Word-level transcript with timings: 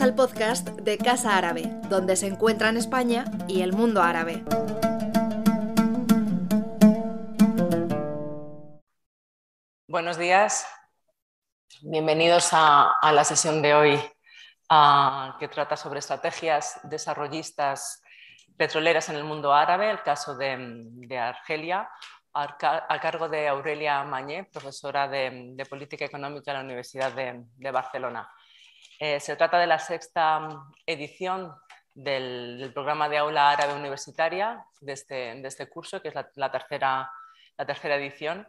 Al 0.00 0.14
podcast 0.16 0.68
de 0.70 0.98
Casa 0.98 1.36
Árabe, 1.36 1.70
donde 1.88 2.16
se 2.16 2.26
encuentran 2.26 2.76
España 2.76 3.26
y 3.46 3.62
el 3.62 3.72
mundo 3.72 4.02
árabe. 4.02 4.42
Buenos 9.86 10.18
días, 10.18 10.66
bienvenidos 11.82 12.48
a, 12.52 12.98
la 13.12 13.22
sesión 13.22 13.62
de 13.62 13.74
hoy 13.74 14.00
que 15.38 15.48
trata 15.48 15.76
sobre 15.76 16.00
estrategias 16.00 16.80
desarrollistas 16.82 18.02
petroleras 18.56 19.08
en 19.10 19.16
el 19.16 19.24
mundo 19.24 19.54
árabe, 19.54 19.90
el 19.90 20.02
caso 20.02 20.36
de, 20.36 21.16
Argelia, 21.16 21.88
a, 22.32 23.00
cargo 23.00 23.28
de 23.28 23.46
Aurelia 23.46 24.02
Mañé, 24.02 24.44
profesora 24.44 25.06
de, 25.06 25.64
Política 25.70 26.04
Económica 26.04 26.50
en 26.50 26.56
la 26.58 26.64
Universidad 26.64 27.12
de 27.12 27.70
Barcelona. 27.70 28.28
Eh, 28.98 29.20
se 29.20 29.36
trata 29.36 29.58
de 29.58 29.66
la 29.66 29.78
sexta 29.78 30.40
mm, 30.40 30.72
edición 30.86 31.54
del, 31.94 32.70
programa 32.72 33.08
de 33.08 33.18
aula 33.18 33.50
árabe 33.50 33.74
universitaria 33.74 34.64
de 34.80 34.92
este, 34.92 35.46
este 35.46 35.68
curso, 35.68 36.00
que 36.00 36.08
es 36.08 36.14
la, 36.14 36.50
tercera, 36.50 37.10
la 37.56 37.66
tercera 37.66 37.96
edición. 37.96 38.46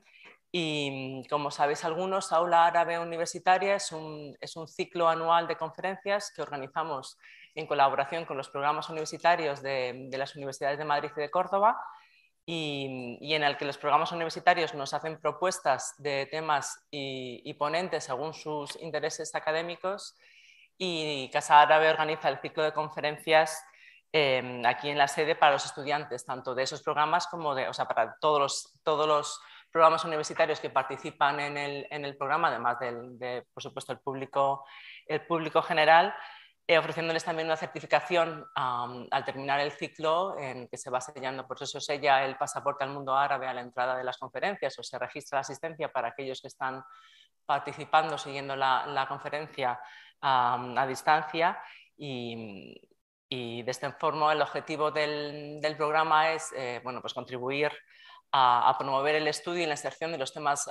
Y 0.52 1.24
mm, 1.26 1.30
como 1.30 1.52
sabéis 1.52 1.84
algunos, 1.84 2.32
Aula 2.32 2.66
Árabe 2.66 3.00
Universitaria 3.00 3.76
es 3.76 3.92
un, 3.92 4.38
es 4.40 4.56
un, 4.56 4.68
ciclo 4.68 5.10
anual 5.10 5.48
de 5.48 5.58
conferencias 5.58 6.32
que 6.32 6.42
organizamos 6.42 7.18
en 7.56 7.68
colaboración 7.68 8.26
con 8.26 8.38
los 8.38 8.50
programas 8.50 8.90
universitarios 8.90 9.62
de, 9.62 10.08
de 10.10 10.18
las 10.18 10.36
universidades 10.36 10.78
de 10.78 10.86
Madrid 10.86 11.12
y 11.16 11.22
de 11.22 11.32
Córdoba 11.32 11.78
y, 12.46 13.34
en 13.34 13.44
el 13.44 13.58
que 13.58 13.66
los 13.66 13.78
programas 13.78 14.12
universitarios 14.12 14.74
nos 14.74 14.94
hacen 14.94 15.20
propuestas 15.20 15.96
de 15.98 16.28
temas 16.30 16.86
y 16.92 17.54
ponentes 17.56 18.04
según 18.04 18.34
sus 18.34 18.76
intereses 18.82 19.34
académicos 19.34 20.16
y 20.78 21.30
Casa 21.32 21.62
Árabe 21.62 21.90
organiza 21.90 22.30
el 22.30 22.40
ciclo 22.40 22.64
de 22.64 22.74
conferencias 22.74 23.64
em, 24.12 24.66
aquí 24.66 24.90
en 24.90 24.98
la 24.98 25.08
sede 25.08 25.36
para 25.36 25.54
los 25.54 25.66
estudiantes, 25.66 26.26
tanto 26.26 26.56
de 26.56 26.64
esos 26.64 26.82
programas 26.82 27.28
como 27.28 27.56
de, 27.56 27.68
o 27.68 27.74
sea, 27.74 27.86
para 27.86 28.18
todos 28.20 28.40
los, 28.40 28.80
todos 28.84 29.08
los 29.08 29.40
programas 29.72 30.06
universitarios 30.06 30.60
que 30.60 30.70
participan 30.70 31.40
en 31.40 31.58
el, 31.58 31.88
en 31.90 32.06
el 32.06 32.16
programa, 32.16 32.48
además 32.48 32.80
del, 32.80 33.20
de, 33.20 33.46
por 33.54 33.62
supuesto, 33.62 33.92
el 33.92 34.00
público, 34.00 34.66
el 35.06 35.26
público 35.26 35.62
general, 35.62 36.16
eh, 36.68 36.80
ofreciéndoles 36.80 37.24
también 37.24 37.48
una 37.48 37.58
certificación 37.58 38.44
al 38.56 39.24
terminar 39.24 39.60
el 39.60 39.72
ciclo 39.72 40.36
en 40.40 40.68
que 40.68 40.78
se 40.78 40.90
va 40.90 41.00
sellando, 41.00 41.46
por 41.46 41.62
eso 41.62 41.80
sella 41.80 42.26
el 42.26 42.38
pasaporte 42.38 42.84
al 42.84 42.90
mundo 42.90 43.16
árabe 43.16 43.48
a 43.48 43.54
la 43.54 43.62
entrada 43.62 43.96
de 43.96 44.04
las 44.04 44.18
conferencias 44.18 44.80
o 44.80 44.82
se 44.84 44.98
registra 44.98 45.38
la 45.38 45.42
asistencia 45.42 45.92
para 45.92 46.08
aquellos 46.08 46.42
que 46.42 46.48
están 46.48 46.84
participando, 47.46 48.18
siguiendo 48.18 48.56
la, 48.56 48.88
la 48.88 49.08
conferencia 49.08 49.80
a, 50.26 50.86
distancia 50.88 51.58
y, 51.98 52.82
de 53.30 53.72
esta 53.72 53.92
forma 53.94 54.32
el 54.32 54.42
objetivo 54.42 54.92
del, 54.92 55.76
programa 55.78 56.32
es 56.32 56.54
eh, 56.56 56.80
bueno, 56.84 57.02
pues 57.02 57.14
contribuir 57.14 57.72
a, 58.32 58.76
promover 58.78 59.16
el 59.16 59.28
estudio 59.28 59.64
y 59.64 59.66
la 59.66 59.74
inserción 59.74 60.12
de 60.12 60.18
los 60.18 60.34
temas 60.34 60.70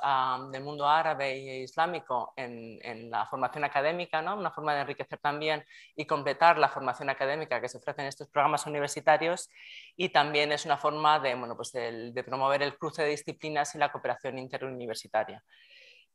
del 0.50 0.62
mundo 0.62 0.86
árabe 0.86 1.32
e 1.32 1.62
islámico 1.62 2.32
en, 2.36 3.10
la 3.10 3.26
formación 3.26 3.64
académica, 3.64 4.20
¿no? 4.22 4.36
una 4.36 4.50
forma 4.50 4.74
de 4.74 4.82
enriquecer 4.82 5.18
también 5.18 5.64
y 5.96 6.06
completar 6.06 6.58
la 6.58 6.68
formación 6.68 7.10
académica 7.10 7.60
que 7.60 7.68
se 7.68 7.78
ofrece 7.78 8.02
en 8.02 8.08
estos 8.08 8.28
programas 8.28 8.66
universitarios 8.66 9.48
y 9.96 10.08
también 10.10 10.52
es 10.52 10.64
una 10.64 10.76
forma 10.76 11.18
de, 11.20 11.34
bueno, 11.34 11.56
pues 11.56 11.72
de 11.72 12.24
promover 12.26 12.62
el 12.62 12.76
cruce 12.76 13.02
de 13.02 13.10
disciplinas 13.10 13.74
y 13.74 13.78
la 13.78 13.90
cooperación 13.90 14.38
interuniversitaria. 14.38 15.42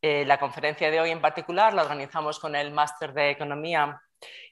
Eh, 0.01 0.23
la 0.25 0.39
conferencia 0.39 0.89
de 0.89 1.01
hoy 1.01 1.11
en 1.11 1.21
particular 1.21 1.73
la 1.73 1.81
organizamos 1.81 2.39
con 2.39 2.55
el 2.55 2.71
Máster 2.71 3.13
de 3.13 3.31
Economía 3.31 4.01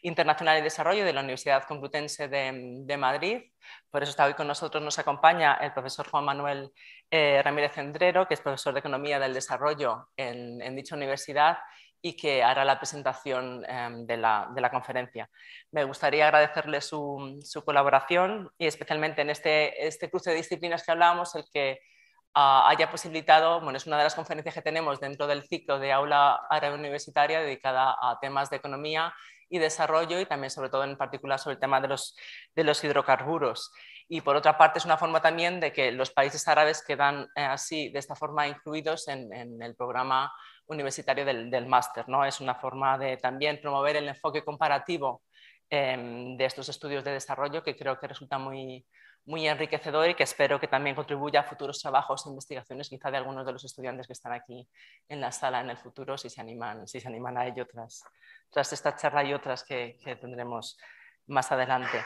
Internacional 0.01 0.59
y 0.59 0.61
Desarrollo 0.61 1.05
de 1.05 1.13
la 1.13 1.21
Universidad 1.21 1.63
Complutense 1.63 2.27
de, 2.27 2.97
Madrid. 2.97 3.44
Por 3.89 4.03
eso 4.03 4.09
está 4.09 4.25
hoy 4.25 4.33
con 4.33 4.47
nosotros, 4.47 4.83
nos 4.83 4.99
acompaña 4.99 5.55
el 5.55 5.71
profesor 5.71 6.09
Juan 6.09 6.25
Manuel 6.25 6.71
eh, 7.09 7.41
Ramírez 7.44 7.73
Cendrero, 7.73 8.27
que 8.27 8.33
es 8.33 8.41
profesor 8.41 8.73
de 8.73 8.79
Economía 8.79 9.19
del 9.19 9.33
Desarrollo 9.33 10.09
en, 10.17 10.75
dicha 10.75 10.95
universidad 10.95 11.59
y 12.01 12.16
que 12.17 12.44
hará 12.44 12.66
la 12.66 12.77
presentación 12.77 13.66
em, 13.67 14.05
de, 14.05 14.17
la, 14.17 14.69
conferencia. 14.69 15.29
Me 15.71 15.85
gustaría 15.85 16.25
agradecerle 16.25 16.81
su, 16.81 17.41
colaboración 17.66 18.51
y 18.57 18.67
especialmente 18.67 19.21
en 19.21 19.29
este, 19.29 19.88
este 19.88 20.09
cruce 20.09 20.31
de 20.31 20.38
disciplinas 20.38 20.83
que 20.83 20.91
hablábamos, 20.91 21.35
el 21.35 21.45
que 21.51 21.79
haya 22.37 22.91
posibilitado, 22.91 23.61
bueno, 23.61 23.77
es 23.77 23.87
una 23.87 23.97
de 23.97 24.03
las 24.03 24.13
conferencias 24.13 24.53
que 24.53 24.61
tenemos 24.61 24.99
dentro 24.99 25.25
del 25.25 25.43
ciclo 25.43 25.79
de 25.79 25.91
aula 25.91 26.39
árabe 26.49 26.75
universitaria 26.75 27.39
dedicada 27.39 27.95
a 27.99 28.19
temas 28.19 28.51
de 28.51 28.57
economía 28.57 29.13
y 29.49 29.57
desarrollo 29.57 30.19
y 30.19 30.25
también 30.25 30.51
sobre 30.51 30.69
todo 30.69 30.83
en 30.83 30.97
particular 30.97 31.39
sobre 31.39 31.55
el 31.55 31.59
tema 31.59 31.81
de 31.81 31.87
los, 31.87 32.15
de 32.55 32.63
los 32.63 32.83
hidrocarburos. 32.83 33.71
Y 34.07 34.21
por 34.21 34.35
otra 34.35 34.57
parte 34.57 34.77
es 34.77 34.85
una 34.85 34.97
forma 34.97 35.21
también 35.21 35.59
de 35.59 35.73
que 35.73 35.91
los 35.91 36.11
países 36.11 36.47
árabes 36.47 36.83
quedan 36.85 37.27
eh, 37.35 37.41
así, 37.41 37.89
de 37.89 37.99
esta 37.99 38.15
forma, 38.15 38.47
incluidos 38.47 39.07
en, 39.07 39.61
el 39.61 39.75
programa 39.75 40.31
universitario 40.67 41.25
del, 41.25 41.49
del 41.49 41.65
máster. 41.65 42.07
¿no? 42.07 42.23
Es 42.23 42.39
una 42.39 42.55
forma 42.55 42.97
de 42.99 43.17
también 43.17 43.59
promover 43.59 43.95
el 43.95 44.07
enfoque 44.09 44.43
comparativo 44.43 45.23
em, 45.69 46.37
de 46.37 46.45
estos 46.45 46.69
estudios 46.69 47.03
de 47.03 47.13
desarrollo 47.13 47.63
que 47.63 47.75
creo 47.75 47.99
que 47.99 48.07
resulta 48.07 48.37
muy, 48.37 48.85
muy 49.27 49.45
enriquecedor 49.45 50.09
y 50.09 50.15
que 50.15 50.23
espero 50.23 50.57
que 50.57 50.69
también 50.69 50.95
contribuya 50.95 51.41
a 51.41 51.43
futuros 51.43 51.79
trabajos 51.79 52.25
e 52.25 52.29
investigaciones, 52.29 52.88
quizá 52.88 53.11
de 53.11 53.17
algunos 53.17 53.45
de 53.45 53.51
los 53.51 53.63
estudiantes 53.65 54.07
que 54.07 54.13
están 54.13 54.31
aquí 54.31 54.67
en 55.09 55.19
la 55.19 55.33
sala 55.33 55.59
en 55.59 55.69
el 55.69 55.77
futuro, 55.77 56.17
si 56.17 56.29
se 56.29 56.39
animan, 56.39 56.88
si 56.88 57.01
se 57.01 57.09
animan 57.09 57.38
a 57.38 57.45
ello 57.45 57.67
tras, 57.67 58.03
tras 58.49 58.71
esta 58.71 58.95
charla 58.95 59.25
y 59.25 59.33
otras 59.33 59.63
que, 59.63 59.99
tendremos 60.21 60.77
más 61.27 61.51
adelante. 61.51 62.01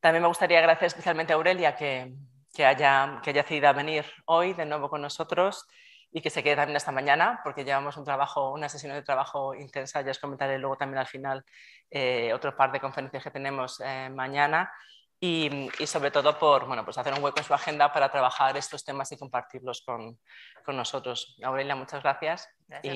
También 0.00 0.22
me 0.22 0.28
gustaría 0.28 0.58
agradecer 0.58 0.86
especialmente 0.86 1.34
a 1.34 1.36
Aurelia 1.36 1.76
que, 1.76 2.14
que, 2.54 2.64
haya, 2.64 3.20
que 3.22 3.28
haya 3.30 3.42
decidido 3.42 3.74
venir 3.74 4.06
hoy 4.24 4.54
de 4.54 4.64
nuevo 4.64 4.88
con 4.88 5.02
nosotros 5.02 5.66
y 6.10 6.22
que 6.22 6.30
se 6.30 6.42
quede 6.42 6.56
también 6.56 6.76
esta 6.76 6.92
mañana, 6.92 7.40
porque 7.44 7.62
llevamos 7.62 7.98
un 7.98 8.04
trabajo, 8.06 8.52
una 8.52 8.70
sesión 8.70 8.94
de 8.94 9.02
trabajo 9.02 9.54
intensa, 9.54 10.00
ya 10.00 10.12
os 10.12 10.18
comentaré 10.18 10.58
luego 10.58 10.78
también 10.78 10.98
al 10.98 11.06
final 11.06 11.44
eh, 11.90 12.32
otro 12.32 12.56
par 12.56 12.72
de 12.72 12.80
conferencias 12.80 13.22
que 13.22 13.30
tenemos 13.30 13.82
eh, 13.84 14.08
mañana 14.08 14.72
y, 15.20 15.68
sobre 15.86 16.12
todo 16.12 16.38
por 16.38 16.66
bueno, 16.66 16.84
pues 16.84 16.96
hacer 16.96 17.12
un 17.12 17.22
hueco 17.22 17.38
en 17.38 17.44
su 17.44 17.52
agenda 17.52 17.92
para 17.92 18.08
trabajar 18.08 18.56
estos 18.56 18.84
temas 18.84 19.10
y 19.10 19.18
compartirlos 19.18 19.82
con, 19.82 20.18
con 20.64 20.76
nosotros. 20.76 21.36
Aurelia, 21.42 21.74
muchas 21.74 22.02
gracias, 22.02 22.48
y, 22.82 22.90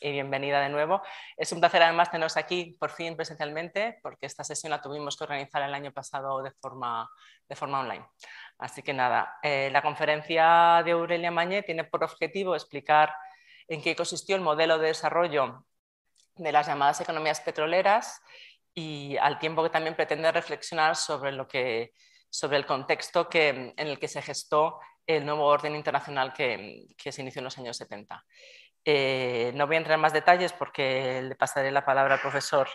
y, 0.00 0.12
bienvenida 0.12 0.60
de 0.60 0.68
nuevo. 0.68 1.02
Es 1.36 1.52
un 1.52 1.60
placer 1.60 1.82
además 1.82 2.10
teneros 2.10 2.36
aquí 2.36 2.76
por 2.80 2.90
fin 2.90 3.14
presencialmente, 3.14 4.00
porque 4.02 4.26
esta 4.26 4.42
sesión 4.42 4.70
la 4.70 4.82
tuvimos 4.82 5.16
que 5.16 5.24
organizar 5.24 5.62
el 5.62 5.72
año 5.72 5.92
pasado 5.92 6.42
de 6.42 6.50
forma, 6.50 7.08
de 7.48 7.54
forma 7.54 7.80
online. 7.80 8.04
Así 8.58 8.82
que 8.82 8.92
nada, 8.92 9.38
eh, 9.42 9.68
la 9.70 9.82
conferencia 9.82 10.82
de 10.84 10.92
Aurelia 10.92 11.30
Mañé 11.30 11.62
tiene 11.62 11.84
por 11.84 12.02
objetivo 12.02 12.56
explicar 12.56 13.14
en 13.68 13.82
qué 13.82 13.94
consistió 13.94 14.34
el 14.34 14.42
modelo 14.42 14.78
de 14.78 14.88
desarrollo 14.88 15.64
de 16.36 16.52
las 16.52 16.66
llamadas 16.66 17.00
economías 17.00 17.40
petroleras 17.40 18.20
y 18.78 19.16
al 19.16 19.38
tiempo 19.38 19.62
que 19.62 19.70
también 19.70 19.96
pretende 19.96 20.30
reflexionar 20.30 20.96
sobre, 20.96 21.32
lo 21.32 21.48
que, 21.48 21.94
sobre 22.28 22.58
el 22.58 22.66
contexto 22.66 23.26
que, 23.26 23.48
en 23.48 23.74
el 23.88 23.98
que 23.98 24.06
se 24.06 24.20
gestó 24.20 24.78
el 25.06 25.24
nuevo 25.24 25.46
orden 25.46 25.74
internacional 25.74 26.34
que, 26.34 26.86
que 26.96 27.10
se 27.10 27.22
inició 27.22 27.40
en 27.40 27.44
los 27.44 27.56
años 27.56 27.78
70. 27.78 28.22
Eh, 28.84 29.50
no 29.54 29.66
voy 29.66 29.76
a 29.76 29.78
entrar 29.78 29.94
en 29.94 30.02
más 30.02 30.12
detalles 30.12 30.52
porque 30.52 31.22
le 31.22 31.34
pasaré 31.36 31.70
la 31.70 31.86
palabra 31.86 32.14
al 32.14 32.20
profesor 32.20 32.68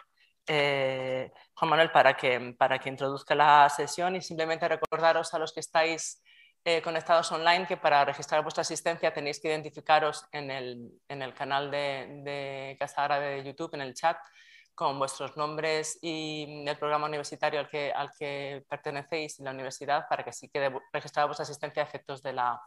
eh, 0.47 1.31
Juan 1.53 1.69
Manuel 1.69 1.91
para 1.91 2.17
que, 2.17 2.55
para 2.57 2.79
que 2.79 2.89
introduzca 2.89 3.35
la 3.35 3.69
sesión 3.69 4.15
y 4.15 4.21
simplemente 4.21 4.67
recordaros 4.67 5.33
a 5.35 5.39
los 5.39 5.53
que 5.53 5.59
estáis 5.59 6.23
eh, 6.65 6.81
conectados 6.81 7.31
online 7.31 7.67
que 7.67 7.77
para 7.77 8.03
registrar 8.05 8.41
vuestra 8.41 8.61
asistencia 8.61 9.13
tenéis 9.13 9.39
que 9.39 9.49
identificaros 9.49 10.25
en 10.31 10.49
el, 10.49 10.91
en 11.07 11.21
el 11.21 11.35
canal 11.35 11.69
de, 11.69 12.21
de 12.23 12.75
Casa 12.79 13.03
Árabe 13.03 13.35
de 13.35 13.43
YouTube, 13.43 13.75
en 13.75 13.81
el 13.81 13.93
chat, 13.93 14.17
con 14.75 14.97
vuestros 14.97 15.37
nombres 15.37 15.99
y 16.01 16.63
el 16.67 16.77
programa 16.77 17.07
universitario 17.07 17.59
al 17.59 17.69
que, 17.69 17.91
al 17.91 18.11
que 18.17 18.63
pertenecéis 18.69 19.39
en 19.39 19.45
la 19.45 19.51
universidad 19.51 20.07
para 20.09 20.23
que 20.23 20.31
sí 20.31 20.49
quede 20.49 20.71
registrada 20.91 21.27
vuestra 21.27 21.43
asistencia 21.43 21.83
a 21.83 21.85
efectos 21.85 22.23
de 22.23 22.33
la, 22.33 22.61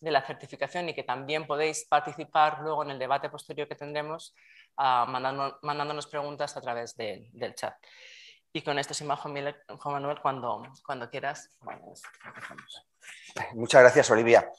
de 0.00 0.10
la, 0.10 0.22
certificación 0.22 0.88
y 0.88 0.94
que 0.94 1.02
también 1.02 1.46
podéis 1.46 1.86
participar 1.88 2.60
luego 2.60 2.82
en 2.82 2.90
el 2.90 2.98
debate 2.98 3.28
posterior 3.28 3.68
que 3.68 3.74
tendremos 3.74 4.34
uh, 4.78 5.06
mandándonos 5.06 6.06
preguntas 6.06 6.56
a 6.56 6.60
través 6.60 6.96
de, 6.96 7.28
del 7.32 7.54
chat. 7.54 7.74
Y 8.52 8.62
con 8.62 8.78
esto, 8.78 8.94
sin 8.94 9.06
más, 9.06 9.20
Juan 9.20 9.34
Manuel, 9.84 10.20
cuando, 10.20 10.62
cuando 10.84 11.08
quieras, 11.08 11.50
Muchas 13.54 13.82
gracias, 13.82 14.10
Olivia. 14.10 14.50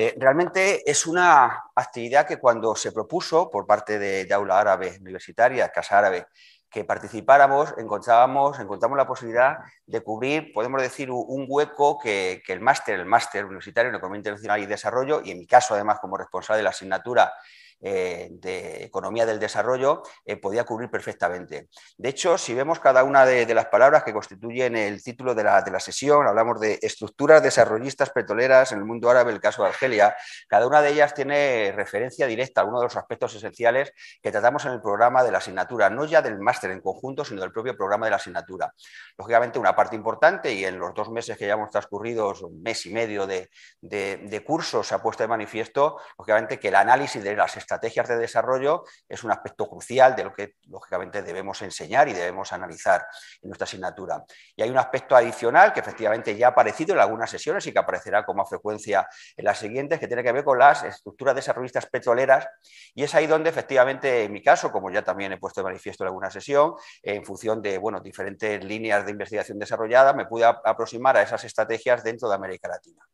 Eh, 0.00 0.14
realmente 0.16 0.88
es 0.88 1.08
una 1.08 1.64
actividad 1.74 2.24
que 2.24 2.36
cuando 2.36 2.76
se 2.76 2.92
propuso 2.92 3.50
por 3.50 3.66
parte 3.66 3.98
de, 3.98 4.32
Aula 4.32 4.60
Árabe 4.60 4.96
Universitaria, 5.00 5.70
Casa 5.70 5.98
Árabe, 5.98 6.28
que 6.70 6.84
participáramos, 6.84 7.74
encontrábamos, 7.78 8.60
encontramos 8.60 8.96
la 8.96 9.08
posibilidad 9.08 9.58
de 9.86 10.00
cubrir, 10.00 10.52
podemos 10.52 10.80
decir, 10.80 11.10
un 11.10 11.46
hueco 11.48 11.98
que, 11.98 12.40
el 12.46 12.60
máster, 12.60 13.00
el 13.00 13.06
máster 13.06 13.44
universitario 13.44 13.88
en 13.90 13.96
Economía 13.96 14.18
Internacional 14.18 14.62
y 14.62 14.66
Desarrollo, 14.66 15.20
y 15.24 15.32
en 15.32 15.40
mi 15.40 15.48
caso 15.48 15.74
además 15.74 15.98
como 15.98 16.16
responsable 16.16 16.58
de 16.58 16.62
la 16.62 16.70
asignatura 16.70 17.32
eh, 17.80 18.28
de 18.32 18.84
economía 18.84 19.24
del 19.24 19.38
desarrollo, 19.38 20.02
eh, 20.24 20.36
podía 20.36 20.64
cubrir 20.64 20.90
perfectamente. 20.90 21.68
De 21.96 22.08
hecho, 22.08 22.36
si 22.36 22.52
vemos 22.52 22.80
cada 22.80 23.04
una 23.04 23.24
de, 23.24 23.54
las 23.54 23.66
palabras 23.66 24.02
que 24.02 24.12
constituyen 24.12 24.76
el 24.76 25.02
título 25.02 25.34
de 25.34 25.44
la, 25.44 25.62
de 25.62 25.70
la, 25.70 25.78
sesión, 25.78 26.26
hablamos 26.26 26.60
de 26.60 26.78
estructuras 26.82 27.42
desarrollistas 27.42 28.10
petroleras 28.10 28.72
en 28.72 28.78
el 28.78 28.84
mundo 28.84 29.08
árabe, 29.08 29.32
el 29.32 29.40
caso 29.40 29.62
de 29.62 29.68
Argelia, 29.68 30.16
cada 30.48 30.66
una 30.66 30.82
de 30.82 30.90
ellas 30.90 31.14
tiene 31.14 31.72
referencia 31.74 32.26
directa 32.26 32.62
a 32.62 32.64
uno 32.64 32.78
de 32.80 32.86
los 32.86 32.96
aspectos 32.96 33.34
esenciales 33.36 33.92
que 34.20 34.32
tratamos 34.32 34.64
en 34.64 34.72
el 34.72 34.82
programa 34.82 35.22
de 35.22 35.30
la 35.30 35.38
asignatura, 35.38 35.88
no 35.88 36.04
ya 36.04 36.20
del 36.20 36.38
máster 36.40 36.72
en 36.72 36.80
conjunto, 36.80 37.24
sino 37.24 37.40
del 37.40 37.52
propio 37.52 37.76
programa 37.76 38.06
de 38.06 38.10
la 38.10 38.16
asignatura. 38.16 38.74
Lógicamente, 39.16 39.58
una 39.58 39.76
parte 39.76 39.94
importante, 39.94 40.52
y 40.52 40.64
en 40.64 40.78
los 40.78 40.94
dos 40.94 41.10
meses 41.10 41.38
que 41.38 41.46
ya 41.46 41.54
hemos 41.54 41.70
transcurrido, 41.70 42.34
un 42.42 42.62
mes 42.62 42.86
y 42.86 42.92
medio 42.92 43.26
de, 43.26 43.48
de 43.80 44.44
cursos, 44.44 44.86
se 44.86 44.94
ha 44.94 45.02
puesto 45.02 45.22
de 45.22 45.28
manifiesto, 45.28 45.98
lógicamente, 46.18 46.58
que 46.58 46.68
el 46.68 46.74
análisis 46.74 47.22
de 47.22 47.36
las 47.36 47.56
estrategias 47.68 48.08
de 48.08 48.16
desarrollo 48.16 48.84
es 49.06 49.22
un 49.24 49.30
aspecto 49.30 49.68
crucial 49.68 50.16
de 50.16 50.24
lo 50.24 50.32
que, 50.32 50.54
lógicamente, 50.68 51.22
debemos 51.22 51.60
enseñar 51.60 52.08
y 52.08 52.14
debemos 52.14 52.50
analizar 52.54 53.06
en 53.42 53.50
nuestra 53.50 53.64
asignatura. 53.64 54.24
Y 54.56 54.62
hay 54.62 54.70
un 54.70 54.78
aspecto 54.78 55.14
adicional 55.14 55.74
que 55.74 55.80
efectivamente 55.80 56.34
ya 56.34 56.46
ha 56.46 56.50
aparecido 56.50 56.94
en 56.94 57.00
algunas 57.00 57.30
sesiones 57.30 57.66
y 57.66 57.72
que 57.72 57.78
aparecerá 57.78 58.24
con 58.24 58.36
más 58.36 58.48
frecuencia 58.48 59.06
en 59.36 59.44
las 59.44 59.58
siguientes, 59.58 60.00
que 60.00 60.06
tiene 60.06 60.24
que 60.24 60.32
ver 60.32 60.44
con 60.44 60.58
las 60.58 60.82
estructuras 60.82 61.34
desarrollistas 61.34 61.84
petroleras. 61.84 62.48
Y 62.94 63.04
es 63.04 63.14
ahí 63.14 63.26
donde, 63.26 63.50
efectivamente, 63.50 64.24
en 64.24 64.32
mi 64.32 64.42
caso, 64.42 64.72
como 64.72 64.90
ya 64.90 65.02
también 65.02 65.32
he 65.32 65.36
puesto 65.36 65.60
de 65.60 65.66
manifiesto 65.66 66.04
en 66.04 66.08
alguna 66.08 66.30
sesión, 66.30 66.72
en 67.02 67.22
función 67.22 67.60
de 67.60 67.76
bueno, 67.76 68.00
diferentes 68.00 68.64
líneas 68.64 69.04
de 69.04 69.10
investigación 69.10 69.58
desarrollada, 69.58 70.14
me 70.14 70.24
pude 70.24 70.46
aproximar 70.46 71.18
a 71.18 71.22
esas 71.22 71.44
estrategias 71.44 72.02
dentro 72.02 72.30
de 72.30 72.34
América 72.34 72.68
Latina. 72.68 73.04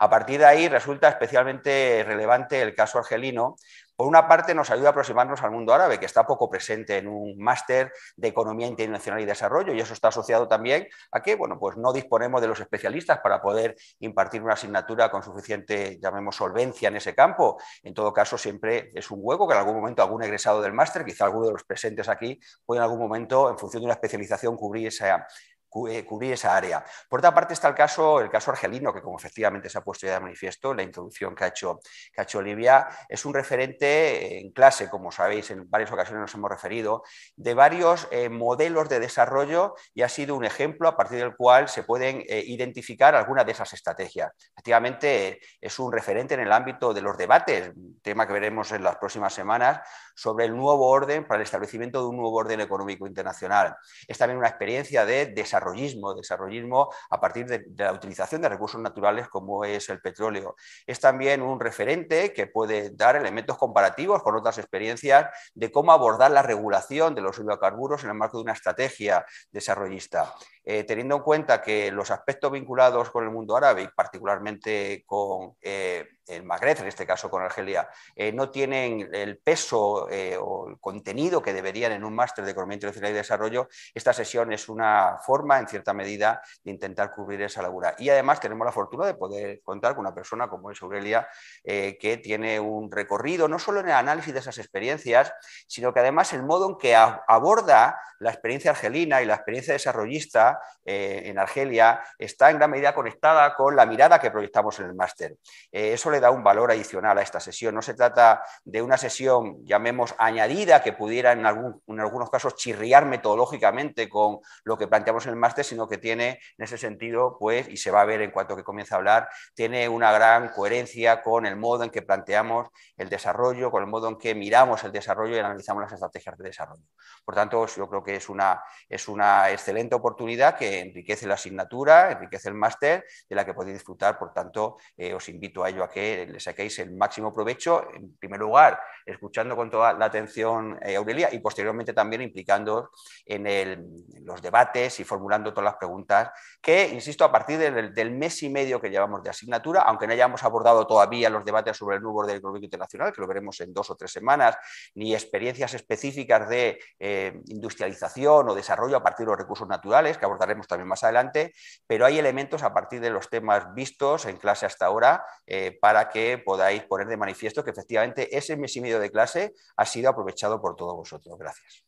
A 0.00 0.08
partir 0.08 0.38
de 0.38 0.46
ahí 0.46 0.68
resulta 0.68 1.08
especialmente 1.08 2.04
relevante 2.06 2.62
el 2.62 2.72
caso 2.74 2.98
argelino, 2.98 3.56
por 3.98 4.06
una 4.06 4.28
parte, 4.28 4.54
nos 4.54 4.70
ayuda 4.70 4.86
a 4.86 4.90
aproximarnos 4.90 5.42
al 5.42 5.50
mundo 5.50 5.74
árabe, 5.74 5.98
que 5.98 6.06
está 6.06 6.24
poco 6.24 6.48
presente 6.48 6.98
en 6.98 7.08
un 7.08 7.36
máster 7.36 7.92
de 8.16 8.28
Economía 8.28 8.68
Internacional 8.68 9.20
y 9.20 9.24
Desarrollo, 9.24 9.74
y 9.74 9.80
eso 9.80 9.92
está 9.92 10.06
asociado 10.06 10.46
también 10.46 10.86
a 11.10 11.20
que 11.20 11.34
bueno, 11.34 11.58
pues 11.58 11.76
no 11.76 11.92
disponemos 11.92 12.40
de 12.40 12.46
los 12.46 12.60
especialistas 12.60 13.18
para 13.18 13.42
poder 13.42 13.74
impartir 13.98 14.40
una 14.40 14.52
asignatura 14.52 15.10
con 15.10 15.24
suficiente, 15.24 15.98
llamemos, 16.00 16.36
solvencia 16.36 16.90
en 16.90 16.94
ese 16.94 17.12
campo. 17.12 17.60
En 17.82 17.92
todo 17.92 18.12
caso, 18.12 18.38
siempre 18.38 18.92
es 18.94 19.10
un 19.10 19.18
hueco 19.20 19.48
que 19.48 19.54
en 19.54 19.58
algún 19.58 19.74
momento 19.74 20.00
algún 20.00 20.22
egresado 20.22 20.62
del 20.62 20.72
máster, 20.72 21.04
quizá 21.04 21.24
alguno 21.24 21.46
de 21.46 21.52
los 21.54 21.64
presentes 21.64 22.08
aquí, 22.08 22.38
puede 22.64 22.78
en 22.78 22.84
algún 22.84 23.00
momento, 23.00 23.50
en 23.50 23.58
función 23.58 23.80
de 23.80 23.86
una 23.86 23.94
especialización, 23.94 24.56
cubrir 24.56 24.86
esa, 24.86 25.26
cubrir 25.68 26.32
esa 26.32 26.56
área. 26.56 26.84
Por 27.08 27.20
otra 27.20 27.34
parte 27.34 27.54
está 27.54 27.68
el 27.68 27.74
caso, 27.74 28.20
el 28.20 28.30
caso 28.30 28.50
argelino, 28.50 28.92
que 28.92 29.02
como 29.02 29.18
efectivamente 29.18 29.68
se 29.68 29.78
ha 29.78 29.82
puesto 29.82 30.06
ya 30.06 30.14
de 30.14 30.20
manifiesto, 30.20 30.74
la 30.74 30.82
introducción 30.82 31.34
que 31.34 31.44
ha, 31.44 31.48
hecho, 31.48 31.80
que 32.12 32.20
ha 32.20 32.24
hecho 32.24 32.38
Olivia, 32.38 32.88
es 33.08 33.24
un 33.24 33.34
referente 33.34 34.40
en 34.40 34.52
clase, 34.52 34.88
como 34.88 35.12
sabéis, 35.12 35.50
en 35.50 35.68
varias 35.68 35.92
ocasiones 35.92 36.22
nos 36.22 36.34
hemos 36.34 36.50
referido, 36.50 37.02
de 37.36 37.54
varios 37.54 38.08
eh, 38.10 38.28
modelos 38.28 38.88
de 38.88 39.00
desarrollo 39.00 39.74
y 39.94 40.02
ha 40.02 40.08
sido 40.08 40.36
un 40.36 40.44
ejemplo 40.44 40.88
a 40.88 40.96
partir 40.96 41.18
del 41.18 41.36
cual 41.36 41.68
se 41.68 41.82
pueden 41.82 42.22
eh, 42.28 42.42
identificar 42.46 43.14
algunas 43.14 43.46
de 43.46 43.52
esas 43.52 43.72
estrategias. 43.72 44.32
Efectivamente, 44.56 45.40
es 45.60 45.78
un 45.78 45.92
referente 45.92 46.34
en 46.34 46.40
el 46.40 46.52
ámbito 46.52 46.94
de 46.94 47.02
los 47.02 47.16
debates, 47.16 47.72
tema 48.02 48.26
que 48.26 48.32
veremos 48.32 48.72
en 48.72 48.82
las 48.82 48.96
próximas 48.96 49.32
semanas, 49.32 49.80
sobre 50.14 50.46
el 50.46 50.56
nuevo 50.56 50.88
orden 50.88 51.26
para 51.26 51.36
el 51.36 51.44
establecimiento 51.44 52.00
de 52.00 52.08
un 52.08 52.16
nuevo 52.16 52.36
orden 52.36 52.60
económico 52.60 53.06
internacional. 53.06 53.76
Es 54.06 54.18
también 54.18 54.38
una 54.38 54.48
experiencia 54.48 55.04
de 55.04 55.26
desarrollo 55.26 55.58
desarrollismo, 55.72 56.90
a 57.10 57.20
partir 57.20 57.46
de, 57.46 57.66
la 57.76 57.92
utilización 57.92 58.40
de 58.42 58.48
recursos 58.48 58.80
naturales 58.80 59.28
como 59.28 59.64
es 59.64 59.88
el 59.88 60.00
petróleo. 60.00 60.56
Es 60.86 61.00
también 61.00 61.42
un 61.42 61.60
referente 61.60 62.32
que 62.32 62.46
puede 62.46 62.90
dar 62.90 63.16
elementos 63.16 63.58
comparativos 63.58 64.22
con 64.22 64.36
otras 64.36 64.58
experiencias 64.58 65.26
de 65.54 65.70
cómo 65.70 65.92
abordar 65.92 66.30
la 66.30 66.42
regulación 66.42 67.14
de 67.14 67.22
los 67.22 67.38
hidrocarburos 67.38 68.04
en 68.04 68.10
el 68.10 68.16
marco 68.16 68.38
de 68.38 68.44
una 68.44 68.52
estrategia 68.52 69.24
desarrollista. 69.50 70.34
Eh, 70.64 70.84
teniendo 70.84 71.16
en 71.16 71.22
cuenta 71.22 71.62
que 71.62 71.90
los 71.90 72.10
aspectos 72.10 72.52
vinculados 72.52 73.10
con 73.10 73.24
el 73.24 73.30
mundo 73.30 73.56
árabe 73.56 73.84
y 73.84 73.88
particularmente 73.88 75.02
con 75.06 75.56
eh, 75.62 76.06
el 76.28 76.44
Magreb, 76.44 76.78
en 76.80 76.86
este 76.86 77.06
caso 77.06 77.30
con 77.30 77.42
Argelia, 77.42 77.88
eh, 78.14 78.32
no 78.32 78.50
tienen 78.50 79.08
el 79.12 79.38
peso 79.38 80.08
eh, 80.10 80.36
o 80.38 80.68
el 80.68 80.78
contenido 80.78 81.42
que 81.42 81.52
deberían 81.52 81.92
en 81.92 82.04
un 82.04 82.14
máster 82.14 82.44
de 82.44 82.50
Economía 82.52 82.74
Internacional 82.74 83.12
y 83.12 83.14
Desarrollo, 83.14 83.68
esta 83.94 84.12
sesión 84.12 84.52
es 84.52 84.68
una 84.68 85.16
forma, 85.24 85.58
en 85.58 85.66
cierta 85.66 85.92
medida, 85.92 86.42
de 86.62 86.70
intentar 86.70 87.12
cubrir 87.12 87.42
esa 87.42 87.62
laguna. 87.62 87.94
Y 87.98 88.10
además 88.10 88.40
tenemos 88.40 88.64
la 88.64 88.72
fortuna 88.72 89.06
de 89.06 89.14
poder 89.14 89.60
contar 89.62 89.94
con 89.94 90.00
una 90.00 90.14
persona 90.14 90.48
como 90.48 90.70
es 90.70 90.82
Aurelia, 90.82 91.28
eh, 91.64 91.96
que 91.98 92.18
tiene 92.18 92.60
un 92.60 92.90
recorrido 92.90 93.48
no 93.48 93.58
solo 93.58 93.80
en 93.80 93.86
el 93.86 93.94
análisis 93.94 94.32
de 94.32 94.40
esas 94.40 94.58
experiencias, 94.58 95.32
sino 95.66 95.92
que 95.92 96.00
además 96.00 96.32
el 96.32 96.42
modo 96.42 96.68
en 96.68 96.76
que 96.76 96.94
aborda 96.94 97.98
la 98.20 98.30
experiencia 98.30 98.72
argelina 98.72 99.22
y 99.22 99.26
la 99.26 99.34
experiencia 99.34 99.72
desarrollista 99.72 100.60
en 100.84 101.38
Argelia 101.38 102.02
está 102.18 102.50
en 102.50 102.56
gran 102.56 102.70
medida 102.70 102.94
conectada 102.94 103.54
con 103.54 103.76
la 103.76 103.86
mirada 103.86 104.18
que 104.18 104.30
proyectamos 104.30 104.80
en 104.80 104.86
el 104.86 104.94
máster. 104.94 105.36
eso 105.70 106.10
le 106.10 106.17
da 106.20 106.30
un 106.30 106.42
valor 106.42 106.70
adicional 106.70 107.18
a 107.18 107.22
esta 107.22 107.40
sesión. 107.40 107.74
No 107.74 107.82
se 107.82 107.94
trata 107.94 108.42
de 108.64 108.82
una 108.82 108.96
sesión, 108.96 109.64
llamemos, 109.64 110.14
añadida, 110.18 110.82
que 110.82 110.92
pudiera 110.92 111.32
en, 111.32 111.40
en 111.40 112.00
algunos 112.00 112.30
casos 112.30 112.56
chirriar 112.56 113.06
metodológicamente 113.06 114.08
con 114.08 114.40
lo 114.64 114.76
que 114.76 114.86
planteamos 114.86 115.26
en 115.26 115.30
el 115.30 115.36
máster, 115.36 115.64
sino 115.64 115.88
que 115.88 115.98
tiene, 115.98 116.40
en 116.56 116.64
ese 116.64 116.78
sentido, 116.78 117.36
pues, 117.38 117.68
y 117.68 117.76
se 117.76 117.90
va 117.90 118.02
a 118.02 118.04
ver 118.04 118.22
en 118.22 118.30
cuanto 118.30 118.56
que 118.56 118.64
comience 118.64 118.94
a 118.94 118.98
hablar, 118.98 119.28
tiene 119.54 119.88
una 119.88 120.12
gran 120.12 120.48
coherencia 120.48 121.22
con 121.22 121.46
el 121.46 121.56
modo 121.56 121.84
en 121.84 121.90
que 121.90 122.02
planteamos 122.02 122.68
el 122.96 123.08
desarrollo, 123.08 123.70
con 123.70 123.82
el 123.82 123.88
modo 123.88 124.08
en 124.08 124.18
que 124.18 124.34
miramos 124.34 124.84
el 124.84 124.92
desarrollo 124.92 125.36
y 125.36 125.38
analizamos 125.38 125.82
las 125.82 125.92
estrategias 125.92 126.36
de 126.36 126.44
desarrollo. 126.44 126.84
Por 127.24 127.34
tanto, 127.34 127.66
yo 127.66 127.88
creo 127.88 128.02
que 128.02 128.16
es 128.16 128.28
una, 128.28 128.62
es 128.88 129.08
una 129.08 129.50
excelente 129.50 129.94
oportunidad 129.94 130.56
que 130.56 130.80
enriquece 130.80 131.26
la 131.26 131.34
asignatura, 131.34 132.10
enriquece 132.12 132.48
el 132.48 132.54
máster, 132.54 133.04
de 133.28 133.36
la 133.36 133.44
que 133.44 133.54
podéis 133.54 133.76
disfrutar. 133.76 134.18
Por 134.18 134.32
tanto, 134.32 134.76
eh, 134.96 135.14
os 135.14 135.28
invito 135.28 135.62
a 135.64 135.68
ello 135.68 135.84
a 135.84 135.90
que 135.90 136.07
le 136.16 136.40
saquéis 136.40 136.78
el 136.80 136.92
máximo 136.92 137.32
provecho, 137.32 137.88
en 137.94 138.16
primer 138.16 138.40
lugar, 138.40 138.80
escuchando 139.04 139.56
con 139.56 139.70
toda 139.70 139.92
la 139.92 140.06
atención 140.06 140.78
eh, 140.82 140.96
Aurelia 140.96 141.28
y 141.32 141.38
posteriormente 141.38 141.92
también 141.92 142.22
implicando 142.22 142.90
en, 143.24 144.04
los 144.24 144.42
debates 144.42 145.00
y 145.00 145.04
formulando 145.04 145.52
todas 145.52 145.64
las 145.64 145.76
preguntas 145.76 146.30
que, 146.60 146.88
insisto, 146.88 147.24
a 147.24 147.32
partir 147.32 147.58
del, 147.58 148.10
mes 148.10 148.42
y 148.42 148.48
medio 148.48 148.80
que 148.80 148.90
llevamos 148.90 149.22
de 149.22 149.30
asignatura, 149.30 149.82
aunque 149.82 150.06
no 150.06 150.12
hayamos 150.12 150.42
abordado 150.42 150.86
todavía 150.86 151.30
los 151.30 151.44
debates 151.44 151.76
sobre 151.76 151.96
el 151.96 152.02
nuevo 152.02 152.20
orden 152.20 152.36
económico 152.36 152.64
internacional, 152.64 153.12
que 153.12 153.20
lo 153.20 153.26
veremos 153.26 153.60
en 153.60 153.72
dos 153.72 153.90
o 153.90 153.96
tres 153.96 154.12
semanas, 154.12 154.56
ni 154.94 155.14
experiencias 155.14 155.74
específicas 155.74 156.48
de 156.48 156.78
eh, 156.98 157.40
industrialización 157.46 158.48
o 158.48 158.54
desarrollo 158.54 158.96
a 158.96 159.02
partir 159.02 159.24
de 159.26 159.32
los 159.32 159.38
recursos 159.38 159.68
naturales, 159.68 160.18
que 160.18 160.24
abordaremos 160.24 160.66
también 160.66 160.88
más 160.88 161.02
adelante, 161.04 161.54
pero 161.86 162.04
hay 162.04 162.18
elementos 162.18 162.62
a 162.62 162.72
partir 162.72 163.00
de 163.00 163.10
los 163.10 163.28
temas 163.28 163.72
vistos 163.74 164.26
en 164.26 164.36
clase 164.36 164.66
hasta 164.66 164.86
ahora 164.86 165.24
eh, 165.46 165.78
para 165.80 165.97
que 166.06 166.38
podáis 166.38 166.84
poner 166.84 167.08
de 167.08 167.16
manifiesto 167.16 167.64
que 167.64 167.70
efectivamente 167.70 168.36
ese 168.36 168.56
mes 168.56 168.76
y 168.76 168.80
medio 168.80 169.00
de 169.00 169.10
clase 169.10 169.54
ha 169.76 169.84
sido 169.84 170.10
aprovechado 170.10 170.60
por 170.60 170.76
todos 170.76 170.94
vosotros. 170.94 171.36
Gracias. 171.38 171.84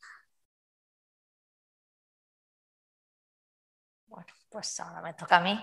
Bueno, 4.07 4.27
pues 4.49 4.81
ahora 4.81 5.01
me 5.03 5.15
toca 5.15 5.37
a 5.37 5.41
mí. 5.41 5.59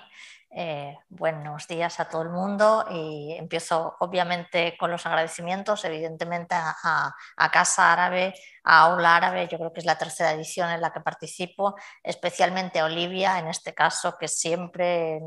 Eh, 0.50 0.98
buenos 1.10 1.68
días 1.68 2.00
a 2.00 2.08
todo 2.08 2.22
el 2.22 2.30
mundo 2.30 2.86
y 2.90 3.34
empiezo 3.34 3.98
obviamente 4.00 4.78
con 4.78 4.90
los 4.90 5.06
agradecimientos, 5.06 5.84
evidentemente 5.84 6.56
a, 6.56 7.14
Casa 7.52 7.92
Árabe, 7.92 8.34
a 8.64 8.86
Aula 8.86 9.18
Árabe, 9.18 9.50
yo 9.52 9.58
creo 9.58 9.74
que 9.74 9.82
es 9.82 9.86
la 9.86 9.98
tercera 9.98 10.32
edición 10.32 10.70
en 10.70 10.80
la 10.80 10.94
que 10.94 11.02
participo, 11.02 11.76
especialmente 12.02 12.80
a 12.80 12.86
Olivia 12.86 13.40
en 13.40 13.50
este 13.50 13.74
caso, 13.74 14.18
que 14.18 14.30
siempre 14.30 15.20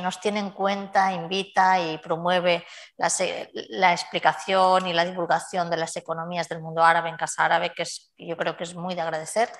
nos 0.00 0.20
tiene 0.20 0.38
en 0.38 0.50
cuenta, 0.50 1.12
invita 1.12 1.80
y 1.80 1.98
promueve 1.98 2.64
la, 2.96 3.92
explicación 3.92 4.86
y 4.86 4.92
la 4.92 5.04
divulgación 5.04 5.68
de 5.70 5.76
las 5.76 5.96
economías 5.96 6.48
del 6.48 6.62
mundo 6.62 6.84
árabe 6.84 7.08
en 7.08 7.16
Casa 7.16 7.44
Árabe, 7.44 7.72
que 7.74 7.84
yo 8.16 8.36
creo 8.36 8.56
que 8.56 8.64
es 8.64 8.76
muy 8.76 8.94
de 8.94 9.00
agradecer 9.00 9.50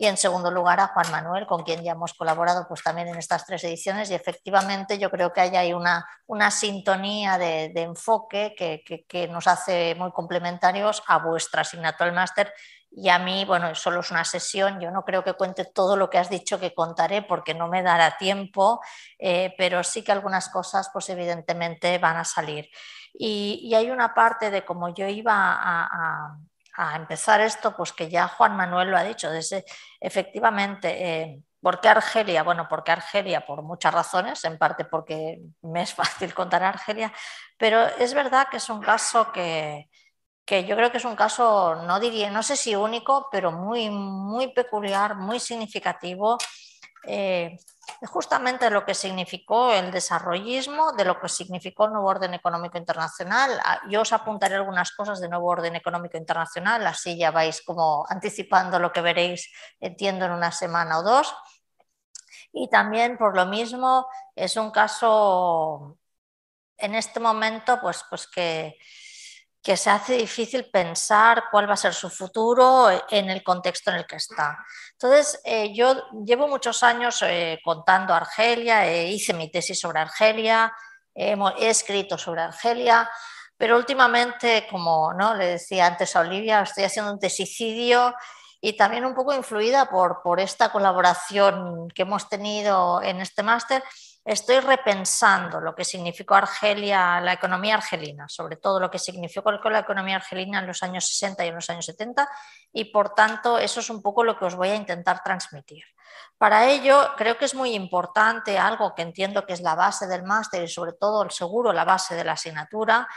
y 0.00 0.06
en 0.06 0.16
segundo 0.16 0.52
lugar 0.52 0.78
a 0.78 0.86
Juan 0.86 1.10
Manuel, 1.10 1.44
con 1.44 1.64
quien 1.64 1.82
ya 1.82 1.92
hemos 1.92 2.14
colaborado 2.14 2.68
pues, 2.68 2.84
también 2.84 3.08
en 3.08 3.16
estas 3.16 3.44
tres 3.44 3.64
ediciones. 3.64 4.08
Y 4.10 4.14
efectivamente 4.14 4.96
yo 4.96 5.10
creo 5.10 5.32
que 5.32 5.40
hay 5.40 5.56
ahí 5.56 5.72
una, 5.72 6.08
una 6.26 6.52
sintonía 6.52 7.36
de, 7.36 7.72
enfoque 7.74 8.54
que, 8.56 8.84
que, 9.08 9.26
nos 9.26 9.48
hace 9.48 9.96
muy 9.96 10.12
complementarios 10.12 11.02
a 11.08 11.18
vuestra 11.18 11.62
asignatura 11.62 12.08
al 12.08 12.14
máster 12.14 12.52
y 12.92 13.08
a 13.08 13.18
mí, 13.18 13.44
bueno, 13.44 13.74
solo 13.74 14.00
es 14.00 14.10
una 14.12 14.24
sesión, 14.24 14.80
yo 14.80 14.92
no 14.92 15.04
creo 15.04 15.24
que 15.24 15.34
cuente 15.34 15.64
todo 15.64 15.96
lo 15.96 16.08
que 16.08 16.18
has 16.18 16.30
dicho 16.30 16.60
que 16.60 16.74
contaré 16.74 17.22
porque 17.22 17.52
no 17.52 17.66
me 17.68 17.82
dará 17.82 18.16
tiempo, 18.16 18.80
eh, 19.18 19.52
pero 19.58 19.82
sí 19.82 20.02
que 20.02 20.12
algunas 20.12 20.48
cosas 20.48 20.90
pues 20.92 21.08
evidentemente 21.10 21.98
van 21.98 22.16
a 22.16 22.24
salir. 22.24 22.70
Y, 23.12 23.74
hay 23.74 23.90
una 23.90 24.14
parte 24.14 24.50
de 24.50 24.64
como 24.64 24.94
yo 24.94 25.08
iba 25.08 25.34
a 25.34 26.38
empezar 26.96 27.40
esto, 27.40 27.74
pues 27.76 27.92
que 27.92 28.08
ya 28.08 28.28
Juan 28.28 28.56
Manuel 28.56 28.90
lo 28.90 28.96
ha 28.96 29.04
dicho, 29.04 29.30
desde, 29.30 29.64
efectivamente, 30.00 30.88
eh, 31.22 31.42
¿por 31.60 31.80
qué 31.80 31.88
Argelia? 31.88 32.42
Bueno, 32.42 32.66
porque 32.68 32.92
Argelia 32.92 33.44
por 33.46 33.62
muchas 33.62 33.92
razones, 33.94 34.44
en 34.44 34.58
parte 34.58 34.84
porque 34.84 35.40
me 35.62 35.82
es 35.82 35.94
fácil 35.94 36.34
contar 36.34 36.62
Argelia, 36.62 37.12
pero 37.58 37.84
es 37.98 38.14
verdad 38.14 38.48
que 38.50 38.58
es 38.58 38.68
un 38.68 38.80
caso 38.80 39.32
que, 39.32 39.88
que 40.44 40.64
yo 40.66 40.76
creo 40.76 40.90
que 40.90 40.98
es 40.98 41.04
un 41.04 41.16
caso, 41.16 41.76
no 41.86 42.00
diría, 42.00 42.30
no 42.30 42.42
sé 42.42 42.56
si 42.56 42.74
único, 42.74 43.28
pero 43.30 43.52
muy, 43.52 43.90
muy 43.90 44.52
peculiar, 44.52 45.16
muy 45.16 45.40
significativo. 45.40 46.38
Eh, 47.04 47.56
justamente 48.06 48.70
lo 48.70 48.84
que 48.84 48.94
significó 48.94 49.72
el 49.72 49.90
desarrollismo, 49.90 50.92
de 50.92 51.04
lo 51.04 51.18
que 51.20 51.28
significó 51.28 51.86
el 51.86 51.92
nuevo 51.92 52.08
orden 52.08 52.34
económico 52.34 52.78
internacional. 52.78 53.58
Ah, 53.64 53.80
yo 53.88 54.02
os 54.02 54.12
apuntaré 54.12 54.56
algunas 54.56 54.92
cosas 54.92 55.20
de 55.20 55.28
nuevo 55.28 55.46
orden 55.48 55.76
económico 55.76 56.16
internacional, 56.16 56.86
así 56.86 57.16
ya 57.16 57.30
vais 57.30 57.62
como 57.62 58.04
anticipando 58.08 58.78
lo 58.78 58.92
que 58.92 59.00
veréis, 59.00 59.50
entiendo, 59.80 60.26
en 60.26 60.32
una 60.32 60.52
semana 60.52 60.98
o 60.98 61.02
dos. 61.02 61.34
Y 62.52 62.68
también 62.68 63.18
por 63.18 63.36
lo 63.36 63.46
mismo 63.46 64.06
es 64.34 64.56
un 64.56 64.70
caso 64.70 65.98
en 66.76 66.94
este 66.94 67.20
momento 67.20 67.80
pues, 67.80 68.04
pues 68.08 68.26
que 68.26 68.76
que 69.68 69.76
se 69.76 69.90
hace 69.90 70.14
difícil 70.14 70.64
pensar 70.70 71.44
cuál 71.50 71.68
va 71.68 71.74
a 71.74 71.76
ser 71.76 71.92
su 71.92 72.08
futuro 72.08 72.88
en 73.10 73.28
el 73.28 73.42
contexto 73.42 73.90
en 73.90 73.98
el 73.98 74.06
que 74.06 74.16
está. 74.16 74.64
Entonces, 74.92 75.42
eh, 75.44 75.74
yo 75.74 76.08
llevo 76.24 76.48
muchos 76.48 76.82
años 76.82 77.20
eh, 77.20 77.60
contando 77.62 78.14
Argelia, 78.14 78.86
eh, 78.86 79.08
hice 79.08 79.34
mi 79.34 79.50
tesis 79.50 79.78
sobre 79.78 80.00
Argelia, 80.00 80.72
he 81.14 81.68
escrito 81.68 82.16
sobre 82.16 82.40
Argelia, 82.40 83.10
pero 83.58 83.76
últimamente, 83.76 84.66
como 84.70 85.12
¿no? 85.12 85.34
le 85.34 85.44
decía 85.44 85.84
antes 85.84 86.16
a 86.16 86.20
Olivia, 86.20 86.62
estoy 86.62 86.84
haciendo 86.84 87.12
un 87.12 87.18
tesicidio 87.18 88.14
y 88.62 88.74
también 88.74 89.04
un 89.04 89.14
poco 89.14 89.34
influida 89.34 89.90
por, 89.90 90.22
por 90.22 90.40
esta 90.40 90.72
colaboración 90.72 91.88
que 91.94 92.02
hemos 92.02 92.26
tenido 92.30 93.02
en 93.02 93.20
este 93.20 93.42
máster 93.42 93.84
estoy 94.28 94.60
repensando 94.60 95.58
lo 95.58 95.74
que 95.74 95.84
significó 95.84 96.34
Argelia, 96.34 97.18
la 97.20 97.32
economía 97.32 97.76
argelina, 97.76 98.28
sobre 98.28 98.56
todo 98.56 98.78
lo 98.78 98.90
que 98.90 98.98
significó 98.98 99.50
la 99.70 99.78
economía 99.78 100.16
argelina 100.16 100.58
en 100.58 100.66
los 100.66 100.82
años 100.82 101.06
60 101.06 101.44
y 101.44 101.48
en 101.48 101.54
los 101.54 101.70
años 101.70 101.86
70, 101.86 102.28
y 102.72 102.84
por 102.86 103.14
tanto 103.14 103.58
eso 103.58 103.80
es 103.80 103.88
un 103.88 104.02
poco 104.02 104.24
lo 104.24 104.38
que 104.38 104.44
os 104.44 104.54
voy 104.54 104.68
a 104.68 104.74
intentar 104.74 105.22
transmitir. 105.22 105.82
Para 106.36 106.68
ello, 106.68 107.12
creo 107.16 107.38
que 107.38 107.46
es 107.46 107.54
muy 107.54 107.74
importante 107.74 108.58
algo 108.58 108.94
que 108.94 109.02
entiendo 109.02 109.46
que 109.46 109.54
es 109.54 109.62
la 109.62 109.74
base 109.74 110.06
del 110.06 110.24
máster 110.24 110.62
y 110.62 110.68
sobre 110.68 110.92
todo 110.92 111.22
el 111.22 111.30
seguro 111.30 111.72
la 111.72 111.84
base 111.84 112.14
de 112.14 112.24
la 112.24 112.32
asignatura, 112.32 113.08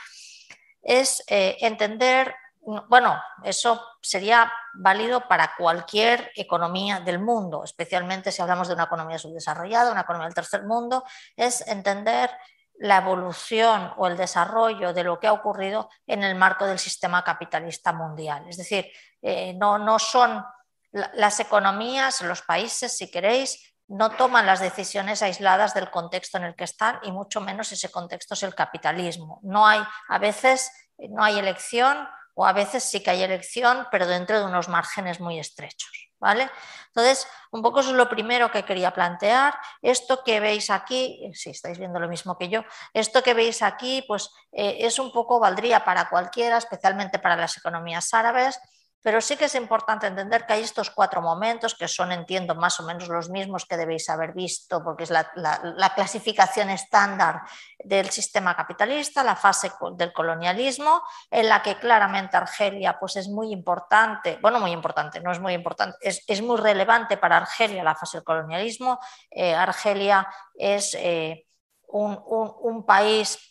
es 0.81 1.23
eh, 1.27 1.57
entender 1.59 2.33
bueno, 2.61 3.19
eso 3.43 3.83
sería 4.01 4.51
válido 4.73 5.27
para 5.27 5.55
cualquier 5.57 6.31
economía 6.35 6.99
del 6.99 7.19
mundo, 7.19 7.63
especialmente 7.63 8.31
si 8.31 8.41
hablamos 8.41 8.67
de 8.67 8.75
una 8.75 8.83
economía 8.83 9.17
subdesarrollada, 9.17 9.91
una 9.91 10.01
economía 10.01 10.27
del 10.27 10.35
tercer 10.35 10.63
mundo, 10.63 11.03
es 11.35 11.67
entender 11.67 12.29
la 12.75 12.97
evolución 12.97 13.93
o 13.97 14.07
el 14.07 14.17
desarrollo 14.17 14.93
de 14.93 15.03
lo 15.03 15.19
que 15.19 15.27
ha 15.27 15.33
ocurrido 15.33 15.89
en 16.05 16.23
el 16.23 16.35
marco 16.35 16.65
del 16.65 16.79
sistema 16.79 17.23
capitalista 17.23 17.93
mundial. 17.93 18.45
Es 18.47 18.57
decir, 18.57 18.91
eh, 19.21 19.53
no, 19.53 19.77
no 19.77 19.99
son 19.99 20.43
las 20.91 21.39
economías, 21.39 22.21
los 22.21 22.41
países, 22.41 22.97
si 22.97 23.09
queréis, 23.09 23.75
no 23.87 24.11
toman 24.11 24.45
las 24.45 24.61
decisiones 24.61 25.21
aisladas 25.21 25.73
del 25.73 25.91
contexto 25.91 26.37
en 26.37 26.45
el 26.45 26.55
que 26.55 26.63
están 26.63 26.99
y 27.03 27.11
mucho 27.11 27.41
menos 27.41 27.71
ese 27.71 27.91
contexto 27.91 28.35
es 28.35 28.43
el 28.43 28.55
capitalismo. 28.55 29.39
No 29.43 29.67
hay, 29.67 29.81
a 30.07 30.17
veces 30.17 30.71
no 30.97 31.23
hay 31.23 31.39
elección 31.39 32.07
o 32.33 32.45
a 32.45 32.53
veces 32.53 32.83
sí 32.83 33.01
que 33.01 33.11
hay 33.11 33.23
elección, 33.23 33.87
pero 33.91 34.07
dentro 34.07 34.39
de 34.39 34.45
unos 34.45 34.69
márgenes 34.69 35.19
muy 35.19 35.39
estrechos. 35.39 36.11
¿vale? 36.21 36.49
Entonces, 36.87 37.27
un 37.51 37.61
poco 37.61 37.79
eso 37.79 37.89
es 37.89 37.95
lo 37.95 38.07
primero 38.07 38.51
que 38.51 38.63
quería 38.63 38.93
plantear. 38.93 39.55
Esto 39.81 40.23
que 40.23 40.39
veis 40.39 40.69
aquí, 40.69 41.29
si 41.33 41.49
estáis 41.49 41.79
viendo 41.79 41.99
lo 41.99 42.07
mismo 42.07 42.37
que 42.37 42.47
yo, 42.47 42.63
esto 42.93 43.23
que 43.23 43.33
veis 43.33 43.61
aquí, 43.63 44.05
pues 44.07 44.29
eh, 44.51 44.77
es 44.81 44.99
un 44.99 45.11
poco, 45.11 45.39
valdría 45.39 45.83
para 45.83 46.09
cualquiera, 46.09 46.57
especialmente 46.57 47.17
para 47.17 47.35
las 47.35 47.57
economías 47.57 48.13
árabes 48.13 48.59
pero 49.01 49.19
sí 49.19 49.35
que 49.35 49.45
es 49.45 49.55
importante 49.55 50.07
entender 50.07 50.45
que 50.45 50.53
hay 50.53 50.61
estos 50.61 50.91
cuatro 50.91 51.21
momentos 51.21 51.75
que 51.75 51.87
son, 51.87 52.11
entiendo, 52.11 52.55
más 52.55 52.79
o 52.79 52.83
menos 52.83 53.07
los 53.07 53.29
mismos 53.29 53.65
que 53.65 53.77
debéis 53.77 54.09
haber 54.09 54.33
visto, 54.33 54.83
porque 54.83 55.03
es 55.03 55.09
la, 55.09 55.93
clasificación 55.95 56.69
estándar 56.69 57.41
del 57.79 58.09
sistema 58.09 58.55
capitalista, 58.55 59.23
la 59.23 59.35
fase 59.35 59.71
del 59.93 60.13
colonialismo, 60.13 61.01
en 61.29 61.49
la 61.49 61.61
que 61.61 61.77
claramente 61.77 62.37
Argelia 62.37 62.97
pues 62.99 63.15
es 63.15 63.27
muy 63.27 63.51
importante, 63.51 64.37
bueno, 64.41 64.59
muy 64.59 64.71
importante, 64.71 65.19
no 65.19 65.31
es 65.31 65.39
muy 65.39 65.53
importante, 65.53 65.97
es, 66.01 66.41
muy 66.41 66.57
relevante 66.57 67.17
para 67.17 67.37
Argelia 67.37 67.83
la 67.83 67.95
fase 67.95 68.17
del 68.17 68.23
colonialismo. 68.23 68.99
Eh, 69.29 69.53
Argelia 69.53 70.27
es 70.55 70.95
eh, 70.95 71.45
un 71.87 72.85
país 72.85 73.50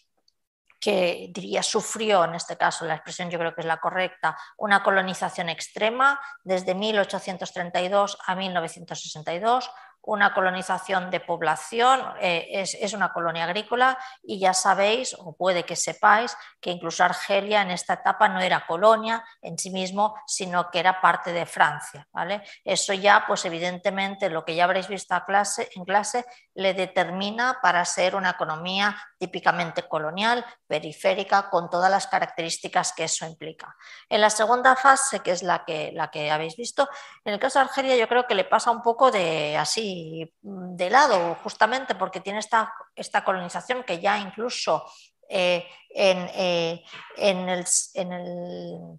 que 0.80 1.28
diría 1.30 1.62
sufrió, 1.62 2.24
en 2.24 2.34
este 2.34 2.56
caso 2.56 2.86
la 2.86 2.94
expresión 2.94 3.30
yo 3.30 3.38
creo 3.38 3.54
que 3.54 3.60
es 3.60 3.66
la 3.66 3.78
correcta, 3.78 4.36
una 4.56 4.82
colonización 4.82 5.48
extrema 5.50 6.18
desde 6.42 6.74
1832 6.74 8.18
a 8.26 8.34
1962, 8.34 9.70
una 10.02 10.32
colonización 10.32 11.10
de 11.10 11.20
población, 11.20 12.00
eh, 12.20 12.48
es, 12.52 12.92
una 12.94 13.12
colonia 13.12 13.44
agrícola 13.44 13.98
y 14.22 14.38
ya 14.38 14.54
sabéis, 14.54 15.14
o 15.18 15.36
puede 15.36 15.64
que 15.64 15.76
sepáis, 15.76 16.36
que 16.60 16.70
incluso 16.70 17.04
Argelia 17.04 17.62
en 17.62 17.70
esta 17.70 17.94
etapa 17.94 18.28
no 18.28 18.40
era 18.40 18.66
colonia 18.66 19.22
en 19.42 19.58
sí 19.58 19.70
mismo, 19.70 20.14
sino 20.26 20.70
que 20.70 20.78
era 20.78 21.00
parte 21.00 21.32
de 21.32 21.44
Francia. 21.44 22.08
¿vale? 22.12 22.42
Eso 22.64 22.94
ya, 22.94 23.24
pues 23.26 23.44
evidentemente, 23.44 24.30
lo 24.30 24.44
que 24.44 24.54
ya 24.54 24.64
habréis 24.64 24.88
visto 24.88 25.14
en 25.74 25.84
clase, 25.84 26.24
le 26.54 26.74
determina 26.74 27.58
para 27.62 27.84
ser 27.84 28.16
una 28.16 28.30
economía 28.30 28.96
típicamente 29.20 29.86
colonial, 29.86 30.44
periférica, 30.66 31.50
con 31.50 31.68
todas 31.68 31.90
las 31.90 32.06
características 32.06 32.94
que 32.94 33.04
eso 33.04 33.26
implica. 33.26 33.76
En 34.08 34.22
la 34.22 34.30
segunda 34.30 34.74
fase, 34.76 35.20
que 35.20 35.32
es 35.32 35.42
la 35.42 35.62
que, 35.66 35.92
la 35.92 36.10
que 36.10 36.30
habéis 36.30 36.56
visto, 36.56 36.88
en 37.22 37.34
el 37.34 37.38
caso 37.38 37.58
de 37.58 37.66
Argelia 37.66 37.96
yo 37.96 38.08
creo 38.08 38.26
que 38.26 38.34
le 38.34 38.44
pasa 38.44 38.70
un 38.70 38.82
poco 38.82 39.10
de 39.10 39.58
así 39.58 40.34
de 40.40 40.88
lado, 40.88 41.36
justamente 41.42 41.94
porque 41.94 42.20
tiene 42.20 42.38
esta, 42.38 42.72
esta 42.96 43.22
colonización 43.22 43.84
que 43.84 44.00
ya 44.00 44.18
incluso 44.18 44.86
eh, 45.28 45.64
eh, 45.94 46.82
en, 47.16 47.48
el, 47.48 47.64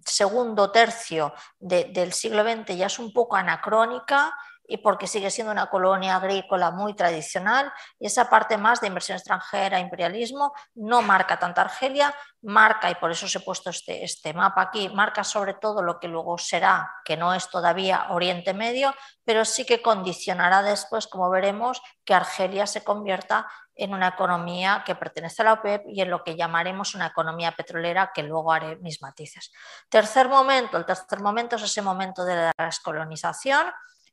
segundo 0.06 0.70
tercio 0.70 1.34
del 1.58 2.12
siglo 2.12 2.42
XX 2.42 2.76
ya 2.76 2.86
es 2.86 2.98
un 2.98 3.12
poco 3.12 3.36
anacrónica 3.36 4.32
y 4.66 4.78
porque 4.78 5.06
sigue 5.06 5.30
siendo 5.30 5.52
una 5.52 5.68
colonia 5.68 6.16
agrícola 6.16 6.70
muy 6.70 6.94
tradicional 6.94 7.72
y 7.98 8.06
esa 8.06 8.30
parte 8.30 8.56
más 8.56 8.80
de 8.80 8.86
inversión 8.86 9.16
extranjera, 9.16 9.80
imperialismo, 9.80 10.52
no 10.74 11.02
marca 11.02 11.38
tanto 11.38 11.60
Argelia, 11.60 12.14
marca, 12.42 12.90
y 12.90 12.94
por 12.96 13.10
eso 13.10 13.26
os 13.26 13.36
he 13.36 13.40
puesto 13.40 13.70
este, 13.70 14.04
este 14.04 14.32
mapa 14.34 14.62
aquí, 14.62 14.88
marca 14.88 15.24
sobre 15.24 15.54
todo 15.54 15.82
lo 15.82 15.98
que 15.98 16.08
luego 16.08 16.38
será, 16.38 16.90
que 17.04 17.16
no 17.16 17.34
es 17.34 17.48
todavía 17.48 18.06
Oriente 18.10 18.54
Medio, 18.54 18.94
pero 19.24 19.44
sí 19.44 19.64
que 19.64 19.82
condicionará 19.82 20.62
después, 20.62 21.06
como 21.06 21.30
veremos, 21.30 21.80
que 22.04 22.14
Argelia 22.14 22.66
se 22.66 22.82
convierta 22.82 23.46
en 23.74 23.94
una 23.94 24.08
economía 24.08 24.82
que 24.84 24.94
pertenece 24.94 25.42
a 25.42 25.46
la 25.46 25.52
OPEP 25.54 25.84
y 25.88 26.02
en 26.02 26.10
lo 26.10 26.22
que 26.22 26.36
llamaremos 26.36 26.94
una 26.94 27.06
economía 27.06 27.52
petrolera, 27.52 28.10
que 28.14 28.22
luego 28.22 28.52
haré 28.52 28.76
mis 28.76 29.00
matices. 29.00 29.52
Tercer 29.88 30.28
momento, 30.28 30.76
el 30.76 30.84
tercer 30.84 31.20
momento 31.20 31.56
es 31.56 31.62
ese 31.62 31.80
momento 31.80 32.24
de 32.24 32.34
la 32.36 32.52
descolonización, 32.58 33.72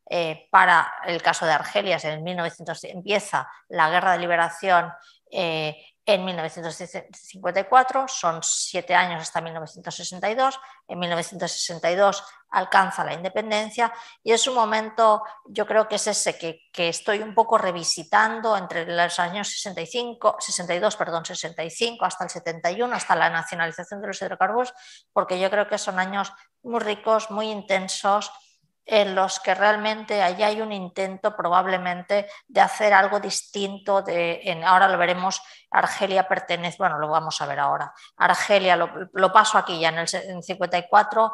eh, 0.10 0.48
para 0.50 0.92
el 1.06 1.22
caso 1.22 1.46
de 1.46 1.52
Argelia, 1.52 2.00
en 2.02 2.24
1900 2.24 2.84
empieza 2.86 3.48
la 3.68 3.92
guerra 3.92 4.14
de 4.14 4.20
liberación 4.20 4.92
eh, 5.32 5.78
en 6.04 6.26
1954, 6.26 8.08
son 8.08 8.42
siete 8.42 8.96
años 8.96 9.22
hasta 9.22 9.42
1962, 9.42 10.60
en 10.88 10.98
1962 10.98 12.24
alcanza 12.50 13.06
la 13.06 13.14
independencia 13.14 13.94
y 14.24 14.32
es 14.32 14.48
un 14.48 14.56
momento, 14.56 15.22
yo 15.46 15.68
creo 15.68 15.88
que 15.88 15.98
es 15.98 16.08
ese 16.08 16.36
que, 16.36 16.62
que, 16.74 16.90
estoy 16.90 17.20
un 17.20 17.36
poco 17.36 17.60
revisitando 17.60 18.58
entre 18.58 18.88
los 18.88 19.20
años 19.20 19.50
65, 19.50 20.38
62, 20.40 20.96
perdón, 20.96 21.26
65 21.26 22.04
hasta 22.04 22.24
el 22.24 22.32
71, 22.32 22.96
hasta 22.96 23.16
la 23.16 23.30
nacionalización 23.30 24.02
de 24.02 24.08
los 24.08 24.20
hidrocarburos, 24.20 24.74
porque 25.14 25.40
yo 25.40 25.52
creo 25.52 25.68
que 25.68 25.78
son 25.78 26.00
años 26.00 26.34
muy 26.64 26.80
ricos, 26.80 27.30
muy 27.30 27.52
intensos 27.52 28.32
en 28.90 29.14
los 29.14 29.40
que 29.40 29.54
realmente 29.54 30.22
allí 30.22 30.42
hay 30.42 30.62
un 30.62 30.72
intento 30.72 31.36
probablemente 31.36 32.28
de 32.48 32.62
hacer 32.62 32.94
algo 32.94 33.20
distinto. 33.20 34.02
De, 34.02 34.42
en, 34.44 34.64
ahora 34.64 34.88
lo 34.88 34.98
veremos, 34.98 35.42
Argelia 35.70 36.28
pertenece, 36.28 36.78
bueno, 36.80 36.98
lo 36.98 37.08
vamos 37.08 37.40
a 37.42 37.46
ver 37.46 37.60
ahora. 37.60 37.94
Argelia, 38.18 38.76
lo, 38.76 39.32
paso 39.32 39.58
aquí 39.60 39.80
ya 39.80 39.90
en 39.90 40.00
el 40.00 40.08
54, 40.08 41.34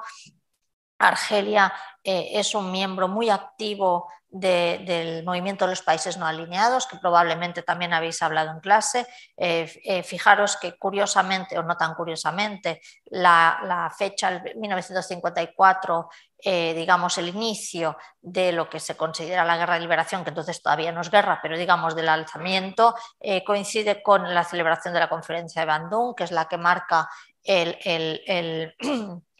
Argelia 0.97 1.73
eh, 2.03 2.31
es 2.33 2.55
un 2.55 2.71
miembro 2.71 3.07
muy 3.07 3.29
activo 3.29 4.07
del 4.35 5.23
movimiento 5.23 5.63
de 5.63 5.71
los 5.71 5.81
países 5.81 6.17
no 6.17 6.25
alineados, 6.25 6.87
que 6.87 6.97
probablemente 6.97 7.61
también 7.61 7.93
habéis 7.93 8.21
hablado 8.21 8.51
en 8.51 8.59
clase. 8.59 9.07
Eh, 9.37 9.71
eh, 9.85 10.03
fijaros 10.03 10.57
que 10.57 10.77
curiosamente, 10.77 11.57
o 11.57 11.63
no 11.63 11.77
tan 11.77 11.93
curiosamente, 11.93 12.81
la, 13.05 13.59
la 13.63 13.89
fecha 13.89 14.43
1954 14.55 16.09
eh, 16.47 16.73
digamos, 16.75 17.17
el 17.17 17.29
inicio 17.29 17.97
de 18.21 18.51
lo 18.51 18.69
que 18.69 18.79
se 18.79 18.97
considera 18.97 19.45
la 19.45 19.57
guerra 19.57 19.75
de 19.75 19.79
liberación, 19.79 20.23
que 20.23 20.29
entonces 20.29 20.61
todavía 20.61 20.91
no 20.91 21.01
es 21.01 21.09
guerra, 21.09 21.39
pero 21.41 21.57
digamos 21.57 21.95
del 21.95 22.09
alzamiento, 22.09 22.93
coincide 23.45 24.03
con 24.03 24.31
la 24.31 24.43
celebración 24.43 24.93
de 24.93 24.99
la 24.99 25.09
conferencia 25.09 25.61
de 25.61 25.65
Bandung, 25.65 26.13
que 26.13 26.25
es 26.25 26.31
la 26.31 26.45
que 26.45 26.57
marca 26.57 27.09
el 27.41 28.75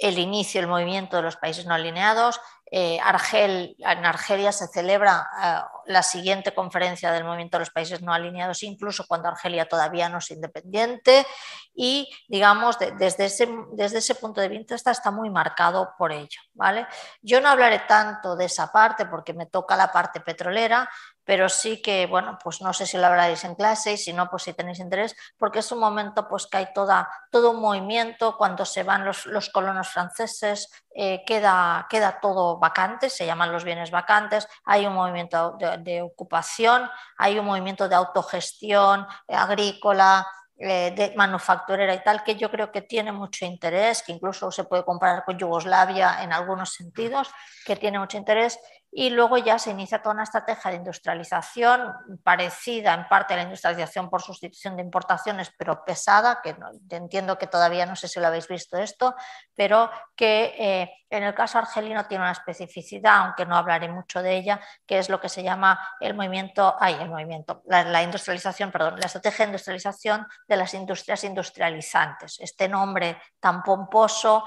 inicio 0.00 0.60
del 0.60 0.70
movimiento 0.70 1.16
de 1.16 1.22
los 1.22 1.36
países 1.36 1.66
no 1.66 1.74
alineados, 1.74 2.40
eh, 2.72 3.00
Argel, 3.02 3.74
en 3.78 4.06
Argelia 4.06 4.52
se 4.52 4.68
celebra 4.68 5.28
eh, 5.42 5.60
la 5.86 6.04
siguiente 6.04 6.54
conferencia 6.54 7.10
del 7.10 7.24
movimiento 7.24 7.58
de 7.58 7.62
los 7.62 7.70
países 7.70 8.00
no 8.00 8.12
alineados, 8.12 8.62
incluso 8.62 9.06
cuando 9.08 9.28
Argelia 9.28 9.68
todavía 9.68 10.08
no 10.08 10.18
es 10.18 10.30
independiente, 10.30 11.26
y 11.74 12.08
digamos, 12.28 12.78
desde, 12.78 13.24
ese, 13.24 13.48
desde 13.72 13.98
ese 13.98 14.14
punto 14.14 14.40
de 14.40 14.48
vista 14.48 14.76
está, 14.76 14.92
está 14.92 15.10
muy 15.10 15.30
marcado 15.30 15.94
por 15.98 16.12
ello. 16.12 16.40
¿vale? 16.54 16.86
Yo 17.22 17.40
no 17.40 17.48
hablaré 17.48 17.80
tanto 17.88 18.36
de 18.36 18.44
esa 18.44 18.70
parte 18.70 19.06
porque 19.06 19.34
me 19.34 19.46
toca 19.46 19.76
la 19.76 19.90
parte 19.90 20.20
petrolera, 20.20 20.88
pero 21.30 21.48
sí 21.48 21.80
que, 21.80 22.06
bueno, 22.06 22.36
pues 22.42 22.60
no 22.60 22.72
sé 22.72 22.86
si 22.86 22.98
lo 22.98 23.06
hablaréis 23.06 23.44
en 23.44 23.54
clase 23.54 23.92
y 23.92 23.96
si 23.96 24.12
no, 24.12 24.28
pues 24.28 24.42
si 24.42 24.52
tenéis 24.52 24.80
interés, 24.80 25.14
porque 25.38 25.60
es 25.60 25.70
un 25.70 25.78
momento 25.78 26.26
pues 26.26 26.48
que 26.48 26.56
hay 26.56 26.72
toda, 26.74 27.08
todo 27.30 27.52
un 27.52 27.60
movimiento, 27.60 28.36
cuando 28.36 28.64
se 28.64 28.82
van 28.82 29.04
los, 29.04 29.26
los 29.26 29.48
colonos 29.48 29.88
franceses, 29.90 30.68
eh, 30.92 31.22
queda, 31.24 31.86
queda 31.88 32.18
todo 32.20 32.58
vacante, 32.58 33.08
se 33.08 33.26
llaman 33.26 33.52
los 33.52 33.62
bienes 33.62 33.92
vacantes, 33.92 34.48
hay 34.64 34.86
un 34.86 34.94
movimiento 34.94 35.56
de, 35.78 36.02
ocupación, 36.02 36.90
hay 37.16 37.38
un 37.38 37.46
movimiento 37.46 37.88
de 37.88 37.94
autogestión 37.94 39.06
agrícola, 39.28 40.26
eh, 40.62 40.92
de 40.94 41.14
manufacturera 41.16 41.94
y 41.94 42.02
tal, 42.02 42.22
que 42.22 42.34
yo 42.34 42.50
creo 42.50 42.70
que 42.70 42.82
tiene 42.82 43.12
mucho 43.12 43.46
interés, 43.46 44.02
que 44.02 44.12
incluso 44.12 44.50
se 44.50 44.64
puede 44.64 44.84
comparar 44.84 45.24
con 45.24 45.38
Yugoslavia 45.38 46.22
en 46.22 46.34
algunos 46.34 46.74
sentidos, 46.74 47.30
que 47.64 47.76
tiene 47.76 47.98
mucho 47.98 48.18
interés 48.18 48.58
y 48.92 49.10
luego 49.10 49.38
ya 49.38 49.58
se 49.58 49.70
inicia 49.70 50.02
toda 50.02 50.14
una 50.14 50.24
estrategia 50.24 50.70
de 50.70 50.78
industrialización 50.78 51.94
parecida 52.24 52.94
en 52.94 53.06
parte 53.08 53.34
a 53.34 53.36
la 53.36 53.44
industrialización 53.44 54.10
por 54.10 54.20
sustitución 54.20 54.76
de 54.76 54.82
importaciones, 54.82 55.52
pero 55.56 55.84
pesada, 55.84 56.40
que 56.42 56.56
entiendo 56.90 57.38
que 57.38 57.46
todavía 57.46 57.86
no 57.86 57.94
sé 57.94 58.08
si 58.08 58.18
lo 58.18 58.26
habéis 58.26 58.48
visto 58.48 58.76
esto, 58.78 59.14
pero 59.54 59.90
que 60.16 60.54
eh, 60.58 60.92
en 61.08 61.22
el 61.22 61.34
caso 61.34 61.58
argelino 61.58 62.06
tiene 62.06 62.24
una 62.24 62.32
especificidad, 62.32 63.18
aunque 63.18 63.46
no 63.46 63.56
hablaré 63.56 63.88
mucho 63.88 64.22
de 64.22 64.36
ella, 64.36 64.60
que 64.86 64.98
es 64.98 65.08
lo 65.08 65.20
que 65.20 65.28
se 65.28 65.42
llama 65.42 65.80
el 66.00 66.14
movimiento, 66.14 66.74
ay, 66.78 66.96
el 67.00 67.10
movimiento, 67.10 67.62
la, 67.66 67.84
la 67.84 68.02
industrialización, 68.02 68.72
perdón, 68.72 68.98
la 68.98 69.06
estrategia 69.06 69.44
de 69.44 69.50
industrialización 69.50 70.26
de 70.48 70.56
las 70.56 70.74
industrias 70.74 71.22
industrializantes. 71.22 72.40
Este 72.40 72.68
nombre 72.68 73.20
tan 73.38 73.62
pomposo 73.62 74.44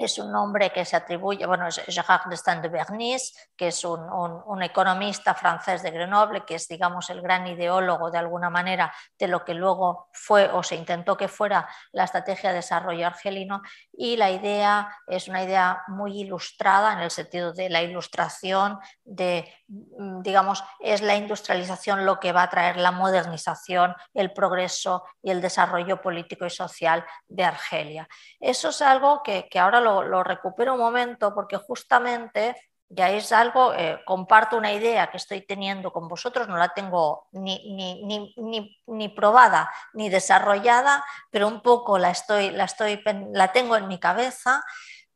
es 0.00 0.18
un 0.18 0.32
nombre 0.32 0.70
que 0.70 0.86
se 0.86 0.96
atribuye, 0.96 1.44
bueno, 1.44 1.68
es 1.68 1.82
Gérard 1.86 2.22
de 2.62 2.68
Bernis, 2.68 3.34
que 3.54 3.68
es 3.68 3.84
un, 3.84 4.00
un, 4.00 4.62
economista 4.62 5.34
francés 5.34 5.82
de 5.82 5.90
Grenoble, 5.90 6.44
que 6.46 6.54
es, 6.54 6.68
digamos, 6.68 7.10
el 7.10 7.20
gran 7.20 7.46
ideólogo 7.46 8.10
de 8.10 8.16
alguna 8.16 8.48
manera 8.48 8.92
de 9.18 9.28
lo 9.28 9.44
que 9.44 9.52
luego 9.52 10.08
fue 10.12 10.48
o 10.48 10.62
se 10.62 10.76
intentó 10.76 11.18
que 11.18 11.28
fuera 11.28 11.68
la 11.92 12.04
estrategia 12.04 12.48
de 12.48 12.56
desarrollo 12.56 13.06
argelino. 13.06 13.60
Y 13.92 14.16
la 14.16 14.30
idea 14.30 14.90
es 15.06 15.28
una 15.28 15.42
idea 15.42 15.82
muy 15.88 16.18
ilustrada 16.18 16.94
en 16.94 17.00
el 17.00 17.10
sentido 17.10 17.52
de 17.52 17.68
la 17.68 17.82
ilustración, 17.82 18.78
de, 19.04 19.52
mm, 19.68 20.22
digamos, 20.22 20.64
es 20.80 21.02
la 21.02 21.16
industrialización 21.16 22.06
lo 22.06 22.18
que 22.18 22.32
va 22.32 22.44
a 22.44 22.50
traer 22.50 22.78
la 22.78 22.90
modernización, 22.90 23.94
el 24.14 24.32
progreso 24.32 25.04
y 25.22 25.30
el 25.30 25.42
desarrollo 25.42 26.00
político 26.00 26.46
y 26.46 26.50
social 26.50 27.04
de 27.28 27.44
Argelia. 27.44 28.08
Eso 28.40 28.70
es 28.70 28.80
algo 28.80 29.22
que, 29.22 29.46
que 29.50 29.58
ahora 29.58 29.80
lo 29.80 29.89
lo, 30.02 30.22
recupero 30.22 30.74
un 30.74 30.80
momento 30.80 31.34
porque 31.34 31.56
justamente 31.56 32.56
ya 32.88 33.08
es 33.10 33.30
algo, 33.30 33.72
eh, 33.74 34.00
comparto 34.04 34.56
una 34.56 34.72
idea 34.72 35.10
que 35.10 35.16
estoy 35.16 35.42
teniendo 35.42 35.92
con 35.92 36.08
vosotros, 36.08 36.48
no 36.48 36.56
la 36.56 36.70
tengo 36.70 37.28
ni, 37.32 37.72
ni, 38.04 38.34
ni, 38.86 39.08
probada 39.10 39.70
ni 39.92 40.08
desarrollada, 40.08 41.04
pero 41.30 41.46
un 41.46 41.62
poco 41.62 41.98
la, 41.98 42.10
estoy, 42.10 42.50
la, 42.50 42.64
estoy, 42.64 43.00
la 43.32 43.52
tengo 43.52 43.76
en 43.76 43.86
mi 43.86 44.00
cabeza, 44.00 44.64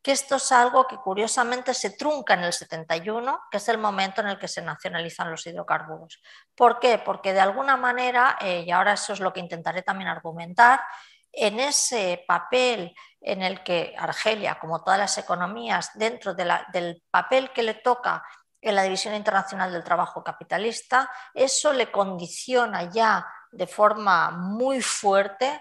que 0.04 0.12
esto 0.12 0.36
es 0.36 0.52
algo 0.52 0.86
que 0.86 0.98
curiosamente 0.98 1.72
se 1.72 1.88
trunca 1.88 2.34
en 2.34 2.44
el 2.44 2.52
71, 2.52 3.40
que 3.50 3.56
es 3.56 3.68
el 3.70 3.78
momento 3.78 4.20
en 4.20 4.28
el 4.28 4.38
que 4.38 4.48
se 4.48 4.60
nacionalizan 4.60 5.30
los 5.30 5.46
hidrocarburos. 5.46 6.22
¿Por 6.54 6.78
qué? 6.78 6.98
Porque 6.98 7.32
de 7.32 7.40
alguna 7.40 7.78
manera, 7.78 8.36
eh, 8.42 8.64
y 8.66 8.70
ahora 8.70 8.92
eso 8.92 9.14
es 9.14 9.20
lo 9.20 9.32
que 9.32 9.40
intentaré 9.40 9.80
también 9.80 10.08
argumentar, 10.08 10.82
en 11.36 11.60
ese 11.60 12.24
papel 12.26 12.94
en 13.20 13.42
el 13.42 13.62
que 13.62 13.94
Argelia, 13.98 14.58
como 14.58 14.82
todas 14.82 14.98
las 14.98 15.18
economías, 15.18 15.90
dentro 15.94 16.34
del 16.34 17.02
papel 17.10 17.50
que 17.52 17.62
le 17.62 17.74
toca 17.74 18.22
en 18.60 18.74
la 18.74 18.82
División 18.82 19.14
Internacional 19.14 19.72
del 19.72 19.84
Trabajo 19.84 20.22
Capitalista, 20.22 21.10
eso 21.32 21.72
le 21.72 21.90
condiciona 21.90 22.90
ya 22.90 23.26
de 23.52 23.66
forma 23.66 24.30
muy 24.30 24.80
fuerte 24.80 25.60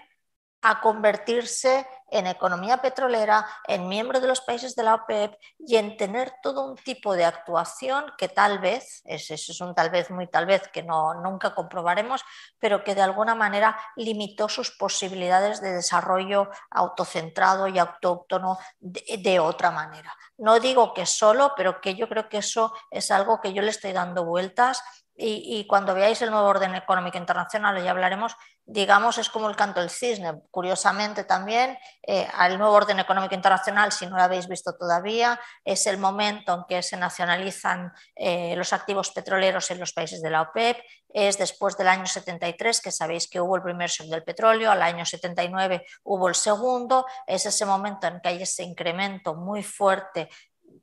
a 0.66 0.80
convertirse 0.80 1.86
en 2.10 2.26
economía 2.26 2.78
petrolera, 2.78 3.46
en 3.68 3.86
miembro 3.86 4.18
de 4.18 4.28
los 4.28 4.40
países 4.40 4.74
de 4.74 4.82
la 4.82 4.94
OPEP 4.94 5.34
y 5.58 5.76
en 5.76 5.96
tener 5.98 6.32
todo 6.42 6.64
un 6.64 6.76
tipo 6.76 7.14
de 7.14 7.24
actuación 7.24 8.06
que 8.16 8.28
tal 8.28 8.60
vez, 8.60 9.02
ese 9.04 9.34
es 9.34 9.60
un 9.60 9.74
tal 9.74 9.90
vez 9.90 10.10
muy 10.10 10.26
tal 10.26 10.46
vez 10.46 10.66
que 10.68 10.82
no, 10.82 11.12
nunca 11.14 11.54
comprobaremos, 11.54 12.24
pero 12.58 12.82
que 12.82 12.94
de 12.94 13.02
alguna 13.02 13.34
manera 13.34 13.78
limitó 13.96 14.48
sus 14.48 14.70
posibilidades 14.70 15.60
de 15.60 15.72
desarrollo 15.72 16.48
autocentrado 16.70 17.68
y 17.68 17.78
autóctono 17.78 18.58
de, 18.80 19.38
otra 19.38 19.70
manera. 19.70 20.16
No 20.38 20.60
digo 20.60 20.94
que 20.94 21.04
solo, 21.04 21.52
pero 21.56 21.80
que 21.82 21.94
yo 21.94 22.08
creo 22.08 22.30
que 22.30 22.38
eso 22.38 22.72
es 22.90 23.10
algo 23.10 23.40
que 23.42 23.52
yo 23.52 23.60
le 23.60 23.70
estoy 23.70 23.92
dando 23.92 24.24
vueltas 24.24 24.82
y, 25.16 25.64
cuando 25.68 25.94
veáis 25.94 26.20
el 26.22 26.30
nuevo 26.30 26.48
orden 26.48 26.74
económico 26.74 27.18
internacional, 27.18 27.80
ya 27.82 27.92
hablaremos, 27.92 28.34
digamos, 28.64 29.16
es 29.18 29.28
como 29.28 29.48
el 29.48 29.54
canto 29.54 29.78
del 29.78 29.90
cisne. 29.90 30.42
Curiosamente 30.50 31.22
también, 31.22 31.78
eh, 32.02 32.26
al 32.34 32.58
nuevo 32.58 32.74
orden 32.74 32.98
económico 32.98 33.34
internacional, 33.34 33.92
si 33.92 34.06
no 34.06 34.16
lo 34.16 34.22
habéis 34.22 34.48
visto 34.48 34.76
todavía, 34.76 35.40
es 35.64 35.86
el 35.86 35.98
momento 35.98 36.54
en 36.54 36.64
que 36.68 36.82
se 36.82 36.96
nacionalizan 36.96 37.92
eh, 38.16 38.56
los 38.56 38.72
activos 38.72 39.12
petroleros 39.12 39.70
en 39.70 39.78
los 39.78 39.92
países 39.92 40.20
de 40.20 40.30
la 40.30 40.42
OPEP, 40.42 40.78
es 41.10 41.38
después 41.38 41.76
del 41.76 41.88
año 41.88 42.06
73, 42.06 42.80
que 42.80 42.90
sabéis 42.90 43.28
que 43.28 43.40
hubo 43.40 43.54
el 43.54 43.62
primer 43.62 43.88
shock 43.88 44.08
del 44.08 44.24
petróleo, 44.24 44.72
al 44.72 44.82
año 44.82 45.04
79 45.04 45.86
hubo 46.02 46.28
el 46.28 46.34
segundo, 46.34 47.06
es 47.24 47.46
ese 47.46 47.64
momento 47.66 48.08
en 48.08 48.20
que 48.20 48.30
hay 48.30 48.42
ese 48.42 48.64
incremento 48.64 49.34
muy 49.34 49.62
fuerte 49.62 50.28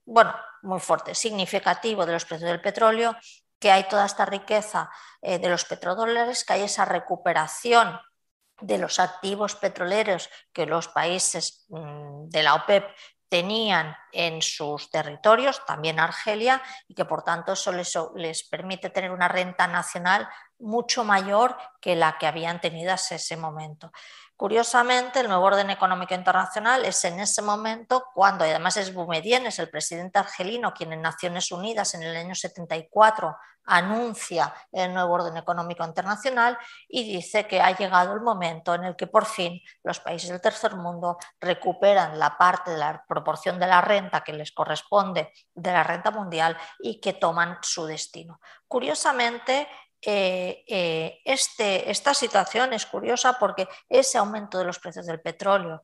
bueno, 0.05 0.33
muy 0.63 0.79
fuerte, 0.79 1.13
significativo 1.15 2.05
de 2.05 2.13
los 2.13 2.25
precios 2.25 2.49
del 2.49 2.61
petróleo 2.61 3.15
que 3.61 3.71
hay 3.71 3.87
toda 3.87 4.05
esta 4.05 4.25
riqueza 4.25 4.89
eh, 5.21 5.37
de 5.37 5.47
los 5.47 5.63
petrodólares, 5.65 6.43
que 6.43 6.53
hay 6.53 6.63
esa 6.63 6.83
recuperación 6.83 7.97
de 8.59 8.79
los 8.79 8.99
activos 8.99 9.55
petroleros 9.55 10.29
que 10.51 10.65
los 10.65 10.87
países 10.87 11.65
mm, 11.69 12.27
de 12.27 12.43
la 12.43 12.55
OPEP 12.55 12.89
tenían 13.29 13.95
en 14.11 14.41
sus 14.41 14.89
territorios, 14.89 15.63
también 15.65 15.99
Argelia, 15.99 16.61
y 16.87 16.95
que 16.95 17.05
por 17.05 17.23
tanto 17.23 17.53
eso 17.53 17.71
les, 17.71 17.93
les, 18.15 18.43
permite 18.43 18.89
tener 18.89 19.11
una 19.11 19.29
renta 19.29 19.67
nacional 19.67 20.27
mucho 20.59 21.03
mayor 21.05 21.55
que 21.79 21.95
la 21.95 22.17
que 22.17 22.27
habían 22.27 22.59
tenido 22.59 22.91
hasta 22.91 23.15
ese 23.15 23.37
momento. 23.37 23.91
Curiosamente, 24.41 25.19
el 25.19 25.27
nuevo 25.27 25.45
orden 25.45 25.69
económico 25.69 26.15
internacional 26.15 26.83
es 26.83 27.05
en 27.05 27.19
ese 27.19 27.43
momento 27.43 28.05
cuando, 28.11 28.43
y 28.43 28.49
además 28.49 28.75
es 28.75 28.91
Boumediene, 28.91 29.49
es 29.49 29.59
el 29.59 29.69
presidente 29.69 30.17
argelino, 30.17 30.73
quien 30.73 30.91
en 30.93 31.03
Naciones 31.03 31.51
Unidas 31.51 31.93
en 31.93 32.01
el 32.01 32.15
año 32.15 32.33
74 32.33 33.37
anuncia 33.65 34.51
el 34.71 34.95
nuevo 34.95 35.13
orden 35.13 35.37
económico 35.37 35.85
internacional 35.85 36.57
y 36.89 37.03
dice 37.03 37.45
que 37.45 37.61
ha 37.61 37.77
llegado 37.77 38.15
el 38.15 38.21
momento 38.21 38.73
en 38.73 38.85
el 38.85 38.95
que 38.95 39.05
por 39.05 39.27
fin 39.27 39.61
los 39.83 39.99
países 39.99 40.31
del 40.31 40.41
tercer 40.41 40.75
mundo 40.75 41.19
recuperan 41.39 42.17
la 42.17 42.35
parte 42.35 42.71
de 42.71 42.79
la 42.79 43.05
proporción 43.07 43.59
de 43.59 43.67
la 43.67 43.81
renta 43.81 44.23
que 44.23 44.33
les 44.33 44.51
corresponde 44.51 45.31
de 45.53 45.71
la 45.71 45.83
renta 45.83 46.09
mundial 46.09 46.57
y 46.79 46.99
que 46.99 47.13
toman 47.13 47.59
su 47.61 47.85
destino. 47.85 48.39
Curiosamente, 48.67 49.67
eh, 50.01 50.63
eh, 50.67 51.21
este, 51.25 51.89
esta 51.89 52.13
situación 52.13 52.73
es 52.73 52.85
curiosa 52.85 53.37
porque 53.39 53.67
ese 53.87 54.17
aumento 54.17 54.57
de 54.57 54.65
los 54.65 54.79
precios 54.79 55.05
del 55.05 55.21
petróleo 55.21 55.81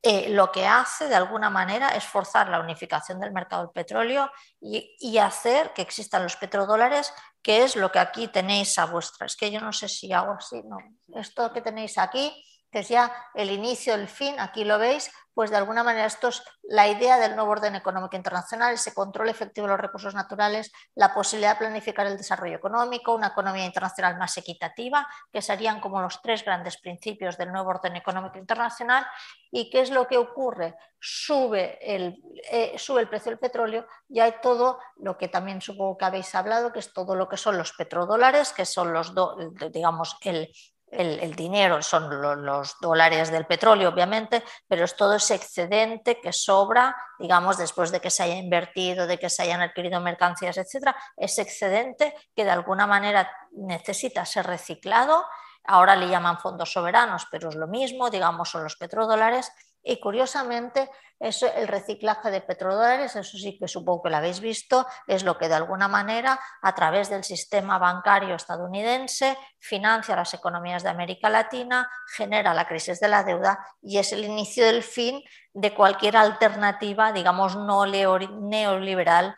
eh, 0.00 0.28
lo 0.30 0.52
que 0.52 0.64
hace 0.64 1.08
de 1.08 1.16
alguna 1.16 1.50
manera 1.50 1.88
es 1.88 2.04
forzar 2.04 2.48
la 2.48 2.60
unificación 2.60 3.18
del 3.18 3.32
mercado 3.32 3.62
del 3.62 3.72
petróleo 3.72 4.30
y, 4.60 4.96
y, 5.00 5.18
hacer 5.18 5.72
que 5.72 5.82
existan 5.82 6.22
los 6.22 6.36
petrodólares, 6.36 7.12
que 7.42 7.64
es 7.64 7.74
lo 7.74 7.90
que 7.90 7.98
aquí 7.98 8.28
tenéis 8.28 8.78
a 8.78 8.86
vuestra. 8.86 9.26
Es 9.26 9.34
que 9.34 9.50
yo 9.50 9.60
no 9.60 9.72
sé 9.72 9.88
si 9.88 10.12
hago 10.12 10.34
así, 10.34 10.62
no. 10.62 10.78
Esto 11.18 11.52
que 11.52 11.62
tenéis 11.62 11.98
aquí, 11.98 12.32
que 12.70 12.80
es 12.80 12.88
ya 12.88 13.12
el 13.34 13.50
inicio, 13.50 13.94
el 13.94 14.08
fin, 14.08 14.38
aquí 14.38 14.64
lo 14.64 14.78
veis, 14.78 15.10
pues 15.38 15.50
de 15.50 15.56
alguna 15.56 15.84
manera 15.84 16.04
esto 16.04 16.26
es 16.26 16.42
la 16.64 16.88
idea 16.88 17.16
del 17.16 17.36
nuevo 17.36 17.52
orden 17.52 17.76
económico 17.76 18.16
internacional, 18.16 18.74
ese 18.74 18.92
control 18.92 19.28
efectivo 19.28 19.68
de 19.68 19.74
los 19.74 19.80
recursos 19.80 20.12
naturales, 20.12 20.72
la 20.96 21.14
posibilidad 21.14 21.52
de 21.52 21.60
planificar 21.60 22.08
el 22.08 22.16
desarrollo 22.16 22.56
económico, 22.56 23.14
una 23.14 23.28
economía 23.28 23.64
internacional 23.64 24.18
más 24.18 24.36
equitativa, 24.36 25.06
que 25.32 25.40
serían 25.40 25.80
como 25.80 26.02
los 26.02 26.20
tres 26.22 26.44
grandes 26.44 26.78
principios 26.78 27.38
del 27.38 27.52
nuevo 27.52 27.70
orden 27.70 27.94
económico 27.94 28.36
internacional. 28.36 29.06
¿Y 29.52 29.70
qué 29.70 29.80
es 29.80 29.92
lo 29.92 30.08
que 30.08 30.18
ocurre? 30.18 30.74
Sube 30.98 31.78
el, 31.82 32.20
eh, 32.50 32.76
sube 32.76 33.00
el 33.00 33.08
precio 33.08 33.30
del 33.30 33.38
petróleo 33.38 33.86
y 34.08 34.18
hay 34.18 34.34
todo 34.42 34.80
lo 34.96 35.16
que 35.16 35.28
también 35.28 35.62
supongo 35.62 35.96
que 35.98 36.04
habéis 36.04 36.34
hablado, 36.34 36.72
que 36.72 36.80
es 36.80 36.92
todo 36.92 37.14
lo 37.14 37.28
que 37.28 37.36
son 37.36 37.56
los 37.56 37.72
petrodólares, 37.74 38.52
que 38.52 38.64
son 38.64 38.92
los, 38.92 39.14
dos, 39.14 39.36
digamos, 39.70 40.16
el, 40.22 40.52
el, 40.90 41.34
dinero, 41.34 41.82
son 41.82 42.44
los, 42.44 42.76
dólares 42.80 43.30
del 43.30 43.46
petróleo, 43.46 43.90
obviamente, 43.90 44.42
pero 44.66 44.84
es 44.84 44.96
todo 44.96 45.14
ese 45.16 45.34
excedente 45.34 46.20
que 46.20 46.32
sobra, 46.32 46.96
digamos, 47.18 47.58
después 47.58 47.90
de 47.92 48.00
que 48.00 48.10
se 48.10 48.22
haya 48.22 48.36
invertido, 48.36 49.06
de 49.06 49.18
que 49.18 49.30
se 49.30 49.42
hayan 49.42 49.60
adquirido 49.60 50.00
mercancías, 50.00 50.56
etcétera, 50.56 50.96
ese 51.16 51.42
excedente 51.42 52.14
que 52.34 52.44
de 52.44 52.50
alguna 52.50 52.86
manera 52.86 53.30
necesita 53.52 54.24
ser 54.24 54.46
reciclado. 54.46 55.24
Ahora 55.64 55.96
le 55.96 56.08
llaman 56.08 56.38
fondos 56.38 56.72
soberanos, 56.72 57.26
pero 57.30 57.50
es 57.50 57.54
lo 57.54 57.66
mismo, 57.66 58.08
digamos, 58.08 58.48
son 58.48 58.64
los 58.64 58.76
petrodólares 58.76 59.52
y 59.88 59.98
curiosamente, 60.00 60.90
eso, 61.18 61.50
el 61.54 61.66
reciclaje 61.66 62.30
de 62.30 62.42
petrodólares, 62.42 63.16
eso 63.16 63.38
sí 63.38 63.56
que 63.58 63.66
supongo 63.66 64.02
que 64.02 64.10
lo 64.10 64.18
habéis 64.18 64.40
visto, 64.40 64.86
es 65.06 65.24
lo 65.24 65.38
que 65.38 65.48
de 65.48 65.54
alguna 65.54 65.88
manera, 65.88 66.38
a 66.60 66.74
través 66.74 67.08
del 67.08 67.24
sistema 67.24 67.78
bancario 67.78 68.34
estadounidense, 68.34 69.38
financia 69.58 70.14
las 70.14 70.34
economías 70.34 70.82
de 70.82 70.90
América 70.90 71.30
Latina, 71.30 71.90
genera 72.14 72.52
la 72.52 72.68
crisis 72.68 73.00
de 73.00 73.08
la 73.08 73.24
deuda 73.24 73.66
y 73.80 73.96
es 73.96 74.12
el 74.12 74.26
inicio 74.26 74.66
del 74.66 74.82
fin 74.82 75.22
de 75.54 75.74
cualquier 75.74 76.18
alternativa, 76.18 77.10
digamos, 77.12 77.56
no 77.56 77.86
neoliberal 77.86 79.34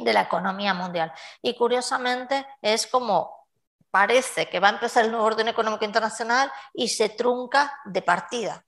de 0.00 0.12
la 0.12 0.22
economía 0.22 0.74
mundial. 0.74 1.12
Y 1.40 1.56
curiosamente 1.56 2.44
es 2.60 2.88
como 2.88 3.43
parece 3.94 4.48
que 4.48 4.58
va 4.58 4.70
a 4.70 4.72
empezar 4.72 5.04
el 5.04 5.12
nuevo 5.12 5.24
orden 5.24 5.46
económico 5.46 5.84
internacional 5.84 6.50
y 6.72 6.88
se 6.88 7.10
trunca 7.10 7.78
de 7.84 8.02
partida. 8.02 8.66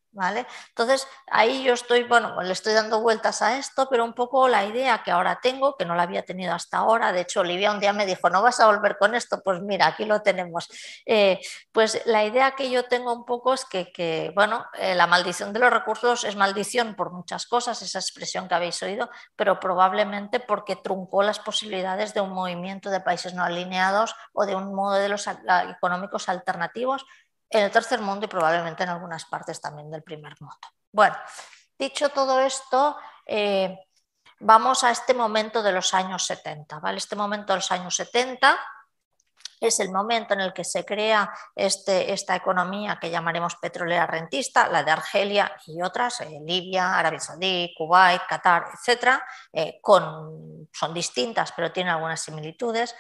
Entonces, 0.69 1.07
ahí 1.31 1.63
yo 1.63 1.75
estoy, 1.75 2.05
bueno, 2.05 2.41
le 2.43 2.53
estoy 2.53 2.73
dando 2.73 3.01
vueltas 3.01 3.43
a 3.43 3.59
esto, 3.59 3.87
pero 3.91 4.05
un 4.05 4.15
poco 4.15 4.49
la 4.49 4.65
idea 4.65 5.03
que 5.03 5.11
ahora 5.11 5.39
tengo, 5.43 5.77
que 5.77 5.85
no 5.85 5.95
la 5.95 6.05
había 6.05 6.25
tenido 6.25 6.55
hasta 6.55 6.79
ahora, 6.79 7.13
de 7.13 7.21
hecho, 7.23 7.41
Olivia 7.41 7.73
un 7.73 7.81
día 7.81 7.93
me 7.93 8.07
dijo, 8.07 8.31
¿no 8.31 8.43
vas 8.43 8.61
a 8.61 8.67
volver 8.67 8.97
con 8.99 9.15
esto? 9.15 9.43
Pues 9.43 9.61
mira, 9.61 9.87
aquí 9.87 10.05
lo 10.05 10.23
tenemos. 10.23 10.69
Eh, 11.05 11.41
pues 11.73 12.03
la 12.07 12.25
idea 12.25 12.53
que 12.53 12.71
yo 12.71 12.85
tengo 12.85 13.13
un 13.13 13.25
poco 13.25 13.55
es 13.55 13.65
que, 13.67 14.33
bueno, 14.35 14.65
eh, 14.75 14.95
la 14.95 15.07
maldición 15.07 15.53
de 15.53 15.61
los 15.61 15.73
recursos 15.73 16.25
es 16.25 16.37
maldición 16.37 16.95
por 16.95 17.13
muchas 17.13 17.47
cosas, 17.47 17.83
esa 17.83 17.99
expresión 17.99 18.49
que 18.49 18.55
habéis 18.55 18.83
oído, 18.83 19.11
pero 19.37 19.61
probablemente 19.61 20.41
porque 20.41 20.77
truncó 20.77 21.23
las 21.23 21.39
posibilidades 21.39 22.15
de 22.15 22.21
un 22.21 22.31
movimiento 22.33 22.91
de 22.91 23.01
países 23.01 23.35
no 23.35 23.45
alineados 23.45 24.15
o 24.33 24.47
de 24.47 24.55
un 24.55 24.75
modelos 24.75 25.27
económicos 25.27 26.29
alternativos 26.29 27.07
en 27.51 27.65
el 27.65 27.71
tercer 27.71 28.01
mundo 28.01 28.27
y 28.27 28.29
probablemente 28.29 28.83
en 28.83 28.91
algunas 28.91 29.25
partes 29.25 29.61
también 29.61 29.91
del 29.91 30.03
primer 30.03 30.35
mundo. 30.41 30.69
Bueno, 30.93 31.17
dicho 31.79 32.09
todo 32.11 32.41
esto, 32.41 32.97
eh, 33.25 33.79
vamos 34.41 34.85
a 34.85 34.91
este 34.91 35.15
momento 35.15 35.63
de 35.63 35.73
los 35.73 35.95
años 35.95 36.25
70. 36.27 36.79
¿vale? 36.81 36.99
Este 36.99 37.17
momento 37.17 37.53
de 37.53 37.59
los 37.59 37.71
años 37.71 37.95
70 37.95 38.59
es 39.61 39.81
el 39.81 39.91
momento 39.91 40.35
en 40.35 40.41
el 40.41 40.53
que 40.53 40.65
se 40.65 40.85
crea 40.85 41.33
este, 41.55 42.13
esta 42.13 42.37
economía 42.37 42.99
que 43.01 43.11
llamaremos 43.11 43.57
petrolera 43.57 44.07
rentista, 44.07 44.69
la 44.69 44.83
de 44.83 44.91
Argelia 44.91 45.57
y 45.67 45.81
otras, 45.81 46.21
eh, 46.21 46.41
Libia, 46.45 46.99
Arabia 46.99 47.21
Saudí, 47.21 47.73
Kuwait, 47.77 48.23
Qatar, 48.29 48.67
etc. 48.75 49.19
Eh, 49.53 49.81
son 49.83 50.93
distintas, 50.93 51.53
pero 51.53 51.73
tienen 51.73 51.95
algunas 51.95 52.21
similitudes. 52.21 52.95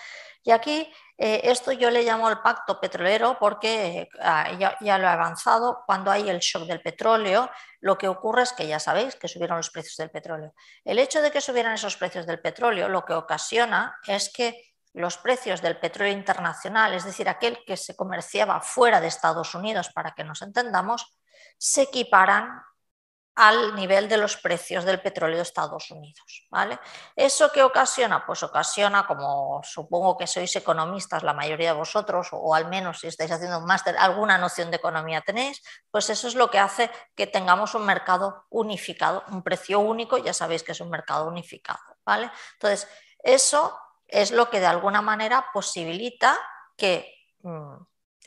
Y 0.46 0.52
aquí 0.52 0.88
eh, 1.18 1.40
esto 1.42 1.72
yo 1.72 1.90
le 1.90 2.04
llamo 2.04 2.30
el 2.30 2.38
pacto 2.38 2.78
petrolero 2.78 3.37
porque 3.37 4.09
ah, 4.20 4.52
ya, 4.56 4.78
ya, 4.80 4.96
lo 4.96 5.09
he 5.09 5.11
avanzado. 5.11 5.82
Cuando 5.85 6.09
hay 6.09 6.30
el 6.30 6.38
shock 6.38 6.68
del 6.68 6.80
petróleo, 6.80 7.50
lo 7.80 7.98
que 7.98 8.06
ocurre 8.06 8.42
es 8.42 8.52
que 8.52 8.68
ya 8.68 8.78
sabéis 8.78 9.16
que 9.16 9.26
subieron 9.26 9.56
los 9.56 9.70
precios 9.70 9.96
del 9.96 10.11
petróleo. 10.11 10.54
El 10.85 11.00
hecho 11.00 11.20
de 11.20 11.32
que 11.32 11.40
subieran 11.40 11.74
esos 11.74 11.96
precios 11.96 12.26
del 12.26 12.40
petróleo 12.40 12.88
lo 12.88 13.04
que 13.04 13.14
ocasiona 13.14 13.98
es 14.06 14.30
que 14.32 14.72
los 14.92 15.18
precios 15.18 15.62
del 15.62 15.80
petróleo 15.80 16.12
internacional, 16.12 16.94
es 16.94 17.04
decir, 17.04 17.28
aquel 17.28 17.59
que 17.66 17.76
se 17.76 17.96
comerciaba 17.96 18.61
fuera 18.61 19.00
de 19.00 19.09
Estados 19.09 19.52
Unidos, 19.56 19.90
para 19.92 20.12
que 20.12 20.22
nos 20.22 20.42
entendamos, 20.42 21.18
se 21.59 21.82
equiparan 21.82 22.62
al 23.37 23.75
nivel 23.75 24.09
de 24.09 24.16
los 24.16 24.38
precios 24.38 24.85
del 24.85 25.01
petróleo 25.01 25.37
de 25.37 25.42
Estados 25.42 25.90
Unidos. 25.90 26.46
¿vale? 26.51 26.79
¿Eso 27.14 27.53
qué 27.53 27.62
ocasiona? 27.62 28.25
Pues 28.25 28.42
ocasiona, 28.42 29.07
como 29.07 29.61
supongo 29.62 30.16
que 30.16 30.27
sois 30.27 30.57
economistas 30.57 31.22
la 31.22 31.35
mayoría 31.35 31.72
de 31.72 31.79
vosotros, 31.79 32.29
o 32.33 32.55
al 32.55 32.68
menos 32.68 33.01
si 33.01 33.09
estáis 33.09 33.31
haciendo 33.31 33.59
un 33.59 33.66
máster, 33.66 33.94
alguna 33.99 34.38
noción 34.38 34.70
de 34.70 34.79
economía 34.79 35.20
tenéis, 35.20 35.62
pues 35.90 36.09
eso 36.09 36.29
es 36.29 36.35
lo 36.35 36.51
que 36.51 36.59
hace 36.59 36.90
que 37.14 37.27
tengamos 37.27 37.75
un 37.75 37.85
mercado 37.85 38.46
unificado, 38.49 39.22
un 39.29 39.42
precio 39.42 39.81
único, 39.81 40.16
ya 40.16 40.33
sabéis 40.33 40.62
que 40.62 40.72
es 40.72 40.81
un 40.81 40.88
mercado 40.88 41.29
unificado. 41.29 41.79
¿vale? 42.07 42.31
Entonces, 42.55 42.88
eso 43.18 43.79
es 44.09 44.31
lo 44.31 44.49
que 44.49 44.61
de 44.61 44.66
alguna 44.66 45.03
manera 45.03 45.46
posibilita 45.53 46.38
que... 46.77 47.12
Mm, 47.42 47.77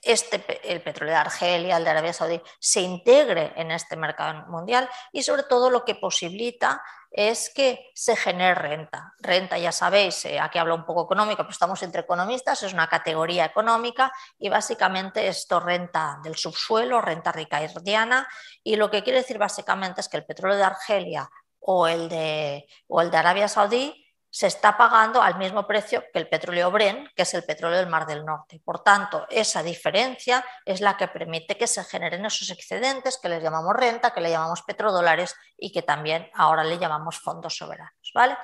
este, 0.03 0.43
el 0.71 0.81
petróleo 0.81 1.13
de 1.13 1.19
Argelia, 1.19 1.77
el 1.77 1.83
de 1.83 1.89
Arabia 1.89 2.13
Saudí, 2.13 2.41
se 2.59 2.81
integre 2.81 3.53
en 3.55 3.71
este 3.71 3.95
mercado 3.95 4.45
mundial 4.47 4.89
y 5.11 5.23
sobre 5.23 5.43
todo 5.43 5.69
lo 5.69 5.85
que 5.85 5.95
posibilita 5.95 6.81
es 7.11 7.51
que 7.53 7.89
se 7.95 8.15
genere 8.15 8.55
renta. 8.55 9.13
Renta, 9.19 9.57
ya 9.57 9.71
sabéis, 9.71 10.25
eh, 10.25 10.39
aquí 10.39 10.59
hablo 10.59 10.75
un 10.75 10.85
poco 10.85 11.05
económico, 11.05 11.37
pero 11.37 11.51
estamos 11.51 11.81
entre 11.81 12.01
economistas, 12.01 12.61
es 12.63 12.73
una 12.73 12.87
categoría 12.87 13.45
económica 13.45 14.11
y 14.37 14.49
básicamente 14.49 15.27
esto 15.27 15.59
renta 15.59 16.19
del 16.23 16.35
subsuelo, 16.35 17.01
renta 17.01 17.31
rica 17.31 17.59
ricardiana 17.59 18.27
y 18.63 18.75
lo 18.75 18.91
que 18.91 19.03
quiere 19.03 19.19
decir 19.19 19.37
básicamente 19.37 20.01
es 20.01 20.09
que 20.09 20.17
el 20.17 20.25
petróleo 20.25 20.57
de 20.57 20.63
Argelia 20.63 21.29
o 21.59 21.87
el 21.87 22.09
de, 22.09 22.67
o 22.87 23.01
el 23.01 23.09
de 23.11 23.17
Arabia 23.17 23.47
Saudí 23.47 24.05
se 24.31 24.47
está 24.47 24.77
pagando 24.77 25.21
al 25.21 25.37
mismo 25.37 25.65
precio 25.65 26.03
que 26.13 26.19
el 26.19 26.29
petróleo 26.29 26.69
Bren, 26.71 27.09
que 27.15 27.23
es 27.23 27.33
el 27.33 27.43
petróleo 27.43 27.77
del 27.79 27.87
Mar 27.87 28.05
del 28.05 28.23
Norte. 28.23 28.61
Por 28.63 28.83
tanto, 28.83 29.25
esa 29.29 29.63
diferencia 29.63 30.45
es 30.65 30.81
la 30.81 30.97
que 30.97 31.07
permite 31.07 31.57
que 31.57 31.67
se 31.67 31.83
generen 31.83 32.25
esos 32.25 32.49
excedentes 32.51 33.17
que 33.17 33.29
les 33.29 33.41
llamamos 33.41 33.73
renta, 33.75 34.13
que 34.13 34.21
le 34.21 34.29
llamamos 34.29 34.61
petrodólares 34.61 35.35
y 35.57 35.71
que 35.71 35.81
también 35.81 36.29
ahora 36.35 36.63
le 36.63 36.77
llamamos 36.77 37.19
fondos 37.19 37.57
soberanos. 37.57 38.11
¿vale? 38.13 38.37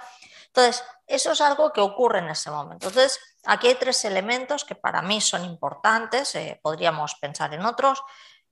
Entonces, 0.48 0.84
eso 1.06 1.34
es 1.34 1.42
algo 1.42 1.72
que 1.72 1.82
ocurre 1.82 2.20
en 2.20 2.30
ese 2.30 2.50
momento. 2.50 2.88
Entonces, 2.88 3.20
aquí 3.46 3.68
hay 3.68 3.76
tres 3.76 4.06
elementos 4.06 4.64
que 4.64 4.76
para 4.76 5.02
mí 5.02 5.22
son 5.22 5.44
importantes, 5.44 6.34
eh, 6.36 6.60
podríamos 6.64 7.16
pensar 7.16 7.54
en 7.54 7.66
otros. 7.66 8.02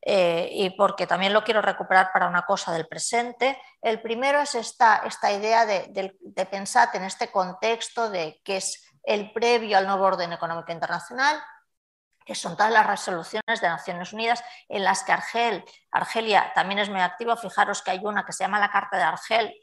Eh, 0.06 0.50
y 0.52 0.70
porque 0.72 1.08
también 1.08 1.32
lo 1.32 1.46
quiero 1.46 1.62
recuperar 1.62 2.12
para 2.12 2.28
una 2.28 2.42
cosa 2.42 2.74
del 2.74 2.88
presente. 2.88 3.58
El 3.82 4.02
primero 4.02 4.42
es 4.42 4.54
esta, 4.54 4.98
esta 5.06 5.32
idea 5.32 5.66
de, 5.66 5.88
de, 6.20 6.46
pensar 6.46 6.90
en 6.94 7.04
este 7.04 7.32
contexto 7.32 8.10
de 8.10 8.42
que 8.44 8.58
es 8.58 8.86
el 9.06 9.32
previo 9.32 9.78
al 9.78 9.88
nuevo 9.88 10.04
orden 10.04 10.34
económico 10.34 10.74
internacional, 10.74 11.42
que 12.26 12.36
son 12.36 12.56
todas 12.56 12.72
las 12.72 12.86
resoluciones 12.86 13.62
de 13.62 13.68
Naciones 13.68 14.14
Unidas 14.14 14.44
en 14.70 14.84
las 14.84 15.04
que 15.04 15.12
Argel, 15.12 15.64
Argelia 15.92 16.52
también 16.56 16.80
es 16.80 16.90
muy 16.90 17.02
activa. 17.02 17.38
Fijaros 17.38 17.82
que 17.82 17.92
hay 17.92 18.00
una 18.04 18.26
que 18.26 18.34
se 18.34 18.44
llama 18.44 18.60
la 18.60 18.72
Carta 18.72 18.98
de 18.98 19.04
Argel, 19.04 19.54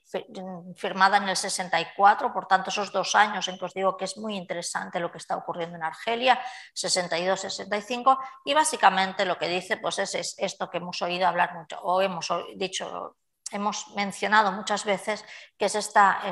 firmada 0.77 1.17
en 1.17 1.29
el 1.29 1.37
64, 1.37 2.33
por 2.33 2.47
tanto 2.47 2.71
esos 2.71 2.93
dos 2.93 3.15
años 3.15 3.49
en 3.49 3.59
que 3.59 3.65
os 3.65 3.75
digo 3.75 3.97
que 3.97 4.05
es 4.05 4.17
muy 4.17 4.37
interesante 4.37 5.01
lo 5.01 5.11
que 5.11 5.19
está 5.19 5.37
ocurriendo 5.37 5.77
en 5.77 5.83
Argelia, 5.83 6.41
62-65, 6.75 8.19
y 8.45 8.55
básicamente 8.55 9.25
lo 9.25 9.39
que 9.39 9.49
dice 9.49 9.77
pues 9.77 9.99
es, 9.99 10.37
esto 10.39 10.71
que 10.71 10.79
hemos 10.79 11.03
oído 11.03 11.27
hablar 11.27 11.55
mucho, 11.55 11.81
o 11.83 12.01
hemos 12.01 12.29
dicho 12.57 13.17
hemos 13.51 13.89
mencionado 13.95 14.53
muchas 14.53 14.85
veces, 14.85 15.25
que 15.59 15.67
es 15.67 15.75
esta, 15.75 16.23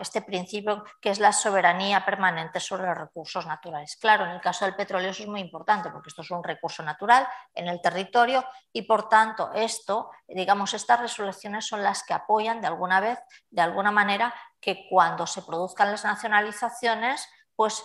este 0.00 0.22
principio 0.22 0.84
que 1.00 1.10
es 1.10 1.18
la 1.18 1.32
soberanía 1.32 2.04
permanente 2.04 2.60
sobre 2.60 2.86
los 2.86 2.96
recursos 2.96 3.46
naturales. 3.46 3.96
Claro, 3.96 4.24
en 4.24 4.32
el 4.32 4.40
caso 4.40 4.64
del 4.64 4.74
petróleo 4.74 5.10
eso 5.10 5.22
es 5.22 5.28
muy 5.28 5.40
importante 5.40 5.90
porque 5.90 6.08
esto 6.08 6.22
es 6.22 6.30
un 6.30 6.42
recurso 6.42 6.82
natural 6.82 7.26
en 7.54 7.68
el 7.68 7.80
territorio 7.80 8.44
y 8.72 8.82
por 8.82 9.08
tanto 9.08 9.52
esto, 9.52 10.10
digamos, 10.26 10.74
estas 10.74 11.00
resoluciones 11.00 11.66
son 11.66 11.82
las 11.82 12.02
que 12.02 12.14
apoyan 12.14 12.60
de 12.60 12.66
alguna 12.66 13.00
vez, 13.00 13.18
de 13.50 13.62
alguna 13.62 13.90
manera, 13.90 14.34
que 14.60 14.86
cuando 14.88 15.26
se 15.26 15.42
produzcan 15.42 15.90
las 15.90 16.04
nacionalizaciones, 16.04 17.28
pues 17.56 17.84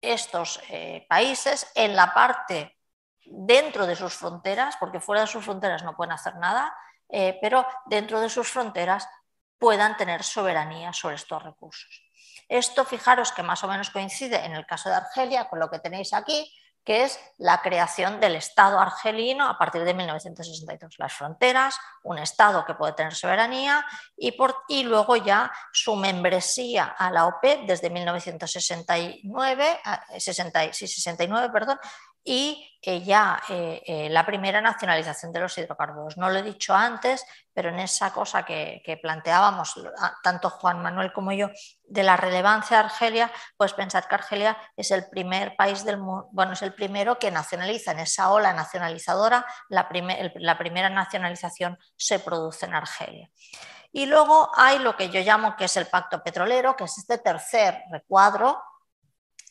estos 0.00 0.60
eh, 0.68 1.06
países 1.08 1.70
en 1.74 1.96
la 1.96 2.14
parte 2.14 2.76
dentro 3.24 3.86
de 3.86 3.96
sus 3.96 4.14
fronteras, 4.14 4.76
porque 4.78 5.00
fuera 5.00 5.22
de 5.22 5.26
sus 5.26 5.44
fronteras 5.44 5.82
no 5.84 5.96
pueden 5.96 6.12
hacer 6.12 6.36
nada, 6.36 6.74
eh, 7.08 7.38
pero 7.40 7.66
dentro 7.86 8.20
de 8.20 8.28
sus 8.28 8.48
fronteras 8.48 9.08
puedan 9.58 9.96
tener 9.96 10.22
soberanía 10.22 10.92
sobre 10.92 11.16
estos 11.16 11.42
recursos. 11.42 12.02
Esto, 12.48 12.84
fijaros 12.84 13.32
que 13.32 13.42
más 13.42 13.62
o 13.64 13.68
menos 13.68 13.90
coincide 13.90 14.44
en 14.44 14.52
el 14.52 14.66
caso 14.66 14.88
de 14.88 14.96
Argelia 14.96 15.48
con 15.48 15.58
lo 15.58 15.68
que 15.68 15.80
tenéis 15.80 16.14
aquí, 16.14 16.50
que 16.88 17.04
es 17.04 17.20
la 17.36 17.60
creación 17.60 18.18
del 18.18 18.36
Estado 18.36 18.80
argelino 18.80 19.46
a 19.46 19.58
partir 19.58 19.84
de 19.84 19.92
1962. 19.92 20.94
Las 20.96 21.12
fronteras, 21.12 21.78
un 22.02 22.16
Estado 22.18 22.64
que 22.64 22.72
puede 22.72 22.94
tener 22.94 23.14
soberanía 23.14 23.84
y, 24.16 24.34
y 24.68 24.84
luego 24.84 25.16
ya 25.16 25.52
su 25.70 25.96
membresía 25.96 26.86
a 26.86 27.10
la 27.10 27.26
OPEP 27.26 27.66
desde 27.66 27.90
1969, 27.90 29.80
69 30.18 31.50
perdón, 31.52 31.78
y 32.28 32.68
ya 32.96 33.42
eh, 33.48 33.82
eh, 33.86 34.08
la 34.08 34.24
primera 34.24 34.60
nacionalización 34.60 35.32
de 35.32 35.40
los 35.40 35.56
hidrocarburos. 35.58 36.16
No 36.16 36.30
lo 36.30 36.38
he 36.38 36.42
dicho 36.42 36.74
antes, 36.74 37.24
pero 37.52 37.70
en 37.70 37.80
esa 37.80 38.12
cosa 38.12 38.44
que, 38.44 38.98
planteábamos 39.02 39.74
tanto 40.22 40.48
Juan 40.50 40.82
Manuel 40.82 41.12
como 41.12 41.32
yo 41.32 41.50
de 41.84 42.02
la 42.02 42.16
relevancia 42.16 42.78
de 42.78 42.84
Argelia, 42.84 43.32
pues 43.56 43.74
pensar 43.74 44.08
que 44.08 44.14
Argelia 44.14 44.56
es 44.76 44.90
el 44.90 45.08
primer 45.08 45.56
país 45.56 45.84
del 45.84 45.98
mundo, 45.98 46.28
bueno, 46.32 46.52
es 46.52 46.62
el 46.62 46.72
primero 46.72 47.18
que 47.18 47.30
nacionaliza 47.30 47.92
en 47.92 48.00
esa 48.00 48.30
ola 48.30 48.52
nacionalizadora, 48.52 49.44
la, 49.68 49.88
la 50.36 50.58
primera 50.58 50.88
nacionalización 50.88 51.78
se 51.96 52.20
produce 52.20 52.66
en 52.66 52.74
Argelia. 52.74 53.30
Y 53.90 54.06
luego 54.06 54.50
hay 54.54 54.78
lo 54.78 54.96
que 54.96 55.08
yo 55.10 55.20
llamo 55.20 55.56
que 55.56 55.64
es 55.64 55.76
el 55.76 55.86
pacto 55.86 56.22
petrolero, 56.22 56.76
que 56.76 56.84
es 56.84 56.98
este 56.98 57.18
tercer 57.18 57.82
recuadro 57.90 58.62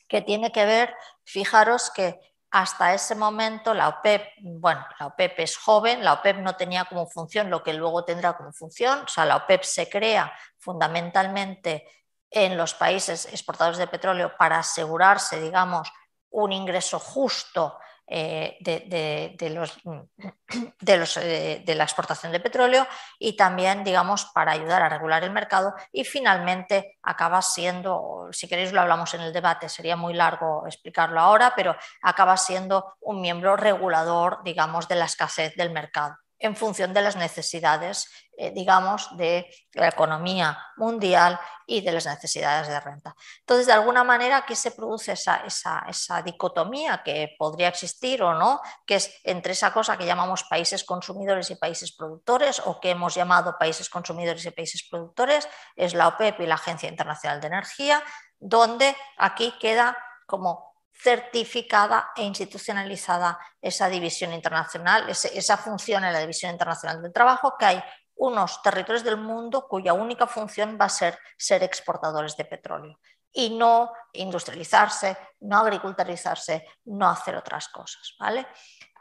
que 0.08 0.22
tiene 0.22 0.52
que 0.52 0.66
ver, 0.66 0.96
fijaros 1.26 1.92
que 1.92 2.20
hasta 2.58 2.92
ese 2.96 3.14
momento 3.14 3.76
la 3.76 3.88
OPEP, 3.88 4.34
bueno, 4.42 4.84
la 5.00 5.06
OPEP 5.06 5.42
es 5.42 5.58
joven, 5.58 6.04
la 6.04 6.14
OPEP 6.14 6.38
no 6.38 6.56
tenía 6.56 6.86
como 6.86 7.06
función 7.06 7.52
lo 7.52 7.62
que 7.62 7.72
luego 7.72 8.04
tendrá 8.04 8.36
como 8.36 8.52
función, 8.52 9.02
o 9.02 9.08
sea, 9.08 9.26
la 9.26 9.36
OPEP 9.36 9.62
se 9.62 9.88
crea 9.88 10.34
fundamentalmente 10.58 11.88
en 12.32 12.58
los 12.58 12.74
países 12.74 13.28
exportadores 13.28 13.78
de 13.78 13.86
petróleo 13.86 14.36
para 14.40 14.58
asegurarse, 14.58 15.40
digamos, 15.40 15.88
un 16.32 16.52
ingreso 16.52 16.98
justo 16.98 17.78
eh, 18.08 18.58
de, 18.62 19.50
los, 19.50 21.18
eh, 21.18 21.64
de, 21.66 21.76
la 21.76 21.84
exportación 21.84 22.32
de 22.32 22.40
petróleo 22.40 22.88
y 23.20 23.36
también, 23.36 23.84
digamos, 23.84 24.26
para 24.34 24.54
ayudar 24.54 24.82
a 24.82 24.90
regular 24.90 25.24
el 25.24 25.32
mercado 25.32 25.74
y 25.92 26.06
finalmente 26.06 26.98
acaba 27.04 27.42
siendo, 27.42 28.30
si 28.32 28.48
queréis 28.48 28.72
lo 28.72 28.82
hablamos 28.82 29.14
en 29.14 29.22
el 29.22 29.34
debate, 29.34 29.68
sería 29.68 29.98
muy 29.98 30.14
largo 30.14 30.66
explicarlo 30.66 31.20
ahora, 31.20 31.54
pero 31.56 31.76
acaba 32.02 32.38
siendo 32.38 32.96
un 33.02 33.20
miembro 33.20 33.58
regulador, 33.58 34.40
digamos, 34.44 34.88
de 34.88 34.96
la 34.96 35.06
escasez 35.06 35.56
del 35.56 35.72
mercado 35.72 36.16
en 36.40 36.56
función 36.56 36.94
de 36.94 37.02
las 37.02 37.16
necesidades, 37.16 38.10
eh, 38.40 38.52
digamos, 38.52 39.18
de 39.18 39.50
la 39.74 39.88
economía 39.88 40.56
mundial 40.76 41.40
y 41.66 41.82
de 41.82 41.92
las 41.92 42.06
necesidades 42.06 42.68
de 42.68 42.80
renta. 42.80 43.16
Entonces, 43.40 43.66
de 43.66 43.74
alguna 43.74 44.04
manera, 44.04 44.38
aquí 44.38 44.56
se 44.56 44.70
produce 44.70 45.14
esa, 45.14 45.44
esa, 45.48 46.22
dicotomía 46.22 47.02
que 47.04 47.36
podría 47.40 47.70
existir 47.70 48.22
o 48.22 48.36
no, 48.36 48.62
que 48.86 48.98
es 48.98 49.12
entre 49.24 49.54
esa 49.54 49.74
cosa 49.74 49.98
que 49.98 50.06
llamamos 50.06 50.44
países 50.44 50.84
consumidores 50.84 51.50
y 51.50 51.56
países 51.56 51.92
productores, 51.92 52.62
o 52.64 52.80
que 52.80 52.92
hemos 52.92 53.16
llamado 53.16 53.58
países 53.58 53.90
consumidores 53.90 54.46
y 54.46 54.52
países 54.52 54.88
productores, 54.88 55.50
es 55.76 55.96
la 55.96 56.08
OPEP 56.08 56.42
y 56.42 56.46
la 56.46 56.56
Agencia 56.56 56.90
Internacional 56.90 57.42
de 57.42 57.48
Energía, 57.48 58.04
donde 58.38 58.96
aquí 59.18 59.52
queda 59.60 59.98
como 60.28 60.76
certificada 60.94 62.12
e 62.16 62.24
institucionalizada 62.24 63.40
esa 63.62 63.90
división 63.90 64.32
internacional, 64.34 65.10
esa 65.10 65.58
función 65.58 66.04
en 66.04 66.14
la 66.14 66.20
división 66.20 66.52
internacional 66.52 67.02
del 67.02 67.14
trabajo, 67.14 67.56
que 67.58 67.66
hay 67.66 67.84
unos 68.18 68.62
territorios 68.62 69.04
del 69.04 69.18
mundo 69.18 69.68
cuya 69.68 69.94
única 69.94 70.28
función 70.28 70.78
va 70.80 70.86
a 70.86 70.90
ser 70.90 71.18
ser 71.38 71.64
exportadores 71.64 72.36
de 72.36 72.46
petróleo 72.46 73.00
y 73.32 73.52
no 73.52 73.92
industrializarse, 74.14 75.16
no 75.42 75.60
agriculturizarse, 75.60 76.66
no 76.86 77.08
hacer 77.08 77.36
otras 77.36 77.68
cosas. 77.70 78.16
¿vale? 78.20 78.48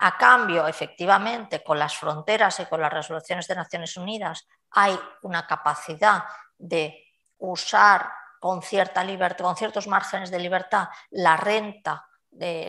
A 0.01 0.19
cambio, 0.19 0.67
efectivamente, 0.67 1.63
con 1.65 1.79
las 1.79 1.97
fronteras 1.97 2.61
y 2.61 2.67
con 2.67 2.81
las 2.81 2.93
resoluciones 2.93 3.47
de 3.47 3.55
Naciones 3.55 3.97
Unidas 3.97 4.47
hay 4.71 4.99
una 5.23 5.47
capacidad 5.47 6.25
de 6.59 7.03
usar 7.39 8.13
con, 8.41 8.63
cierta 8.63 9.03
libertad, 9.03 9.45
con 9.45 9.57
ciertos 9.57 9.87
márgenes 9.87 10.31
de 10.31 10.39
libertad 10.39 10.89
la 11.11 11.37
renta 11.37 12.07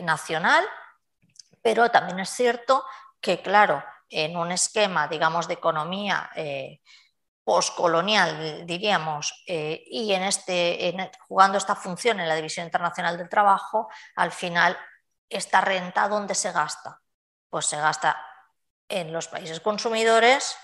nacional, 0.02 0.64
pero 1.60 1.90
también 1.90 2.20
es 2.20 2.30
cierto 2.30 2.84
que, 3.20 3.42
claro, 3.42 3.84
en 4.10 4.36
un 4.36 4.52
esquema, 4.52 5.08
digamos, 5.08 5.48
de 5.48 5.54
economía 5.54 6.30
eh, 6.34 6.80
postcolonial, 7.44 8.66
diríamos, 8.66 9.42
eh, 9.46 9.82
y 9.86 10.12
en 10.12 10.24
este, 10.24 10.94
jugando 11.26 11.56
esta 11.58 11.74
función 11.74 12.20
en 12.20 12.28
la 12.28 12.34
División 12.34 12.66
Internacional 12.66 13.16
del 13.16 13.28
Trabajo, 13.28 13.88
al 14.16 14.32
final, 14.32 14.76
esta 15.28 15.60
renta, 15.60 16.08
¿dónde 16.08 16.34
se 16.34 16.52
gasta? 16.52 17.00
Pues 17.48 17.66
se 17.66 17.78
gasta 17.78 18.22
en 18.88 19.12
los 19.12 19.28
países 19.28 19.60
consumidores, 19.60 20.56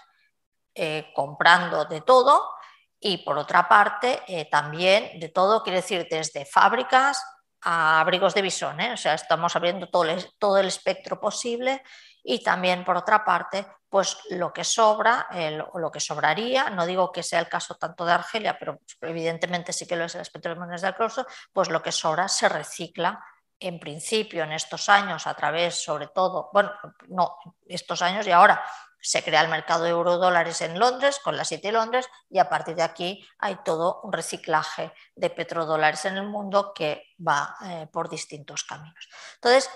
eh, 0.75 1.13
comprando 1.15 1.85
de 1.85 2.01
todo, 2.01 2.51
y 2.99 3.19
por 3.19 3.39
otra 3.39 3.69
parte, 3.69 4.23
eh, 4.27 4.47
también 4.47 5.21
de 5.21 5.29
todo, 5.29 5.63
quiere 5.63 5.83
decir 5.83 6.07
desde 6.11 6.45
fábricas 6.47 7.23
a 7.61 8.01
abrigos 8.01 8.35
de 8.35 8.43
visón, 8.43 8.81
¿eh? 8.81 8.93
o 8.93 8.97
sea, 8.97 9.15
estamos 9.15 9.55
abriendo 9.55 9.89
todo 9.89 10.05
el, 10.05 10.27
todo 10.39 10.59
el, 10.59 10.67
espectro 10.67 11.21
posible 11.21 11.83
y 12.25 12.43
también 12.43 12.85
por 12.85 12.97
otra 12.97 13.25
parte, 13.25 13.67
pues 13.89 14.19
lo 14.31 14.53
que 14.53 14.65
sobra 14.65 15.29
o 15.73 15.79
lo 15.79 15.93
que 15.93 16.01
sobraría, 16.01 16.71
no 16.71 16.87
digo 16.87 17.13
que 17.13 17.23
sea 17.23 17.39
el 17.39 17.49
caso 17.49 17.77
tanto 17.77 18.05
de 18.05 18.13
Argelia, 18.13 18.59
pero 18.59 18.81
evidentemente 19.03 19.73
sí 19.73 19.87
que 19.87 19.95
lo 19.95 20.07
es 20.07 20.15
el 20.17 20.23
aspecto 20.23 20.49
de 20.49 20.57
monedas 20.57 20.83
del 20.83 20.95
Crosso, 20.95 21.27
pues 21.53 21.69
lo 21.69 21.81
que 21.83 21.93
sobra 21.93 22.27
se 22.27 22.49
recicla 22.49 23.23
en 23.61 23.79
principio 23.79 24.43
en 24.43 24.53
estos 24.53 24.89
años 24.89 25.27
a 25.27 25.35
través 25.35 25.77
sobre 25.77 26.09
todo, 26.09 26.51
bueno, 26.53 26.73
no 27.09 27.37
estos 27.67 28.03
años 28.03 28.27
y 28.27 28.33
ahora 28.33 28.65
se 29.05 29.23
crea 29.23 29.43
el 29.43 29.49
mercado 29.49 29.85
de 29.85 29.91
eurodólares 29.91 30.63
en 30.63 30.79
Londres, 30.79 31.21
con 31.23 31.37
la 31.37 31.45
City 31.45 31.67
de 31.69 31.73
Londres, 31.73 32.09
y 32.31 32.39
a 32.39 32.49
partir 32.49 32.75
de 32.75 32.83
aquí 32.83 33.23
hay 33.39 33.57
todo 33.63 34.01
un 34.03 34.15
reciclaje 34.15 34.95
de 35.15 35.29
petrodólares 35.29 36.07
en 36.07 36.17
el 36.17 36.27
mundo 36.27 36.73
que 36.75 37.15
va 37.21 37.55
eh, 37.67 37.87
por 37.93 38.09
distintos 38.09 38.65
caminos. 38.65 39.09
Entonces, 39.35 39.71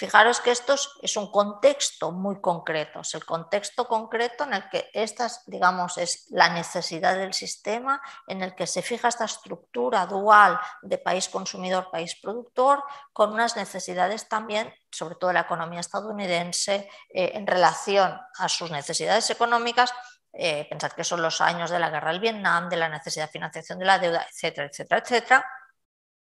Fijaros 0.00 0.40
que 0.40 0.50
esto 0.50 0.76
es 1.02 1.16
un 1.18 1.30
contexto 1.30 2.10
muy 2.10 2.40
concreto, 2.40 3.00
es 3.00 3.12
el 3.12 3.26
contexto 3.26 3.86
concreto 3.86 4.44
en 4.44 4.54
el 4.54 4.66
que 4.70 4.88
estas, 4.94 5.42
digamos, 5.44 5.98
es 5.98 6.24
la 6.30 6.48
necesidad 6.48 7.18
del 7.18 7.34
sistema, 7.34 8.00
en 8.26 8.42
el 8.42 8.54
que 8.54 8.66
se 8.66 8.80
fija 8.80 9.08
esta 9.08 9.26
estructura 9.26 10.06
dual 10.06 10.58
de 10.80 10.96
país 10.96 11.28
consumidor, 11.28 11.90
país 11.90 12.18
productor, 12.18 12.82
con 13.12 13.34
unas 13.34 13.56
necesidades 13.56 14.26
también, 14.26 14.72
sobre 14.90 15.16
todo 15.16 15.28
de 15.28 15.34
la 15.34 15.40
economía 15.42 15.80
estadounidense, 15.80 16.88
eh, 17.12 17.32
en 17.34 17.46
relación 17.46 18.18
a 18.38 18.48
sus 18.48 18.70
necesidades 18.70 19.28
económicas. 19.28 19.92
Eh, 20.32 20.66
pensad 20.70 20.92
que 20.92 21.04
son 21.04 21.20
los 21.20 21.42
años 21.42 21.68
de 21.68 21.78
la 21.78 21.90
guerra 21.90 22.12
del 22.12 22.20
Vietnam, 22.20 22.70
de 22.70 22.76
la 22.78 22.88
necesidad 22.88 23.26
de 23.26 23.32
financiación 23.32 23.78
de 23.78 23.84
la 23.84 23.98
deuda, 23.98 24.26
etcétera, 24.30 24.66
etcétera, 24.68 25.02
etcétera. 25.02 25.46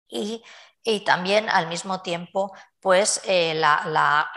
Y 0.07 0.43
y 0.83 1.01
también 1.01 1.49
al 1.49 1.67
mismo 1.67 2.01
tiempo, 2.01 2.53
pues 2.79 3.21
eh, 3.25 3.53
la, 3.55 4.31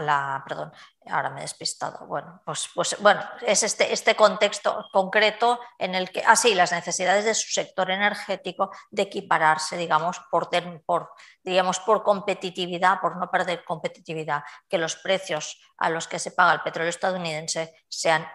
la, 0.00 0.42
perdón, 0.46 0.72
ahora 1.08 1.30
me 1.30 1.40
he 1.40 1.42
despistado. 1.42 2.06
Bueno, 2.06 2.40
pues, 2.44 2.68
pues 2.74 2.96
bueno, 3.00 3.22
es 3.42 3.62
este, 3.62 3.92
este 3.92 4.14
contexto 4.14 4.86
concreto 4.92 5.60
en 5.78 5.94
el 5.94 6.10
que, 6.10 6.22
así, 6.22 6.52
ah, 6.52 6.56
las 6.56 6.72
necesidades 6.72 7.24
de 7.24 7.34
su 7.34 7.50
sector 7.52 7.90
energético 7.90 8.70
de 8.90 9.02
equipararse, 9.02 9.76
digamos, 9.76 10.20
por, 10.30 10.48
por, 10.84 11.10
digamos, 11.42 11.80
por 11.80 12.02
competitividad, 12.02 13.00
por 13.00 13.16
no 13.16 13.30
perder 13.30 13.64
competitividad, 13.64 14.42
que 14.68 14.78
los 14.78 14.96
precios 14.96 15.60
a 15.78 15.90
los 15.90 16.08
que 16.08 16.18
se 16.18 16.30
paga 16.30 16.54
el 16.54 16.62
petróleo 16.62 16.90
estadounidense 16.90 17.74
sean 17.88 18.26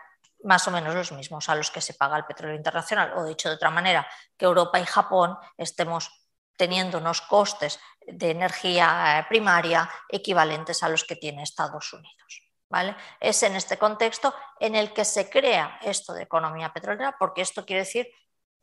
más 0.44 0.68
o 0.68 0.72
menos 0.72 0.96
los 0.96 1.12
mismos 1.12 1.50
a 1.50 1.56
los 1.56 1.70
que 1.70 1.82
se 1.82 1.94
paga 1.94 2.18
el 2.18 2.26
petróleo 2.26 2.56
internacional, 2.56 3.14
o 3.16 3.24
dicho 3.24 3.50
de 3.50 3.56
otra 3.56 3.70
manera, 3.70 4.08
que 4.38 4.46
Europa 4.46 4.80
y 4.80 4.86
Japón 4.86 5.38
estemos 5.58 6.21
teniendo 6.62 7.00
unos 7.00 7.22
costes 7.22 7.80
de 8.06 8.30
energía 8.30 9.26
primaria 9.28 9.90
equivalentes 10.08 10.84
a 10.84 10.90
los 10.90 11.04
que 11.04 11.16
tiene 11.16 11.42
Estados 11.42 11.92
Unidos. 11.92 12.44
¿vale? 12.70 12.96
Es 13.20 13.42
en 13.42 13.56
este 13.56 13.80
contexto 13.80 14.32
en 14.60 14.76
el 14.76 14.94
que 14.94 15.04
se 15.04 15.28
crea 15.28 15.80
esto 15.82 16.14
de 16.14 16.22
economía 16.22 16.72
petrolera, 16.72 17.16
porque 17.18 17.42
esto 17.42 17.66
quiere 17.66 17.80
decir 17.80 18.08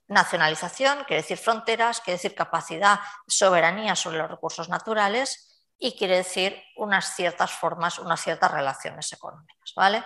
nacionalización, 0.06 1.02
quiere 1.08 1.22
decir 1.22 1.38
fronteras, 1.38 2.00
quiere 2.00 2.18
decir 2.18 2.36
capacidad, 2.36 3.00
soberanía 3.26 3.96
sobre 3.96 4.18
los 4.18 4.30
recursos 4.30 4.68
naturales 4.68 5.66
y 5.76 5.98
quiere 5.98 6.18
decir 6.18 6.62
unas 6.76 7.16
ciertas 7.16 7.50
formas, 7.50 7.98
unas 7.98 8.22
ciertas 8.22 8.52
relaciones 8.52 9.12
económicas. 9.12 9.72
¿vale? 9.74 10.04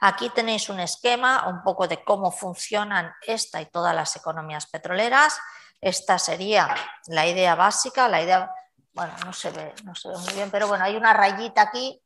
Aquí 0.00 0.30
tenéis 0.30 0.70
un 0.70 0.80
esquema 0.80 1.48
un 1.48 1.62
poco 1.62 1.86
de 1.86 2.02
cómo 2.02 2.32
funcionan 2.32 3.12
esta 3.26 3.60
y 3.60 3.66
todas 3.66 3.94
las 3.94 4.16
economías 4.16 4.66
petroleras. 4.68 5.38
Esta 5.80 6.18
sería 6.18 6.74
la 7.08 7.26
idea 7.26 7.54
básica, 7.54 8.08
la 8.08 8.22
idea, 8.22 8.50
bueno, 8.92 9.12
no 9.24 9.32
se 9.32 9.50
ve, 9.50 9.74
no 9.84 9.94
se 9.94 10.08
ve 10.08 10.16
muy 10.18 10.34
bien, 10.34 10.50
pero 10.50 10.68
bueno, 10.68 10.84
hay 10.84 10.96
una 10.96 11.12
rayita 11.12 11.62
aquí. 11.62 12.02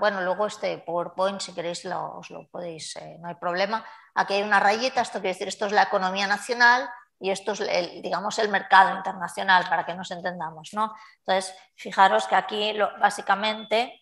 Bueno, 0.00 0.20
luego 0.22 0.46
este 0.46 0.78
PowerPoint, 0.78 1.40
si 1.40 1.54
queréis, 1.54 1.84
lo, 1.84 2.18
os 2.18 2.30
lo 2.30 2.48
podéis, 2.48 2.96
eh, 2.96 3.16
no 3.20 3.28
hay 3.28 3.36
problema. 3.36 3.84
Aquí 4.14 4.34
hay 4.34 4.42
una 4.42 4.58
rayita, 4.58 5.00
esto 5.00 5.20
quiere 5.20 5.34
decir, 5.34 5.46
esto 5.46 5.66
es 5.66 5.72
la 5.72 5.84
economía 5.84 6.26
nacional 6.26 6.90
y 7.20 7.30
esto 7.30 7.52
es, 7.52 7.60
el, 7.60 8.02
digamos, 8.02 8.38
el 8.40 8.48
mercado 8.48 8.96
internacional, 8.96 9.68
para 9.68 9.86
que 9.86 9.94
nos 9.94 10.10
entendamos, 10.10 10.70
¿no? 10.72 10.92
Entonces, 11.18 11.54
fijaros 11.76 12.26
que 12.26 12.34
aquí 12.34 12.76
básicamente 12.98 14.00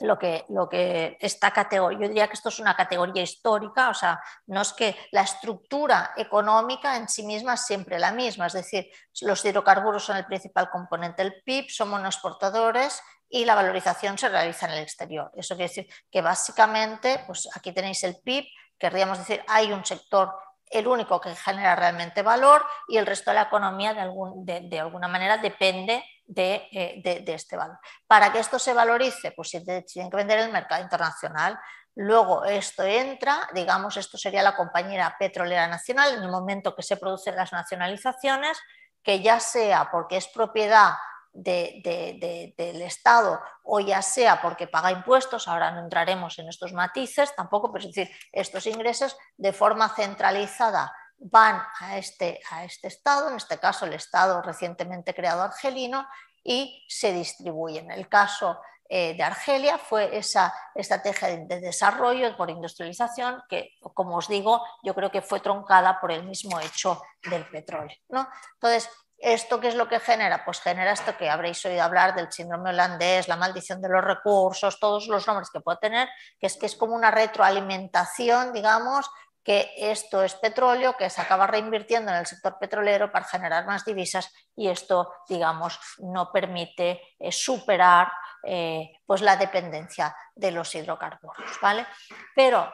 lo 0.00 0.18
que, 0.18 0.44
lo 0.48 0.68
que 0.68 1.16
esta 1.20 1.50
categoría, 1.50 2.00
yo 2.00 2.08
diría 2.08 2.28
que 2.28 2.34
esto 2.34 2.48
es 2.48 2.58
una 2.58 2.74
categoría 2.74 3.22
histórica, 3.22 3.90
o 3.90 3.94
sea, 3.94 4.20
no 4.46 4.62
es 4.62 4.72
que 4.72 4.96
la 5.12 5.22
estructura 5.22 6.12
económica 6.16 6.96
en 6.96 7.08
sí 7.08 7.24
misma 7.24 7.54
es 7.54 7.64
siempre 7.64 7.98
la 7.98 8.12
misma, 8.12 8.46
es 8.46 8.54
decir, 8.54 8.90
los 9.22 9.44
hidrocarburos 9.44 10.04
son 10.04 10.16
el 10.16 10.26
principal 10.26 10.70
componente 10.70 11.22
del 11.22 11.42
PIB, 11.44 11.70
somos 11.70 12.00
unos 12.00 12.14
exportadores 12.14 13.00
y 13.28 13.44
la 13.44 13.54
valorización 13.54 14.18
se 14.18 14.28
realiza 14.28 14.66
en 14.66 14.72
el 14.72 14.82
exterior. 14.82 15.30
Eso 15.34 15.56
quiere 15.56 15.68
decir 15.68 15.88
que 16.10 16.22
básicamente, 16.22 17.22
pues 17.26 17.48
aquí 17.54 17.72
tenéis 17.72 18.02
el 18.04 18.16
PIB, 18.22 18.44
querríamos 18.78 19.18
decir, 19.18 19.42
hay 19.48 19.72
un 19.72 19.84
sector 19.84 20.34
el 20.70 20.86
único 20.86 21.20
que 21.20 21.34
genera 21.34 21.76
realmente 21.76 22.22
valor 22.22 22.64
y 22.88 22.96
el 22.96 23.06
resto 23.06 23.30
de 23.30 23.36
la 23.36 23.42
economía 23.42 23.94
de, 23.94 24.00
algún, 24.00 24.44
de, 24.44 24.80
alguna 24.80 25.08
manera 25.08 25.38
depende 25.38 26.04
eh, 26.26 27.02
de, 27.04 27.34
este 27.34 27.56
valor. 27.56 27.78
Para 28.06 28.32
que 28.32 28.38
esto 28.38 28.58
se 28.58 28.72
valorice, 28.72 29.32
pues 29.32 29.50
se 29.50 29.60
tienen 29.60 30.10
que 30.10 30.16
vender 30.16 30.38
en 30.38 30.46
el 30.46 30.52
mercado 30.52 30.82
internacional. 30.82 31.58
Luego 31.94 32.44
esto 32.44 32.82
entra, 32.82 33.48
digamos, 33.52 33.96
esto 33.96 34.16
sería 34.16 34.42
la 34.42 34.56
compañera 34.56 35.14
petrolera 35.18 35.68
nacional 35.68 36.14
en 36.14 36.22
el 36.22 36.30
momento 36.30 36.74
que 36.74 36.82
se 36.82 36.96
producen 36.96 37.36
las 37.36 37.52
nacionalizaciones, 37.52 38.58
que 39.02 39.20
ya 39.20 39.38
sea 39.38 39.90
porque 39.90 40.16
es 40.16 40.26
propiedad 40.28 40.94
del 41.34 42.82
Estado 42.82 43.40
o 43.64 43.80
ya 43.80 44.00
sea 44.02 44.40
porque 44.40 44.68
paga 44.68 44.92
impuestos, 44.92 45.46
ahora 45.48 45.72
no 45.72 45.80
entraremos 45.80 46.38
en 46.38 46.48
estos 46.48 46.72
matices 46.72 47.34
tampoco, 47.34 47.72
pero 47.72 47.84
es 47.84 47.92
decir, 47.92 48.14
estos 48.32 48.66
ingresos 48.66 49.16
de 49.36 49.52
forma 49.52 49.88
centralizada 49.94 50.94
van 51.24 51.62
a 51.80 51.96
este, 51.96 52.38
a 52.50 52.64
este 52.64 52.88
Estado, 52.88 53.30
en 53.30 53.36
este 53.36 53.58
caso 53.58 53.86
el 53.86 53.94
Estado 53.94 54.42
recientemente 54.42 55.14
creado 55.14 55.42
argelino, 55.42 56.06
y 56.42 56.84
se 56.86 57.12
distribuyen. 57.12 57.90
El 57.90 58.08
caso 58.08 58.60
eh, 58.86 59.14
de 59.16 59.22
Argelia 59.22 59.78
fue 59.78 60.16
esa 60.16 60.54
estrategia 60.74 61.28
de, 61.28 61.60
desarrollo 61.60 62.36
por 62.36 62.50
industrialización 62.50 63.42
que, 63.48 63.70
como 63.94 64.16
os 64.16 64.28
digo, 64.28 64.62
yo 64.82 64.94
creo 64.94 65.10
que 65.10 65.22
fue 65.22 65.40
troncada 65.40 65.98
por 65.98 66.12
el 66.12 66.24
mismo 66.24 66.60
hecho 66.60 67.00
del 67.22 67.48
petróleo. 67.48 67.96
¿no? 68.10 68.28
Entonces, 68.54 68.90
¿Esto 69.16 69.58
qué 69.58 69.68
es 69.68 69.74
lo 69.74 69.88
que 69.88 70.00
genera? 70.00 70.44
Pues 70.44 70.60
genera 70.60 70.92
esto 70.92 71.16
que 71.16 71.30
habréis 71.30 71.64
oído 71.64 71.82
hablar 71.82 72.14
del 72.14 72.30
síndrome 72.30 72.70
holandés, 72.70 73.26
la 73.26 73.36
maldición 73.36 73.80
de 73.80 73.88
los 73.88 74.04
recursos, 74.04 74.78
todos 74.78 75.06
los 75.06 75.26
nombres 75.26 75.48
que 75.50 75.60
puede 75.60 75.78
tener, 75.78 76.08
que 76.38 76.46
es 76.46 76.58
que 76.58 76.66
es 76.66 76.76
como 76.76 76.94
una 76.94 77.10
retroalimentación, 77.10 78.52
digamos, 78.52 79.08
que 79.44 79.72
esto 79.76 80.22
es 80.22 80.34
petróleo, 80.34 80.96
que 80.96 81.10
se 81.10 81.20
acaba 81.20 81.46
reinvirtiendo 81.46 82.10
en 82.10 82.16
el 82.16 82.26
sector 82.26 82.58
petrolero 82.58 83.12
para 83.12 83.26
generar 83.26 83.66
más 83.66 83.84
divisas 83.84 84.32
y 84.56 84.68
esto, 84.68 85.12
digamos, 85.28 85.78
no 85.98 86.32
permite 86.32 87.00
eh, 87.18 87.30
superar 87.30 88.10
eh, 88.42 88.90
pues 89.06 89.20
la 89.20 89.36
dependencia 89.36 90.16
de 90.34 90.50
los 90.50 90.74
hidrocarburos. 90.74 91.60
¿vale? 91.60 91.86
Pero 92.34 92.72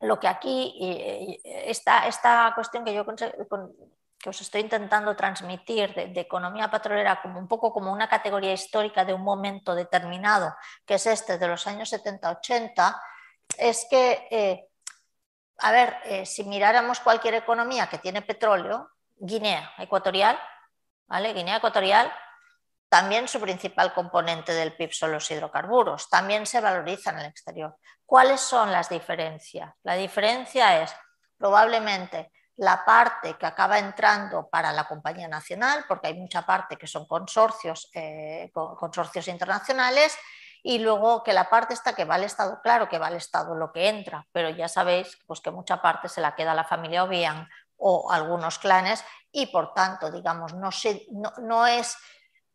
lo 0.00 0.18
que 0.18 0.28
aquí, 0.28 0.78
eh, 0.80 1.40
esta, 1.44 2.06
esta 2.06 2.52
cuestión 2.54 2.84
que 2.84 2.94
yo 2.94 3.04
que 4.22 4.30
os 4.30 4.40
estoy 4.40 4.60
intentando 4.60 5.16
transmitir 5.16 5.92
de, 5.94 6.20
economía 6.20 6.70
petrolera 6.70 7.20
como 7.20 7.40
un 7.40 7.48
poco 7.48 7.72
como 7.72 7.92
una 7.92 8.08
categoría 8.08 8.52
histórica 8.52 9.04
de 9.04 9.12
un 9.12 9.22
momento 9.22 9.74
determinado, 9.74 10.54
que 10.86 10.94
es 10.94 11.06
este 11.06 11.38
de 11.38 11.48
los 11.48 11.66
años 11.66 11.92
70-80, 11.92 13.00
es 13.58 13.86
que, 13.90 14.28
eh, 14.30 14.68
a 15.58 15.72
ver, 15.72 15.96
eh, 16.04 16.26
si 16.26 16.44
miráramos 16.44 17.00
cualquier 17.00 17.34
economía 17.34 17.88
que 17.88 17.98
tiene 17.98 18.22
petróleo, 18.22 18.90
Guinea 19.16 19.72
Ecuatorial, 19.78 20.38
¿vale? 21.06 21.32
Guinea 21.32 21.56
Ecuatorial, 21.56 22.12
también 22.88 23.26
su 23.26 23.40
principal 23.40 23.94
componente 23.94 24.52
del 24.52 24.74
PIB 24.74 24.92
son 24.92 25.12
los 25.12 25.30
hidrocarburos, 25.30 26.10
también 26.10 26.44
se 26.44 26.60
valorizan 26.60 27.14
en 27.14 27.20
el 27.22 27.30
exterior. 27.30 27.76
¿Cuáles 28.04 28.40
son 28.40 28.70
las 28.70 28.88
diferencias? 28.88 29.72
La 29.82 29.94
diferencia 29.94 30.82
es 30.82 30.94
probablemente 31.38 32.30
la 32.56 32.84
parte 32.84 33.34
que 33.38 33.46
acaba 33.46 33.78
entrando 33.78 34.48
para 34.48 34.72
la 34.72 34.86
compañía 34.86 35.26
nacional, 35.26 35.84
porque 35.88 36.08
hay 36.08 36.14
mucha 36.14 36.42
parte 36.42 36.76
que 36.76 36.86
son 36.86 37.06
consorcios, 37.06 37.90
eh, 37.94 38.50
consorcios 38.52 39.26
internacionales, 39.28 40.16
y 40.62 40.78
luego 40.78 41.22
que 41.22 41.32
la 41.32 41.50
parte 41.50 41.74
está 41.74 41.94
que 41.94 42.04
va 42.04 42.14
al 42.14 42.24
Estado, 42.24 42.60
claro 42.62 42.88
que 42.88 42.98
va 42.98 43.08
al 43.08 43.16
Estado 43.16 43.54
lo 43.54 43.72
que 43.72 43.88
entra, 43.88 44.26
pero 44.32 44.50
ya 44.50 44.68
sabéis 44.68 45.18
pues, 45.26 45.40
que 45.40 45.50
mucha 45.50 45.82
parte 45.82 46.08
se 46.08 46.20
la 46.20 46.34
queda 46.34 46.54
la 46.54 46.64
familia 46.64 47.04
Obiang 47.04 47.48
o 47.76 48.12
algunos 48.12 48.58
clanes 48.58 49.04
y 49.32 49.46
por 49.46 49.74
tanto, 49.74 50.10
digamos, 50.10 50.54
no, 50.54 50.70
no 51.38 51.66
es 51.66 51.96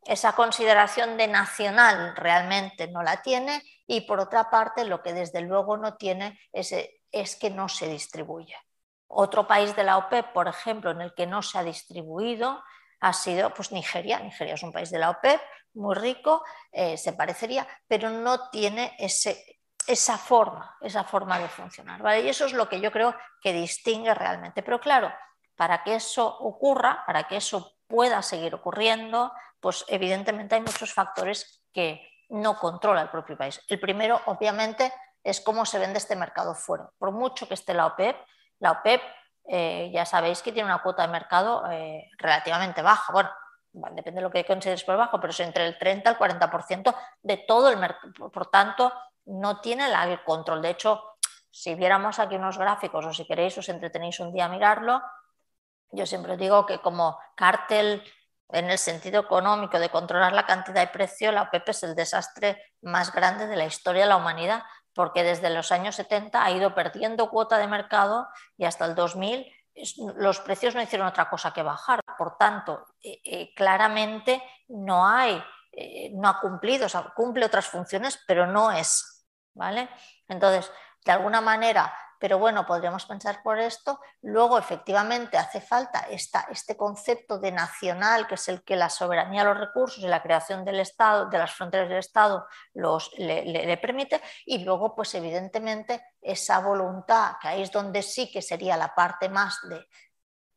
esa 0.06 0.34
consideración 0.34 1.18
de 1.18 1.28
nacional 1.28 2.16
realmente 2.16 2.88
no 2.88 3.04
la 3.04 3.22
tiene 3.22 3.62
y 3.86 4.02
por 4.02 4.22
otra 4.22 4.50
parte 4.50 4.86
lo 4.86 5.04
que 5.04 5.14
desde 5.14 5.42
luego 5.42 5.76
no 5.76 5.96
tiene 5.96 6.40
es, 6.54 6.74
es 7.12 7.36
que 7.36 7.50
no 7.50 7.68
se 7.68 7.90
distribuye. 7.90 8.56
Otro 9.08 9.48
país 9.48 9.76
de 9.76 9.84
la 9.84 9.98
OPEP, 9.98 10.32
por 10.34 10.48
ejemplo, 10.48 10.92
en 10.92 11.02
el 11.02 11.14
que 11.14 11.28
no 11.28 11.42
se 11.42 11.58
ha 11.58 11.64
distribuido, 11.64 12.64
ha 13.00 13.14
sido 13.14 13.54
pues, 13.54 13.72
Nigeria. 13.72 14.20
Nigeria 14.20 14.56
es 14.56 14.64
un 14.64 14.72
país 14.72 14.90
de 14.90 15.00
la 15.00 15.10
OPEP 15.10 15.42
muy 15.74 15.96
rico, 15.96 16.44
eh, 16.72 16.98
se 16.98 17.14
parecería, 17.14 17.68
pero 17.88 18.10
no 18.10 18.50
tiene 18.50 18.96
ese, 18.98 19.60
esa 19.86 20.18
forma, 20.18 20.76
esa 20.82 21.04
forma 21.04 21.40
de 21.40 21.48
funcionar. 21.48 22.02
¿vale? 22.02 22.22
Y 22.22 22.30
eso 22.30 22.46
es 22.46 22.54
lo 22.54 22.68
que 22.68 22.82
yo 22.82 22.92
creo 22.92 23.16
que 23.42 23.54
distingue 23.54 24.14
realmente. 24.14 24.64
Pero 24.64 24.80
claro, 24.80 25.12
para 25.56 25.84
que 25.84 25.96
eso 25.96 26.26
ocurra, 26.40 27.04
para 27.06 27.28
que 27.28 27.38
eso 27.38 27.78
pueda 27.88 28.22
seguir 28.22 28.54
ocurriendo, 28.56 29.32
pues 29.60 29.86
evidentemente 29.88 30.56
hay 30.56 30.62
muchos 30.62 30.94
factores 30.94 31.64
que 31.74 32.02
no 32.30 32.58
controla 32.58 33.02
el 33.02 33.10
propio 33.10 33.38
país. 33.38 33.62
El 33.68 33.80
primero, 33.80 34.22
obviamente, 34.26 34.92
es 35.24 35.42
cómo 35.42 35.66
se 35.66 35.80
vende 35.80 35.98
este 35.98 36.16
mercado 36.16 36.54
fuera. 36.56 36.90
Por 36.98 37.12
mucho 37.12 37.48
que 37.48 37.54
esté 37.54 37.74
la 37.74 37.86
OPEP, 37.88 38.18
la 38.60 38.72
OPEP 38.72 39.02
eh, 39.48 39.90
ya 39.94 40.06
sabéis 40.06 40.42
que 40.42 40.52
tiene 40.52 40.68
una 40.68 40.82
cuota 40.82 41.04
de 41.04 41.08
mercado 41.08 41.64
eh, 41.72 42.10
relativamente 42.18 42.82
baja. 42.82 43.14
Bueno, 43.14 43.30
depende 43.94 44.20
de 44.20 44.22
lo 44.22 44.32
que 44.32 44.46
consideres 44.46 44.84
por 44.84 44.98
bajo, 44.98 45.20
pero 45.20 45.32
es 45.32 45.40
entre 45.40 45.66
el 45.66 45.78
30 45.78 46.10
y 46.10 46.14
el 46.14 46.20
40% 46.20 46.96
de 47.22 47.38
todo 47.38 47.70
el 47.70 47.78
mercado. 47.78 48.30
Por 48.32 48.48
tanto, 48.48 48.92
no 49.26 49.62
tiene 49.62 49.86
el 49.88 50.24
control. 50.24 50.62
De 50.62 50.72
hecho, 50.72 51.18
si 51.50 51.76
viéramos 51.76 52.20
aquí 52.20 52.36
unos 52.36 52.58
gráficos 52.58 53.06
o 53.06 53.14
si 53.14 53.26
queréis 53.26 53.58
os 53.58 53.70
entretenéis 53.70 54.20
un 54.20 54.34
día 54.34 54.46
a 54.46 54.50
mirarlo, 54.50 55.02
yo 55.92 56.06
siempre 56.06 56.36
digo 56.36 56.66
que 56.66 56.80
como 56.80 57.18
cártel 57.36 58.04
en 58.50 58.70
el 58.70 58.78
sentido 58.78 59.22
económico 59.22 59.80
de 59.80 59.90
controlar 59.90 60.34
la 60.34 60.46
cantidad 60.46 60.82
de 60.82 60.88
precio, 60.88 61.32
la 61.32 61.44
OPEP 61.44 61.70
es 61.70 61.84
el 61.84 61.96
desastre 61.96 62.74
más 62.82 63.14
grande 63.14 63.48
de 63.48 63.56
la 63.56 63.66
historia 63.66 64.04
de 64.04 64.10
la 64.10 64.18
humanidad 64.18 64.64
porque 64.98 65.24
desde 65.24 65.52
los 65.52 65.72
años 65.72 65.96
70 65.96 66.44
ha 66.44 66.52
ido 66.52 66.76
perdiendo 66.76 67.30
cuota 67.30 67.60
de 67.60 67.68
mercado 67.68 68.28
y 68.58 68.66
hasta 68.66 68.86
el 68.86 68.96
2000 68.96 69.46
los 70.16 70.40
precios 70.40 70.74
no 70.74 70.82
hicieron 70.82 71.08
otra 71.08 71.30
cosa 71.30 71.54
que 71.54 71.62
bajar. 71.62 72.02
Por 72.18 72.36
tanto, 72.36 72.88
eh, 73.02 73.22
eh, 73.24 73.54
claramente 73.56 74.42
no 74.70 75.08
hay, 75.08 75.42
eh, 75.72 76.10
no 76.16 76.28
ha 76.28 76.40
cumplido, 76.40 76.88
cumple 77.16 77.46
otras 77.46 77.68
funciones, 77.68 78.20
pero 78.28 78.48
no 78.48 78.72
es. 78.72 79.18
¿vale? 79.54 79.88
Entonces, 80.28 80.72
de 81.06 81.12
alguna 81.12 81.42
manera, 81.42 81.94
pero 82.20 82.40
bueno, 82.40 82.66
podríamos 82.66 83.06
pensar 83.06 83.42
por 83.44 83.60
esto. 83.60 84.00
Luego, 84.22 84.58
efectivamente, 84.58 85.38
hace 85.38 85.62
falta 85.62 86.08
esta, 86.10 86.48
este 86.50 86.76
concepto 86.76 87.40
de 87.40 87.52
nacional, 87.52 88.28
que 88.28 88.36
es 88.36 88.48
el 88.48 88.64
que 88.64 88.76
la 88.76 88.90
soberanía 88.90 89.44
de 89.44 89.50
los 89.50 89.60
recursos 89.60 90.04
y 90.04 90.08
la 90.08 90.24
creación 90.24 90.66
del 90.66 90.80
Estado, 90.80 91.28
de 91.28 91.38
las 91.38 91.54
fronteras 91.54 91.90
del 91.90 92.00
Estado, 92.00 92.46
los, 92.74 93.12
le, 93.18 93.78
permite. 93.78 94.22
Y 94.46 94.64
luego, 94.64 94.96
pues 94.96 95.14
evidentemente, 95.16 96.04
esa 96.22 96.60
voluntad, 96.60 97.36
que 97.42 97.48
ahí 97.48 97.62
es 97.62 97.72
donde 97.72 98.02
sí 98.02 98.32
que 98.32 98.42
sería 98.42 98.78
la 98.78 98.94
parte 98.96 99.30
más 99.30 99.60
de, 99.70 99.86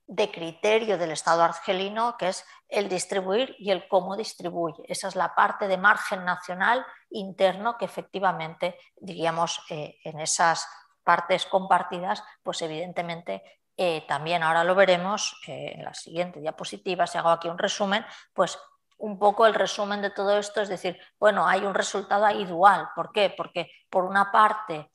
de 0.06 0.30
criterio 0.30 0.98
del 0.98 1.12
Estado 1.12 1.42
argelino, 1.42 2.16
que 2.18 2.28
es 2.28 2.44
el 2.68 2.88
distribuir 2.88 3.54
y 3.58 3.70
el 3.70 3.86
cómo 3.88 4.16
distribuye. 4.16 4.82
Esa 4.88 5.08
es 5.08 5.16
la 5.16 5.34
parte 5.34 5.68
de 5.68 5.76
margen 5.76 6.24
nacional 6.24 6.84
interno 7.10 7.76
que 7.76 7.84
efectivamente, 7.84 8.76
diríamos, 8.96 9.64
eh, 9.70 9.98
en 10.04 10.20
esas 10.20 10.66
partes 11.10 11.44
compartidas, 11.44 12.22
pues 12.40 12.62
evidentemente 12.62 13.42
eh, 13.76 14.04
también 14.06 14.44
ahora 14.44 14.62
lo 14.62 14.76
veremos 14.76 15.40
eh, 15.48 15.72
en 15.74 15.82
la 15.82 15.92
siguiente 15.92 16.38
diapositiva, 16.38 17.08
si 17.08 17.18
hago 17.18 17.30
aquí 17.30 17.48
un 17.48 17.58
resumen, 17.58 18.06
pues 18.32 18.56
un 18.98 19.18
poco 19.18 19.44
el 19.44 19.54
resumen 19.54 20.00
de 20.02 20.10
todo 20.10 20.38
esto 20.38 20.60
es 20.60 20.68
decir, 20.68 20.96
bueno, 21.18 21.48
hay 21.48 21.64
un 21.64 21.74
resultado 21.74 22.24
ahí 22.24 22.44
dual. 22.44 22.90
¿Por 22.94 23.10
qué? 23.10 23.34
Porque 23.36 23.72
por 23.90 24.04
una 24.04 24.30
parte 24.30 24.92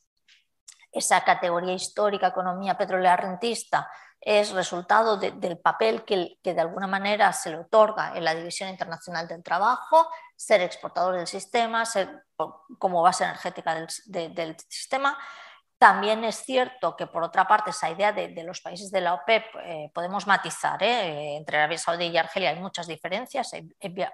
esa 0.90 1.22
categoría 1.26 1.74
histórica, 1.74 2.28
economía 2.28 2.78
petrolera 2.78 3.18
rentista, 3.18 3.90
es 4.22 4.52
resultado 4.52 5.18
del 5.18 5.58
papel 5.58 6.06
que, 6.06 6.38
de 6.42 6.62
alguna 6.62 6.88
manera 6.88 7.34
se 7.34 7.50
le 7.50 7.58
otorga 7.58 8.16
en 8.16 8.24
la 8.24 8.34
División 8.34 8.70
Internacional 8.70 9.28
del 9.28 9.44
Trabajo, 9.44 10.08
ser 10.38 10.62
exportador 10.62 11.18
del 11.18 11.28
sistema, 11.28 11.86
ser 11.86 12.24
como 12.80 13.02
base 13.02 13.26
energética 13.26 13.76
del 14.06 14.56
sistema, 14.70 15.18
También 15.78 16.24
es 16.24 16.38
cierto 16.38 16.96
que, 16.96 17.06
por 17.06 17.24
otra 17.24 17.48
parte, 17.48 17.72
esa 17.72 17.90
idea 17.90 18.14
de, 18.14 18.44
los 18.44 18.62
países 18.62 18.92
de 18.92 19.02
la 19.02 19.14
OPEP 19.14 19.44
eh, 19.64 19.92
podemos 19.94 20.26
matizar. 20.26 20.82
¿eh? 20.82 21.36
Entre 21.36 21.58
Arabia 21.58 21.78
Saudí 21.78 22.06
y 22.06 22.18
Argelia 22.18 22.52
hay 22.52 22.60
muchas 22.60 22.88
diferencias, 22.88 23.52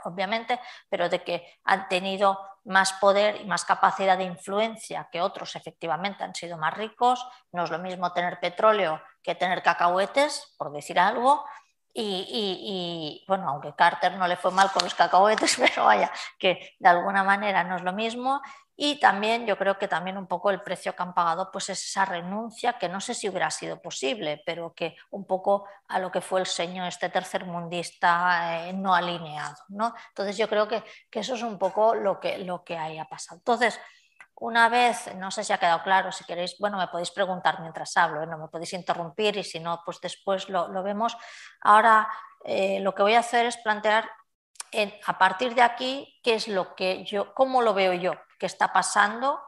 obviamente, 0.03 0.59
pero 0.89 1.07
de 1.07 1.23
que 1.23 1.59
han 1.63 1.87
tenido 1.87 2.39
más 2.63 2.93
poder 2.93 3.41
y 3.41 3.45
más 3.45 3.63
capacidad 3.63 4.17
de 4.17 4.23
influencia 4.23 5.07
que 5.11 5.21
otros, 5.21 5.55
efectivamente, 5.55 6.23
han 6.23 6.33
sido 6.33 6.57
más 6.57 6.73
ricos. 6.73 7.25
No 7.51 7.63
es 7.63 7.69
lo 7.69 7.79
mismo 7.79 8.11
tener 8.11 8.39
petróleo 8.39 9.01
que 9.21 9.35
tener 9.35 9.61
cacahuetes, 9.61 10.55
por 10.57 10.71
decir 10.71 10.99
algo. 10.99 11.45
Y, 11.93 13.25
bueno, 13.27 13.49
aunque 13.49 13.75
Carter 13.75 14.15
no 14.15 14.27
le 14.27 14.37
fue 14.37 14.51
mal 14.51 14.71
con 14.71 14.83
los 14.83 14.95
cacahuetes, 14.95 15.57
pero 15.59 15.85
vaya, 15.85 16.11
que 16.39 16.75
de 16.79 16.89
alguna 16.89 17.23
manera 17.23 17.63
no 17.63 17.75
es 17.75 17.83
lo 17.83 17.93
mismo. 17.93 18.41
Y 18.75 18.99
también 18.99 19.45
yo 19.45 19.57
creo 19.57 19.77
que 19.77 19.87
también 19.87 20.17
un 20.17 20.27
poco 20.27 20.49
el 20.49 20.61
precio 20.61 20.95
que 20.95 21.03
han 21.03 21.13
pagado 21.13 21.51
pues 21.51 21.69
es 21.69 21.83
esa 21.83 22.05
renuncia 22.05 22.73
que 22.73 22.89
no 22.89 22.99
sé 22.99 23.13
si 23.13 23.29
hubiera 23.29 23.51
sido 23.51 23.81
posible, 23.81 24.41
pero 24.45 24.73
que 24.73 24.95
un 25.11 25.25
poco 25.25 25.67
a 25.87 25.99
lo 25.99 26.11
que 26.11 26.21
fue 26.21 26.39
el 26.39 26.45
seño 26.45 26.85
este 26.85 27.09
tercermundista 27.09 28.67
eh, 28.67 28.73
no 28.73 28.95
alineado. 28.95 29.57
¿no? 29.69 29.93
Entonces 30.09 30.37
yo 30.37 30.47
creo 30.47 30.67
que, 30.67 30.83
que, 31.09 31.19
eso 31.19 31.35
es 31.35 31.43
un 31.43 31.59
poco 31.59 31.93
lo 31.93 32.19
que, 32.19 32.39
lo 32.39 32.63
que 32.63 32.77
haya 32.77 33.05
pasado. 33.05 33.37
Entonces, 33.37 33.79
una 34.35 34.69
vez, 34.69 35.13
no 35.17 35.29
sé 35.29 35.43
si 35.43 35.53
ha 35.53 35.59
quedado 35.59 35.83
claro, 35.83 36.11
si 36.11 36.23
queréis, 36.23 36.57
bueno, 36.57 36.79
me 36.79 36.87
podéis 36.87 37.11
preguntar 37.11 37.61
mientras 37.61 37.95
hablo, 37.95 38.23
¿eh? 38.23 38.27
no 38.27 38.39
me 38.39 38.47
podéis 38.47 38.73
interrumpir 38.73 39.37
y 39.37 39.43
si 39.43 39.59
no, 39.59 39.83
pues 39.85 40.01
después 40.01 40.49
lo, 40.49 40.67
lo 40.69 40.81
vemos. 40.81 41.15
Ahora 41.61 42.09
eh, 42.45 42.79
lo 42.79 42.95
que 42.95 43.03
voy 43.03 43.13
a 43.13 43.19
hacer 43.19 43.45
es 43.45 43.57
plantear 43.57 44.09
a 45.05 45.17
partir 45.17 45.53
de 45.53 45.61
aquí 45.61 46.19
qué 46.23 46.35
es 46.35 46.47
lo 46.47 46.75
que 46.75 47.03
yo, 47.03 47.33
cómo 47.33 47.61
lo 47.61 47.73
veo 47.73 47.93
yo, 47.93 48.13
qué 48.41 48.47
está 48.47 48.73
pasando 48.73 49.39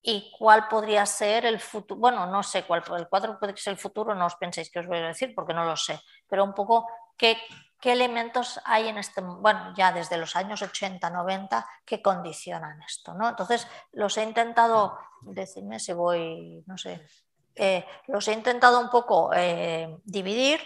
y 0.00 0.32
cuál 0.38 0.68
podría 0.68 1.04
ser 1.04 1.44
el 1.44 1.60
futuro. 1.60 2.00
Bueno, 2.00 2.24
no 2.24 2.42
sé 2.42 2.62
cuál, 2.62 2.82
el 2.96 3.08
cuadro 3.08 3.38
puede 3.38 3.54
ser 3.58 3.74
el 3.74 3.78
futuro, 3.78 4.14
no 4.14 4.24
os 4.24 4.36
penséis 4.36 4.70
que 4.70 4.78
os 4.78 4.86
voy 4.86 4.96
a 4.96 5.08
decir 5.08 5.34
porque 5.34 5.52
no 5.52 5.66
lo 5.66 5.76
sé, 5.76 6.00
pero 6.26 6.44
un 6.44 6.54
poco 6.54 6.88
qué, 7.18 7.36
qué 7.78 7.92
elementos 7.92 8.58
hay 8.64 8.88
en 8.88 8.96
este, 8.96 9.20
bueno, 9.20 9.74
ya 9.76 9.92
desde 9.92 10.16
los 10.16 10.34
años 10.34 10.62
80, 10.62 11.10
90, 11.10 11.66
que 11.84 12.00
condicionan 12.00 12.80
esto, 12.80 13.12
¿no? 13.12 13.28
Entonces, 13.28 13.68
los 13.92 14.16
he 14.16 14.22
intentado, 14.22 14.98
decirme 15.20 15.78
si 15.78 15.92
voy, 15.92 16.64
no 16.66 16.78
sé, 16.78 17.06
eh, 17.54 17.84
los 18.06 18.26
he 18.28 18.32
intentado 18.32 18.80
un 18.80 18.88
poco 18.88 19.30
eh, 19.34 19.94
dividir 20.04 20.60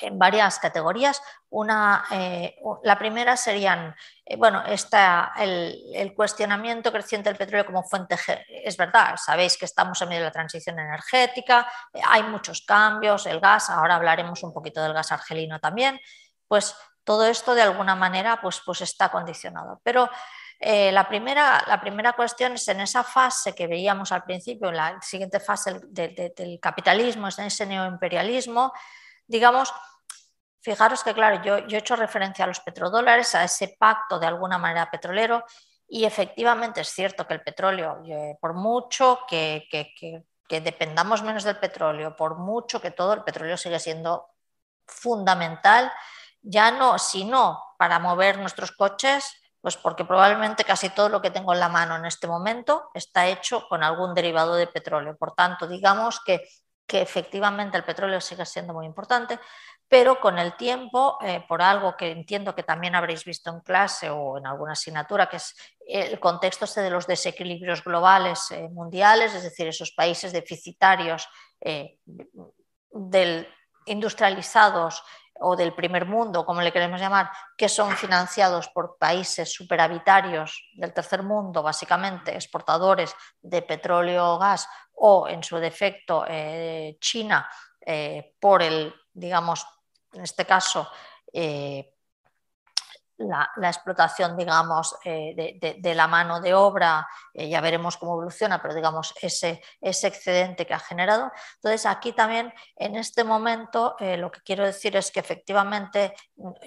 en 0.00 0.18
varias 0.18 0.58
categorías. 0.58 1.20
Una, 1.50 2.04
eh, 2.10 2.56
la 2.82 2.98
primera 2.98 3.36
serían, 3.36 3.94
bueno, 4.38 4.64
está 4.66 5.32
el, 5.38 6.12
cuestionamiento 6.16 6.92
creciente 6.92 7.28
del 7.28 7.38
petróleo 7.38 7.66
como 7.66 7.82
fuente, 7.82 8.16
es 8.48 8.76
verdad, 8.76 9.16
sabéis 9.16 9.56
que 9.56 9.64
estamos 9.64 10.00
en 10.02 10.08
medio 10.08 10.20
de 10.20 10.28
la 10.28 10.32
transición 10.32 10.78
energética, 10.78 11.70
hay 12.08 12.22
muchos 12.24 12.62
cambios, 12.62 13.26
el 13.26 13.40
gas, 13.40 13.70
ahora 13.70 13.96
hablaremos 13.96 14.42
un 14.42 14.52
poquito 14.52 14.82
del 14.82 14.92
gas 14.92 15.12
argelino 15.12 15.60
también, 15.60 16.00
pues 16.48 16.76
todo 17.04 17.26
esto 17.26 17.54
de 17.54 17.62
alguna 17.62 17.94
manera 17.94 18.40
pues, 18.40 18.62
pues 18.64 18.80
está 18.80 19.10
condicionado. 19.10 19.80
Pero 19.84 20.08
eh, 20.58 20.90
la, 20.92 21.06
primera, 21.06 21.62
la 21.66 21.80
primera 21.80 22.14
cuestión 22.14 22.52
es 22.52 22.66
en 22.68 22.80
esa 22.80 23.04
fase 23.04 23.54
que 23.54 23.66
veíamos 23.66 24.12
al 24.12 24.24
principio, 24.24 24.70
en 24.70 24.76
la 24.76 25.00
siguiente 25.02 25.40
fase 25.40 25.80
del 25.88 26.58
capitalismo, 26.60 27.28
en 27.36 27.44
ese 27.44 27.66
neoimperialismo, 27.66 28.72
digamos, 29.26 29.72
fijaros 30.60 31.04
que, 31.04 31.14
claro, 31.14 31.42
yo, 31.42 31.56
he 31.56 31.76
hecho 31.76 31.94
referencia 31.94 32.44
a 32.44 32.48
los 32.48 32.60
petrodólares, 32.60 33.34
a 33.34 33.44
ese 33.44 33.76
pacto 33.78 34.18
de 34.18 34.26
alguna 34.26 34.58
manera 34.58 34.90
petrolero, 34.90 35.44
y 35.86 36.04
efectivamente 36.04 36.80
es 36.80 36.88
cierto 36.88 37.26
que 37.26 37.34
el 37.34 37.42
petróleo, 37.42 38.02
eh, 38.06 38.36
por 38.40 38.54
mucho 38.54 39.20
que, 39.28 39.68
que, 39.70 40.24
dependamos 40.60 41.22
menos 41.22 41.42
del 41.42 41.58
petróleo, 41.58 42.16
por 42.16 42.38
mucho 42.38 42.80
que 42.80 42.92
todo, 42.92 43.12
el 43.12 43.24
petróleo 43.24 43.56
sigue 43.56 43.78
siendo 43.78 44.28
fundamental, 44.86 45.92
ya 46.40 46.70
no, 46.70 46.98
sino 46.98 47.60
para 47.76 47.98
mover 47.98 48.38
nuestros 48.38 48.72
coches, 48.72 49.24
pues 49.60 49.76
porque 49.76 50.04
probablemente 50.04 50.64
casi 50.64 50.90
todo 50.90 51.08
lo 51.08 51.20
que 51.20 51.30
tengo 51.30 51.52
en 51.52 51.60
la 51.60 51.68
mano 51.68 51.96
en 51.96 52.04
este 52.04 52.26
momento 52.26 52.90
está 52.94 53.26
hecho 53.26 53.66
con 53.68 53.82
algún 53.82 54.14
derivado 54.14 54.54
de 54.54 54.66
petróleo. 54.66 55.16
Por 55.16 55.34
tanto, 55.34 55.66
digamos 55.66 56.20
que 56.20 56.46
que 56.86 57.00
efectivamente 57.00 57.76
el 57.76 57.84
petróleo 57.84 58.20
sigue 58.20 58.44
siendo 58.44 58.74
muy 58.74 58.86
importante, 58.86 59.38
pero 59.88 60.20
con 60.20 60.38
el 60.38 60.56
tiempo, 60.56 61.18
eh, 61.22 61.44
por 61.46 61.62
algo 61.62 61.96
que 61.96 62.10
entiendo 62.10 62.54
que 62.54 62.62
también 62.62 62.94
habréis 62.94 63.24
visto 63.24 63.50
en 63.50 63.60
clase 63.60 64.10
o 64.10 64.38
en 64.38 64.46
alguna 64.46 64.72
asignatura, 64.72 65.28
que 65.28 65.36
es 65.36 65.54
el 65.86 66.18
contexto 66.18 66.64
este 66.64 66.80
de 66.80 66.90
los 66.90 67.06
desequilibrios 67.06 67.84
globales 67.84 68.50
eh, 68.50 68.68
mundiales, 68.70 69.34
es 69.34 69.42
decir, 69.42 69.66
esos 69.68 69.92
países 69.92 70.32
deficitarios 70.32 71.28
eh, 71.60 71.98
del, 72.90 73.48
industrializados 73.86 75.02
o 75.40 75.56
del 75.56 75.74
primer 75.74 76.06
mundo, 76.06 76.46
como 76.46 76.62
le 76.62 76.72
queremos 76.72 77.00
llamar, 77.00 77.30
que 77.56 77.68
son 77.68 77.96
financiados 77.96 78.68
por 78.68 78.96
países 78.98 79.52
superavitarios 79.52 80.70
del 80.74 80.92
tercer 80.92 81.22
mundo, 81.22 81.62
básicamente 81.62 82.34
exportadores 82.34 83.14
de 83.42 83.62
petróleo 83.62 84.34
o 84.34 84.38
gas, 84.38 84.68
o 84.96 85.28
en 85.28 85.42
su 85.42 85.56
defecto 85.56 86.24
China, 87.00 87.48
por 88.40 88.62
el, 88.62 88.94
digamos, 89.12 89.66
en 90.14 90.22
este 90.22 90.44
caso, 90.44 90.88
eh, 91.32 91.90
la, 93.16 93.48
explotación, 93.62 94.36
digamos, 94.36 94.96
eh, 95.04 95.56
de, 95.78 95.94
la 95.94 96.08
mano 96.08 96.40
de 96.40 96.52
obra, 96.52 97.06
eh, 97.32 97.48
ya 97.48 97.60
veremos 97.60 97.96
cómo 97.96 98.14
evoluciona, 98.14 98.60
pero 98.60 98.74
digamos, 98.74 99.14
ese, 99.20 99.62
ese, 99.80 100.08
excedente 100.08 100.66
que 100.66 100.74
ha 100.74 100.80
generado. 100.80 101.30
Entonces, 101.56 101.86
aquí 101.86 102.12
también, 102.12 102.52
en 102.76 102.96
este 102.96 103.22
momento, 103.22 103.96
lo 104.00 104.30
que 104.30 104.40
quiero 104.40 104.64
decir 104.64 104.96
es 104.96 105.12
que 105.12 105.20
efectivamente 105.20 106.14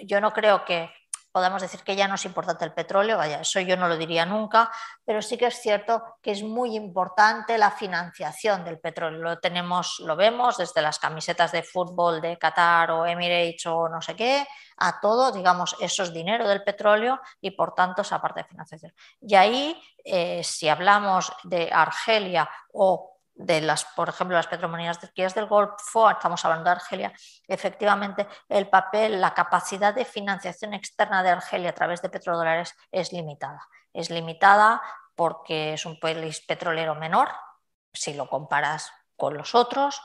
yo 0.04 0.20
no 0.20 0.32
creo 0.32 0.64
que 0.64 0.90
podemos 1.32 1.62
decir 1.62 1.80
que 1.82 1.96
ya 1.96 2.08
no 2.08 2.14
es 2.14 2.24
importante 2.24 2.64
el 2.64 2.72
petróleo, 2.72 3.16
vaya, 3.16 3.40
eso 3.40 3.60
yo 3.60 3.76
no 3.76 3.88
lo 3.88 3.96
diría 3.96 4.26
nunca, 4.26 4.70
pero 5.04 5.22
sí 5.22 5.36
que 5.36 5.46
es 5.46 5.60
cierto 5.60 6.02
que 6.22 6.32
es 6.32 6.42
muy 6.42 6.74
importante 6.74 7.58
la 7.58 7.70
financiación 7.70 8.64
del 8.64 8.78
petróleo. 8.78 9.20
Lo 9.20 9.38
tenemos, 9.38 10.00
lo 10.04 10.16
vemos 10.16 10.56
desde 10.56 10.82
las 10.82 10.98
camisetas 10.98 11.52
de 11.52 11.62
fútbol 11.62 12.20
de 12.20 12.38
Qatar 12.38 12.90
o 12.90 13.06
Emirates 13.06 13.66
o 13.66 13.88
no 13.88 14.00
sé 14.00 14.16
qué, 14.16 14.46
a 14.78 15.00
todo, 15.00 15.32
digamos, 15.32 15.76
eso 15.80 16.02
es 16.02 16.12
dinero 16.12 16.48
del 16.48 16.62
petróleo 16.62 17.20
y 17.40 17.50
por 17.50 17.74
tanto 17.74 18.02
esa 18.02 18.20
parte 18.20 18.40
de 18.40 18.48
financiación. 18.48 18.92
Y 19.20 19.34
ahí, 19.34 19.82
eh, 20.04 20.42
si 20.44 20.68
hablamos 20.68 21.32
de 21.44 21.70
Argelia 21.72 22.48
o 22.72 23.17
de 23.38 23.60
las, 23.60 23.84
por 23.84 24.08
ejemplo, 24.08 24.36
las 24.36 24.48
petromonedas 24.48 24.98
del 25.14 25.46
Golfo, 25.46 26.10
estamos 26.10 26.44
hablando 26.44 26.64
de 26.64 26.76
Argelia, 26.76 27.12
efectivamente 27.46 28.26
el 28.48 28.68
papel, 28.68 29.20
la 29.20 29.32
capacidad 29.32 29.94
de 29.94 30.04
financiación 30.04 30.74
externa 30.74 31.22
de 31.22 31.30
Argelia 31.30 31.70
a 31.70 31.74
través 31.74 32.02
de 32.02 32.10
petrodólares 32.10 32.74
es 32.90 33.12
limitada. 33.12 33.66
Es 33.92 34.10
limitada 34.10 34.82
porque 35.14 35.74
es 35.74 35.86
un 35.86 35.98
país 36.00 36.40
petrolero 36.40 36.96
menor, 36.96 37.30
si 37.92 38.14
lo 38.14 38.28
comparas 38.28 38.92
con 39.16 39.36
los 39.36 39.54
otros, 39.54 40.02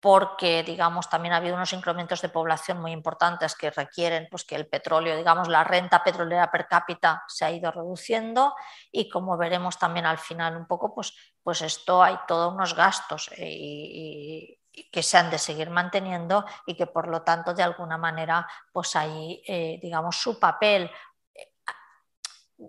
porque 0.00 0.62
digamos 0.62 1.10
también 1.10 1.34
ha 1.34 1.36
habido 1.36 1.54
unos 1.54 1.74
incrementos 1.74 2.22
de 2.22 2.30
población 2.30 2.80
muy 2.80 2.92
importantes 2.92 3.54
que 3.54 3.70
requieren 3.70 4.28
pues, 4.30 4.44
que 4.44 4.56
el 4.56 4.66
petróleo, 4.66 5.16
digamos 5.16 5.48
la 5.48 5.62
renta 5.62 6.02
petrolera 6.02 6.50
per 6.50 6.66
cápita 6.66 7.22
se 7.28 7.44
ha 7.44 7.50
ido 7.50 7.70
reduciendo 7.70 8.54
y 8.90 9.10
como 9.10 9.36
veremos 9.36 9.78
también 9.78 10.06
al 10.06 10.18
final 10.18 10.56
un 10.56 10.66
poco, 10.66 10.94
pues, 10.94 11.14
pues 11.42 11.60
esto 11.60 12.02
hay 12.02 12.16
todos 12.26 12.52
unos 12.52 12.74
gastos 12.74 13.30
eh, 13.36 13.46
y, 13.46 14.56
que 14.90 15.02
se 15.02 15.18
han 15.18 15.30
de 15.30 15.38
seguir 15.38 15.68
manteniendo 15.68 16.46
y 16.64 16.74
que 16.74 16.86
por 16.86 17.08
lo 17.08 17.22
tanto 17.22 17.52
de 17.52 17.62
alguna 17.62 17.98
manera 17.98 18.46
pues 18.72 18.94
ahí 18.96 19.42
eh, 19.46 19.78
digamos 19.82 20.16
su 20.16 20.38
papel 20.38 20.90
eh, 21.34 21.52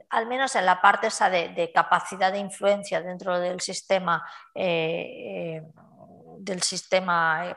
al 0.10 0.26
menos 0.26 0.56
en 0.56 0.66
la 0.66 0.82
parte 0.82 1.08
esa 1.08 1.30
de, 1.30 1.72
capacidad 1.74 2.32
de 2.32 2.40
influencia 2.40 3.02
dentro 3.02 3.40
del 3.40 3.62
sistema 3.62 4.26
del 6.44 6.62
sistema 6.64 7.50
eh, 7.50 7.56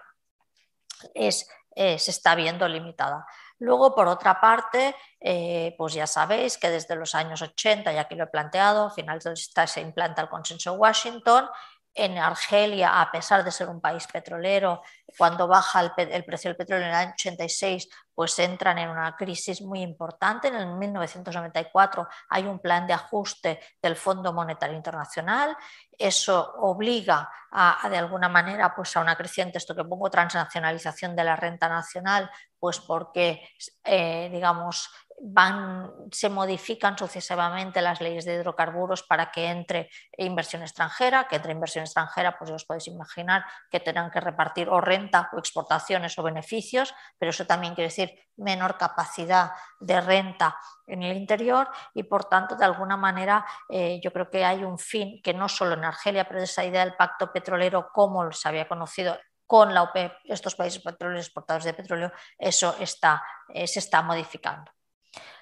es, 1.15 1.49
eh, 1.75 1.99
se 1.99 2.11
está 2.11 2.35
viendo 2.35 2.69
limitada. 2.69 3.27
Luego, 3.59 3.95
por 3.95 4.09
otra 4.09 4.41
parte, 4.41 4.95
eh, 5.21 5.75
pues 5.79 5.95
ya 5.95 6.07
sabéis 6.07 6.59
que 6.59 6.71
desde 6.71 6.97
los 6.97 7.15
años 7.15 7.41
80, 7.41 7.93
ya 7.93 8.07
que 8.07 8.17
lo 8.17 8.25
he 8.25 8.29
planteado, 8.29 8.87
a 8.87 8.91
finales 8.91 9.25
de 9.25 9.31
los 9.31 9.51
se 9.67 9.81
implanta 9.81 10.23
el 10.23 10.29
consenso 10.29 10.75
Washington. 10.75 11.49
En 11.95 12.19
Argelia, 12.19 13.01
a 13.01 13.11
pesar 13.13 13.45
de 13.45 13.53
ser 13.53 13.69
un 13.69 13.81
país 13.81 14.07
petrolero, 14.09 14.83
cuando 15.17 15.47
baja 15.47 15.81
el, 15.81 16.25
precio 16.25 16.49
del 16.51 16.57
petróleo 16.57 16.87
en 16.87 16.91
el 16.91 16.97
año 16.97 17.13
86, 17.13 17.89
pues 18.13 18.37
entran 18.41 18.79
en 18.79 18.89
una 18.89 19.15
crisis 19.17 19.63
muy 19.63 19.81
importante. 19.81 20.49
En 20.49 20.57
el 20.57 20.67
1994 20.67 22.09
hay 22.31 22.45
un 22.45 22.59
plan 22.59 22.87
de 22.87 22.95
ajuste 22.95 23.61
del 23.81 23.95
Fondo 23.95 24.33
Monetario 24.33 24.77
Internacional. 24.77 25.57
Eso 25.97 26.55
obliga 26.59 27.31
a, 27.53 27.89
de 27.89 27.99
alguna 27.99 28.29
manera 28.29 28.75
pues 28.75 28.97
a 28.97 29.01
una 29.01 29.17
creciente, 29.17 29.59
esto 29.59 29.77
que 29.77 29.85
pongo, 29.85 30.11
transnacionalización 30.11 31.15
de 31.15 31.25
la 31.25 31.37
renta 31.37 31.69
nacional, 31.69 32.29
pues 32.59 32.81
porque, 32.81 33.49
eh, 33.85 34.29
digamos, 34.33 34.91
van, 35.21 35.91
se 36.11 36.29
modifican 36.29 36.99
sucesivamente 36.99 37.81
las 37.81 38.01
leyes 38.01 38.25
de 38.25 38.35
hidrocarburos 38.35 39.03
para 39.03 39.31
que 39.31 39.47
entre 39.47 39.91
inversión 40.17 40.63
extranjera, 40.63 41.29
que 41.29 41.37
entre 41.37 41.53
inversión 41.53 41.85
extranjera, 41.85 42.37
pues 42.39 42.51
os 42.51 42.65
podéis 42.65 42.89
imaginar 42.89 43.45
que 43.71 43.81
tengan 43.81 44.11
que 44.11 44.21
repartir 44.21 44.69
o 44.69 44.81
renta 44.81 45.31
o 45.33 45.39
exportaciones 45.39 46.19
o 46.19 46.23
beneficios, 46.23 46.95
pero 47.19 47.31
eso 47.31 47.47
también 47.47 47.75
quiere 47.75 47.89
decir 47.89 48.15
menor 48.37 48.77
capacidad 48.77 49.53
de 49.81 50.01
renta 50.01 50.57
en 50.87 51.03
el 51.03 51.17
interior 51.17 51.69
y 51.95 52.03
por 52.03 52.25
tanto 52.25 52.57
de 52.57 52.65
alguna 52.65 52.97
manera 52.97 53.47
eh, 53.69 54.01
yo 54.03 54.13
creo 54.13 54.29
que 54.29 54.45
hay 54.45 54.65
un 54.65 54.79
fin 54.79 55.21
que 55.23 55.33
no 55.33 55.49
solo 55.49 55.75
en 55.75 55.85
Argelia, 55.85 56.27
pero 56.27 56.43
esa 56.43 56.65
idea 56.65 56.85
del 56.85 56.97
pacto 56.97 57.33
petrolero 57.33 57.89
como 57.93 58.31
se 58.33 58.49
había 58.49 58.69
conocido 58.69 59.17
con 59.47 59.73
la 59.75 59.83
OPEP, 59.83 60.13
estos 60.25 60.55
países 60.55 60.83
petroleros 60.83 61.27
exportadores 61.27 61.65
de 61.65 61.75
petróleo, 61.75 62.13
eso 62.39 62.75
está, 62.81 63.23
eh, 63.49 63.67
se 63.67 63.79
está 63.79 64.03
modificando. 64.03 64.74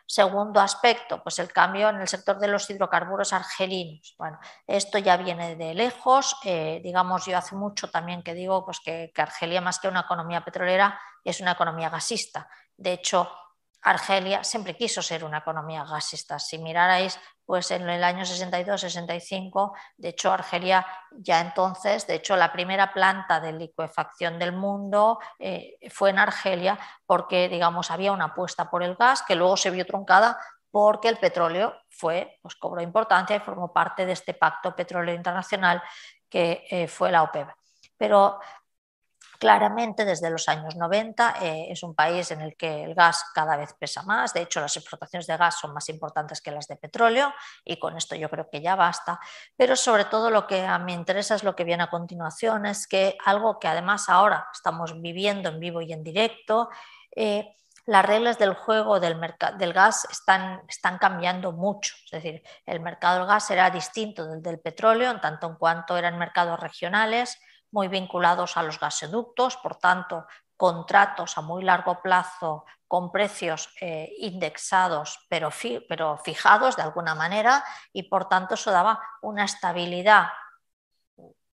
Segundo 0.06 0.60
aspecto, 0.60 1.22
pues 1.22 1.38
el 1.38 1.52
cambio 1.52 1.88
en 1.88 2.00
el 2.00 2.08
sector 2.08 2.38
de 2.38 2.48
los 2.48 2.68
hidrocarburos 2.68 3.32
argelinos. 3.32 4.14
Bueno, 4.18 4.38
esto 4.66 4.98
ya 4.98 5.16
viene 5.16 5.56
de 5.56 5.74
lejos. 5.74 6.36
Eh, 6.44 6.80
digamos, 6.82 7.24
yo 7.26 7.38
hace 7.38 7.54
mucho 7.54 7.90
también 7.90 8.22
que 8.22 8.34
digo 8.34 8.64
pues 8.64 8.80
que, 8.80 9.10
que 9.14 9.22
Argelia, 9.22 9.60
más 9.60 9.78
que 9.78 9.88
una 9.88 10.00
economía 10.00 10.44
petrolera, 10.44 11.00
es 11.24 11.40
una 11.40 11.52
economía 11.52 11.88
gasista. 11.88 12.48
De 12.76 12.92
hecho, 12.92 13.30
Argelia 13.82 14.44
siempre 14.44 14.76
quiso 14.76 15.02
ser 15.02 15.24
una 15.24 15.38
economía 15.38 15.84
gasista. 15.84 16.38
Si 16.38 16.58
mirarais, 16.58 17.18
pues 17.52 17.70
en 17.70 17.86
el 17.86 18.02
año 18.02 18.24
62-65, 18.24 19.74
de 19.98 20.08
hecho, 20.08 20.32
Argelia 20.32 20.86
ya 21.10 21.38
entonces, 21.38 22.06
de 22.06 22.14
hecho, 22.14 22.34
la 22.34 22.50
primera 22.50 22.94
planta 22.94 23.40
de 23.40 23.52
liquefacción 23.52 24.38
del 24.38 24.52
mundo 24.52 25.18
eh, 25.38 25.76
fue 25.90 26.08
en 26.08 26.18
Argelia 26.18 26.78
porque, 27.04 27.50
digamos, 27.50 27.90
había 27.90 28.12
una 28.12 28.24
apuesta 28.24 28.70
por 28.70 28.82
el 28.82 28.94
gas 28.94 29.22
que 29.22 29.34
luego 29.34 29.58
se 29.58 29.68
vio 29.68 29.84
truncada 29.84 30.38
porque 30.70 31.10
el 31.10 31.18
petróleo 31.18 31.76
fue, 31.90 32.38
pues 32.40 32.54
cobró 32.54 32.80
importancia 32.80 33.36
y 33.36 33.40
formó 33.40 33.70
parte 33.70 34.06
de 34.06 34.12
este 34.12 34.32
pacto 34.32 34.74
petrolero 34.74 35.14
internacional 35.14 35.82
que 36.30 36.64
eh, 36.70 36.88
fue 36.88 37.12
la 37.12 37.22
OPEP. 37.22 37.48
Pero 37.98 38.40
Claramente, 39.42 40.04
desde 40.04 40.30
los 40.30 40.48
años 40.48 40.76
90 40.76 41.34
eh, 41.42 41.66
es 41.70 41.82
un 41.82 41.96
país 41.96 42.30
en 42.30 42.42
el 42.42 42.56
que 42.56 42.84
el 42.84 42.94
gas 42.94 43.24
cada 43.34 43.56
vez 43.56 43.74
pesa 43.76 44.04
más. 44.04 44.32
De 44.32 44.42
hecho, 44.42 44.60
las 44.60 44.76
exportaciones 44.76 45.26
de 45.26 45.36
gas 45.36 45.58
son 45.58 45.74
más 45.74 45.88
importantes 45.88 46.40
que 46.40 46.52
las 46.52 46.68
de 46.68 46.76
petróleo 46.76 47.34
y 47.64 47.80
con 47.80 47.96
esto 47.96 48.14
yo 48.14 48.30
creo 48.30 48.48
que 48.48 48.60
ya 48.60 48.76
basta. 48.76 49.18
Pero 49.56 49.74
sobre 49.74 50.04
todo 50.04 50.30
lo 50.30 50.46
que 50.46 50.64
a 50.64 50.78
mí 50.78 50.92
interesa 50.92 51.34
es 51.34 51.42
lo 51.42 51.56
que 51.56 51.64
viene 51.64 51.82
a 51.82 51.90
continuación, 51.90 52.66
es 52.66 52.86
que 52.86 53.18
algo 53.24 53.58
que 53.58 53.66
además 53.66 54.08
ahora 54.08 54.46
estamos 54.52 55.02
viviendo 55.02 55.48
en 55.48 55.58
vivo 55.58 55.82
y 55.82 55.92
en 55.92 56.04
directo, 56.04 56.68
eh, 57.16 57.56
las 57.86 58.06
reglas 58.06 58.38
del 58.38 58.54
juego 58.54 59.00
del, 59.00 59.20
del 59.58 59.72
gas 59.72 60.06
están, 60.08 60.62
están, 60.68 60.98
cambiando 60.98 61.50
mucho. 61.50 61.96
Es 62.04 62.22
decir, 62.22 62.44
el 62.64 62.78
mercado 62.78 63.18
del 63.18 63.26
gas 63.26 63.50
era 63.50 63.70
distinto 63.70 64.24
del 64.24 64.40
del 64.40 64.60
petróleo 64.60 65.10
en 65.10 65.20
tanto 65.20 65.48
en 65.48 65.56
cuanto 65.56 65.96
eran 65.96 66.16
mercados 66.16 66.60
regionales 66.60 67.40
muy 67.72 67.88
vinculados 67.88 68.56
a 68.56 68.62
los 68.62 68.78
gasoductos, 68.78 69.56
por 69.56 69.76
tanto, 69.76 70.26
contratos 70.56 71.36
a 71.36 71.40
muy 71.40 71.64
largo 71.64 72.00
plazo 72.00 72.64
con 72.86 73.10
precios 73.10 73.70
eh, 73.80 74.12
indexados 74.18 75.26
pero, 75.28 75.48
pero 75.88 76.18
fijados 76.18 76.76
de 76.76 76.82
alguna 76.82 77.16
manera 77.16 77.64
y 77.92 78.04
por 78.04 78.28
tanto 78.28 78.54
eso 78.54 78.70
daba 78.70 79.00
una 79.22 79.44
estabilidad 79.44 80.28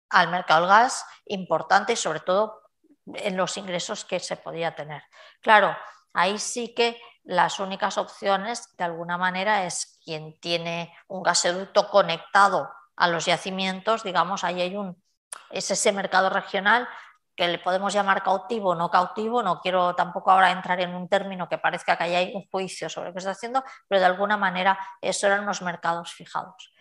al 0.09 0.29
mercado 0.29 0.63
del 0.63 0.71
gas 0.71 1.07
importante 1.27 1.93
y 1.93 1.97
sobre 1.97 2.21
todo 2.21 2.63
en 3.15 3.37
los 3.37 3.57
ingresos 3.57 4.05
que 4.05 4.19
se 4.19 4.37
podía 4.37 4.75
tener. 4.75 5.05
Claro, 5.41 5.77
ahí 6.13 6.39
sí 6.39 6.75
que 6.75 7.01
las 7.23 7.61
únicas 7.61 7.99
opciones 7.99 8.75
de 8.77 8.85
alguna 8.85 9.19
manera 9.19 9.67
es 9.67 10.01
quien 10.05 10.41
tiene 10.41 10.97
un 11.07 11.23
gasoducto 11.23 11.89
conectado 11.91 12.73
a 12.97 13.09
los 13.09 13.27
yacimientos, 13.27 14.03
digamos, 14.03 14.43
ahí 14.43 14.63
hay 14.63 14.75
un, 14.75 15.01
es 15.51 15.71
ese 15.71 15.93
mercado 15.93 16.31
regional 16.31 16.89
que 17.37 17.49
le 17.49 17.59
podemos 17.59 17.93
llamar 17.93 18.23
cautivo 18.23 18.71
o 18.71 18.75
no 18.75 18.91
cautivo, 18.91 19.43
no 19.43 19.61
quiero 19.61 19.95
tampoco 19.95 20.31
ahora 20.31 20.51
entrar 20.51 20.81
en 20.81 20.95
un 20.95 21.09
término 21.09 21.49
que 21.49 21.59
parezca 21.59 21.97
que 21.99 22.05
hay 22.05 22.33
un 22.35 22.47
juicio 22.49 22.89
sobre 22.89 23.09
lo 23.09 23.13
que 23.13 23.19
está 23.19 23.33
haciendo, 23.33 23.63
pero 23.87 24.01
de 24.01 24.07
alguna 24.07 24.39
manera 24.39 24.79
eso 25.03 25.27
eran 25.27 25.45
los 25.45 25.61
mercados 25.61 26.13
fijados. 26.13 26.73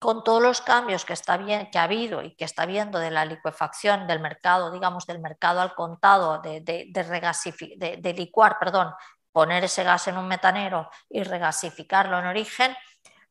Con 0.00 0.24
todos 0.24 0.42
los 0.42 0.60
cambios 0.60 1.04
que, 1.04 1.12
está 1.12 1.36
bien, 1.36 1.70
que 1.70 1.78
ha 1.78 1.84
habido 1.84 2.22
y 2.22 2.34
que 2.34 2.44
está 2.44 2.64
habiendo 2.64 2.98
de 2.98 3.10
la 3.10 3.24
liquefacción 3.24 4.06
del 4.06 4.20
mercado, 4.20 4.72
digamos, 4.72 5.06
del 5.06 5.20
mercado 5.20 5.60
al 5.60 5.74
contado, 5.74 6.40
de, 6.42 6.60
de, 6.60 6.90
de, 6.92 7.96
de 8.02 8.12
licuar, 8.12 8.58
perdón, 8.58 8.92
poner 9.32 9.64
ese 9.64 9.82
gas 9.82 10.08
en 10.08 10.18
un 10.18 10.28
metanero 10.28 10.90
y 11.08 11.22
regasificarlo 11.22 12.18
en 12.18 12.26
origen, 12.26 12.76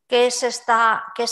¿Qué, 0.07 0.27
está, 0.27 1.05
qué, 1.15 1.25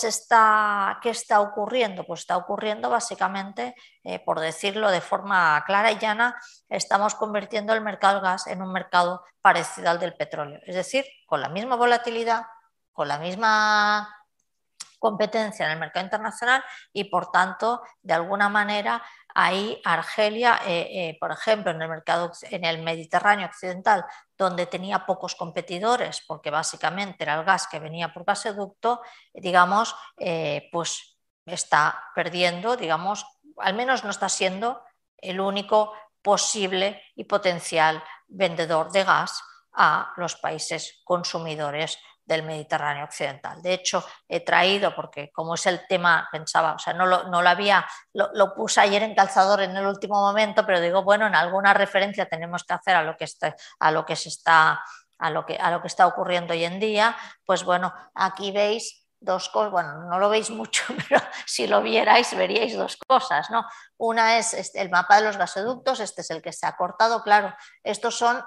¿Qué 1.01 1.09
está 1.09 1.41
ocurriendo? 1.41 2.05
Pues 2.05 2.21
está 2.21 2.37
ocurriendo 2.37 2.89
básicamente, 2.89 3.75
eh, 4.03 4.19
por 4.19 4.39
decirlo 4.39 4.89
de 4.89 5.01
forma 5.01 5.63
clara 5.65 5.91
y 5.91 5.99
llana, 5.99 6.39
estamos 6.69 7.15
convirtiendo 7.15 7.73
el 7.73 7.81
mercado 7.81 8.15
del 8.15 8.23
gas 8.23 8.47
en 8.47 8.61
un 8.61 8.71
mercado 8.71 9.23
parecido 9.41 9.89
al 9.89 9.99
del 9.99 10.15
petróleo. 10.15 10.59
Es 10.65 10.75
decir, 10.75 11.05
con 11.25 11.41
la 11.41 11.49
misma 11.49 11.75
volatilidad, 11.75 12.43
con 12.93 13.07
la 13.07 13.19
misma 13.19 14.21
competencia 15.01 15.65
en 15.65 15.71
el 15.71 15.79
mercado 15.79 16.05
internacional 16.05 16.63
y 16.93 17.05
por 17.05 17.31
tanto, 17.31 17.81
de 18.03 18.13
alguna 18.13 18.49
manera, 18.49 19.03
ahí 19.33 19.81
Argelia, 19.83 20.59
eh, 20.65 20.87
eh, 20.91 21.17
por 21.19 21.31
ejemplo, 21.31 21.71
en 21.71 21.81
el 21.81 21.89
mercado 21.89 22.31
en 22.43 22.65
el 22.65 22.81
Mediterráneo 22.81 23.47
occidental, 23.47 24.05
donde 24.37 24.65
tenía 24.65 25.05
pocos 25.05 25.35
competidores, 25.35 26.23
porque 26.27 26.49
básicamente 26.49 27.23
era 27.23 27.35
el 27.35 27.45
gas 27.45 27.67
que 27.67 27.79
venía 27.79 28.13
por 28.13 28.25
gasoducto, 28.25 29.01
digamos, 29.33 29.95
eh, 30.17 30.69
pues 30.71 31.17
está 31.45 32.03
perdiendo, 32.15 32.75
digamos, 32.75 33.25
al 33.57 33.73
menos 33.73 34.03
no 34.03 34.09
está 34.09 34.29
siendo 34.29 34.81
el 35.17 35.39
único 35.39 35.93
posible 36.21 37.01
y 37.15 37.23
potencial 37.23 38.03
vendedor 38.27 38.91
de 38.91 39.03
gas 39.03 39.41
a 39.73 40.13
los 40.17 40.35
países 40.35 41.01
consumidores 41.03 41.97
del 42.25 42.43
Mediterráneo 42.43 43.03
occidental. 43.03 43.61
De 43.61 43.73
hecho, 43.73 44.05
he 44.27 44.39
traído, 44.41 44.95
porque 44.95 45.31
como 45.31 45.55
es 45.55 45.65
el 45.65 45.85
tema, 45.87 46.27
pensaba, 46.31 46.73
o 46.73 46.79
sea, 46.79 46.93
no 46.93 47.05
lo, 47.05 47.23
no 47.25 47.41
lo 47.41 47.49
había, 47.49 47.85
lo, 48.13 48.53
puse 48.53 48.81
ayer 48.81 49.03
en 49.03 49.15
calzador 49.15 49.61
en 49.61 49.75
el 49.75 49.85
último 49.85 50.15
momento, 50.15 50.65
pero 50.65 50.79
digo, 50.79 51.03
bueno, 51.03 51.27
en 51.27 51.35
alguna 51.35 51.73
referencia 51.73 52.27
tenemos 52.27 52.63
que 52.63 52.73
hacer 52.73 52.95
a 52.95 53.03
lo 53.03 53.17
que, 53.17 53.25
está, 53.25 53.55
a 53.79 53.91
lo 53.91 54.05
que 54.05 54.15
se 54.15 54.29
está, 54.29 54.81
a 55.17 55.29
lo 55.29 55.45
que, 55.45 55.55
a 55.57 55.71
lo 55.71 55.81
que 55.81 55.87
está 55.87 56.07
ocurriendo 56.07 56.53
hoy 56.53 56.65
en 56.65 56.79
día, 56.79 57.15
pues 57.45 57.63
bueno, 57.63 57.93
aquí 58.13 58.51
veis 58.51 59.01
dos 59.21 59.49
cosas, 59.49 59.71
bueno, 59.71 60.03
no 60.09 60.19
lo 60.19 60.29
veis 60.29 60.49
mucho, 60.51 60.83
pero 61.07 61.21
si 61.45 61.67
lo 61.67 61.81
vierais 61.81 62.35
veríais 62.35 62.75
dos 62.75 62.97
cosas, 62.97 63.49
¿no? 63.49 63.65
Una 63.97 64.37
es 64.37 64.53
este, 64.53 64.81
el 64.81 64.89
mapa 64.89 65.17
de 65.17 65.27
los 65.27 65.37
gasoductos, 65.37 65.99
este 65.99 66.21
es 66.21 66.31
el 66.31 66.41
que 66.41 66.51
se 66.51 66.65
ha 66.65 66.75
cortado, 66.75 67.23
claro, 67.23 67.53
estos 67.83 68.17
son 68.17 68.43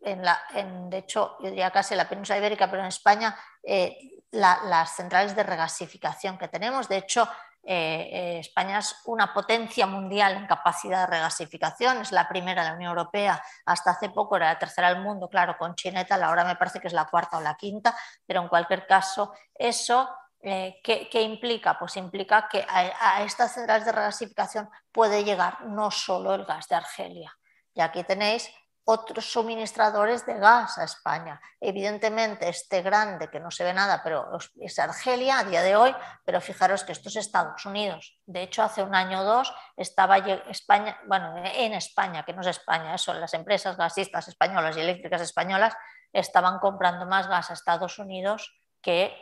la, 0.00 0.40
de 0.88 0.98
hecho, 0.98 1.36
yo 1.40 1.50
diría 1.50 1.70
casi 1.70 1.94
la 1.94 2.08
península 2.08 2.38
ibérica, 2.38 2.70
pero 2.70 2.82
en 2.82 2.88
España, 2.88 3.36
eh, 3.62 3.96
las 4.30 4.94
centrales 4.94 5.34
de 5.34 5.42
regasificación 5.42 6.38
que 6.38 6.48
tenemos. 6.48 6.88
De 6.88 6.98
hecho, 6.98 7.28
eh, 7.64 8.08
eh, 8.12 8.38
España 8.38 8.78
es 8.78 8.94
una 9.06 9.32
potencia 9.32 9.86
mundial 9.86 10.36
en 10.36 10.46
capacidad 10.46 11.00
de 11.00 11.16
regasificación, 11.16 11.98
es 12.02 12.12
la 12.12 12.28
primera 12.28 12.62
de 12.62 12.70
la 12.70 12.74
Unión 12.76 12.90
Europea, 12.90 13.42
hasta 13.66 13.90
hace 13.90 14.10
poco 14.10 14.36
era 14.36 14.52
la 14.52 14.58
tercera 14.58 14.88
del 14.92 15.02
mundo, 15.02 15.28
claro, 15.28 15.56
con 15.58 15.74
Chineta, 15.74 16.14
ahora 16.14 16.44
me 16.44 16.56
parece 16.56 16.80
que 16.80 16.88
es 16.88 16.94
la 16.94 17.06
cuarta 17.06 17.38
o 17.38 17.40
la 17.40 17.56
quinta, 17.56 17.96
pero 18.26 18.42
en 18.42 18.48
cualquier 18.48 18.86
caso, 18.86 19.34
eso 19.54 20.08
¿qué, 20.40 21.22
implica? 21.22 21.78
Pues 21.78 21.96
implica 21.96 22.48
que 22.48 22.64
a, 22.66 23.16
a, 23.16 23.22
estas 23.24 23.52
centrales 23.52 23.84
de 23.84 23.92
regasificación 23.92 24.70
puede 24.92 25.24
llegar 25.24 25.66
no 25.66 25.90
solo 25.90 26.34
el 26.34 26.44
gas 26.44 26.68
de 26.68 26.76
Argelia. 26.76 27.36
Y 27.74 27.80
aquí 27.80 28.02
tenéis 28.04 28.50
otros 28.90 29.30
suministradores 29.30 30.24
de 30.24 30.38
gas 30.38 30.78
a 30.78 30.84
España. 30.84 31.38
Evidentemente, 31.60 32.48
este 32.48 32.80
grande, 32.80 33.28
que 33.28 33.38
no 33.38 33.50
se 33.50 33.62
ve 33.62 33.74
nada, 33.74 34.00
pero 34.02 34.30
es 34.62 34.78
Argelia 34.78 35.40
a 35.40 35.44
día 35.44 35.60
de 35.60 35.76
hoy, 35.76 35.94
pero 36.24 36.40
fijaros 36.40 36.84
que 36.84 36.92
esto 36.92 37.10
es 37.10 37.16
Estados 37.16 37.66
Unidos. 37.66 38.18
De 38.24 38.40
hecho, 38.40 38.62
hace 38.62 38.82
un 38.82 38.94
año 38.94 39.20
o 39.20 39.24
dos 39.24 39.54
estaba 39.76 40.16
España, 40.16 40.98
bueno, 41.06 41.34
en 41.36 41.74
España, 41.74 42.24
que 42.24 42.32
no 42.32 42.40
es 42.40 42.46
España, 42.46 42.94
eso, 42.94 43.12
las 43.12 43.34
empresas 43.34 43.76
gasistas 43.76 44.26
españolas 44.26 44.74
y 44.78 44.80
eléctricas 44.80 45.20
españolas 45.20 45.76
estaban 46.10 46.58
comprando 46.58 47.04
más 47.04 47.28
gas 47.28 47.50
a 47.50 47.52
Estados 47.52 47.98
Unidos 47.98 48.58
que, 48.80 49.14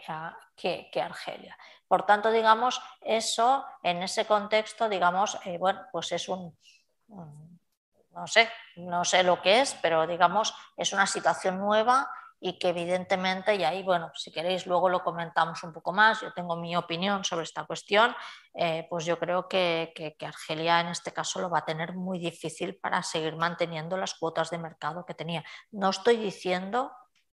que, 0.54 1.02
Argelia. 1.02 1.58
Por 1.88 2.06
tanto, 2.06 2.30
digamos, 2.30 2.80
eso 3.00 3.66
en 3.82 4.04
ese 4.04 4.26
contexto, 4.26 4.88
digamos, 4.88 5.36
eh, 5.44 5.58
bueno, 5.58 5.80
pues 5.90 6.12
es 6.12 6.28
un 6.28 6.56
no 8.16 8.26
sé, 8.26 8.50
no 8.76 9.04
sé 9.04 9.22
lo 9.22 9.40
que 9.42 9.60
es, 9.60 9.74
pero 9.82 10.06
digamos, 10.06 10.54
es 10.76 10.92
una 10.92 11.06
situación 11.06 11.58
nueva 11.58 12.10
y 12.40 12.58
que 12.58 12.70
evidentemente, 12.70 13.54
y 13.54 13.64
ahí, 13.64 13.82
bueno, 13.82 14.10
si 14.14 14.30
queréis 14.30 14.66
luego 14.66 14.88
lo 14.88 15.02
comentamos 15.02 15.62
un 15.62 15.72
poco 15.72 15.92
más, 15.92 16.20
yo 16.20 16.32
tengo 16.32 16.56
mi 16.56 16.76
opinión 16.76 17.24
sobre 17.24 17.44
esta 17.44 17.64
cuestión, 17.64 18.14
eh, 18.54 18.86
pues 18.90 19.04
yo 19.04 19.18
creo 19.18 19.48
que, 19.48 19.92
que, 19.94 20.26
Argelia 20.26 20.80
en 20.80 20.88
este 20.88 21.12
caso 21.12 21.40
lo 21.40 21.50
va 21.50 21.60
a 21.60 21.64
tener 21.64 21.94
muy 21.94 22.18
difícil 22.18 22.76
para 22.76 23.02
seguir 23.02 23.36
manteniendo 23.36 23.96
las 23.96 24.14
cuotas 24.14 24.50
de 24.50 24.58
mercado 24.58 25.04
que 25.06 25.14
tenía. 25.14 25.44
No 25.70 25.90
estoy 25.90 26.16
diciendo 26.16 26.92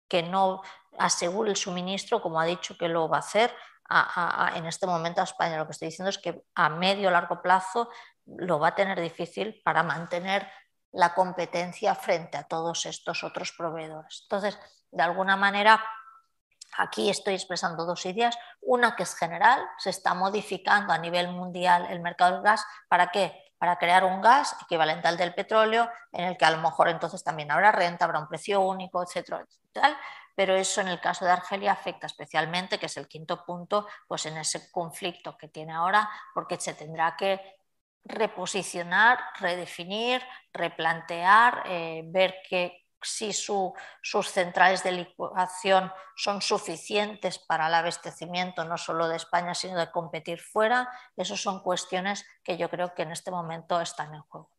que 0.09 0.22
no 0.22 0.62
asegure 0.99 1.51
el 1.51 1.57
suministro, 1.57 2.22
como 2.22 2.41
ha 2.41 2.45
dicho 2.45 2.76
que 2.76 2.89
lo 2.89 3.09
va 3.09 3.18
a 3.18 3.20
hacer 3.20 3.55
en 4.55 4.66
este 4.66 4.87
momento 4.87 5.20
a 5.20 5.24
España. 5.24 5.59
Lo 5.59 5.66
que 5.66 5.72
estoy 5.72 5.89
diciendo 5.89 6.11
es 6.11 6.18
que 6.18 6.43
a 6.55 6.68
medio 6.68 7.11
largo 7.11 7.41
plazo 7.41 7.89
lo 8.26 8.59
va 8.59 8.68
a 8.68 8.74
tener 8.74 9.01
difícil 9.01 9.61
para 9.64 9.83
mantener 9.83 10.49
la 10.93 11.14
competencia 11.14 11.95
frente 11.95 12.36
a 12.36 12.45
todos 12.45 12.86
estos 12.86 13.24
otros 13.24 13.53
proveedores. 13.53 14.20
Entonces, 14.22 14.59
de 14.91 15.03
alguna 15.03 15.36
manera, 15.36 15.84
aquí 16.76 17.11
estoy 17.11 17.34
expresando 17.34 17.84
dos 17.84 18.05
ideas. 18.07 18.39
Una 18.62 18.97
que 18.97 19.03
es 19.03 19.14
general, 19.14 19.61
se 19.78 19.91
está 19.91 20.14
modificando 20.14 20.93
a 20.93 20.99
nivel 20.99 21.28
mundial 21.28 21.86
el 21.91 22.01
mercado 22.01 22.34
del 22.34 22.43
gas. 22.43 22.64
¿Para 22.89 23.11
qué? 23.11 23.45
Para 23.59 23.76
crear 23.76 24.05
un 24.05 24.20
gas 24.20 24.57
equivalente 24.62 25.09
al 25.09 25.16
del 25.16 25.34
petróleo, 25.34 25.91
en 26.12 26.24
el 26.24 26.36
que 26.36 26.45
a 26.45 26.51
lo 26.51 26.59
mejor 26.59 26.89
entonces 26.89 27.24
también 27.24 27.51
habrá 27.51 27.72
renta, 27.72 28.05
habrá 28.05 28.20
un 28.20 28.28
precio 28.28 28.61
único, 28.61 29.03
etcétera, 29.03 29.41
etcétera 29.41 29.99
pero 30.39 30.55
eso 30.55 30.80
en 30.80 30.86
el 30.86 31.01
caso 31.01 31.24
de 31.24 31.32
Argelia 31.32 31.72
afecta 31.72 32.07
especialmente, 32.07 32.78
que 32.78 32.86
es 32.86 32.97
el 32.97 33.09
quinto 33.09 33.45
punto, 33.45 33.89
pues 34.07 34.24
en 34.24 34.36
ese 34.36 34.70
conflicto 34.70 35.36
que 35.36 35.49
tiene 35.49 35.72
ahora, 35.72 36.09
porque 36.32 36.61
se 36.61 36.74
tendrá 36.74 37.16
que 37.16 37.57
reposicionar, 38.05 39.18
redefinir, 39.38 40.22
replantear, 40.53 41.62
eh, 41.66 42.03
ver 42.07 42.36
que 42.49 42.88
si 43.03 43.32
sus 43.32 44.28
centrales 44.28 44.82
de 44.82 44.92
licuación 44.92 45.92
son 46.16 46.42
suficientes 46.42 47.38
para 47.38 47.68
el 47.68 47.74
abastecimiento 47.74 48.64
no 48.64 48.76
solo 48.76 49.09
de 49.09 49.16
España, 49.16 49.55
sino 49.55 49.78
de 49.78 49.90
competir 49.90 50.40
fuera. 50.40 50.90
Esas 51.16 51.40
son 51.40 51.62
cuestiones 51.62 52.26
que 52.42 52.57
yo 52.57 52.68
creo 52.68 52.94
que 52.94 53.03
en 53.03 53.12
este 53.12 53.30
momento 53.30 53.80
están 53.80 54.14
en 54.14 54.22
juego. 54.22 54.51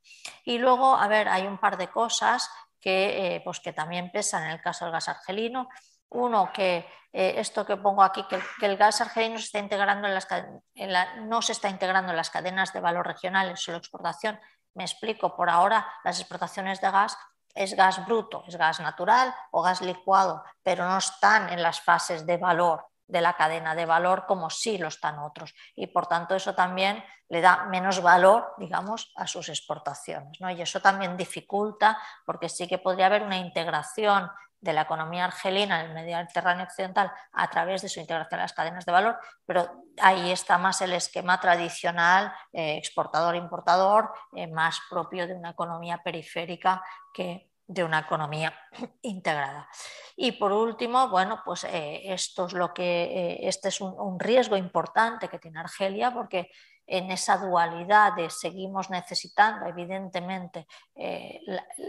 Y 0.45 0.57
luego, 0.57 0.95
a 0.95 1.07
ver, 1.07 1.27
hay 1.27 1.47
un 1.47 1.57
par 1.57 1.77
de 1.77 1.89
cosas 1.89 2.49
que, 2.79 3.35
eh, 3.35 3.41
pues 3.43 3.59
que 3.59 3.73
también 3.73 4.11
pesan 4.11 4.45
en 4.45 4.51
el 4.51 4.61
caso 4.61 4.85
del 4.85 4.93
gas 4.93 5.09
argelino. 5.09 5.67
Uno, 6.09 6.51
que 6.53 6.87
eh, 7.11 7.35
esto 7.37 7.65
que 7.65 7.77
pongo 7.77 8.03
aquí, 8.03 8.23
que, 8.27 8.41
el 8.65 8.77
gas 8.77 9.01
argelino 9.01 9.37
se 9.37 9.45
está 9.45 9.59
integrando 9.59 10.07
en 10.07 10.13
las, 10.13 11.07
no 11.21 11.41
se 11.41 11.53
está 11.53 11.69
integrando 11.69 12.11
en 12.11 12.17
las 12.17 12.29
cadenas 12.29 12.73
de 12.73 12.79
valor 12.79 13.07
regionales, 13.07 13.61
solo 13.61 13.77
exportación. 13.77 14.39
Me 14.75 14.83
explico, 14.83 15.35
por 15.35 15.49
ahora 15.49 15.87
las 16.03 16.19
exportaciones 16.19 16.81
de 16.81 16.91
gas 16.91 17.17
es 17.55 17.75
gas 17.75 18.05
bruto, 18.05 18.43
es 18.47 18.55
gas 18.55 18.79
natural 18.79 19.33
o 19.51 19.61
gas 19.61 19.81
licuado, 19.81 20.43
pero 20.63 20.87
no 20.87 20.97
están 20.97 21.49
en 21.49 21.63
las 21.63 21.81
fases 21.81 22.25
de 22.25 22.37
valor 22.37 22.85
de 23.09 23.21
la 23.21 23.33
cadena 23.33 23.73
de 23.73 23.87
valor 23.87 24.25
como 24.27 24.51
sí 24.51 24.77
lo 24.77 24.87
están 24.87 25.17
otros. 25.17 25.55
Y 25.75 25.87
por 25.87 26.05
tanto 26.05 26.35
eso 26.35 26.53
también 26.53 27.03
le 27.27 27.41
da 27.41 27.65
menos 27.65 28.01
valor, 28.01 28.53
digamos, 28.57 29.11
a 29.15 29.25
sus 29.25 29.49
exportaciones. 29.49 30.39
¿no? 30.39 30.49
Y 30.51 30.61
eso 30.61 30.79
también 30.79 31.17
dificulta, 31.17 31.97
porque 32.23 32.49
sí 32.49 32.67
que 32.67 32.77
podría 32.77 33.07
haber 33.07 33.23
una 33.23 33.37
integración 33.37 34.29
de 34.61 34.73
la 34.73 34.81
economía 34.81 35.25
argelina 35.25 35.81
en 35.81 35.97
el 35.97 36.07
Mediterráneo 36.07 36.65
occidental 36.65 37.11
a 37.31 37.49
través 37.49 37.81
de 37.81 37.89
su 37.89 37.99
integración 37.99 38.39
en 38.39 38.43
las 38.43 38.53
cadenas 38.53 38.85
de 38.85 38.91
valor, 38.91 39.17
pero 39.45 39.83
ahí 40.01 40.31
está 40.31 40.57
más 40.57 40.81
el 40.81 40.93
esquema 40.93 41.39
tradicional 41.39 42.33
eh, 42.51 42.77
exportador-importador, 42.77 44.11
eh, 44.35 44.47
más 44.47 44.79
propio 44.89 45.27
de 45.27 45.33
una 45.33 45.51
economía 45.51 46.01
periférica 46.03 46.83
que 47.13 47.49
de 47.65 47.83
una 47.83 47.99
economía 47.99 48.53
integrada. 49.03 49.69
Y 50.15 50.33
por 50.33 50.51
último, 50.51 51.07
bueno, 51.09 51.41
pues 51.45 51.63
eh, 51.65 52.01
esto 52.13 52.47
es 52.47 52.53
lo 52.53 52.73
que 52.73 53.39
este 53.43 53.69
es 53.69 53.79
un 53.79 54.19
riesgo 54.19 54.57
importante 54.57 55.29
que 55.29 55.39
tiene 55.39 55.59
Argelia 55.59 56.11
porque 56.11 56.49
en 56.91 57.11
esa 57.11 57.37
dualidad 57.37 58.13
de 58.13 58.31
seguimos 58.31 58.89
necesitando, 58.89 59.67
evidentemente, 59.67 60.65
eh, 60.95 61.39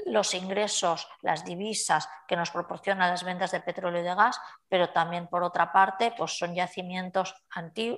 los 0.07 0.34
ingresos, 0.34 1.09
las 1.22 1.42
divisas 1.44 2.07
que 2.28 2.36
nos 2.36 2.51
proporcionan 2.51 3.11
las 3.11 3.24
ventas 3.24 3.51
de 3.51 3.61
petróleo 3.61 4.03
y 4.03 4.05
de 4.05 4.14
gas, 4.14 4.38
pero 4.68 4.90
también, 4.90 5.26
por 5.28 5.42
otra 5.42 5.72
parte, 5.72 6.12
pues 6.16 6.36
son 6.36 6.55
yacimientos 6.55 7.34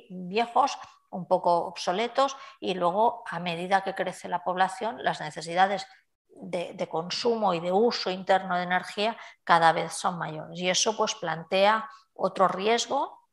viejos, 0.08 0.78
un 1.10 1.26
poco 1.26 1.66
obsoletos, 1.66 2.36
y 2.60 2.74
luego, 2.74 3.24
a 3.28 3.40
medida 3.40 3.82
que 3.82 3.96
crece 3.96 4.28
la 4.28 4.44
población, 4.44 5.02
las 5.02 5.20
necesidades 5.20 5.86
de, 6.28 6.72
de, 6.74 6.88
consumo 6.88 7.52
y 7.52 7.58
de 7.58 7.72
uso 7.72 8.10
interno 8.10 8.56
de 8.56 8.62
energía 8.62 9.16
cada 9.42 9.72
vez 9.72 9.92
son 9.92 10.18
mayores. 10.18 10.58
Y 10.58 10.70
eso 10.70 10.96
pues 10.96 11.14
plantea 11.16 11.90
otro 12.14 12.46
riesgo 12.46 13.28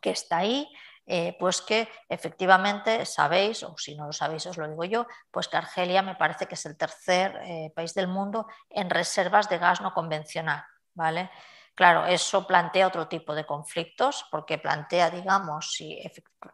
que 0.00 0.10
está 0.10 0.38
ahí, 0.38 0.72
eh, 1.12 1.36
pues 1.40 1.60
que 1.60 1.88
efectivamente 2.08 3.04
sabéis, 3.04 3.64
o 3.64 3.74
si 3.76 3.96
no 3.96 4.06
lo 4.06 4.12
sabéis 4.12 4.46
os 4.46 4.56
lo 4.56 4.68
digo 4.68 4.84
yo, 4.84 5.06
pues 5.32 5.48
que 5.48 5.56
Argelia 5.56 6.02
me 6.02 6.14
parece 6.14 6.46
que 6.46 6.54
es 6.54 6.64
el 6.66 6.76
tercer 6.76 7.36
eh, 7.42 7.72
país 7.74 7.94
del 7.94 8.06
mundo 8.06 8.46
en 8.68 8.88
reservas 8.88 9.48
de 9.48 9.58
gas 9.58 9.80
no 9.80 9.92
convencional. 9.92 10.62
¿vale? 10.94 11.30
Claro, 11.74 12.06
eso 12.06 12.46
plantea 12.46 12.86
otro 12.86 13.08
tipo 13.08 13.34
de 13.34 13.44
conflictos, 13.44 14.24
porque 14.30 14.58
plantea, 14.58 15.10
digamos, 15.10 15.82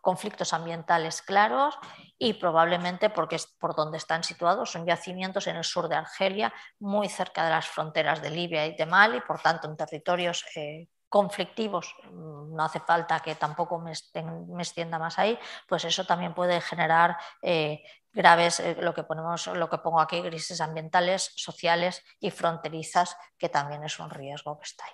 conflictos 0.01 0.55
ambientales 0.55 1.21
claros 1.21 1.77
y 2.17 2.35
probablemente 2.35 3.11
porque 3.11 3.37
por 3.59 3.75
donde 3.75 3.99
están 3.99 4.25
situados 4.25 4.71
son 4.71 4.87
yacimientos 4.87 5.49
en 5.49 5.57
el 5.57 5.65
sur 5.65 5.89
de 5.89 5.97
Argelia, 5.97 6.55
muy 6.79 7.11
cerca 7.11 7.45
de 7.45 7.51
las 7.51 7.67
fronteras 7.67 8.23
de 8.23 8.31
Libia 8.31 8.67
y 8.67 8.75
de 8.75 8.87
Mali, 8.87 9.21
por 9.21 9.41
tanto 9.41 9.69
en 9.69 9.77
territorios 9.77 10.47
eh, 10.55 10.89
conflictivos, 11.09 11.95
mm, 12.11 12.55
no 12.55 12.65
hace 12.65 12.81
falta 12.81 13.21
que 13.21 13.35
tampoco 13.35 13.79
me, 13.79 13.93
extienda 13.93 14.99
más 14.99 15.19
ahí, 15.19 15.39
pues 15.69 15.85
eso 15.85 16.05
también 16.05 16.35
puede 16.35 16.61
generar 16.61 17.17
eh, 17.43 17.83
graves, 18.13 18.61
eh, 18.61 18.77
lo, 18.81 18.95
que 18.95 19.05
ponemos, 19.05 19.47
lo 19.47 19.69
que 19.69 19.79
pongo 19.79 20.01
aquí, 20.01 20.21
crisis 20.23 20.61
ambientales, 20.61 21.33
sociales 21.37 22.03
y 22.21 22.31
fronterizas, 22.31 23.17
que 23.39 23.49
también 23.49 23.85
es 23.85 23.99
un 23.99 24.11
riesgo 24.11 24.59
que 24.59 24.65
está 24.65 24.85
ahí. 24.85 24.93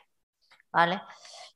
¿Vale? 0.72 1.02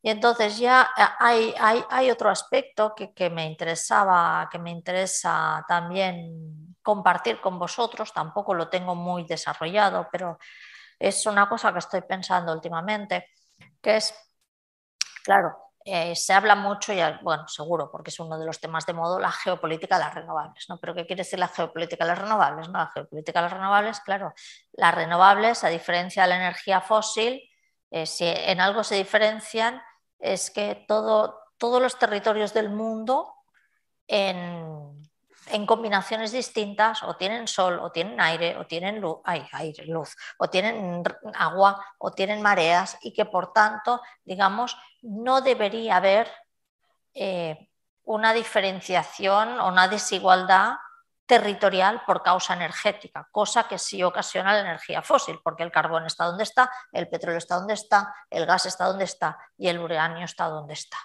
Y 0.02 0.10
entonces 0.10 0.58
ya 0.58 0.90
eh, 0.96 1.02
hay, 1.18 1.84
hay, 1.90 2.10
otro 2.10 2.30
aspecto 2.30 2.94
que, 2.94 3.12
que, 3.12 3.30
me 3.30 3.46
interesaba, 3.46 4.48
que 4.50 4.58
me 4.58 4.70
interesa 4.70 5.64
también 5.66 6.76
compartir 6.82 7.40
con 7.40 7.58
vosotros, 7.58 8.12
tampoco 8.12 8.54
lo 8.54 8.68
tengo 8.68 8.94
muy 8.94 9.24
desarrollado, 9.24 10.08
pero 10.12 10.38
es 10.98 11.26
una 11.26 11.48
cosa 11.48 11.72
que 11.72 11.80
estoy 11.80 12.02
pensando 12.02 12.52
últimamente, 12.52 13.30
que 13.80 13.96
es 13.96 14.14
Claro, 15.26 15.56
eh, 15.84 16.14
se 16.14 16.32
habla 16.32 16.54
mucho, 16.54 16.92
y 16.92 17.00
bueno, 17.20 17.48
seguro, 17.48 17.90
porque 17.90 18.10
es 18.10 18.20
uno 18.20 18.38
de 18.38 18.46
los 18.46 18.60
temas 18.60 18.86
de 18.86 18.92
modo, 18.92 19.18
la 19.18 19.32
geopolítica 19.32 19.98
de 19.98 20.04
las 20.04 20.14
renovables. 20.14 20.66
¿no? 20.68 20.78
¿Pero 20.78 20.94
qué 20.94 21.04
quiere 21.04 21.24
decir 21.24 21.40
la 21.40 21.48
geopolítica 21.48 22.04
de 22.04 22.10
las 22.12 22.20
renovables? 22.20 22.68
¿no? 22.68 22.78
La 22.78 22.86
geopolítica 22.86 23.40
de 23.40 23.42
las 23.42 23.52
renovables, 23.52 23.98
claro, 23.98 24.34
las 24.74 24.94
renovables, 24.94 25.64
a 25.64 25.68
diferencia 25.68 26.22
de 26.22 26.28
la 26.28 26.36
energía 26.36 26.80
fósil, 26.80 27.42
eh, 27.90 28.06
si 28.06 28.24
en 28.24 28.60
algo 28.60 28.84
se 28.84 28.94
diferencian, 28.94 29.82
es 30.20 30.52
que 30.52 30.84
todo, 30.86 31.40
todos 31.58 31.82
los 31.82 31.98
territorios 31.98 32.54
del 32.54 32.70
mundo 32.70 33.34
en, 34.06 34.95
en 35.48 35.66
combinaciones 35.66 36.32
distintas 36.32 37.02
o 37.02 37.16
tienen 37.16 37.48
sol 37.48 37.78
o 37.80 37.90
tienen 37.90 38.20
aire 38.20 38.56
o 38.56 38.66
tienen 38.66 39.00
luz, 39.00 39.18
aire, 39.24 39.86
luz 39.86 40.16
o 40.38 40.48
tienen 40.48 41.02
agua 41.34 41.84
o 41.98 42.10
tienen 42.10 42.42
mareas 42.42 42.98
y 43.02 43.12
que 43.12 43.24
por 43.24 43.52
tanto, 43.52 44.00
digamos, 44.24 44.76
no 45.02 45.40
debería 45.40 45.96
haber 45.96 46.30
eh, 47.14 47.68
una 48.04 48.32
diferenciación 48.32 49.58
o 49.60 49.68
una 49.68 49.88
desigualdad 49.88 50.76
territorial 51.26 52.02
por 52.06 52.22
causa 52.22 52.54
energética, 52.54 53.28
cosa 53.32 53.66
que 53.66 53.78
sí 53.78 54.02
ocasiona 54.02 54.52
la 54.52 54.60
energía 54.60 55.02
fósil, 55.02 55.40
porque 55.42 55.64
el 55.64 55.72
carbón 55.72 56.06
está 56.06 56.24
donde 56.24 56.44
está, 56.44 56.70
el 56.92 57.08
petróleo 57.08 57.38
está 57.38 57.56
donde 57.56 57.74
está, 57.74 58.14
el 58.30 58.46
gas 58.46 58.66
está 58.66 58.84
donde 58.84 59.04
está 59.04 59.36
y 59.58 59.68
el 59.68 59.80
uranio 59.80 60.24
está 60.24 60.46
donde 60.46 60.74
está. 60.74 60.98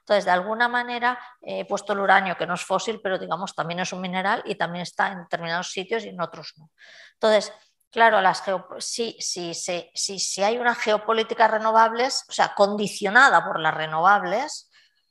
Entonces, 0.00 0.24
de 0.24 0.30
alguna 0.30 0.68
manera, 0.68 1.18
he 1.40 1.64
puesto 1.64 1.92
el 1.92 2.00
uranio, 2.00 2.36
que 2.36 2.46
no 2.46 2.54
es 2.54 2.64
fósil, 2.64 3.00
pero 3.02 3.18
digamos 3.18 3.54
también 3.54 3.80
es 3.80 3.92
un 3.92 4.00
mineral 4.00 4.42
y 4.44 4.54
también 4.54 4.82
está 4.82 5.12
en 5.12 5.18
determinados 5.18 5.70
sitios 5.70 6.04
y 6.04 6.08
en 6.08 6.20
otros 6.20 6.54
no. 6.56 6.70
Entonces, 7.14 7.52
claro, 7.90 8.20
las 8.20 8.42
si, 8.78 9.16
si, 9.20 10.42
hay 10.42 10.58
una 10.58 10.74
geopolítica 10.74 11.48
renovables, 11.48 12.24
o 12.28 12.32
sea, 12.32 12.54
condicionada 12.54 13.44
por 13.44 13.60
las 13.60 13.74
renovables, 13.74 14.70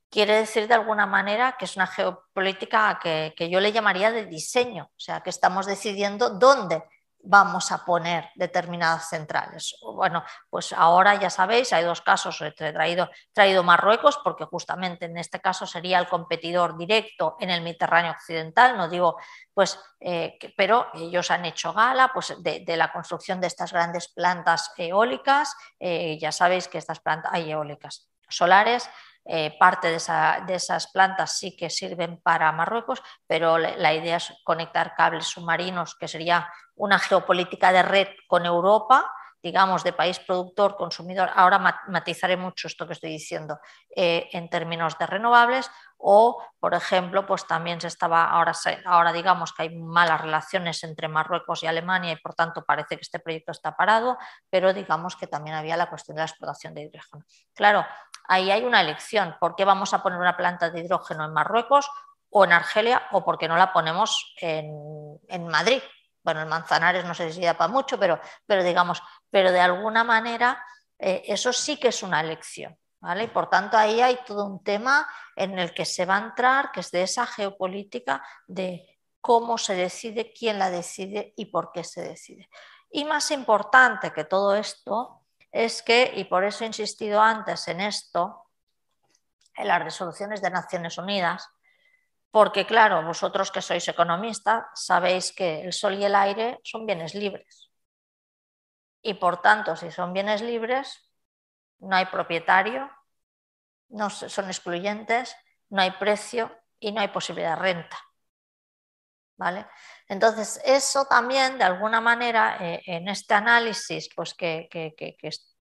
quiere 0.10 0.36
decir 0.36 0.68
de 0.68 0.74
alguna 0.74 1.06
manera 1.06 1.56
que 1.58 1.66
es 1.66 1.76
una 1.76 1.88
geopolítica 1.88 3.00
que, 3.02 3.34
que 3.36 3.50
yo 3.50 3.60
le 3.60 3.72
llamaría 3.72 4.12
de 4.12 4.26
diseño, 4.26 4.86
o 4.86 5.00
sea, 5.00 5.22
que 5.22 5.30
estamos 5.30 5.66
decidiendo 5.66 6.32
dónde 6.32 6.84
vamos 7.24 7.72
a 7.72 7.86
poner 7.86 8.30
determinadas 8.36 9.10
centrales. 9.10 9.76
Bueno, 9.82 10.24
pues 10.50 10.74
ahora 10.74 11.16
ya 11.16 11.30
sabéis, 11.30 11.74
hay 11.74 11.84
dos 11.84 12.02
casos, 12.02 12.42
he 12.42 12.52
traído, 12.52 13.10
traído 13.34 13.64
Marruecos 13.64 14.20
porque 14.24 14.46
justamente 14.46 15.06
en 15.06 15.18
este 15.18 15.40
caso 15.40 15.66
sería 15.66 16.00
el 16.00 16.08
competidor 16.08 16.78
directo 16.78 17.38
en 17.40 17.50
el 17.50 17.62
Mediterráneo 17.62 18.12
occidental, 18.12 18.78
no 18.78 18.90
digo, 18.90 19.18
pues, 19.54 19.80
eh, 20.00 20.38
pero 20.56 20.88
ellos 20.94 21.32
han 21.32 21.46
hecho 21.46 21.74
gala 21.74 22.12
pues, 22.14 22.36
de, 22.42 22.64
la 22.78 22.92
construcción 22.92 23.40
de 23.40 23.48
estas 23.48 23.72
grandes 23.72 24.08
plantas 24.08 24.72
eólicas, 24.78 25.56
eh, 25.80 26.18
ya 26.20 26.32
sabéis 26.32 26.68
que 26.68 26.78
estas 26.78 27.00
plantas, 27.00 27.32
hay 27.34 27.52
eólicas 27.52 28.10
solares, 28.30 28.90
eh, 29.24 29.56
parte 29.60 29.90
de, 29.90 29.98
esas 30.56 30.88
plantas 30.92 31.38
sí 31.38 31.56
que 31.56 31.70
sirven 31.70 32.20
para 32.22 32.52
Marruecos, 32.52 33.04
pero 33.28 33.60
la 33.60 33.94
idea 33.94 34.18
es 34.18 34.34
conectar 34.44 34.96
cables 34.96 35.26
submarinos, 35.28 35.96
que 35.96 36.08
sería 36.08 36.52
una 36.82 37.00
geopolítica 37.00 37.72
de 37.72 37.84
red 37.84 38.08
con 38.28 38.46
Europa 38.46 39.12
digamos, 39.44 39.84
de 39.84 39.92
país 39.92 40.20
productor, 40.20 40.76
consumidor, 40.76 41.32
ahora 41.34 41.82
matizaré 41.88 42.38
mucho 42.38 42.68
esto 42.68 42.86
que 42.86 42.94
estoy 42.94 43.10
diciendo, 43.10 43.60
eh, 43.96 44.30
en 44.34 44.50
términos 44.52 45.00
de 45.00 45.08
renovables, 45.08 45.72
o, 45.98 46.44
por 46.60 46.76
ejemplo, 46.76 47.26
pues 47.26 47.48
también 47.48 47.82
se 47.82 47.88
estaba, 47.88 48.26
ahora, 48.30 48.54
ahora 48.86 49.12
digamos 49.12 49.52
que 49.52 49.64
hay 49.64 49.76
malas 49.76 50.22
relaciones 50.22 50.84
entre 50.84 51.08
Marruecos 51.08 51.64
y 51.64 51.68
Alemania 51.68 52.12
y 52.12 52.18
por 52.18 52.36
tanto 52.36 52.64
parece 52.64 52.98
que 52.98 53.02
este 53.02 53.20
proyecto 53.20 53.52
está 53.52 53.76
parado, 53.76 54.18
pero 54.50 54.74
digamos 54.74 55.16
que 55.16 55.26
también 55.26 55.56
había 55.56 55.76
la 55.76 55.90
cuestión 55.90 56.16
de 56.16 56.22
la 56.22 56.28
explotación 56.28 56.76
de 56.76 56.84
hidrógeno. 56.84 57.26
Claro, 57.56 57.84
ahí 58.28 58.52
hay 58.52 58.64
una 58.64 58.82
elección, 58.82 59.36
¿por 59.40 59.56
qué 59.56 59.66
vamos 59.66 59.94
a 59.96 60.04
poner 60.04 60.20
una 60.20 60.38
planta 60.38 60.70
de 60.70 60.82
hidrógeno 60.82 61.26
en 61.26 61.34
Marruecos 61.34 61.90
o 62.30 62.46
en 62.46 62.54
Argelia 62.54 63.08
o 63.12 63.24
por 63.24 63.38
qué 63.38 63.48
no 63.48 63.58
la 63.58 63.74
ponemos 63.74 64.36
en, 64.40 65.48
Madrid? 65.48 65.82
Bueno, 66.24 66.42
en 66.42 66.50
Manzanares 66.50 67.06
no 67.06 67.14
sé 67.14 67.32
si 67.32 67.42
para 67.42 67.68
mucho, 67.68 68.00
pero, 68.00 68.20
pero 68.46 68.64
digamos, 68.64 69.02
pero 69.30 69.52
de 69.52 69.60
alguna 69.60 70.04
manera 70.04 70.64
eh, 71.00 71.24
eso 71.26 71.52
sí 71.52 71.78
que 71.78 71.88
es 71.90 72.04
una 72.04 72.22
elección. 72.22 72.78
Y 73.20 73.28
por 73.28 73.50
tanto 73.50 73.78
ahí 73.78 74.00
hay 74.00 74.20
todo 74.26 74.46
un 74.46 74.64
tema 74.64 75.08
en 75.36 75.58
el 75.58 75.74
que 75.74 75.86
se 75.86 76.06
va 76.06 76.18
a 76.18 76.22
entrar, 76.22 76.72
que 76.72 76.82
es 76.82 76.92
de 76.92 77.02
esa 77.02 77.26
geopolítica 77.26 78.24
de 78.46 79.00
cómo 79.20 79.58
se 79.58 79.74
decide, 79.74 80.32
quién 80.32 80.60
la 80.60 80.70
decide 80.70 81.34
y 81.36 81.46
por 81.46 81.72
qué 81.72 81.84
se 81.84 82.04
decide. 82.04 82.48
Y 82.92 83.06
más 83.06 83.32
importante 83.32 84.14
que 84.14 84.26
todo 84.26 84.56
esto 84.56 85.22
es 85.52 85.82
que, 85.82 86.12
y 86.16 86.26
por 86.26 86.44
eso 86.44 86.64
he 86.64 86.68
insistido 86.68 87.22
antes 87.22 87.68
en 87.68 87.82
esto, 87.82 88.46
en 89.56 89.68
las 89.68 89.84
resoluciones 89.84 90.42
de 90.42 90.52
Naciones 90.52 90.98
Unidas, 90.98 91.50
porque 92.32 92.66
claro, 92.66 93.04
vosotros 93.04 93.52
que 93.52 93.62
sois 93.62 93.88
economistas 93.88 94.64
sabéis 94.74 95.32
que 95.36 95.62
el 95.62 95.74
sol 95.74 95.96
y 95.96 96.06
el 96.06 96.16
aire 96.16 96.60
son 96.64 96.86
bienes 96.86 97.14
libres. 97.14 97.70
Y 99.02 99.16
por 99.16 99.42
tanto, 99.42 99.76
si 99.76 99.92
son 99.92 100.14
bienes 100.14 100.42
libres, 100.42 101.12
no 101.80 101.96
hay 101.96 102.06
propietario, 102.06 102.90
no 103.90 104.10
son 104.10 104.46
excluyentes, 104.46 105.36
no 105.70 105.82
hay 105.82 105.92
precio 105.92 106.56
y 106.80 106.92
no 106.92 107.02
hay 107.02 107.10
posibilidad 107.10 107.58
de 107.58 107.62
renta. 107.62 107.98
¿Vale? 109.38 109.66
Entonces, 110.08 110.62
eso 110.64 111.06
también, 111.06 111.58
de 111.58 111.64
alguna 111.64 112.00
manera, 112.00 112.58
eh, 112.60 112.82
en 112.86 113.08
este 113.08 113.34
análisis 113.34 114.08
pues, 114.16 114.36
que, 114.36 114.70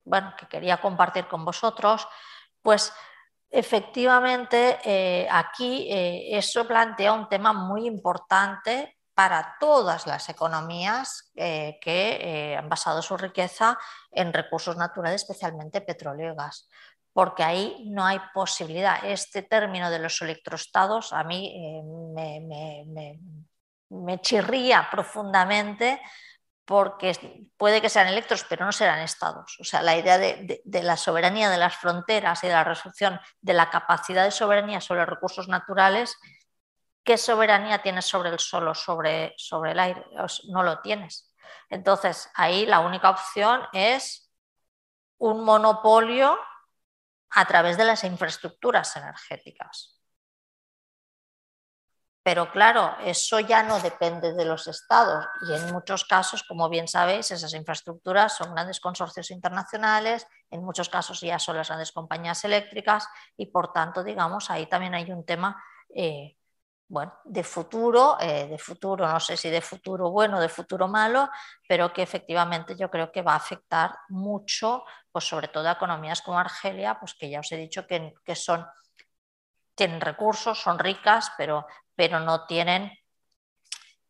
bueno, 0.05 0.35
que 0.39 0.49
quería 0.49 0.81
compartir 0.81 1.29
con 1.29 1.45
vosotros, 1.45 2.09
pues 2.63 2.93
efectivamente 3.51 4.79
eh, 4.85 5.27
aquí 5.31 5.89
eh, 5.91 6.37
eso 6.37 6.67
plantea 6.67 7.13
un 7.13 7.29
tema 7.29 7.53
muy 7.53 7.87
importante 7.87 8.97
para 9.15 9.57
todas 9.59 10.07
las 10.07 10.29
economías 10.29 11.33
eh, 11.35 11.79
que 11.81 12.55
han 12.57 12.69
basado 12.69 13.03
su 13.03 13.17
riqueza 13.17 13.77
en 14.13 14.33
recursos 14.33 14.77
naturales, 14.77 15.23
especialmente 15.23 15.81
petróleo 15.81 16.33
y 16.33 16.37
gas, 16.37 16.69
porque 17.13 17.43
ahí 17.43 17.85
no 17.91 18.05
hay 18.05 18.21
posibilidad. 18.33 19.05
Este 19.05 19.43
término 19.43 19.91
de 19.91 19.99
los 19.99 20.23
electroestados 20.23 21.13
a 21.13 21.25
mí 21.25 21.83
me, 23.91 24.21
chirría 24.21 24.89
profundamente 24.89 26.01
porque 26.69 27.49
puede 27.57 27.81
que 27.81 27.89
sean 27.89 28.09
electros, 28.09 28.45
pero 28.47 28.67
no 28.67 28.73
serán 28.73 28.99
estados. 28.99 29.57
O 29.59 29.65
sea, 29.65 29.81
la 29.81 29.97
idea 29.97 30.19
de, 30.19 30.61
la 30.67 30.99
soberanía 30.99 31.49
de 31.49 31.57
las 31.57 31.75
fronteras 31.77 32.45
y 32.45 32.47
de 32.47 32.53
la 32.53 32.63
resolución 32.63 33.19
de 33.41 33.55
la 33.55 33.71
capacidad 33.71 34.23
de 34.23 34.31
soberanía 34.31 34.83
sobre 34.83 35.07
recursos 35.07 35.49
naturales 35.49 36.19
¿qué 37.09 37.17
soberanía 37.17 37.81
tienes 37.81 38.05
sobre 38.05 38.29
el 38.29 38.39
suelo, 38.39 38.75
sobre, 38.75 39.33
sobre 39.39 39.73
el 39.73 39.79
aire? 39.79 40.05
No 40.51 40.63
lo 40.63 40.81
tienes. 40.81 41.35
Entonces, 41.71 42.31
ahí 42.35 42.67
la 42.67 42.81
única 42.81 43.09
opción 43.09 43.63
es 43.73 44.31
un 45.17 45.43
monopolio 45.43 46.39
a 47.31 47.47
través 47.47 47.79
de 47.79 47.85
las 47.87 48.05
infraestructuras 48.05 48.95
energéticas. 48.95 49.98
Pero 52.29 52.51
claro, 52.51 52.95
eso 53.07 53.41
ya 53.41 53.63
no 53.63 53.81
depende 53.81 54.35
de 54.35 54.45
los 54.45 54.69
estados. 54.69 55.25
Y 55.49 55.55
en 55.55 55.73
muchos 55.73 56.05
casos, 56.05 56.43
como 56.43 56.69
bien 56.69 56.87
sabéis, 56.87 57.31
esas 57.31 57.55
infraestructuras 57.55 58.37
son 58.37 58.53
grandes 58.53 58.81
consorcios 58.81 59.31
internacionales, 59.31 60.27
en 60.51 60.63
muchos 60.63 60.91
casos 60.91 61.23
ya 61.23 61.39
son 61.39 61.57
las 61.57 61.69
grandes 61.69 61.91
compañías 61.91 62.45
eléctricas 62.45 63.09
y 63.35 63.47
por 63.47 63.73
tanto, 63.73 64.05
digamos, 64.05 64.51
ahí 64.51 64.67
también 64.67 64.95
hay 64.95 65.11
un 65.11 65.25
tema 65.25 65.57
eh, 65.95 66.37
bueno, 66.87 67.15
de 67.25 67.43
futuro, 67.43 68.19
eh, 68.21 68.47
de 68.47 68.59
futuro, 68.59 69.09
no 69.09 69.21
sé 69.21 69.35
si 69.39 69.49
de 69.49 69.63
futuro 69.63 70.11
bueno 70.11 70.37
o 70.37 70.41
de 70.43 70.51
futuro 70.51 70.87
malo, 70.87 71.31
pero 71.67 71.95
que 71.95 72.03
efectivamente 72.03 72.77
yo 72.77 72.91
creo 72.91 73.11
que 73.11 73.23
va 73.23 73.33
a 73.33 73.37
afectar 73.37 73.97
mucho, 74.11 74.85
pues 75.11 75.25
sobre 75.25 75.49
todo 75.49 75.67
a 75.67 75.73
economías 75.73 76.21
como 76.21 76.39
Argelia, 76.39 76.99
pues 77.01 77.15
que 77.15 77.31
ya 77.31 77.41
os 77.41 77.51
he 77.53 77.57
dicho 77.57 77.87
que, 77.87 78.35
son, 78.35 78.67
tienen 79.75 80.03
recursos, 80.03 80.61
son 80.61 80.79
ricas, 80.79 81.33
pero, 81.39 81.65
pero 81.99 82.21
no 82.21 82.47
tienen 82.47 82.93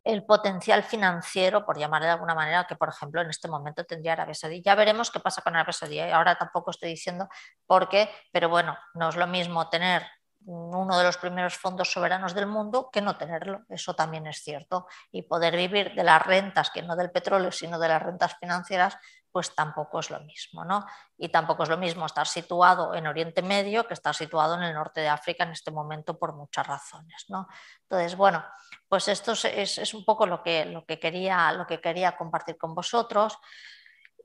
el 0.04 0.26
potencial 0.26 0.82
financiero, 0.82 1.64
por 1.64 1.78
llamarle 1.78 2.08
de 2.08 2.12
alguna 2.12 2.34
manera, 2.34 2.66
que 2.66 2.76
por 2.76 2.90
ejemplo 2.90 3.22
en 3.22 3.30
este 3.30 3.48
momento 3.48 3.82
tendría 3.84 4.12
Arabia 4.12 4.34
Saudí. 4.34 4.60
Ya 4.62 4.74
veremos 4.74 5.10
qué 5.10 5.20
pasa 5.20 5.40
con 5.40 5.56
Arabia 5.56 5.72
Saudí. 5.72 5.98
Ahora 5.98 6.36
tampoco 6.36 6.70
estoy 6.70 6.90
diciendo 6.90 7.28
por 7.66 7.88
qué, 7.88 8.10
pero 8.30 8.50
bueno, 8.50 8.76
no 8.92 9.08
es 9.08 9.16
lo 9.16 9.26
mismo 9.26 9.70
tener 9.70 10.02
uno 10.44 10.96
de 10.96 11.04
los 11.04 11.16
primeros 11.18 11.56
fondos 11.56 11.92
soberanos 11.92 12.34
del 12.34 12.46
mundo 12.46 12.90
que 12.90 13.02
no 13.02 13.16
tenerlo. 13.16 13.62
Eso 13.68 13.94
también 13.94 14.26
es 14.26 14.42
cierto. 14.42 14.86
Y 15.10 15.22
poder 15.22 15.56
vivir 15.56 15.94
de 15.94 16.04
las 16.04 16.24
rentas, 16.24 16.70
que 16.70 16.82
no 16.82 16.96
del 16.96 17.10
petróleo, 17.10 17.52
sino 17.52 17.78
de 17.78 17.88
las 17.88 18.02
rentas 18.02 18.36
financieras, 18.38 18.96
pues 19.30 19.54
tampoco 19.54 20.00
es 20.00 20.10
lo 20.10 20.20
mismo. 20.20 20.64
¿no? 20.64 20.86
Y 21.16 21.28
tampoco 21.28 21.64
es 21.64 21.68
lo 21.68 21.76
mismo 21.76 22.06
estar 22.06 22.26
situado 22.26 22.94
en 22.94 23.06
Oriente 23.06 23.42
Medio 23.42 23.86
que 23.86 23.94
estar 23.94 24.14
situado 24.14 24.54
en 24.54 24.62
el 24.62 24.74
norte 24.74 25.00
de 25.00 25.08
África 25.08 25.44
en 25.44 25.50
este 25.50 25.70
momento 25.70 26.18
por 26.18 26.34
muchas 26.34 26.66
razones. 26.66 27.26
¿no? 27.28 27.46
Entonces, 27.82 28.16
bueno, 28.16 28.44
pues 28.88 29.08
esto 29.08 29.32
es, 29.32 29.94
un 29.94 30.04
poco 30.04 30.26
lo 30.26 30.42
que, 30.42 30.64
lo, 30.64 30.84
que 30.86 30.98
quería, 30.98 31.52
lo 31.52 31.66
que 31.66 31.80
quería 31.80 32.16
compartir 32.16 32.56
con 32.56 32.74
vosotros. 32.74 33.38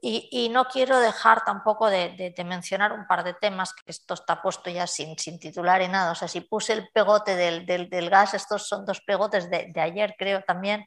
Y, 0.06 0.49
no 0.49 0.66
quiero 0.66 0.99
dejar 0.99 1.45
tampoco 1.45 1.89
de, 1.89 2.36
mencionar 2.45 2.91
un 2.91 3.08
par 3.08 3.24
de 3.24 3.36
temas, 3.36 3.74
que 3.74 3.89
esto 3.89 4.16
está 4.16 4.41
puesto 4.41 4.70
ya 4.70 4.86
sin, 4.86 5.18
sin 5.18 5.39
titular 5.39 5.82
y 5.82 5.88
nada. 5.88 6.12
O 6.12 6.16
sea, 6.16 6.28
si 6.28 6.41
puse 6.41 6.74
el 6.74 6.89
pegote 6.89 7.38
del, 7.38 7.66
del, 7.66 8.10
gas, 8.10 8.34
estos 8.34 8.68
son 8.68 8.84
dos 8.86 8.99
pegotes 8.99 9.49
de, 9.49 9.72
ayer, 9.80 10.16
creo 10.20 10.41
también. 10.41 10.86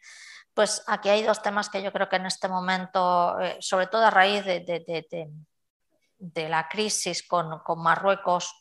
Pues 0.53 0.85
aquí 0.87 1.09
hay 1.09 1.23
dos 1.23 1.41
temas 1.41 1.71
que 1.71 1.83
yo 1.83 1.95
creo 1.95 2.11
que 2.11 2.17
en 2.17 2.27
este 2.27 2.47
momento, 2.47 3.41
eh, 3.41 3.57
sobre 3.59 3.87
todo 3.87 4.05
a 4.05 4.11
raíz 4.11 4.45
de, 4.45 5.31
la 6.51 6.69
crisis 6.69 7.27
con, 7.27 7.61
con, 7.61 7.83
Marruecos, 7.83 8.55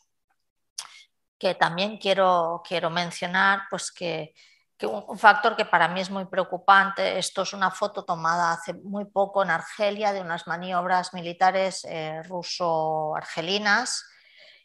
que 1.38 1.54
también 1.54 1.98
quiero, 1.98 2.62
quiero 2.66 2.88
mencionar, 2.88 3.64
pues 3.68 3.92
que 3.92 4.32
que 4.78 4.86
un, 4.86 5.18
factor 5.18 5.56
que 5.56 5.64
para 5.64 5.88
mí 5.88 6.00
es 6.00 6.10
muy 6.10 6.26
preocupante, 6.26 7.18
esto 7.18 7.42
es 7.42 7.52
una 7.52 7.70
foto 7.70 8.04
tomada 8.04 8.52
hace 8.52 8.74
muy 8.74 9.06
poco 9.06 9.42
en 9.42 9.50
Argelia 9.50 10.12
de 10.12 10.20
unas 10.20 10.46
maniobras 10.46 11.14
militares 11.14 11.86
eh, 11.88 12.22
ruso-argelinas 12.24 14.04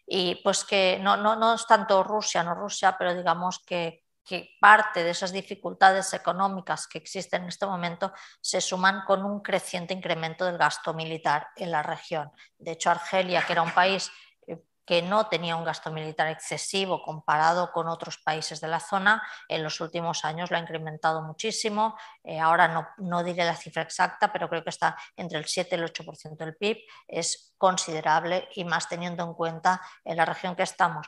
y 0.05 0.35
pues 0.43 0.65
que 0.65 0.99
no, 1.01 1.15
no, 1.15 1.35
no, 1.37 1.53
es 1.53 1.65
tanto 1.65 2.03
Rusia, 2.03 2.43
no 2.43 2.53
Rusia, 2.53 2.95
pero 2.99 3.15
digamos 3.15 3.59
que, 3.65 4.03
que 4.25 4.49
parte 4.59 5.03
de 5.03 5.11
esas 5.11 5.31
dificultades 5.31 6.13
económicas 6.13 6.87
que 6.87 6.97
existen 6.97 7.43
en 7.43 7.49
este 7.49 7.65
momento 7.65 8.11
se 8.41 8.59
suman 8.59 9.03
con 9.05 9.23
un 9.23 9.41
creciente 9.41 9.93
incremento 9.93 10.43
del 10.45 10.57
gasto 10.57 10.93
militar 10.93 11.47
en 11.55 11.71
la 11.71 11.83
región. 11.83 12.31
De 12.57 12.71
hecho, 12.71 12.89
Argelia, 12.89 13.43
que 13.45 13.53
era 13.53 13.61
un 13.61 13.73
país 13.73 14.11
que 14.91 15.01
no 15.01 15.27
tenía 15.27 15.55
un 15.55 15.63
gasto 15.63 15.89
militar 15.89 16.27
excesivo 16.27 17.01
comparado 17.01 17.71
con 17.71 17.87
otros 17.87 18.17
países 18.17 18.59
de 18.59 18.67
la 18.67 18.81
zona. 18.81 19.23
En 19.47 19.63
los 19.63 19.79
últimos 19.79 20.25
años 20.25 20.51
lo 20.51 20.57
ha 20.57 20.59
incrementado 20.59 21.21
muchísimo. 21.21 21.97
Eh, 22.25 22.41
ahora 22.41 22.67
no, 22.67 22.89
no, 22.97 23.23
diré 23.23 23.45
la 23.45 23.55
cifra 23.55 23.83
exacta, 23.83 24.33
pero 24.33 24.49
creo 24.49 24.65
que 24.65 24.69
está 24.69 24.97
entre 25.15 25.37
el 25.37 25.45
7 25.45 25.77
y 25.77 25.79
el 25.79 25.85
8% 25.85 26.35
del 26.35 26.57
PIB. 26.57 26.79
Es 27.07 27.53
considerable 27.57 28.49
y 28.53 28.65
más 28.65 28.89
teniendo 28.89 29.23
en 29.23 29.33
cuenta 29.33 29.81
en 30.03 30.17
la 30.17 30.25
región 30.25 30.57
que 30.57 30.63
estamos. 30.63 31.07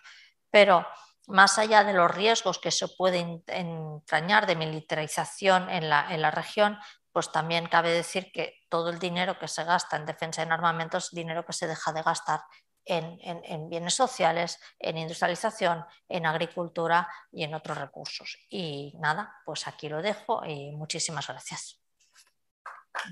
Pero 0.50 0.88
más 1.28 1.58
allá 1.58 1.84
de 1.84 1.92
los 1.92 2.10
riesgos 2.10 2.60
que 2.60 2.72
se 2.72 2.88
puede 2.88 3.44
entrañar 3.48 4.48
de 4.48 4.56
militarización 4.56 5.70
en 5.70 5.90
la, 5.90 6.08
en 6.10 6.22
la 6.22 6.32
región, 6.32 6.80
pues 7.12 7.34
también 7.34 7.68
cabe 7.68 7.92
decir 7.92 8.32
que 8.32 8.62
todo 8.70 8.90
el 8.90 8.98
dinero 8.98 9.38
que 9.38 9.48
se 9.48 9.64
gasta 9.64 9.98
en 9.98 10.06
defensa 10.06 10.42
y 10.42 10.46
en 10.46 10.52
armamentos 10.52 11.06
es 11.06 11.12
dinero 11.12 11.46
que 11.46 11.54
se 11.54 11.68
deja 11.68 11.94
de 11.94 12.02
gastar 12.02 12.40
en, 12.86 13.70
bienes 13.70 13.94
sociales, 13.94 14.60
en 14.80 14.98
industrialización, 14.98 15.86
en 16.10 16.26
agricultura 16.26 17.08
y 17.32 17.44
en 17.44 17.54
otros 17.54 17.78
recursos. 17.78 18.38
Y 18.50 18.94
nada, 19.00 19.42
pues 19.46 19.68
aquí 19.68 19.90
lo 19.90 20.02
dejo 20.02 20.46
y 20.46 20.72
muchísimas 20.72 21.28
gracias. 21.28 21.80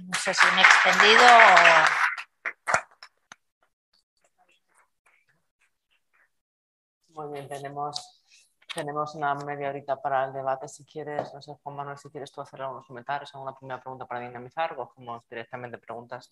No 0.03 0.19
sé 0.19 0.33
si 0.33 0.47
me 0.53 0.61
he 0.61 0.63
extendido. 0.63 1.23
Muy 7.09 7.33
bien, 7.33 7.47
tenemos, 7.49 8.23
tenemos 8.73 9.15
una 9.15 9.35
media 9.35 9.69
horita 9.69 10.01
para 10.01 10.25
el 10.25 10.33
debate. 10.33 10.67
Si 10.67 10.85
quieres, 10.85 11.33
no 11.33 11.41
sé, 11.41 11.53
Juan 11.61 11.75
Manuel, 11.75 11.97
si 11.97 12.09
quieres 12.09 12.31
tú 12.31 12.41
hacer 12.41 12.61
algunos 12.61 12.85
comentarios, 12.85 13.33
alguna 13.33 13.53
primera 13.53 13.81
pregunta 13.81 14.05
para 14.05 14.21
dinamizar 14.21 14.79
o 14.79 14.93
como 14.93 15.23
directamente 15.29 15.77
preguntas. 15.77 16.31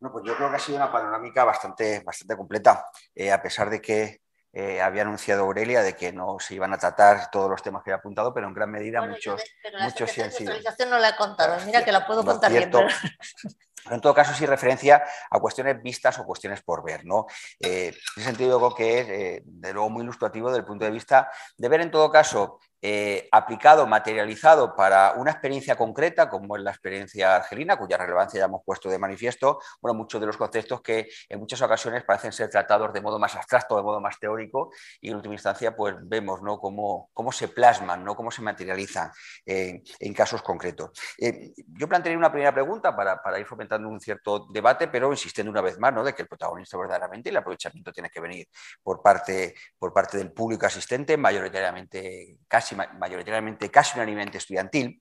Bueno, 0.00 0.12
pues 0.12 0.24
yo 0.24 0.36
creo 0.36 0.50
que 0.50 0.56
ha 0.56 0.60
sido 0.60 0.76
una 0.76 0.92
panorámica 0.92 1.44
bastante, 1.44 2.00
bastante 2.00 2.36
completa, 2.36 2.86
eh, 3.14 3.32
a 3.32 3.42
pesar 3.42 3.68
de 3.68 3.80
que 3.80 4.20
eh, 4.52 4.80
había 4.80 5.02
anunciado 5.02 5.42
Aurelia 5.42 5.82
de 5.82 5.94
que 5.94 6.12
no 6.12 6.38
se 6.38 6.54
iban 6.54 6.72
a 6.72 6.78
tratar 6.78 7.30
todos 7.30 7.50
los 7.50 7.62
temas 7.62 7.82
que 7.82 7.90
había 7.90 7.98
apuntado, 7.98 8.32
pero 8.32 8.46
en 8.48 8.54
gran 8.54 8.70
medida 8.70 9.02
muchos, 9.02 9.42
muchos 9.80 10.10
sí 10.10 10.22
han 10.22 10.32
sido. 10.32 10.54
no 10.88 10.98
la 10.98 11.10
he 11.10 11.16
contado, 11.16 11.64
mira 11.66 11.84
que 11.84 11.92
la 11.92 12.06
puedo 12.06 12.24
contar 12.24 12.50
bien. 12.50 12.70
Pero... 12.70 12.86
en 13.90 14.00
todo 14.00 14.14
caso, 14.14 14.34
sí 14.34 14.46
referencia 14.46 15.02
a 15.30 15.38
cuestiones 15.38 15.82
vistas 15.82 16.18
o 16.18 16.24
cuestiones 16.24 16.62
por 16.62 16.82
ver. 16.82 17.04
¿no? 17.04 17.26
Eh, 17.60 17.88
en 17.88 18.22
ese 18.22 18.30
sentido, 18.30 18.58
creo 18.58 18.74
que 18.74 19.00
es, 19.00 19.08
eh, 19.08 19.42
de 19.44 19.72
luego, 19.72 19.90
muy 19.90 20.02
ilustrativo 20.02 20.48
desde 20.48 20.60
el 20.60 20.66
punto 20.66 20.84
de 20.84 20.90
vista 20.90 21.30
de 21.56 21.68
ver, 21.68 21.80
en 21.80 21.90
todo 21.90 22.10
caso, 22.10 22.58
eh, 22.82 23.28
aplicado, 23.32 23.86
materializado 23.86 24.74
para 24.74 25.12
una 25.12 25.30
experiencia 25.30 25.76
concreta, 25.76 26.28
como 26.28 26.56
es 26.56 26.62
la 26.62 26.70
experiencia 26.70 27.36
argelina, 27.36 27.76
cuya 27.76 27.96
relevancia 27.96 28.38
ya 28.38 28.46
hemos 28.46 28.62
puesto 28.64 28.88
de 28.88 28.98
manifiesto, 28.98 29.60
bueno, 29.80 29.98
muchos 29.98 30.20
de 30.20 30.26
los 30.26 30.36
conceptos 30.36 30.80
que 30.82 31.08
en 31.28 31.40
muchas 31.40 31.60
ocasiones 31.62 32.04
parecen 32.04 32.32
ser 32.32 32.50
tratados 32.50 32.92
de 32.92 33.00
modo 33.00 33.18
más 33.18 33.34
abstracto, 33.34 33.76
de 33.76 33.82
modo 33.82 34.00
más 34.00 34.18
teórico, 34.18 34.70
y 35.00 35.10
en 35.10 35.16
última 35.16 35.34
instancia, 35.34 35.74
pues 35.74 35.94
vemos 36.02 36.42
¿no? 36.42 36.58
cómo, 36.58 37.10
cómo 37.12 37.32
se 37.32 37.48
plasman, 37.48 38.04
¿no? 38.04 38.14
cómo 38.14 38.30
se 38.30 38.42
materializan 38.42 39.10
en 39.44 40.14
casos 40.14 40.42
concretos. 40.42 40.90
Eh, 41.18 41.52
yo 41.56 41.88
plantearía 41.88 42.18
una 42.18 42.30
primera 42.30 42.52
pregunta 42.52 42.94
para, 42.94 43.22
para, 43.22 43.38
ir 43.38 43.46
fomentando 43.46 43.88
un 43.88 44.00
cierto 44.00 44.46
debate, 44.50 44.88
pero 44.88 45.10
insistiendo 45.10 45.50
una 45.50 45.60
vez 45.60 45.78
más 45.78 45.92
¿no? 45.92 46.04
de 46.04 46.14
que 46.14 46.22
el 46.22 46.28
protagonista 46.28 46.76
verdaderamente 46.76 47.28
y 47.28 47.30
el 47.30 47.36
aprovechamiento 47.36 47.92
tiene 47.92 48.10
que 48.10 48.20
venir 48.20 48.48
por 48.82 49.02
parte, 49.02 49.54
por 49.78 49.92
parte 49.92 50.18
del 50.18 50.32
público 50.32 50.66
asistente, 50.66 51.16
mayoritariamente 51.16 52.38
casi 52.46 52.67
mayoritariamente, 52.76 53.70
casi 53.70 53.98
unánimemente 53.98 54.38
estudiantil, 54.38 55.00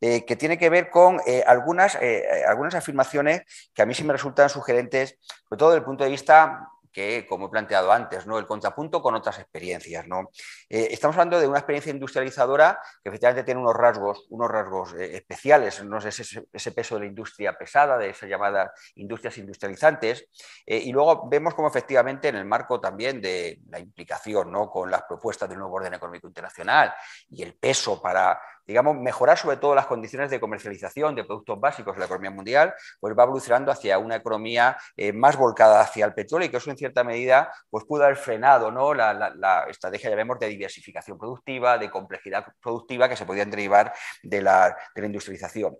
eh, 0.00 0.24
que 0.24 0.34
tiene 0.34 0.58
que 0.58 0.68
ver 0.68 0.90
con 0.90 1.20
eh, 1.26 1.44
algunas, 1.46 1.96
eh, 2.00 2.44
algunas 2.48 2.74
afirmaciones 2.74 3.42
que 3.72 3.82
a 3.82 3.86
mí 3.86 3.94
sí 3.94 4.02
me 4.02 4.12
resultan 4.12 4.48
sugerentes, 4.48 5.16
sobre 5.48 5.58
todo 5.58 5.70
desde 5.70 5.78
el 5.78 5.84
punto 5.84 6.02
de 6.02 6.10
vista 6.10 6.68
que, 6.92 7.26
como 7.26 7.46
he 7.46 7.50
planteado 7.50 7.90
antes, 7.90 8.26
¿no? 8.26 8.38
el 8.38 8.46
contrapunto 8.46 9.00
con 9.00 9.14
otras 9.14 9.38
experiencias. 9.38 10.06
¿no? 10.06 10.30
Eh, 10.68 10.88
estamos 10.90 11.16
hablando 11.16 11.40
de 11.40 11.48
una 11.48 11.58
experiencia 11.58 11.90
industrializadora 11.90 12.78
que 13.02 13.08
efectivamente 13.08 13.44
tiene 13.44 13.60
unos 13.60 13.74
rasgos, 13.74 14.26
unos 14.30 14.50
rasgos 14.50 14.94
eh, 14.94 15.16
especiales, 15.16 15.82
¿no? 15.84 15.98
ese, 15.98 16.44
ese, 16.52 16.72
peso 16.72 16.94
de 16.94 17.00
la 17.02 17.06
industria 17.06 17.56
pesada, 17.56 17.96
de 17.98 18.10
esas 18.10 18.28
llamadas 18.28 18.70
industrias 18.96 19.38
industrializantes, 19.38 20.28
eh, 20.66 20.78
y 20.78 20.92
luego 20.92 21.28
vemos 21.28 21.54
como 21.54 21.68
efectivamente 21.68 22.28
en 22.28 22.36
el 22.36 22.44
marco 22.44 22.80
también 22.80 23.20
de 23.20 23.60
la 23.68 23.78
implicación 23.78 24.50
¿no? 24.50 24.70
con 24.70 24.90
las 24.90 25.02
propuestas 25.02 25.48
del 25.48 25.58
nuevo 25.58 25.76
orden 25.76 25.94
económico 25.94 26.26
internacional 26.26 26.92
y 27.30 27.42
el 27.42 27.54
peso 27.54 28.00
para 28.00 28.38
digamos, 28.66 28.96
mejorar 28.96 29.38
sobre 29.38 29.56
todo 29.56 29.74
las 29.74 29.86
condiciones 29.86 30.30
de 30.30 30.40
comercialización 30.40 31.14
de 31.14 31.24
productos 31.24 31.60
básicos 31.60 31.94
de 31.94 32.00
la 32.00 32.06
economía 32.06 32.30
mundial, 32.30 32.74
pues 33.00 33.16
va 33.18 33.24
evolucionando 33.24 33.72
hacia 33.72 33.98
una 33.98 34.16
economía 34.16 34.76
eh, 34.96 35.12
más 35.12 35.36
volcada 35.36 35.80
hacia 35.80 36.04
el 36.04 36.14
petróleo 36.14 36.46
y 36.46 36.50
que 36.50 36.56
eso 36.58 36.70
en 36.70 36.76
cierta 36.76 37.04
medida 37.04 37.52
pues 37.70 37.84
pudo 37.84 38.04
haber 38.04 38.16
frenado 38.16 38.70
¿no? 38.70 38.94
la, 38.94 39.66
estrategia, 39.68 40.10
de 40.10 40.48
diversificación 40.48 41.18
productiva, 41.18 41.78
de 41.78 41.90
complejidad 41.90 42.46
productiva 42.60 43.08
que 43.08 43.16
se 43.16 43.26
podían 43.26 43.50
derivar 43.50 43.92
de 44.22 44.42
la, 44.42 44.76
de 44.94 45.02
la 45.02 45.06
industrialización. 45.06 45.76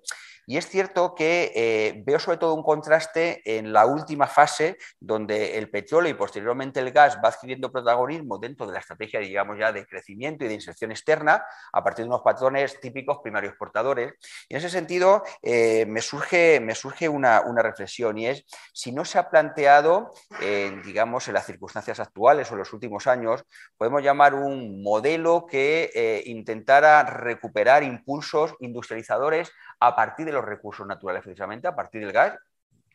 Y 0.46 0.56
es 0.56 0.68
cierto 0.68 1.14
que 1.14 1.52
eh, 1.54 2.02
veo 2.04 2.18
sobre 2.18 2.38
todo 2.38 2.54
un 2.54 2.62
contraste 2.62 3.42
en 3.44 3.72
la 3.72 3.86
última 3.86 4.26
fase, 4.26 4.78
donde 5.00 5.58
el 5.58 5.70
petróleo 5.70 6.10
y 6.10 6.14
posteriormente 6.14 6.80
el 6.80 6.90
gas 6.90 7.18
va 7.24 7.28
adquiriendo 7.28 7.70
protagonismo 7.70 8.38
dentro 8.38 8.66
de 8.66 8.72
la 8.72 8.80
estrategia, 8.80 9.20
digamos 9.20 9.58
ya, 9.58 9.72
de 9.72 9.86
crecimiento 9.86 10.44
y 10.44 10.48
de 10.48 10.54
inserción 10.54 10.90
externa, 10.90 11.44
a 11.72 11.84
partir 11.84 12.04
de 12.04 12.08
unos 12.08 12.22
patrones 12.22 12.80
típicos 12.80 13.18
primarios 13.22 13.52
exportadores. 13.52 14.14
Y 14.48 14.54
en 14.54 14.58
ese 14.58 14.70
sentido, 14.70 15.22
eh, 15.42 15.86
me 15.86 16.00
surge, 16.00 16.60
me 16.60 16.74
surge 16.74 17.08
una, 17.08 17.42
reflexión 17.62 18.18
y 18.18 18.26
es 18.26 18.44
si 18.72 18.90
no 18.90 19.04
se 19.04 19.18
ha 19.18 19.30
planteado, 19.30 20.10
digamos, 20.84 21.28
en 21.28 21.34
las 21.34 21.46
circunstancias 21.46 22.00
actuales 22.00 22.50
o 22.50 22.54
en 22.54 22.58
los 22.58 22.72
últimos 22.72 23.06
años, 23.06 23.44
podemos 23.76 24.02
llamar 24.02 24.34
un 24.34 24.82
modelo 24.82 25.46
que 25.46 25.90
eh, 25.94 26.22
intentara 26.26 27.02
recuperar 27.04 27.82
impulsos 27.82 28.54
industrializadores 28.60 29.52
a 29.86 29.96
partir 29.96 30.26
de 30.26 30.32
los 30.32 30.44
recursos 30.44 30.86
naturales, 30.86 31.22
precisamente 31.22 31.66
a 31.66 31.74
partir 31.74 32.02
del 32.02 32.12
gas, 32.12 32.38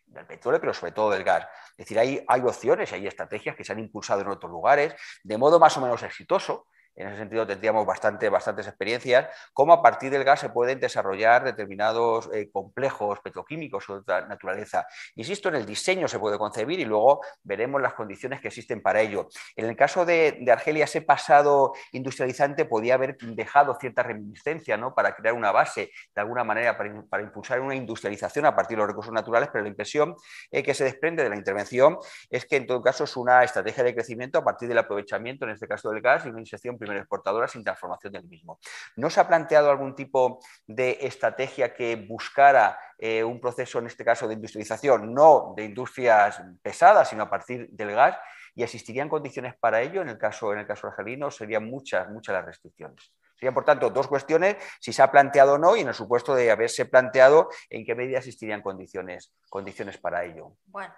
del 0.05 0.25
petróleo, 0.25 0.59
pero 0.59 0.73
sobre 0.73 0.93
todo 0.93 1.11
del 1.11 1.23
gas. 1.23 1.45
Es 1.71 1.77
decir, 1.77 1.99
hay, 1.99 2.23
hay 2.27 2.41
opciones, 2.41 2.91
hay 2.93 3.05
estrategias 3.05 3.55
que 3.55 3.65
se 3.65 3.73
han 3.73 3.79
impulsado 3.79 4.21
en 4.21 4.29
otros 4.29 4.49
lugares 4.49 4.95
de 5.23 5.37
modo 5.37 5.59
más 5.59 5.75
o 5.77 5.81
menos 5.81 6.01
exitoso, 6.03 6.67
en 6.97 7.07
ese 7.09 7.17
sentido 7.17 7.45
tendríamos 7.45 7.85
bastante, 7.85 8.27
bastantes 8.27 8.67
experiencias, 8.67 9.27
cómo 9.53 9.71
a 9.71 9.81
partir 9.83 10.09
del 10.09 10.23
gas 10.23 10.39
se 10.39 10.49
pueden 10.49 10.79
desarrollar 10.79 11.43
determinados 11.43 12.29
eh, 12.33 12.49
complejos 12.51 13.19
petroquímicos 13.19 13.85
de 13.87 13.93
otra 13.93 14.27
naturaleza. 14.27 14.87
Insisto, 15.15 15.49
en 15.49 15.55
el 15.55 15.65
diseño 15.65 16.07
se 16.07 16.17
puede 16.17 16.39
concebir 16.39 16.79
y 16.79 16.85
luego 16.85 17.21
veremos 17.43 17.81
las 17.81 17.93
condiciones 17.93 18.41
que 18.41 18.47
existen 18.47 18.81
para 18.81 19.01
ello. 19.01 19.27
En 19.55 19.65
el 19.65 19.75
caso 19.75 20.05
de, 20.05 20.43
Argelia, 20.51 20.85
ese 20.85 21.01
pasado 21.01 21.73
industrializante 21.91 22.65
podía 22.65 22.95
haber 22.95 23.15
dejado 23.17 23.77
cierta 23.79 24.01
reminiscencia 24.01 24.75
¿no? 24.75 24.95
para 24.95 25.15
crear 25.15 25.35
una 25.35 25.51
base, 25.51 25.91
de 26.15 26.21
alguna 26.21 26.43
manera, 26.43 26.77
para, 26.77 27.21
impulsar 27.21 27.59
una 27.61 27.75
industrialización 27.75 28.45
a 28.45 28.55
partir 28.55 28.75
de 28.75 28.79
los 28.79 28.87
recursos 28.87 29.13
naturales, 29.13 29.49
pero 29.51 29.63
la 29.63 29.69
impresión 29.69 30.15
eh, 30.49 30.63
que 30.63 30.73
se 30.73 30.83
desprende 30.83 31.23
de 31.23 31.29
la 31.29 31.35
intervención 31.35 31.97
es 32.29 32.45
que 32.45 32.55
en 32.55 32.65
todo 32.65 32.81
caso 32.81 33.03
es 33.03 33.15
una 33.17 33.43
estrategia 33.43 33.83
de 33.83 33.93
crecimiento 33.93 34.39
a 34.39 34.43
partir 34.43 34.67
del 34.67 34.77
aprovechamiento, 34.79 35.45
en 35.45 35.51
este 35.51 35.67
caso 35.67 35.91
del 35.91 36.01
gas, 36.01 36.25
y 36.25 36.29
una 36.29 36.39
inserción 36.39 36.77
exportadora 36.95 37.47
sin 37.47 37.63
transformación 37.63 38.13
del 38.13 38.23
mismo. 38.23 38.59
¿No 38.95 39.09
se 39.09 39.19
ha 39.19 39.27
planteado 39.27 39.69
algún 39.69 39.95
tipo 39.95 40.39
de 40.65 40.97
estrategia 41.01 41.73
que 41.73 41.95
buscara 41.95 42.79
eh, 42.97 43.23
un 43.23 43.41
proceso, 43.41 43.79
en 43.79 43.87
este 43.87 44.05
caso, 44.05 44.27
de 44.27 44.35
industrialización, 44.35 45.13
no 45.13 45.53
de 45.55 45.65
industrias 45.65 46.41
pesadas, 46.61 47.09
sino 47.09 47.23
a 47.23 47.29
partir 47.29 47.67
del 47.71 47.91
gas? 47.91 48.17
¿Y 48.55 48.63
existirían 48.63 49.09
condiciones 49.09 49.55
para 49.59 49.81
ello? 49.81 50.01
En 50.01 50.09
el 50.09 50.17
caso, 50.17 50.51
en 50.51 50.59
el 50.59 50.67
caso 50.67 50.87
argelino, 50.87 51.29
serían 51.29 51.65
muchas, 51.69 52.09
muchas 52.09 52.33
las 52.33 52.45
restricciones. 52.45 53.13
Serían, 53.35 53.53
por 53.53 53.65
tanto, 53.65 53.91
dos 53.91 54.07
cuestiones, 54.07 54.55
si 54.79 54.91
se 54.91 55.03
ha 55.03 55.11
planteado 55.11 55.53
o 55.53 55.57
no, 55.59 55.75
y 55.75 55.81
en 55.81 55.89
el 55.89 55.93
supuesto 55.93 56.33
de 56.33 56.49
haberse 56.49 56.85
planteado, 56.85 57.49
en 57.69 57.85
qué 57.85 57.93
medida 57.93 58.17
existirían 58.17 58.63
condiciones, 58.63 59.31
condiciones 59.47 59.99
para 59.99 60.23
ello. 60.23 60.53
Bueno, 60.65 60.91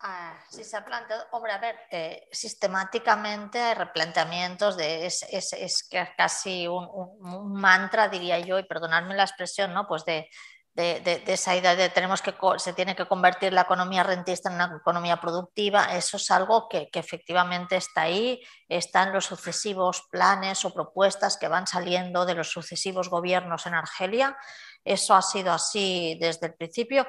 Ah, 0.00 0.38
sí, 0.50 0.62
se 0.62 0.76
ha 0.76 0.84
planteado, 0.84 1.24
hombre, 1.32 1.52
a 1.52 1.58
ver, 1.58 1.74
eh, 1.90 2.28
sistemáticamente 2.30 3.58
hay 3.58 3.74
replanteamientos 3.74 4.76
de, 4.76 5.06
es, 5.06 5.22
es, 5.30 5.54
es 5.54 5.88
casi 6.16 6.68
un, 6.68 6.86
un, 6.92 7.52
mantra, 7.54 8.08
diría 8.08 8.38
yo, 8.40 8.58
y 8.58 8.64
perdonadme 8.64 9.14
la 9.14 9.22
expresión, 9.22 9.72
¿no? 9.72 9.86
Pues 9.86 10.04
de, 10.04 10.28
de, 10.74 11.00
de, 11.00 11.32
esa 11.32 11.56
idea 11.56 11.74
de 11.74 11.88
tenemos 11.88 12.20
que 12.20 12.34
se 12.58 12.74
tiene 12.74 12.94
que 12.94 13.06
convertir 13.06 13.54
la 13.54 13.62
economía 13.62 14.02
rentista 14.02 14.50
en 14.50 14.56
una 14.56 14.76
economía 14.78 15.18
productiva, 15.18 15.86
eso 15.96 16.18
es 16.18 16.30
algo 16.30 16.68
que, 16.68 16.90
que 16.90 16.98
efectivamente 16.98 17.76
está 17.76 18.02
ahí, 18.02 18.42
están 18.68 19.14
los 19.14 19.24
sucesivos 19.24 20.06
planes 20.10 20.66
o 20.66 20.74
propuestas 20.74 21.38
que 21.38 21.48
van 21.48 21.66
saliendo 21.66 22.26
de 22.26 22.34
los 22.34 22.50
sucesivos 22.50 23.08
gobiernos 23.08 23.64
en 23.64 23.72
Argelia. 23.72 24.36
Eso 24.84 25.14
ha 25.14 25.22
sido 25.22 25.52
así 25.52 26.16
desde 26.20 26.46
el 26.46 26.54
principio. 26.54 27.06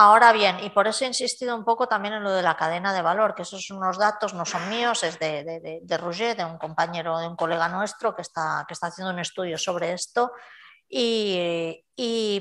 Ahora 0.00 0.32
bien, 0.32 0.60
y 0.60 0.70
por 0.70 0.86
eso 0.86 1.02
he 1.04 1.08
insistido 1.08 1.56
un 1.56 1.64
poco 1.64 1.88
también 1.88 2.14
en 2.14 2.22
lo 2.22 2.30
de 2.30 2.40
la 2.40 2.56
cadena 2.56 2.94
de 2.94 3.02
valor, 3.02 3.34
que 3.34 3.42
esos 3.42 3.68
unos 3.72 3.98
datos 3.98 4.32
no 4.32 4.44
son 4.44 4.68
míos, 4.70 5.02
es 5.02 5.18
de, 5.18 5.42
de, 5.42 5.80
de 5.82 5.98
Roger, 5.98 6.36
de 6.36 6.44
un 6.44 6.56
compañero, 6.56 7.18
de 7.18 7.26
un 7.26 7.34
colega 7.34 7.68
nuestro 7.68 8.14
que 8.14 8.22
está, 8.22 8.64
que 8.68 8.74
está 8.74 8.86
haciendo 8.86 9.12
un 9.12 9.18
estudio 9.18 9.58
sobre 9.58 9.92
esto. 9.92 10.30
Y, 10.88 11.84
y, 11.96 12.40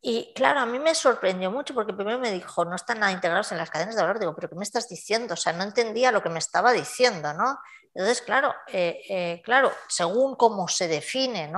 y, 0.00 0.32
claro, 0.32 0.60
a 0.60 0.66
mí 0.66 0.78
me 0.78 0.94
sorprendió 0.94 1.50
mucho 1.50 1.74
porque 1.74 1.94
primero 1.94 2.20
me 2.20 2.30
dijo, 2.30 2.64
no 2.64 2.76
están 2.76 3.00
nada 3.00 3.10
integrados 3.10 3.50
en 3.50 3.58
las 3.58 3.68
cadenas 3.68 3.96
de 3.96 4.02
valor. 4.02 4.20
Digo, 4.20 4.36
pero 4.36 4.48
¿qué 4.48 4.54
me 4.54 4.62
estás 4.62 4.88
diciendo? 4.88 5.34
O 5.34 5.36
sea, 5.36 5.52
no 5.52 5.64
entendía 5.64 6.12
lo 6.12 6.22
que 6.22 6.28
me 6.28 6.38
estaba 6.38 6.70
diciendo, 6.70 7.32
¿no? 7.34 7.58
Entonces, 7.92 8.22
claro, 8.22 8.54
eh, 8.68 9.00
eh, 9.08 9.42
claro, 9.44 9.72
según 9.88 10.36
cómo 10.36 10.68
se 10.68 10.86
define, 10.86 11.52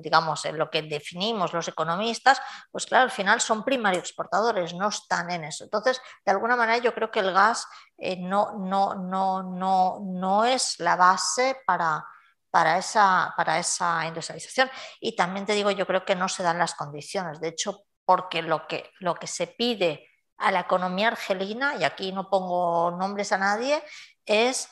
digamos, 0.00 0.44
en 0.44 0.58
lo 0.58 0.68
que 0.68 0.82
definimos 0.82 1.52
los 1.52 1.68
economistas, 1.68 2.40
pues 2.72 2.86
claro, 2.86 3.04
al 3.04 3.10
final 3.12 3.40
son 3.40 3.64
primarios 3.64 4.02
exportadores, 4.02 4.74
no 4.74 4.88
están 4.88 5.30
en 5.30 5.44
eso. 5.44 5.62
Entonces, 5.62 6.00
de 6.24 6.32
alguna 6.32 6.56
manera 6.56 6.78
yo 6.78 6.92
creo 6.92 7.10
que 7.10 7.20
el 7.20 7.32
gas 7.32 7.66
eh, 7.98 8.16
no, 8.16 8.58
no, 8.58 8.94
no, 8.96 9.44
no, 9.44 10.00
no 10.02 10.44
es 10.44 10.80
la 10.80 10.96
base 10.96 11.58
para, 11.64 12.04
para 12.50 12.78
esa, 12.78 13.32
para 13.36 13.58
esa 13.58 14.04
industrialización. 14.06 14.68
Y 15.00 15.14
también 15.14 15.46
te 15.46 15.52
digo, 15.52 15.70
yo 15.70 15.86
creo 15.86 16.04
que 16.04 16.16
no 16.16 16.28
se 16.28 16.42
dan 16.42 16.58
las 16.58 16.74
condiciones. 16.74 17.40
De 17.40 17.48
hecho, 17.48 17.84
porque 18.04 18.42
lo 18.42 18.66
que, 18.66 18.90
lo 18.98 19.14
que 19.14 19.28
se 19.28 19.46
pide 19.46 20.08
a 20.38 20.50
la 20.50 20.60
economía 20.60 21.08
argelina, 21.08 21.76
y 21.76 21.84
aquí 21.84 22.10
no 22.10 22.28
pongo 22.28 22.90
nombres 22.90 23.30
a 23.30 23.38
nadie, 23.38 23.82
es 24.24 24.68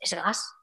es 0.00 0.14
gas. 0.14 0.56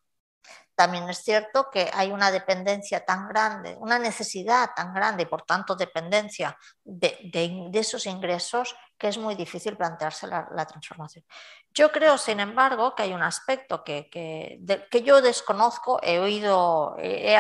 También 0.76 1.08
es 1.08 1.20
cierto 1.20 1.70
que 1.70 1.92
hay 1.94 2.12
una 2.12 2.32
dependencia 2.32 3.06
tan 3.06 3.28
grande, 3.28 3.78
una 3.80 4.00
necesidad 4.00 4.72
tan 4.76 4.92
grande 4.92 5.24
y 5.24 5.26
por 5.28 5.44
tanto 5.44 5.76
dependencia 5.76 6.58
de, 6.84 7.70
esos 7.74 8.08
ingresos 8.08 8.76
que 8.98 9.08
es 9.08 9.20
muy 9.20 9.36
difícil 9.36 9.78
plantearse 9.78 10.26
la, 10.26 10.66
transformación. 10.66 11.26
Yo 11.72 11.92
creo, 11.92 12.18
sin 12.18 12.40
embargo, 12.40 12.96
que 12.96 13.04
hay 13.04 13.14
un 13.14 13.22
aspecto 13.22 13.84
que, 13.84 14.10
que, 14.10 15.04
yo 15.04 15.22
desconozco, 15.22 16.00
he 16.02 16.20
oído, 16.20 16.96
he, 16.98 17.38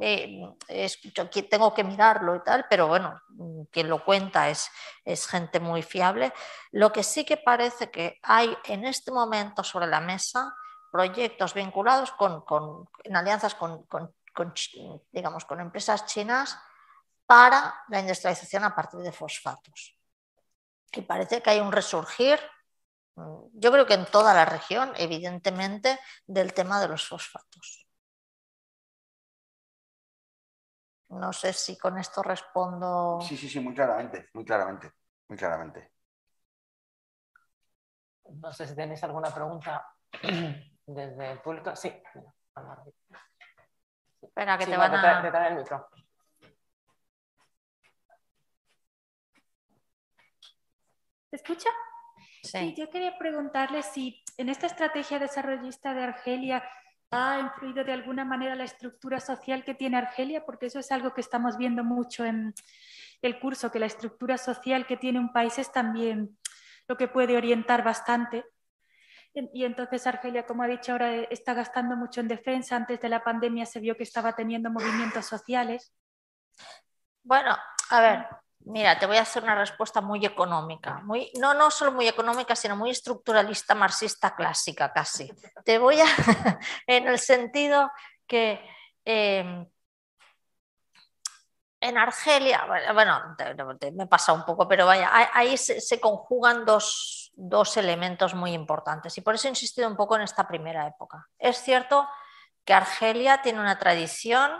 eh, 0.00 0.88
tengo 1.50 1.74
que 1.74 1.84
mirarlo 1.84 2.36
y 2.36 2.42
tal, 2.42 2.64
pero 2.70 2.86
bueno, 2.86 3.20
quien 3.70 3.90
lo 3.90 4.02
cuenta 4.02 4.48
es, 4.48 4.70
es 5.04 5.26
gente 5.26 5.60
muy 5.60 5.82
fiable. 5.82 6.32
Lo 6.70 6.92
que 6.92 7.02
sí 7.02 7.26
que 7.26 7.36
parece 7.36 7.90
que 7.90 8.18
hay 8.22 8.56
en 8.64 8.86
este 8.86 9.10
momento 9.10 9.62
sobre 9.62 9.86
la 9.86 10.00
mesa 10.00 10.54
proyectos 10.90 11.54
vinculados 11.54 12.12
con, 12.12 12.42
con 12.42 12.88
en 13.04 13.16
alianzas 13.16 13.54
con, 13.54 13.84
con, 13.84 14.14
digamos, 15.12 15.44
con 15.44 15.60
empresas 15.60 16.06
chinas 16.06 16.58
para 17.26 17.84
la 17.88 18.00
industrialización 18.00 18.64
a 18.64 18.74
partir 18.74 19.00
de 19.00 19.12
fosfatos. 19.12 19.96
Y 20.92 21.02
parece 21.02 21.42
que 21.42 21.50
hay 21.50 21.60
un 21.60 21.72
resurgir, 21.72 22.40
mm, 23.14 23.44
yo 23.52 23.70
creo 23.70 23.86
que 23.86 23.94
en 23.94 24.06
toda 24.06 24.34
la 24.34 24.44
región, 24.44 24.92
evidentemente, 24.96 25.98
del 26.26 26.52
tema 26.52 26.80
de 26.80 26.88
los 26.88 27.06
fosfatos. 27.06 27.86
No 31.10 31.32
sé 31.32 31.52
si 31.52 31.76
con 31.76 31.98
esto 31.98 32.22
respondo. 32.22 33.20
Sí, 33.20 33.36
sí, 33.36 33.48
sí, 33.48 33.60
muy 33.60 33.74
claramente, 33.74 34.28
muy 34.32 34.44
claramente, 34.44 34.92
muy 35.28 35.36
claramente. 35.36 35.92
No 38.32 38.52
sé 38.52 38.66
si 38.66 38.76
tenéis 38.76 39.02
alguna 39.02 39.34
pregunta 39.34 39.92
desde 40.94 41.32
el 41.32 41.38
público. 41.40 41.74
Sí. 41.76 41.92
Espera, 44.22 44.58
que 44.58 44.66
te 44.66 44.76
van 44.76 44.94
a... 44.94 45.22
Te, 45.22 45.48
el 45.48 45.56
micro. 45.56 45.88
¿Se 51.30 51.36
escucha? 51.36 51.70
Sí. 52.42 52.74
Yo 52.76 52.90
quería 52.90 53.16
preguntarle 53.16 53.82
si 53.82 54.22
en 54.36 54.48
esta 54.48 54.66
estrategia 54.66 55.18
desarrollista 55.18 55.94
de 55.94 56.04
Argelia 56.04 56.64
ha 57.12 57.38
influido 57.38 57.84
de 57.84 57.92
alguna 57.92 58.24
manera 58.24 58.54
la 58.54 58.64
estructura 58.64 59.20
social 59.20 59.64
que 59.64 59.74
tiene 59.74 59.96
Argelia, 59.96 60.44
porque 60.44 60.66
eso 60.66 60.78
es 60.78 60.90
algo 60.90 61.12
que 61.12 61.20
estamos 61.20 61.56
viendo 61.56 61.84
mucho 61.84 62.24
en 62.24 62.54
el 63.22 63.38
curso, 63.38 63.70
que 63.70 63.78
la 63.78 63.86
estructura 63.86 64.38
social 64.38 64.86
que 64.86 64.96
tiene 64.96 65.18
un 65.18 65.32
país 65.32 65.58
es 65.58 65.70
también 65.70 66.38
lo 66.88 66.96
que 66.96 67.08
puede 67.08 67.36
orientar 67.36 67.84
bastante. 67.84 68.44
Y 69.34 69.64
entonces 69.64 70.06
Argelia, 70.06 70.44
como 70.44 70.62
ha 70.62 70.66
dicho 70.66 70.92
ahora, 70.92 71.14
está 71.14 71.54
gastando 71.54 71.96
mucho 71.96 72.20
en 72.20 72.28
defensa. 72.28 72.76
Antes 72.76 73.00
de 73.00 73.08
la 73.08 73.22
pandemia 73.22 73.64
se 73.64 73.80
vio 73.80 73.96
que 73.96 74.02
estaba 74.02 74.34
teniendo 74.34 74.70
movimientos 74.70 75.26
sociales. 75.26 75.92
Bueno, 77.22 77.56
a 77.90 78.00
ver, 78.00 78.26
Mira, 78.64 78.98
te 78.98 79.06
voy 79.06 79.16
a 79.16 79.22
hacer 79.22 79.42
una 79.42 79.54
respuesta 79.54 80.02
muy 80.02 80.24
económica, 80.24 81.00
muy, 81.02 81.32
no, 81.40 81.54
no 81.54 81.70
solo 81.70 81.92
muy 81.92 82.06
económica, 82.06 82.54
sino 82.54 82.76
muy 82.76 82.90
estructuralista, 82.90 83.74
marxista 83.74 84.34
clásica 84.34 84.92
casi. 84.92 85.32
Te 85.64 85.78
voy 85.78 85.98
a, 85.98 86.04
en 86.86 87.08
el 87.08 87.18
sentido 87.18 87.90
que 88.26 88.60
em, 89.02 89.66
en 91.80 91.96
Argelia, 91.96 92.66
bueno, 92.92 93.34
me 93.94 94.06
pasa 94.06 94.34
un 94.34 94.44
poco, 94.44 94.68
pero 94.68 94.84
vaya, 94.84 95.10
ahí 95.32 95.56
se, 95.56 95.98
conjugan 95.98 96.66
dos, 96.66 97.29
dos 97.32 97.76
elementos 97.76 98.34
muy 98.34 98.52
importantes 98.52 99.16
y 99.18 99.20
por 99.20 99.34
eso 99.34 99.48
he 99.48 99.50
insistido 99.50 99.88
un 99.88 99.96
poco 99.96 100.16
en 100.16 100.22
esta 100.22 100.46
primera 100.46 100.86
época. 100.86 101.26
Es 101.38 101.58
cierto 101.58 102.08
que 102.64 102.74
Argelia 102.74 103.42
tiene 103.42 103.60
una 103.60 103.78
tradición 103.78 104.50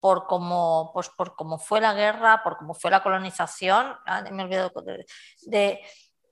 por 0.00 0.26
cómo, 0.26 0.90
pues 0.92 1.08
por 1.08 1.34
cómo 1.34 1.58
fue 1.58 1.80
la 1.80 1.94
guerra, 1.94 2.42
por 2.42 2.58
cómo 2.58 2.74
fue 2.74 2.90
la 2.90 3.02
colonización, 3.02 3.96
ah, 4.04 4.22
me 4.30 4.46
de, 4.46 5.80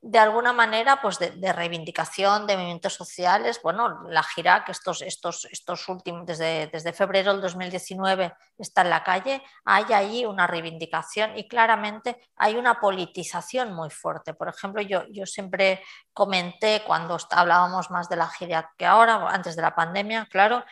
de, 0.02 0.18
alguna 0.18 0.52
manera 0.52 1.00
pues 1.00 1.18
de, 1.18 1.52
reivindicación 1.52 2.46
de 2.46 2.56
movimientos 2.56 2.94
sociales. 2.94 3.60
Bueno, 3.62 4.02
la 4.08 4.22
gira 4.22 4.64
que 4.64 4.72
estos, 4.72 5.00
estos, 5.00 5.46
estos 5.46 5.88
últimos, 5.88 6.26
desde, 6.26 6.66
desde 6.66 6.92
febrero 6.92 7.32
del 7.32 7.40
2019 7.40 8.34
está 8.58 8.82
en 8.82 8.90
la 8.90 9.04
calle, 9.04 9.42
hay 9.64 9.84
ahí 9.92 10.26
una 10.26 10.46
reivindicación 10.46 11.38
y 11.38 11.46
claramente 11.48 12.20
hay 12.36 12.56
una 12.56 12.80
politización 12.80 13.72
muy 13.72 13.90
fuerte. 13.90 14.34
Por 14.34 14.48
ejemplo, 14.48 14.82
yo, 14.82 15.04
yo 15.08 15.24
siempre 15.24 15.82
comenté 16.12 16.82
cuando 16.84 17.16
hablábamos 17.30 17.90
más 17.90 18.08
de 18.08 18.16
la 18.16 18.28
gira 18.28 18.72
que 18.76 18.86
ahora, 18.86 19.28
antes 19.28 19.54
de 19.56 19.62
la 19.62 19.74
pandemia, 19.74 20.26
claro, 20.30 20.64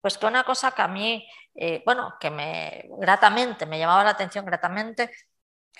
pues 0.00 0.18
que 0.18 0.26
una 0.26 0.44
cosa 0.44 0.72
que 0.72 0.82
a 0.82 0.88
mí, 0.88 1.26
eh, 1.54 1.82
bueno, 1.84 2.14
que 2.20 2.30
me 2.30 2.84
gratamente, 2.98 3.66
me 3.66 3.78
llamaba 3.78 4.04
la 4.04 4.10
atención 4.10 4.44
gratamente, 4.44 5.10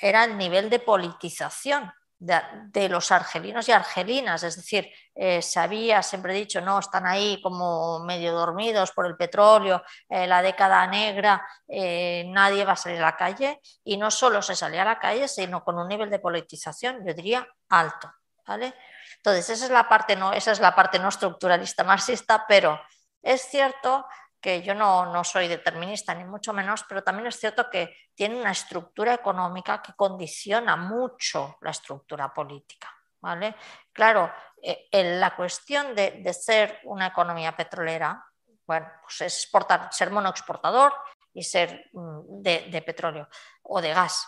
era 0.01 0.25
el 0.25 0.37
nivel 0.39 0.71
de 0.71 0.81
politización 0.81 1.93
de, 2.19 2.89
los 2.89 3.13
argelinos 3.13 3.69
y 3.69 3.73
argelinas, 3.73 4.43
es 4.43 4.57
decir, 4.57 4.91
eh, 5.15 5.41
se 5.41 5.61
había 5.61 6.03
siempre 6.03 6.35
dicho, 6.35 6.61
no, 6.61 6.79
están 6.79 7.07
ahí 7.07 7.41
como 7.43 8.01
medio 8.01 8.33
dormidos 8.33 8.93
por 8.93 9.07
el 9.07 9.17
petróleo, 9.17 9.83
eh, 10.09 10.27
la 10.27 10.43
década 10.43 10.87
negra, 10.87 11.47
nadie 11.69 12.65
va 12.65 12.73
a 12.73 12.77
salir 12.77 12.99
a 12.99 13.07
la 13.07 13.17
calle, 13.17 13.61
y 13.85 13.97
no 13.97 14.11
solo 14.11 14.43
se 14.43 14.57
salía 14.57 14.83
a 14.83 14.87
la 14.87 14.99
calle, 14.99 15.29
sino 15.29 15.63
con 15.63 15.79
un 15.79 15.89
nivel 15.89 16.11
de 16.11 16.19
politización, 16.19 17.05
yo 17.07 17.15
diría, 17.15 17.47
alto. 17.69 18.13
¿vale? 18.49 18.75
Entonces, 19.19 19.51
esa 19.51 19.67
es 19.67 19.71
la 19.71 19.89
parte 19.89 20.17
no, 20.17 20.33
esa 20.33 20.53
es 20.53 20.61
la 20.61 20.75
parte 20.75 20.99
no 20.99 21.09
estructuralista 21.09 21.85
marxista, 21.85 22.47
pero 22.49 22.81
es 23.23 23.43
cierto 23.43 24.07
que 24.41 24.63
yo 24.63 24.75
no, 24.75 25.25
soy 25.25 25.49
determinista, 25.49 26.15
ni 26.15 26.25
mucho 26.25 26.53
menos, 26.53 26.85
pero 26.89 27.03
también 27.03 27.27
es 27.27 27.39
cierto 27.39 27.69
que 27.69 27.95
tiene 28.15 28.41
una 28.41 28.53
estructura 28.53 29.15
económica 29.15 29.83
que 29.83 29.95
condiciona 29.95 30.77
mucho 30.77 31.59
la 31.61 31.71
estructura 31.71 32.33
política. 32.33 32.89
¿vale? 33.21 33.57
Claro, 33.93 34.33
eh, 34.63 34.89
en 34.93 35.19
la 35.19 35.35
cuestión 35.35 35.95
de, 35.95 36.33
ser 36.33 36.81
una 36.85 37.09
economía 37.09 37.57
petrolera, 37.57 38.25
bueno, 38.67 38.87
pues 39.03 39.23
es 39.23 39.43
exportar, 39.43 39.93
ser 39.93 40.11
monoexportador 40.11 40.95
y 41.33 41.43
ser 41.43 41.91
mm, 41.93 42.43
de 42.43 42.83
petróleo 42.87 43.29
o 43.63 43.81
de 43.81 43.93
gas. 43.93 44.27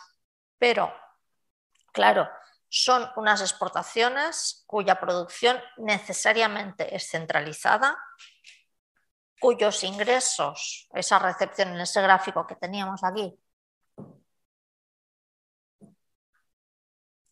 Pero, 0.58 0.92
claro, 1.92 2.28
son 2.70 3.11
unas 3.16 3.40
exportaciones 3.40 4.62
cuya 4.66 5.00
producción 5.00 5.61
necesariamente 5.78 6.94
es 6.94 7.11
centralizada, 7.11 7.98
cuyos 9.41 9.82
ingresos, 9.84 10.88
esa 10.93 11.18
recepción 11.18 11.70
en 11.70 11.80
ese 11.80 12.03
gráfico 12.03 12.47
que 12.47 12.57
teníamos 12.57 13.03
aquí, 13.03 13.36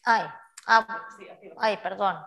ay, 0.05 0.27
ah, 0.67 1.07
ay 1.59 1.77
perdón, 1.77 2.27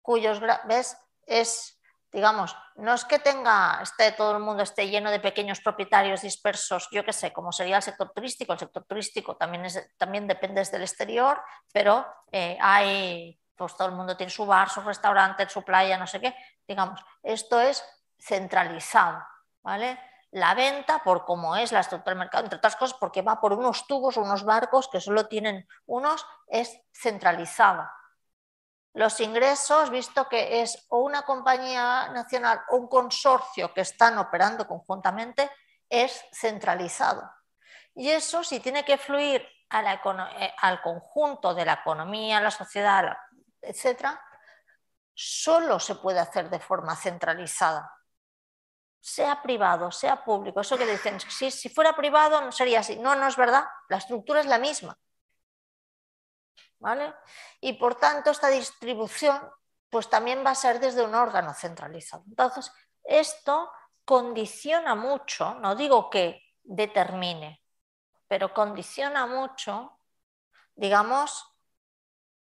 cuyos, 0.00 0.40
¿ves? 0.66 0.96
Es, 1.26 1.78
digamos, 2.10 2.56
no 2.76 2.94
es 2.94 3.04
que 3.04 3.18
tenga, 3.18 3.80
esté 3.82 4.12
todo 4.12 4.32
el 4.34 4.42
mundo 4.42 4.62
esté 4.62 4.88
lleno 4.88 5.10
de 5.10 5.20
pequeños 5.20 5.60
propietarios 5.60 6.22
dispersos, 6.22 6.88
yo 6.90 7.04
qué 7.04 7.12
sé, 7.12 7.34
como 7.34 7.52
sería 7.52 7.76
el 7.76 7.82
sector 7.82 8.10
turístico, 8.14 8.54
el 8.54 8.58
sector 8.58 8.84
turístico 8.84 9.36
también, 9.36 9.66
es, 9.66 9.94
también 9.98 10.26
depende 10.26 10.64
del 10.64 10.82
exterior, 10.82 11.38
pero 11.70 12.06
eh, 12.32 12.56
hay, 12.62 13.38
pues 13.54 13.76
todo 13.76 13.88
el 13.88 13.94
mundo 13.94 14.16
tiene 14.16 14.30
su 14.30 14.46
bar, 14.46 14.70
su 14.70 14.80
restaurante, 14.80 15.46
su 15.50 15.62
playa, 15.62 15.98
no 15.98 16.06
sé 16.06 16.18
qué, 16.18 16.34
digamos, 16.66 16.98
esto 17.22 17.60
es 17.60 17.84
centralizado, 18.18 19.24
¿vale? 19.62 19.98
La 20.30 20.54
venta, 20.54 21.02
por 21.02 21.24
cómo 21.24 21.56
es 21.56 21.72
la 21.72 21.80
estructura 21.80 22.12
del 22.12 22.18
mercado, 22.18 22.44
entre 22.44 22.58
otras 22.58 22.76
cosas, 22.76 22.98
porque 22.98 23.22
va 23.22 23.40
por 23.40 23.54
unos 23.54 23.86
tubos 23.86 24.18
unos 24.18 24.44
barcos 24.44 24.88
que 24.88 25.00
solo 25.00 25.26
tienen 25.26 25.66
unos, 25.86 26.26
es 26.46 26.80
centralizado. 26.92 27.88
Los 28.92 29.20
ingresos, 29.20 29.90
visto 29.90 30.28
que 30.28 30.60
es 30.60 30.84
o 30.88 30.98
una 30.98 31.22
compañía 31.22 32.08
nacional 32.08 32.60
o 32.70 32.76
un 32.76 32.88
consorcio 32.88 33.72
que 33.72 33.82
están 33.82 34.18
operando 34.18 34.66
conjuntamente, 34.66 35.50
es 35.88 36.24
centralizado. 36.32 37.30
Y 37.94 38.10
eso, 38.10 38.44
si 38.44 38.60
tiene 38.60 38.84
que 38.84 38.98
fluir 38.98 39.40
eh, 39.40 40.54
al 40.58 40.82
conjunto 40.82 41.54
de 41.54 41.64
la 41.64 41.74
economía, 41.74 42.40
la 42.40 42.50
sociedad, 42.50 43.16
etcétera, 43.62 44.20
solo 45.14 45.80
se 45.80 45.94
puede 45.94 46.20
hacer 46.20 46.50
de 46.50 46.60
forma 46.60 46.94
centralizada 46.96 47.97
sea 49.00 49.42
privado, 49.42 49.90
sea 49.90 50.24
público. 50.24 50.60
Eso 50.60 50.76
que 50.76 50.86
dicen, 50.86 51.18
si, 51.20 51.50
si 51.50 51.68
fuera 51.68 51.94
privado 51.94 52.40
no 52.40 52.52
sería 52.52 52.80
así. 52.80 52.96
No, 52.96 53.14
no 53.14 53.28
es 53.28 53.36
verdad. 53.36 53.64
La 53.88 53.98
estructura 53.98 54.40
es 54.40 54.46
la 54.46 54.58
misma. 54.58 54.98
¿Vale? 56.80 57.14
Y 57.60 57.72
por 57.74 57.96
tanto, 57.96 58.30
esta 58.30 58.48
distribución 58.48 59.40
pues 59.90 60.08
también 60.10 60.44
va 60.44 60.50
a 60.50 60.54
ser 60.54 60.80
desde 60.80 61.02
un 61.02 61.14
órgano 61.14 61.54
centralizado. 61.54 62.24
Entonces, 62.28 62.72
esto 63.04 63.70
condiciona 64.04 64.94
mucho, 64.94 65.54
no 65.54 65.74
digo 65.74 66.10
que 66.10 66.54
determine, 66.62 67.62
pero 68.26 68.52
condiciona 68.52 69.26
mucho, 69.26 69.98
digamos, 70.74 71.46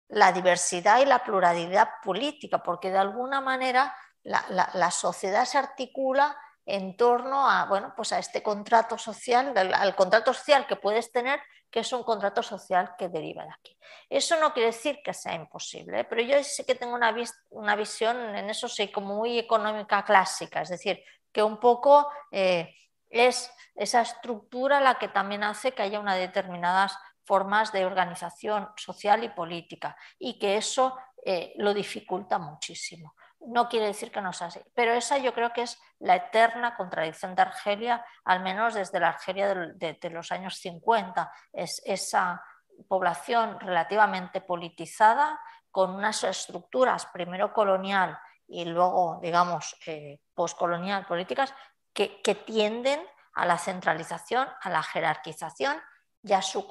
la 0.08 0.32
diversidad 0.32 1.00
y 1.00 1.06
la 1.06 1.24
pluralidad 1.24 1.88
política, 2.02 2.62
porque 2.62 2.90
de 2.90 2.98
alguna 2.98 3.40
manera 3.40 3.94
la 4.24 4.90
sociedad 4.90 5.44
se 5.44 5.58
articula 5.58 6.36
en 6.66 6.96
torno 6.96 7.48
a, 7.48 7.66
bueno, 7.66 7.92
pues 7.94 8.12
a 8.12 8.18
este 8.18 8.42
contrato 8.42 8.96
social, 8.96 9.52
al, 9.56 9.94
contrato 9.94 10.32
social 10.32 10.66
que 10.66 10.76
puedes 10.76 11.12
tener, 11.12 11.40
que 11.70 11.80
es 11.80 11.92
un 11.92 12.04
contrato 12.04 12.42
social 12.42 12.94
que 12.96 13.08
deriva 13.08 13.44
de 13.44 13.50
aquí. 13.50 13.76
Eso 14.08 14.36
no 14.40 14.52
quiere 14.52 14.68
decir 14.68 15.00
que 15.04 15.12
sea 15.12 15.34
imposible, 15.34 16.00
¿eh? 16.00 16.04
pero 16.04 16.22
yo 16.22 16.42
sí 16.42 16.64
que 16.64 16.74
tengo 16.74 16.94
una, 16.94 17.76
visión 17.76 18.34
en 18.34 18.48
eso, 18.48 18.68
sí, 18.68 18.90
como 18.90 19.16
muy 19.16 19.38
económica 19.38 20.04
clásica, 20.04 20.62
es 20.62 20.70
decir, 20.70 21.02
que 21.32 21.42
un 21.42 21.58
poco 21.58 22.08
eh, 22.30 22.74
es 23.10 23.50
esa 23.74 24.00
estructura 24.00 24.80
la 24.80 24.98
que 24.98 25.08
también 25.08 25.42
hace 25.42 25.72
que 25.72 25.82
haya 25.82 26.00
unas 26.00 26.18
determinadas 26.18 26.96
formas 27.24 27.72
de 27.72 27.84
organización 27.84 28.68
social 28.76 29.24
y 29.24 29.30
política 29.30 29.96
y 30.18 30.38
que 30.38 30.56
eso 30.56 30.96
eh, 31.24 31.54
lo 31.56 31.74
dificulta 31.74 32.38
muchísimo. 32.38 33.14
No 33.46 33.68
quiere 33.68 33.86
decir 33.86 34.10
que 34.10 34.20
no 34.20 34.32
sea 34.32 34.48
así, 34.48 34.60
pero 34.74 34.92
esa 34.92 35.18
yo 35.18 35.34
creo 35.34 35.52
que 35.52 35.62
es 35.62 35.80
la 35.98 36.16
eterna 36.16 36.76
contradicción 36.76 37.34
de 37.34 37.42
Argelia, 37.42 38.04
al 38.24 38.40
menos 38.40 38.74
desde 38.74 39.00
la 39.00 39.08
Argelia 39.08 39.54
de, 39.54 40.10
los 40.10 40.32
años 40.32 40.56
50. 40.56 41.30
Es 41.52 41.82
esa 41.84 42.42
población 42.88 43.58
relativamente 43.60 44.40
politizada, 44.40 45.40
con 45.70 45.94
unas 45.94 46.22
estructuras, 46.22 47.06
primero 47.06 47.52
colonial 47.52 48.16
y 48.46 48.64
luego, 48.64 49.18
digamos, 49.20 49.76
eh, 49.86 50.20
políticas, 50.34 51.52
que, 51.92 52.22
que 52.22 52.34
tienden 52.36 53.00
a 53.34 53.44
la 53.44 53.58
centralización, 53.58 54.48
a 54.60 54.70
la 54.70 54.82
jerarquización 54.82 55.80
y 56.24 56.32
a, 56.32 56.40
su, 56.40 56.66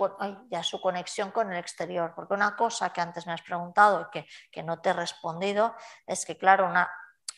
su, 0.64 0.82
conexión 0.82 1.30
con 1.32 1.52
el 1.52 1.60
exterior. 1.60 2.14
Porque 2.16 2.34
una 2.34 2.56
cosa 2.56 2.92
que 2.92 3.02
antes 3.02 3.28
me 3.28 3.34
has 3.34 3.44
preguntado 3.44 4.02
y 4.02 4.06
que, 4.12 4.28
que 4.52 4.64
no 4.64 4.82
te 4.82 4.90
he 4.90 4.94
respondido 4.94 5.76
es 6.08 6.26
que, 6.26 6.38
claro, 6.38 6.66
una, 6.66 6.90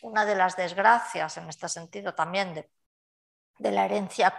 una, 0.02 0.26
de 0.26 0.36
las 0.36 0.56
desgracias 0.56 1.36
en 1.38 1.50
este 1.50 1.68
sentido 1.68 2.16
también 2.16 2.54
de, 2.54 2.72
de 3.60 3.72
la 3.72 3.84
herencia 3.84 4.34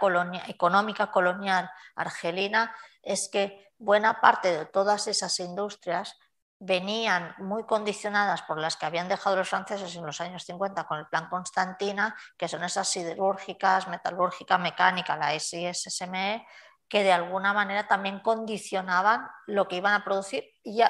económica 0.47 1.11
colonial 1.11 1.69
argelina 1.95 2.75
es 3.03 3.29
que 3.29 3.71
buena 3.77 4.21
parte 4.21 4.57
de 4.57 4.65
todas 4.65 5.07
esas 5.07 5.39
industrias 5.39 6.17
venían 6.59 7.35
muy 7.37 7.65
condicionadas 7.65 8.41
por 8.41 8.57
las 8.59 8.77
que 8.77 8.87
habían 8.87 9.07
dejado 9.07 9.35
los 9.35 9.49
franceses 9.49 9.95
en 9.95 10.05
los 10.05 10.19
años 10.21 10.43
50 10.43 10.85
con 10.85 10.97
el 10.97 11.07
plan 11.07 11.29
Constantina, 11.29 12.15
que 12.35 12.47
son 12.47 12.63
esas 12.63 12.87
siderúrgicas, 12.87 13.87
metalúrgica, 13.87 14.57
mecánica, 14.57 15.15
la 15.15 15.39
SISME, 15.39 16.47
que 16.89 17.03
de 17.03 17.11
alguna 17.11 17.53
manera 17.53 17.87
también 17.87 18.19
condicionaban 18.19 19.27
lo 19.45 19.67
que 19.67 19.77
iban 19.77 19.93
a 19.93 20.03
producir 20.03 20.45
y, 20.63 20.81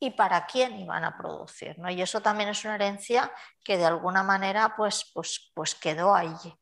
y 0.00 0.10
para 0.10 0.46
quién 0.46 0.76
iban 0.78 1.04
a 1.04 1.16
producir. 1.16 1.78
¿no? 1.78 1.90
Y 1.90 2.02
eso 2.02 2.20
también 2.20 2.48
es 2.48 2.64
una 2.64 2.74
herencia 2.74 3.32
que 3.64 3.78
de 3.78 3.86
alguna 3.86 4.22
manera 4.22 4.74
pues, 4.76 5.10
pues, 5.14 5.52
pues 5.54 5.74
quedó 5.74 6.14
allí. 6.14 6.54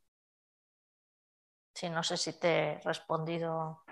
Sí, 1.74 1.88
no 1.88 2.02
sé 2.02 2.16
si 2.16 2.38
te 2.38 2.48
he 2.48 2.80
respondido. 2.80 3.82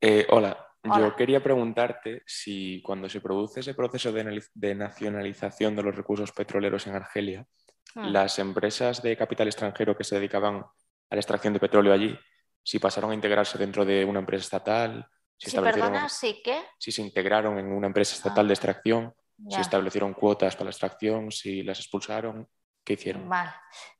Eh, 0.00 0.26
hola. 0.30 0.56
yo 0.84 1.16
quería 1.16 1.42
preguntarte 1.42 2.22
si 2.26 2.80
cuando 2.82 3.08
se 3.08 3.20
produce 3.20 3.60
ese 3.60 3.74
proceso 3.74 4.12
de, 4.12 4.74
nacionalización 4.74 5.74
de 5.74 5.82
los 5.82 5.96
recursos 5.96 6.32
petroleros 6.32 6.86
en 6.86 6.94
Argelia, 6.94 7.46
hmm. 7.94 8.06
las 8.06 8.38
empresas 8.38 9.02
de 9.02 9.16
capital 9.16 9.48
extranjero 9.48 9.96
que 9.96 10.04
se 10.04 10.16
dedicaban 10.16 10.56
a 10.56 11.14
la 11.14 11.20
extracción 11.20 11.52
de 11.52 11.60
petróleo 11.60 11.92
allí, 11.92 12.18
si 12.62 12.78
pasaron 12.78 13.12
a 13.12 13.14
integrarse 13.14 13.58
dentro 13.58 13.84
de 13.84 14.04
una 14.04 14.18
empresa 14.18 14.42
estatal, 14.42 15.08
si, 15.38 15.56
perdona, 15.56 16.08
¿sí 16.08 16.40
qué? 16.42 16.64
si 16.78 16.90
se 16.90 17.02
integraron 17.02 17.58
en 17.58 17.66
una 17.66 17.86
empresa 17.86 18.14
estatal 18.14 18.48
de 18.48 18.52
ah, 18.52 18.54
extracción, 18.54 19.14
si 19.48 19.60
establecieron 19.60 20.14
cuotas 20.14 20.56
para 20.56 20.64
la 20.64 20.70
extracción, 20.70 21.30
si 21.30 21.62
las 21.62 21.78
expulsaron, 21.78 22.48
¿qué 22.82 22.94
hicieron? 22.94 23.28
Vale. 23.28 23.50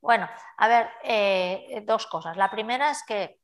Bueno, 0.00 0.28
a 0.56 0.68
ver, 0.68 0.88
eh, 1.04 1.82
dos 1.84 2.06
cosas. 2.06 2.36
La 2.36 2.50
primera 2.50 2.90
es 2.90 3.02
que 3.06 3.38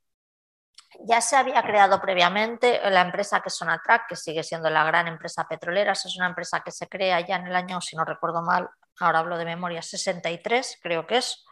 ya 1.00 1.20
se 1.20 1.36
había 1.36 1.62
creado 1.62 2.00
previamente 2.00 2.80
la 2.90 3.00
empresa 3.00 3.40
que 3.40 3.48
es 3.48 3.56
Sonatrach, 3.56 4.06
que 4.08 4.16
sigue 4.16 4.42
siendo 4.42 4.70
la 4.70 4.84
gran 4.84 5.08
empresa 5.08 5.46
petrolera. 5.48 5.92
Es 5.92 6.16
una 6.16 6.26
empresa 6.26 6.60
que 6.60 6.70
se 6.70 6.88
crea 6.88 7.20
ya 7.20 7.36
en 7.36 7.46
el 7.46 7.56
año, 7.56 7.80
si 7.80 7.96
no 7.96 8.04
recuerdo 8.04 8.42
mal, 8.42 8.68
ahora 9.00 9.20
hablo 9.20 9.38
de 9.38 9.44
memoria, 9.44 9.82
63, 9.82 10.78
creo 10.82 11.06
que 11.06 11.18
es. 11.18 11.44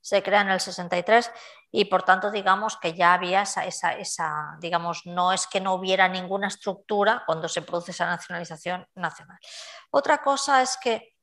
Se 0.00 0.22
crea 0.22 0.40
en 0.40 0.48
el 0.48 0.60
63 0.60 1.30
y 1.70 1.84
por 1.84 2.02
tanto 2.02 2.30
digamos 2.30 2.78
que 2.78 2.94
ya 2.94 3.12
había 3.12 3.42
esa, 3.42 4.56
digamos, 4.60 5.02
no 5.04 5.32
es 5.32 5.46
que 5.46 5.60
no 5.60 5.74
hubiera 5.74 6.08
ninguna 6.08 6.48
estructura 6.48 7.22
cuando 7.26 7.48
se 7.48 7.62
produce 7.62 7.90
esa 7.90 8.06
nacionalización 8.06 8.86
nacional. 8.94 9.38
Otra 9.90 10.22
cosa 10.22 10.62
es 10.62 10.78
que 10.82 11.14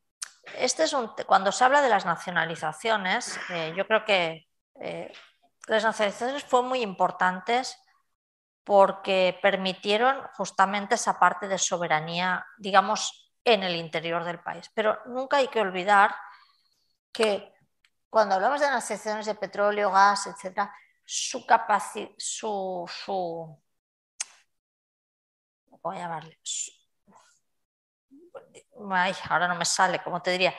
este 0.58 0.84
es 0.84 0.94
un, 0.94 1.12
cuando 1.26 1.52
se 1.52 1.64
habla 1.64 1.82
de 1.82 1.90
las 1.90 2.06
nacionalizaciones, 2.06 3.40
eh, 3.50 3.74
yo 3.76 3.88
creo 3.88 4.06
que 4.06 4.48
eh, 4.80 5.12
las 5.68 5.84
nacionalizaciones 5.84 6.44
fueron 6.44 6.70
muy 6.70 6.82
importantes 6.82 7.78
porque 8.64 9.38
permitieron 9.42 10.22
justamente 10.34 10.96
esa 10.96 11.20
parte 11.20 11.48
de 11.48 11.58
soberanía, 11.58 12.46
digamos, 12.58 13.32
en 13.44 13.64
el 13.64 13.76
interior 13.76 14.24
del 14.24 14.40
país. 14.40 14.70
Pero 14.74 15.00
nunca 15.06 15.38
hay 15.38 15.48
que 15.48 15.62
olvidar 15.62 16.16
que 17.12 17.54
cuando 18.10 18.36
hablamos 18.36 18.60
de 18.60 18.68
nacionalizaciones 18.68 19.26
de 19.26 19.36
petróleo, 19.36 19.92
gas, 19.92 20.28
etc., 20.28 20.70
su 21.04 21.46
capacidad, 21.46 22.10
su, 22.18 22.90
su, 22.90 23.62
a 25.84 25.96
llamarle, 25.96 26.40
ahora 29.30 29.48
no 29.48 29.56
me 29.56 29.66
sale, 29.66 30.02
como 30.02 30.22
te 30.22 30.32
diría, 30.32 30.56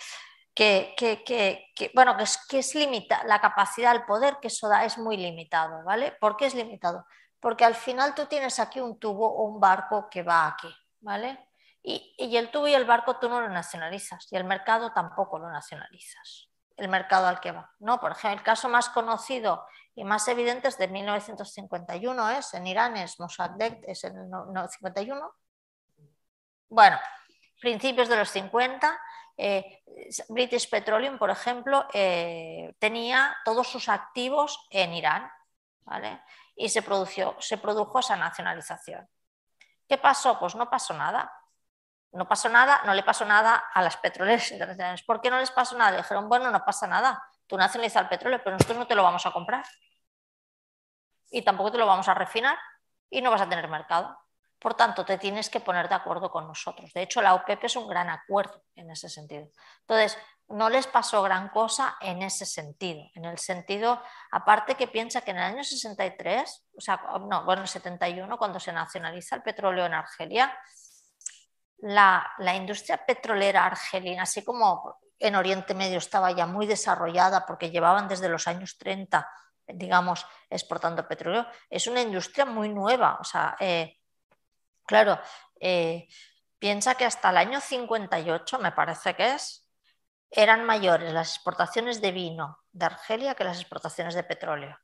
que, 0.57 1.93
bueno, 1.95 2.17
que 2.17 2.23
es, 2.25 2.47
que 2.49 2.79
limita, 2.79 3.23
la 3.25 3.41
capacidad, 3.41 3.95
el 3.95 4.05
poder 4.05 4.39
que 4.41 4.49
eso 4.49 4.69
da 4.69 4.85
es 4.85 4.97
muy 4.97 5.19
limitado, 5.19 5.85
¿vale? 5.85 6.13
¿Por 6.13 6.37
qué 6.37 6.47
es 6.47 6.55
limitado? 6.55 7.05
Porque 7.39 7.65
al 7.65 7.75
final 7.75 8.15
tú 8.15 8.25
tienes 8.25 8.59
aquí 8.59 8.81
un 8.81 8.99
tubo 8.99 9.29
o 9.29 9.45
un 9.45 9.61
barco 9.61 10.09
que 10.11 10.23
va 10.23 10.47
aquí, 10.49 10.75
¿vale? 11.01 11.51
Y, 11.83 12.15
y 12.17 12.37
el 12.39 12.51
tubo 12.51 12.67
y 12.67 12.75
el 12.75 12.87
barco 12.87 13.19
tú 13.19 13.29
no 13.29 13.43
lo 13.43 13.51
nacionalizas 13.51 14.27
y 14.33 14.37
el 14.37 14.45
mercado 14.45 14.93
tampoco 14.93 15.39
lo 15.39 15.51
nacionalizas, 15.51 16.49
el 16.79 16.89
mercado 16.89 17.27
al 17.27 17.39
que 17.39 17.53
va, 17.53 17.71
¿no? 17.79 18.01
Por 18.01 18.13
ejemplo, 18.13 18.39
el 18.39 18.43
caso 18.43 18.71
más 18.71 18.89
conocido 18.89 19.67
y 19.95 20.05
más 20.05 20.27
evidente 20.27 20.69
es 20.69 20.79
de 20.79 20.89
1951, 20.89 22.31
es 22.31 22.55
en 22.55 22.67
Irán, 22.67 22.97
es 22.97 23.21
Mossadegh, 23.21 23.85
es 23.87 24.05
en 24.05 24.17
el 24.17 24.69
51. 24.71 25.35
Bueno, 26.71 26.99
principios 27.61 28.09
de 28.09 28.17
los 28.17 28.31
50 28.31 28.99
eh, 29.37 29.82
British 30.28 30.68
Petroleum, 30.70 31.18
por 31.18 31.30
ejemplo, 31.30 31.87
eh, 31.93 32.74
tenía 32.78 33.37
todos 33.45 33.68
sus 33.68 33.89
activos 33.89 34.66
en 34.70 34.95
Irán 34.95 35.30
y 36.55 36.68
se, 36.68 36.84
se 37.41 37.59
produjo 37.59 37.99
esa 37.99 38.16
nacionalización. 38.16 39.09
¿Qué 39.89 39.99
pasó? 39.99 40.39
Pues 40.39 40.55
no 40.55 40.68
pasó 40.68 40.95
nada. 40.95 41.32
No 42.12 42.26
pasó 42.26 42.49
nada, 42.49 42.80
no 42.87 42.95
le 42.95 43.03
pasó 43.03 43.26
nada 43.26 43.64
a 43.74 43.82
las 43.82 43.97
petroleras 43.99 44.51
internacionales. 44.53 45.03
¿Por 45.03 45.20
qué 45.20 45.30
no 45.30 45.39
les 45.39 45.51
pasó 45.51 45.76
nada? 45.76 45.91
Le 45.91 45.99
dijeron, 45.99 46.28
bueno, 46.28 46.51
no 46.51 46.64
pasa 46.64 46.87
nada, 46.87 47.22
tú 47.47 47.57
nacionalizas 47.57 48.03
el 48.03 48.09
petróleo, 48.09 48.41
pero 48.43 48.53
nosotros 48.53 48.78
no 48.78 48.87
te 48.87 48.95
lo 48.95 49.03
vamos 49.03 49.26
a 49.26 49.32
comprar. 49.32 49.64
Y 51.30 51.43
tampoco 51.43 51.72
te 51.72 51.78
lo 51.78 51.87
vamos 51.87 52.09
a 52.09 52.14
refinar 52.14 52.57
y 53.11 53.20
no 53.20 53.30
vas 53.30 53.43
a 53.43 53.49
tener 53.49 53.68
mercado. 53.68 54.18
Por 54.67 54.75
tanto, 54.75 55.05
te 55.05 55.17
tienes 55.17 55.49
que 55.49 55.61
poner 55.61 55.89
de 55.89 55.95
acuerdo 55.95 56.29
con 56.29 56.49
nosotros. 56.49 56.93
De 56.93 57.03
hecho, 57.03 57.23
la 57.23 57.35
OPEP 57.35 57.62
es 57.62 57.77
un 57.77 57.87
gran 57.87 58.11
acuerdo 58.11 58.64
en 58.75 58.91
ese 58.91 59.09
sentido. 59.09 59.49
Entonces, 59.83 60.19
no 60.49 60.69
les 60.69 60.89
pasó 60.89 61.23
gran 61.23 61.51
cosa 61.51 61.97
en 62.01 62.21
ese 62.23 62.45
sentido. 62.45 63.01
En 63.14 63.27
el 63.27 63.39
sentido, 63.39 64.03
aparte 64.33 64.75
que 64.75 64.89
piensa 64.89 65.21
que 65.21 65.31
en 65.31 65.37
el 65.37 65.45
año 65.45 65.62
63, 65.62 66.67
o 66.77 66.81
sea, 66.81 67.01
no, 67.31 67.45
bueno, 67.45 67.64
71, 67.64 68.37
cuando 68.39 68.59
se 68.59 68.73
nacionaliza 68.73 69.37
el 69.37 69.43
petróleo 69.43 69.87
en 69.87 69.95
Argelia, 69.95 70.53
la, 71.79 72.29
la 72.39 72.57
industria 72.57 73.07
petrolera 73.07 73.67
argelina, 73.67 74.25
así 74.25 74.43
como 74.43 74.99
en 75.21 75.37
Oriente 75.37 75.75
Medio 75.75 75.99
estaba 75.99 76.33
ya 76.33 76.49
muy 76.49 76.67
desarrollada 76.67 77.47
porque 77.47 77.71
llevaban 77.71 78.09
desde 78.09 78.29
los 78.29 78.49
años 78.49 78.77
30 78.79 79.29
digamos, 79.69 80.27
exportando 80.49 81.07
petróleo, 81.09 81.47
es 81.69 81.87
una 81.87 82.01
industria 82.01 82.47
muy 82.47 82.69
nueva. 82.69 83.19
O 83.20 83.24
sea, 83.24 83.57
eh, 83.59 83.97
Claro, 84.87 85.21
eh, 85.61 86.09
piensa 86.59 86.95
que 86.95 87.05
hasta 87.05 87.31
el 87.31 87.37
año 87.37 87.61
58, 87.61 88.59
me 88.59 88.73
parece 88.73 89.15
que 89.15 89.35
es, 89.35 89.69
eran 90.31 90.65
mayores 90.65 91.13
las 91.13 91.35
exportaciones 91.35 92.01
de 92.01 92.13
vino 92.13 92.65
de 92.73 92.87
Argelia 92.87 93.35
que 93.35 93.45
las 93.45 93.61
exportaciones 93.61 94.15
de 94.15 94.25
petróleo. 94.25 94.79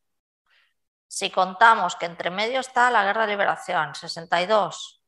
Si 1.07 1.31
contamos 1.31 1.97
que 1.97 2.07
entre 2.07 2.31
medio 2.31 2.61
está 2.61 2.91
la 2.91 3.05
Guerra 3.05 3.23
de 3.23 3.33
Liberación, 3.33 3.95
62, 3.95 5.03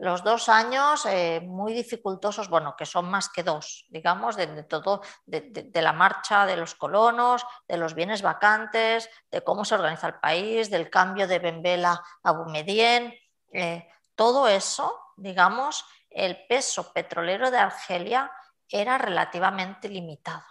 los 0.00 0.22
dos 0.22 0.48
años 0.48 1.04
eh, 1.06 1.40
muy 1.40 1.72
dificultosos, 1.72 2.48
bueno, 2.48 2.76
que 2.76 2.86
son 2.86 3.10
más 3.10 3.28
que 3.28 3.42
dos, 3.42 3.84
digamos, 3.88 4.36
de, 4.36 4.46
todo, 4.62 5.02
de, 5.26 5.82
la 5.82 5.92
marcha 5.92 6.46
de 6.46 6.56
los 6.56 6.76
colonos, 6.76 7.44
de 7.66 7.76
los 7.76 7.94
bienes 7.94 8.22
vacantes, 8.22 9.10
de 9.30 9.42
cómo 9.42 9.64
se 9.64 9.74
organiza 9.74 10.06
el 10.06 10.20
país, 10.20 10.70
del 10.70 10.88
cambio 10.88 11.26
de 11.26 11.40
Benbela 11.40 12.00
a 12.22 12.32
Boumedien. 12.32 13.12
Eh, 13.52 13.88
todo 14.18 14.48
eso, 14.48 15.00
digamos, 15.16 15.86
el 16.10 16.44
peso 16.48 16.92
petrolero 16.92 17.52
de 17.52 17.58
Argelia 17.58 18.32
era 18.68 18.98
relativamente 18.98 19.88
limitado, 19.88 20.44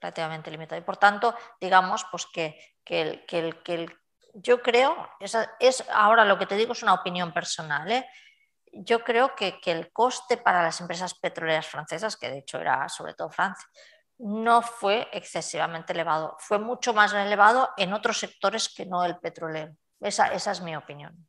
relativamente 0.00 0.50
limitado. 0.50 0.80
Y 0.80 0.84
por 0.84 0.96
tanto, 0.96 1.32
digamos, 1.60 2.04
pues 2.10 2.26
que, 2.26 2.58
que, 2.84 3.24
que, 3.28 3.86
yo 4.34 4.60
creo, 4.60 5.08
es, 5.60 5.84
ahora 5.92 6.24
lo 6.24 6.36
que 6.36 6.46
te 6.46 6.56
digo 6.56 6.72
es 6.72 6.82
una 6.82 6.94
opinión 6.94 7.32
personal, 7.32 7.92
¿eh? 7.92 8.08
yo 8.72 9.04
creo 9.04 9.36
que, 9.36 9.60
que, 9.60 9.70
el 9.70 9.92
coste 9.92 10.36
para 10.36 10.64
las 10.64 10.80
empresas 10.80 11.14
petroleras 11.14 11.68
francesas, 11.68 12.16
que 12.16 12.28
de 12.28 12.38
hecho 12.38 12.58
era 12.58 12.88
sobre 12.88 13.14
todo 13.14 13.30
Francia, 13.30 13.68
no 14.18 14.62
fue 14.62 15.08
excesivamente 15.12 15.92
elevado, 15.92 16.34
fue 16.40 16.58
mucho 16.58 16.92
más 16.92 17.12
elevado 17.12 17.70
en 17.76 17.92
otros 17.92 18.18
sectores 18.18 18.68
que 18.68 18.84
no 18.84 19.04
el 19.04 19.18
petrolero. 19.18 19.76
Esa, 20.00 20.32
esa 20.32 20.50
es 20.50 20.60
mi 20.60 20.74
opinión. 20.74 21.28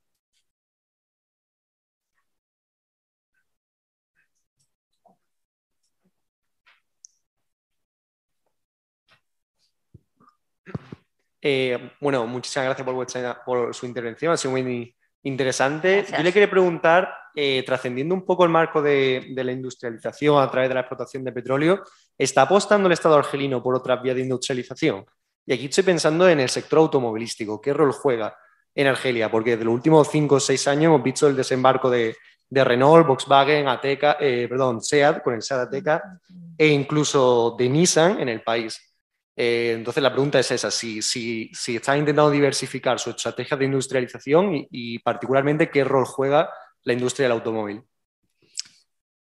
Eh, 11.45 11.91
bueno, 11.99 12.25
muchísimas 12.25 12.67
gracias 12.67 12.85
por, 12.85 13.43
por, 13.45 13.75
su 13.75 13.85
intervención, 13.85 14.31
ha 14.31 14.37
sido 14.37 14.53
muy 14.53 14.95
interesante. 15.23 16.05
Yo 16.09 16.23
le 16.23 16.31
quería 16.31 16.49
preguntar, 16.49 17.13
eh, 17.35 17.63
trascendiendo 17.65 18.15
un 18.15 18.25
poco 18.25 18.45
el 18.45 18.49
marco 18.49 18.81
de, 18.81 19.33
la 19.35 19.51
industrialización 19.51 20.41
a 20.41 20.49
través 20.49 20.69
de 20.69 20.75
la 20.75 20.81
explotación 20.81 21.25
de 21.25 21.33
petróleo, 21.33 21.83
¿está 22.17 22.43
apostando 22.43 22.87
el 22.87 22.93
Estado 22.93 23.15
argelino 23.15 23.61
por 23.61 23.75
otras 23.75 24.01
vías 24.01 24.15
de 24.15 24.21
industrialización? 24.21 25.05
Y 25.45 25.53
aquí 25.53 25.65
estoy 25.65 25.83
pensando 25.83 26.29
en 26.29 26.39
el 26.39 26.47
sector 26.47 26.79
automovilístico, 26.79 27.59
¿qué 27.59 27.73
rol 27.73 27.91
juega 27.91 28.37
en 28.73 28.87
Argelia? 28.87 29.29
Porque 29.29 29.51
desde 29.51 29.65
los 29.65 29.73
últimos 29.73 30.07
cinco 30.09 30.35
o 30.35 30.39
seis 30.39 30.65
años 30.69 30.85
hemos 30.85 31.03
visto 31.03 31.27
el 31.27 31.35
desembarco 31.35 31.89
de, 31.89 32.15
Renault, 32.49 33.05
Volkswagen, 33.05 33.67
Ateca, 33.67 34.15
eh, 34.19 34.45
perdón, 34.47 34.81
SEAT, 34.81 35.23
con 35.23 35.33
el 35.33 35.41
SEAT 35.41 35.61
Ateca, 35.61 36.19
e 36.57 36.67
incluso 36.67 37.55
de 37.57 37.67
Nissan 37.67 38.21
en 38.21 38.29
el 38.29 38.43
país. 38.43 38.92
Eh, 39.35 39.73
entonces 39.75 40.03
la 40.03 40.11
pregunta 40.11 40.39
es 40.39 40.51
esa, 40.51 40.69
si, 40.69 41.01
si, 41.01 41.49
si, 41.53 41.77
está 41.77 41.97
intentando 41.97 42.29
diversificar 42.29 42.99
su 42.99 43.09
estrategia 43.09 43.57
de 43.57 43.65
industrialización 43.65 44.67
y, 44.69 44.99
particularmente 44.99 45.71
qué 45.71 45.83
rol 45.83 46.05
juega 46.05 46.51
la 46.83 46.93
industria 46.93 47.25
del 47.25 47.37
automóvil. 47.37 47.83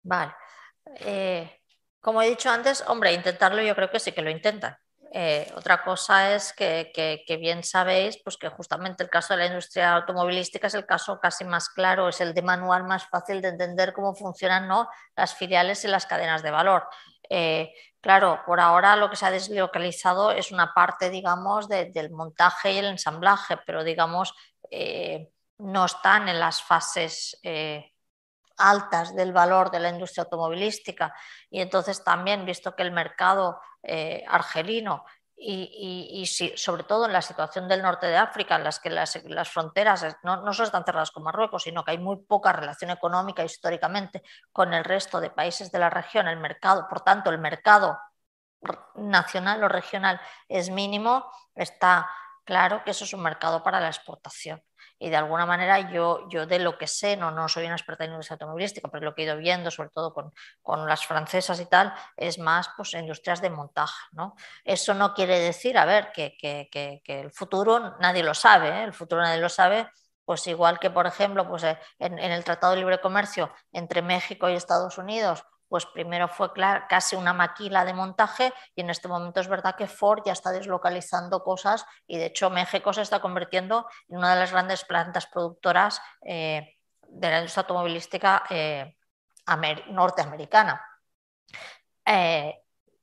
Vale. 0.03 0.33
Eh, 0.97 1.61
como 2.01 2.23
he 2.23 2.31
dicho 2.31 2.51
antes, 2.51 2.83
hombre, 2.89 3.13
intentarlo 3.13 3.63
yo 3.63 3.75
creo 3.77 3.91
que 3.91 4.01
sí 4.01 4.13
que 4.13 4.23
lo 4.23 4.31
intentan. 4.31 4.77
Eh, 5.13 5.53
otra 5.57 5.83
cosa 5.83 6.35
es 6.35 6.53
que, 6.53 7.25
bien 7.41 7.65
sabéis 7.65 8.21
pues 8.23 8.37
que 8.37 8.49
justamente 8.49 9.03
el 9.03 9.11
caso 9.11 9.35
de 9.35 9.41
la 9.41 9.47
industria 9.47 9.95
automovilística 9.95 10.69
es 10.69 10.75
el 10.75 10.87
caso 10.87 11.19
casi 11.21 11.45
más 11.45 11.69
claro, 11.69 12.09
es 12.09 12.21
el 12.21 12.33
de 12.33 12.43
manual 12.43 12.85
más 12.85 13.09
fácil 13.09 13.43
de 13.43 13.49
entender 13.49 13.93
cómo 13.93 14.15
funcionan 14.15 14.69
¿no? 14.69 14.89
las 15.17 15.35
filiales 15.35 15.85
y 15.85 15.89
las 15.89 16.07
cadenas 16.07 16.43
de 16.43 16.51
valor. 16.53 16.89
Claro, 18.01 18.41
por 18.47 18.61
ahora 18.61 18.97
lo 18.97 19.11
que 19.11 19.17
se 19.17 19.27
ha 19.27 19.31
deslocalizado 19.31 20.31
es 20.33 20.53
una 20.53 20.73
parte, 20.73 21.11
digamos, 21.11 21.69
del 21.69 22.11
montaje 22.11 22.73
y 22.73 22.79
el 22.79 22.87
ensamblaje, 22.87 23.59
pero 23.67 23.85
digamos, 23.85 24.35
eh, 24.71 25.31
no 25.59 25.85
están 25.85 26.29
en 26.29 26.41
las 26.41 26.63
fases 26.63 27.39
eh, 27.43 27.93
altas 28.57 29.15
del 29.15 29.33
valor 29.33 29.71
de 29.71 29.81
la 29.81 29.91
industria 29.91 30.25
automovilística. 30.25 31.15
Y 31.51 31.61
entonces 31.61 32.03
también, 32.05 32.47
visto 32.47 32.75
que 32.75 32.83
el 32.85 32.93
mercado 32.93 33.61
eh, 33.83 34.25
argelino 34.29 35.05
y, 35.43 36.27
sobre 36.27 36.83
todo 36.85 37.07
en 37.07 37.13
la 37.13 37.23
situación 37.23 37.67
del 37.67 37.83
norte 37.83 38.07
de 38.07 38.17
África, 38.17 38.57
en 38.57 38.65
las 38.65 38.79
que 38.79 38.91
las, 38.91 39.19
fronteras 39.49 40.19
no, 40.23 40.43
no, 40.43 40.53
solo 40.53 40.67
están 40.67 40.85
cerradas 40.85 41.11
con 41.11 41.23
Marruecos, 41.23 41.63
sino 41.63 41.83
que 41.83 41.93
hay 41.93 41.99
muy 41.99 42.19
poca 42.19 42.53
relación 42.53 42.91
económica 42.91 43.43
históricamente 43.43 44.23
con 44.53 44.75
el 44.75 44.85
resto 44.85 45.21
de 45.21 45.31
países 45.31 45.73
de 45.73 45.79
la 45.79 45.89
región, 45.89 46.29
el 46.29 46.39
mercado, 46.39 46.87
por 46.89 47.01
tanto, 47.01 47.31
el 47.31 47.39
mercado 47.39 47.99
nacional 48.97 49.65
o 49.65 49.69
regional 49.69 50.21
es 50.47 50.69
mínimo, 50.69 51.31
está 51.55 52.11
claro 52.45 52.85
que 52.85 52.91
eso 52.91 53.05
es 53.05 53.15
un 53.15 53.23
mercado 53.23 53.63
para 53.63 53.81
la 53.81 53.89
exportación 53.89 54.63
y 55.03 55.09
de 55.09 55.17
alguna 55.17 55.47
manera 55.47 55.91
yo, 55.91 56.29
yo 56.29 56.47
de 56.47 56.59
lo 56.59 56.77
que 56.77 56.87
sé, 56.87 57.17
no, 57.17 57.31
no 57.31 57.49
soy 57.49 57.65
una 57.65 57.75
experta 57.75 58.05
en 58.05 58.11
industria 58.11 58.35
automovilística, 58.35 58.87
pero 58.89 59.07
lo 59.07 59.15
que 59.15 59.23
he 59.23 59.25
ido 59.25 59.39
viendo, 59.39 59.71
sobre 59.71 59.89
todo 59.89 60.13
con, 60.13 60.31
con 60.61 60.87
las 60.87 61.07
francesas 61.07 61.59
y 61.59 61.65
tal, 61.65 61.95
es 62.19 62.39
más 62.39 62.69
pues, 62.77 62.93
industrias 62.93 63.41
de 63.41 63.49
montaje. 63.49 63.99
¿no? 64.13 64.37
Eso 64.63 64.93
no 64.93 65.15
quiere 65.15 65.39
decir, 65.39 65.79
a 65.79 65.87
ver, 65.87 66.13
que, 66.13 66.37
que, 66.39 66.69
que, 66.71 67.21
el 67.21 67.33
futuro 67.33 67.97
nadie 67.99 68.23
lo 68.23 68.35
sabe, 68.35 68.69
¿eh? 68.69 68.85
el 68.85 68.93
futuro 68.93 69.23
nadie 69.23 69.41
lo 69.41 69.49
sabe, 69.49 69.89
pues 70.23 70.47
igual 70.47 70.79
que, 70.79 70.91
por 70.91 71.07
ejemplo, 71.07 71.49
pues 71.49 71.65
eh, 71.65 71.79
en, 71.99 72.19
en, 72.19 72.31
el 72.31 72.45
Tratado 72.45 72.75
de 72.75 72.81
Libre 72.81 73.01
Comercio 73.01 73.51
entre 73.73 74.03
México 74.03 74.51
y 74.51 74.53
Estados 74.53 74.99
Unidos, 74.99 75.45
pues 75.71 75.87
primero 75.87 76.27
fue 76.27 76.51
casi 76.89 77.15
una 77.15 77.33
maquila 77.33 77.85
de 77.85 77.95
montaje 77.95 78.53
y 78.75 78.81
en 78.81 78.91
este 78.91 79.07
momento 79.07 79.39
es 79.39 79.47
verdad 79.47 79.77
que 79.77 79.87
Ford 79.87 80.21
ya 80.27 80.33
está 80.33 80.51
deslocalizando 80.51 81.45
cosas 81.45 81.87
y 82.09 82.19
de 82.19 82.27
hecho 82.27 82.51
México 82.51 82.93
se 82.93 83.03
está 83.03 83.21
convirtiendo 83.21 83.87
en 84.09 84.19
una 84.19 84.35
de 84.35 84.41
las 84.41 84.51
grandes 84.51 84.85
plantas 84.85 85.29
productoras 85.29 86.03
eh, 86.23 86.77
de 87.07 87.31
la 87.31 87.39
industria 87.39 87.63
automovilística 87.63 88.43
eh, 88.51 88.97
norteamericana. 89.91 90.85
Eh, 92.05 92.53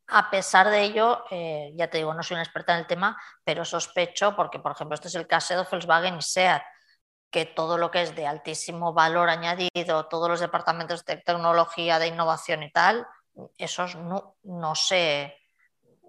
a 0.10 0.30
pesar 0.30 0.70
de 0.70 0.84
ello, 0.84 1.24
ya 1.74 1.90
te 1.90 1.98
digo, 1.98 2.14
no 2.14 2.24
soy 2.24 2.36
una 2.36 2.44
experta 2.44 2.74
en 2.74 2.80
el 2.80 2.88
tema, 2.88 3.18
pero 3.44 3.64
sospecho, 3.64 4.36
porque 4.36 4.60
por 4.60 4.74
ejemplo 4.74 4.96
este 4.96 5.08
es 5.08 5.16
el 5.16 5.28
caso 5.28 5.54
de 5.54 5.68
Volkswagen 5.70 6.18
y 6.18 6.22
SEAT, 6.22 6.64
que 7.30 7.46
todo 7.46 7.78
lo 7.78 7.92
que 7.92 8.02
es 8.02 8.16
de 8.16 8.26
altísimo 8.26 8.94
valor 8.94 9.30
añadido, 9.30 10.06
todos 10.08 10.30
los 10.30 10.40
departamentos 10.40 11.04
de 11.06 11.18
tecnología, 11.18 12.00
de 12.00 12.08
innovación 12.08 12.64
y 12.64 12.72
tal, 12.72 13.06
esos 13.58 13.96
no, 13.96 14.36
no, 14.44 14.76
se, 14.76 15.36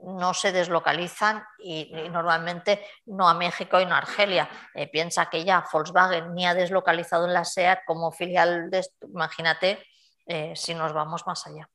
no 0.03 0.33
se 0.33 0.53
deslocalizan 0.53 1.45
y, 1.59 1.93
normalmente 2.11 2.85
no 3.07 3.29
a 3.29 3.35
México 3.35 3.81
y 3.81 3.87
no 3.87 3.95
a 3.95 3.99
Argelia. 3.99 4.49
Eh, 4.75 4.89
piensa 4.89 5.29
que 5.29 5.45
ya 5.45 5.65
Volkswagen 5.73 6.35
ni 6.35 6.47
ha 6.47 6.55
deslocalizado 6.55 7.27
en 7.27 7.35
la 7.35 7.45
SEAT 7.45 7.81
como 7.87 8.13
filial 8.13 8.71
de 8.71 8.87
imagínate 9.03 9.83
eh, 10.27 10.53
si 10.55 10.75
nos 10.75 10.93
vamos 10.93 11.27
más 11.27 11.47
allá. 11.47 11.69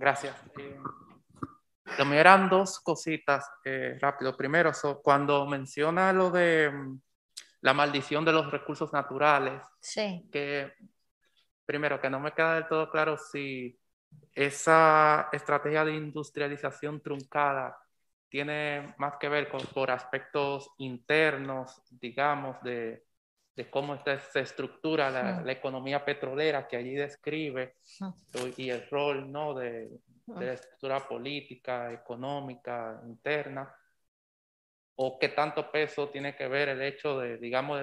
Gracias. 0.00 0.34
Eh, 0.56 0.80
lo 1.98 2.12
eran 2.14 2.48
dos 2.48 2.80
cositas 2.80 3.46
eh, 3.66 3.98
rápido. 4.00 4.34
Primero, 4.34 4.72
cuando 5.02 5.44
menciona 5.44 6.10
lo 6.14 6.30
de 6.30 6.70
mm, 6.70 7.00
la 7.60 7.74
maldición 7.74 8.24
de 8.24 8.32
los 8.32 8.50
recursos 8.50 8.94
naturales, 8.94 9.62
sí. 9.78 10.26
que 10.32 10.72
primero 11.66 12.00
que 12.00 12.08
no 12.08 12.18
me 12.18 12.32
queda 12.32 12.54
del 12.54 12.66
todo 12.66 12.90
claro 12.90 13.18
si 13.18 13.78
esa 14.32 15.28
estrategia 15.32 15.84
de 15.84 15.94
industrialización 15.94 17.02
truncada 17.02 17.78
tiene 18.30 18.94
más 18.96 19.18
que 19.18 19.28
ver 19.28 19.50
con 19.50 19.60
por 19.66 19.90
aspectos 19.90 20.70
internos, 20.78 21.82
digamos, 21.90 22.56
de, 22.62 23.04
de 23.56 23.68
cómo 23.68 23.98
se 24.02 24.40
estructura 24.40 25.10
la, 25.10 25.52
economía 25.52 26.04
petrolera 26.04 26.66
que 26.68 26.76
allí 26.76 26.94
describe 26.94 27.76
y 28.56 28.70
el 28.70 28.88
rol 28.88 29.30
¿no? 29.30 29.54
de, 29.54 29.90
la 30.26 30.52
estructura 30.52 31.06
política, 31.06 31.92
económica, 31.92 33.00
interna, 33.04 33.74
o 34.94 35.18
qué 35.18 35.30
tanto 35.30 35.70
peso 35.70 36.08
tiene 36.08 36.36
que 36.36 36.46
ver 36.46 36.68
el 36.68 36.82
hecho 36.82 37.18
de, 37.18 37.38
digamos, 37.38 37.80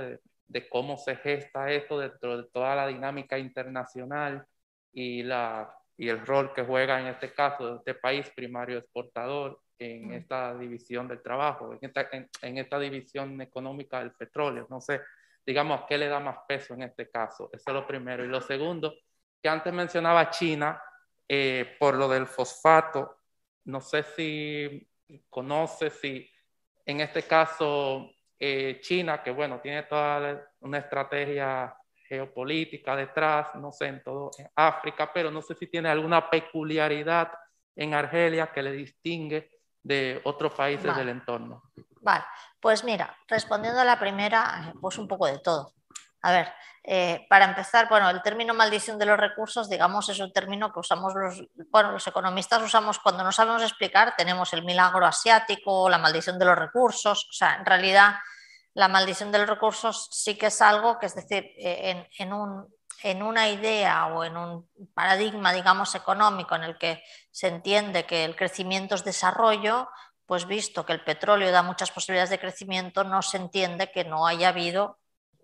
de, 0.48 0.70
cómo 0.70 0.98
se 0.98 1.18
gesta 1.18 1.70
esto 1.72 2.00
dentro 2.00 2.38
de 2.38 2.50
toda 2.50 2.76
la 2.76 2.88
dinámica 2.88 3.38
internacional 3.38 4.46
y, 4.94 5.24
la, 5.24 5.70
y 5.98 6.08
el 6.08 6.26
rol 6.26 6.54
que 6.54 6.64
juega 6.64 7.02
en 7.02 7.08
este 7.08 7.34
caso 7.34 7.68
de 7.68 7.76
este 7.78 7.94
país 7.96 8.30
primario 8.30 8.78
exportador 8.78 9.60
en 9.78 10.14
esta 10.14 10.58
división 10.58 11.08
del 11.08 11.22
trabajo, 11.22 11.74
en 11.74 11.80
esta, 11.82 12.08
en 12.42 12.58
esta 12.58 12.80
división 12.80 13.42
económica 13.42 14.00
del 14.00 14.14
petróleo. 14.14 14.66
No 14.70 14.80
sé 14.80 15.02
digamos, 15.48 15.84
¿qué 15.88 15.98
le 15.98 16.10
da 16.10 16.20
más 16.20 16.40
peso 16.46 16.74
en 16.74 16.84
este 16.84 17.10
caso? 17.10 17.50
Eso 17.54 17.64
es 17.68 17.74
lo 17.74 17.88
primero. 17.88 18.26
Y 18.26 18.28
lo 18.28 18.42
segundo, 18.42 18.94
que 19.42 19.48
antes 19.48 19.72
mencionaba 19.72 20.30
China, 20.30 20.82
eh, 21.26 21.78
por 21.80 21.96
lo 21.96 22.10
del 22.10 22.28
fosfato, 22.28 23.20
no 23.64 23.80
sé 23.80 24.04
si 24.04 24.86
conoce 25.30 25.90
si 25.90 26.30
en 26.86 27.00
este 27.00 27.24
caso 27.24 28.12
eh, 28.38 28.80
China, 28.82 29.24
que 29.24 29.32
bueno, 29.32 29.62
tiene 29.62 29.84
toda 29.84 30.52
una 30.60 30.80
estrategia 30.80 31.74
geopolítica 31.96 32.98
detrás, 32.98 33.56
no 33.56 33.72
sé, 33.72 33.88
en 33.88 34.04
todo 34.04 34.32
África, 34.54 35.12
pero 35.14 35.32
no 35.32 35.42
sé 35.42 35.56
si 35.56 35.68
tiene 35.68 35.88
alguna 35.88 36.30
peculiaridad 36.30 37.32
en 37.74 37.94
Argelia 37.94 38.52
que 38.52 38.64
le 38.64 38.74
distingue 38.74 39.50
de 39.82 40.20
otros 40.26 40.54
países 40.54 40.94
del 40.94 41.08
entorno. 41.08 41.64
Vale, 42.08 42.24
pues 42.62 42.86
mira, 42.86 43.18
respondiendo 43.28 43.82
a 43.82 43.84
la 43.84 44.00
primera, 44.00 44.74
pues 44.80 44.98
un 44.98 45.10
poco 45.10 45.26
de 45.26 45.40
todo. 45.40 45.74
A 46.22 46.32
ver, 46.32 46.54
eh, 46.82 47.28
para 47.30 47.44
empezar, 47.44 47.90
bueno, 47.90 48.10
el 48.10 48.22
término 48.22 48.54
maldición 48.54 48.98
de 48.98 49.06
los 49.06 49.20
recursos, 49.20 49.70
digamos, 49.70 50.08
es 50.08 50.18
un 50.22 50.32
término 50.32 50.72
que 50.72 50.80
usamos 50.80 51.14
los, 51.14 51.44
bueno, 51.70 51.92
los 51.92 52.08
economistas 52.08 52.64
usamos 52.64 53.00
cuando 53.00 53.26
no 53.26 53.34
sabemos 53.34 53.62
explicar, 53.62 54.16
tenemos 54.16 54.54
el 54.54 54.64
milagro 54.64 55.06
asiático, 55.06 55.90
la 55.90 55.98
maldición 55.98 56.40
de 56.40 56.46
los 56.46 56.58
recursos, 56.58 57.28
o 57.30 57.34
sea, 57.34 57.56
en 57.56 57.66
realidad 57.66 58.16
la 58.74 58.88
maldición 58.88 59.34
de 59.34 59.40
los 59.40 59.50
recursos 59.50 60.08
sí 60.10 60.38
que 60.38 60.46
es 60.46 60.62
algo 60.62 61.00
que, 61.00 61.08
es 61.08 61.16
decir, 61.16 61.44
eh, 61.58 62.08
en, 62.20 62.28
en 63.04 63.22
una 63.22 63.50
idea 63.50 64.08
o 64.08 64.24
en 64.24 64.38
un 64.38 64.70
paradigma, 64.94 65.52
digamos, 65.52 65.94
económico 65.94 66.56
en 66.56 66.64
el 66.64 66.78
que 66.78 67.04
se 67.32 67.50
entiende 67.50 68.06
que 68.06 68.24
el 68.24 68.38
crecimiento 68.38 68.96
es 68.96 69.04
desarrollo, 69.04 69.90
pues 70.28 70.46
visto 70.46 70.86
que 70.86 70.94
el 70.94 71.04
petróleo 71.04 71.52
da 71.52 71.64
muchas 71.64 71.90
posibilidades 71.90 72.30
de 72.30 72.40
crecimiento, 72.40 73.04
no 73.04 73.22
se 73.22 73.38
entiende 73.38 73.92
que 73.92 74.04
no 74.04 74.28
haya 74.28 74.50
habido, 74.50 75.00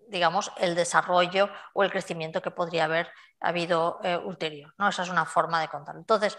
digamos, 0.08 0.52
el 0.58 0.74
desarrollo 0.74 1.48
o 1.72 1.82
el 1.82 1.90
crecimiento 1.90 2.42
que 2.42 2.50
podría 2.50 2.84
haber 2.84 3.10
habido 3.40 3.98
eh, 4.04 4.18
ulterior. 4.18 4.74
¿no? 4.76 4.88
Esa 4.88 5.02
es 5.02 5.08
una 5.08 5.24
forma 5.24 5.60
de 5.60 5.68
contarlo. 5.68 6.00
Entonces, 6.00 6.38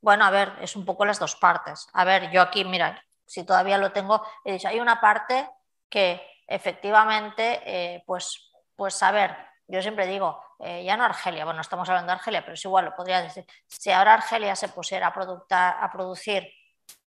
bueno, 0.00 0.24
a 0.24 0.30
ver, 0.30 0.52
es 0.60 0.76
un 0.76 0.84
poco 0.84 1.04
las 1.04 1.18
dos 1.18 1.34
partes. 1.34 1.88
A 1.92 2.04
ver, 2.04 2.30
yo 2.30 2.40
aquí, 2.40 2.64
mira, 2.64 3.04
si 3.26 3.44
todavía 3.44 3.76
lo 3.76 3.90
tengo, 3.90 4.24
he 4.44 4.52
dicho, 4.52 4.68
hay 4.68 4.78
una 4.78 5.00
parte 5.00 5.50
que 5.88 6.24
efectivamente, 6.46 7.60
eh, 7.66 8.04
pues, 8.06 8.52
pues, 8.76 9.02
a 9.02 9.10
ver, 9.10 9.36
yo 9.66 9.82
siempre 9.82 10.06
digo, 10.06 10.40
eh, 10.60 10.84
ya 10.84 10.96
no 10.96 11.04
Argelia, 11.04 11.44
bueno, 11.44 11.60
estamos 11.60 11.88
hablando 11.88 12.12
de 12.12 12.18
Argelia, 12.18 12.42
pero 12.42 12.54
es 12.54 12.64
igual, 12.64 12.84
lo 12.84 12.94
podría 12.94 13.20
decir, 13.20 13.44
si 13.66 13.90
ahora 13.90 14.14
Argelia 14.14 14.54
se 14.54 14.68
pusiera 14.68 15.12
a, 15.12 15.70
a 15.70 15.92
producir 15.92 16.48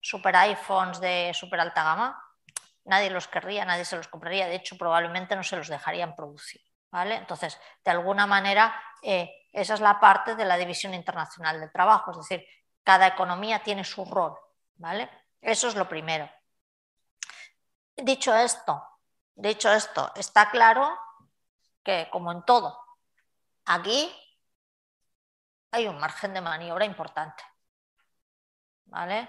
super 0.03 0.35
iPhones 0.37 1.01
de 1.01 1.33
super 1.33 1.61
alta 1.61 1.85
gama, 1.85 2.23
nadie 2.85 3.09
los 3.09 3.29
querría, 3.29 3.65
nadie 3.65 3.85
se 3.85 3.97
los 3.97 4.09
compraría, 4.09 4.49
de 4.49 4.57
hecho 4.57 4.77
probablemente 4.77 5.37
no 5.37 5.45
se 5.45 5.57
los 5.57 5.69
dejarían 5.69 6.15
producir. 6.16 6.61
¿vale? 6.91 7.15
Entonces, 7.16 7.59
de 7.85 7.91
alguna 7.91 8.27
manera, 8.27 8.74
eh, 9.01 9.31
esa 9.53 9.74
es 9.74 9.81
la 9.81 10.01
parte 10.01 10.35
de 10.35 10.45
la 10.45 10.57
división 10.57 10.93
internacional 10.93 11.61
del 11.61 11.73
trabajo, 11.73 12.11
es 12.11 12.19
decir, 12.19 12.47
cada 12.83 13.07
economía 13.07 13.62
tiene 13.62 13.85
su 13.85 14.05
rol. 14.05 14.37
¿vale? 14.74 15.09
Eso 15.41 15.69
es 15.69 15.77
lo 15.77 15.89
primero. 15.89 16.29
Dicho 17.97 18.35
esto, 18.35 18.83
dicho 19.35 19.70
esto, 19.70 20.12
está 20.16 20.51
claro 20.51 20.99
que, 21.85 22.09
como 22.11 22.33
en 22.33 22.43
todo, 22.43 22.79
aquí 23.66 24.12
hay 25.70 25.87
un 25.87 25.99
margen 25.99 26.35
de 26.35 26.41
maniobra 26.41 26.85
importante. 26.85 27.45
¿Vale? 28.87 29.29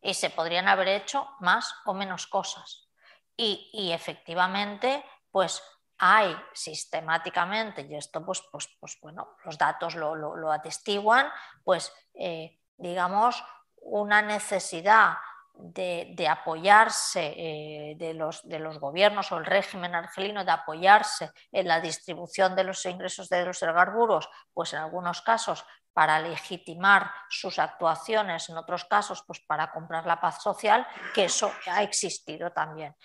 Y 0.00 0.14
se 0.14 0.30
podrían 0.30 0.68
haber 0.68 0.88
hecho 0.88 1.28
más 1.40 1.74
o 1.84 1.94
menos 1.94 2.26
cosas. 2.26 2.88
Y, 3.36 3.90
efectivamente, 3.92 5.02
pues 5.30 5.62
hay 5.96 6.36
sistemáticamente, 6.52 7.86
y 7.88 7.94
esto 7.94 8.24
pues, 8.24 8.42
pues, 8.52 8.68
pues 8.78 8.98
bueno, 9.00 9.36
los 9.44 9.56
datos 9.56 9.94
lo, 9.94 10.52
atestiguan, 10.52 11.30
pues 11.64 11.92
eh, 12.14 12.58
digamos 12.76 13.42
una 13.76 14.20
necesidad 14.20 15.14
de, 15.54 16.28
apoyarse 16.28 17.34
eh, 17.36 17.94
de, 17.96 18.14
los, 18.14 18.46
de, 18.46 18.58
los, 18.58 18.78
gobiernos 18.78 19.30
o 19.32 19.38
el 19.38 19.44
régimen 19.44 19.94
argelino 19.94 20.44
de 20.44 20.50
apoyarse 20.50 21.30
en 21.52 21.68
la 21.68 21.80
distribución 21.80 22.54
de 22.54 22.64
los 22.64 22.84
ingresos 22.86 23.28
de 23.28 23.44
los 23.44 23.60
hidrocarburos, 23.60 24.28
pues 24.52 24.72
en 24.72 24.80
algunos 24.80 25.22
casos 25.22 25.64
para 26.00 26.18
legitimar 26.18 27.12
sus 27.28 27.58
actuaciones, 27.58 28.48
en 28.48 28.56
otros 28.56 28.86
casos 28.86 29.22
pues 29.26 29.38
para 29.40 29.70
comprar 29.70 30.06
la 30.06 30.18
paz 30.18 30.42
social, 30.42 30.86
que 31.14 31.24
eso 31.24 31.52
ha 31.66 31.82
existido 31.82 32.52
también. 32.52 32.96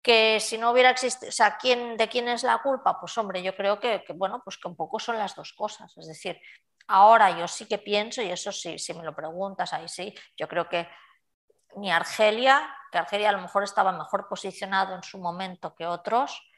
Que 0.00 0.38
si 0.38 0.56
no 0.56 0.70
hubiera 0.70 0.90
existido, 0.90 1.32
¿quién, 1.60 1.96
¿de 1.96 2.08
quién 2.08 2.28
es 2.28 2.44
la 2.44 2.58
culpa? 2.58 3.00
Pues 3.00 3.18
hombre, 3.18 3.42
yo 3.42 3.56
creo 3.56 3.80
que, 3.80 4.04
bueno, 4.14 4.42
pues 4.44 4.58
que 4.58 4.68
un 4.68 4.76
poco 4.76 5.00
son 5.00 5.18
las 5.18 5.34
dos 5.34 5.54
cosas. 5.54 5.92
Es 5.98 6.06
decir, 6.06 6.40
ahora 6.86 7.36
yo 7.36 7.48
sí 7.48 7.66
que 7.66 7.78
pienso, 7.78 8.22
y 8.22 8.30
eso 8.30 8.52
sí, 8.52 8.78
si 8.78 8.94
me 8.94 9.02
lo 9.02 9.12
preguntas, 9.12 9.72
ahí 9.72 9.88
sí, 9.88 10.14
yo 10.36 10.46
creo 10.46 10.68
que 10.68 10.88
ni 11.74 11.90
Argelia, 11.90 12.72
que 12.92 12.98
Argelia 12.98 13.30
a 13.30 13.32
lo 13.32 13.40
mejor 13.40 13.64
estaba 13.64 13.90
mejor 13.90 14.28
posicionado 14.28 14.94
en 14.94 15.02
su 15.02 15.18
momento 15.18 15.74
que 15.74 15.84
otros, 15.84 16.48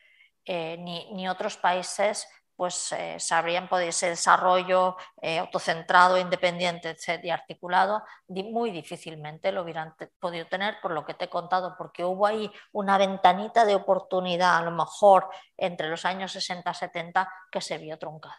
eh, 0.44 0.76
ni, 0.78 1.10
ni, 1.14 1.30
otros 1.30 1.56
países 1.56 2.28
pues 2.58 2.90
eh, 2.90 3.20
sabrían 3.20 3.68
podido 3.68 3.90
ese 3.90 4.08
desarrollo 4.08 4.96
eh, 5.22 5.38
autocentrado, 5.38 6.18
independiente 6.18 6.96
y 7.22 7.30
articulado, 7.30 8.02
muy 8.26 8.72
difícilmente 8.72 9.52
lo 9.52 9.62
hubieran 9.62 9.94
podido 10.18 10.44
tener 10.48 10.80
por 10.82 10.90
lo 10.90 11.06
que 11.06 11.14
te 11.14 11.26
he 11.26 11.30
contado, 11.30 11.76
porque 11.78 12.04
hubo 12.04 12.26
ahí 12.26 12.50
una 12.72 12.98
ventanita 12.98 13.64
de 13.64 13.76
oportunidad, 13.76 14.56
a 14.56 14.62
lo 14.62 14.72
mejor 14.72 15.28
entre 15.56 15.88
los 15.88 16.04
años 16.04 16.34
60-70, 16.34 17.28
que 17.48 17.60
se 17.60 17.78
vio 17.78 17.96
truncada. 17.96 18.36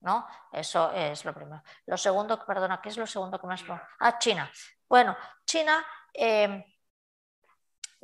¿no? 0.00 0.26
Eso 0.52 0.92
es 0.92 1.24
lo 1.24 1.32
primero. 1.32 1.62
Lo 1.86 1.96
segundo, 1.96 2.44
perdona, 2.44 2.82
¿qué 2.82 2.90
es 2.90 2.98
lo 2.98 3.06
segundo 3.06 3.40
que 3.40 3.46
me 3.46 3.54
has 3.54 3.64
Ah, 4.00 4.18
China. 4.18 4.50
Bueno, 4.86 5.16
China 5.46 5.82
eh, 6.12 6.73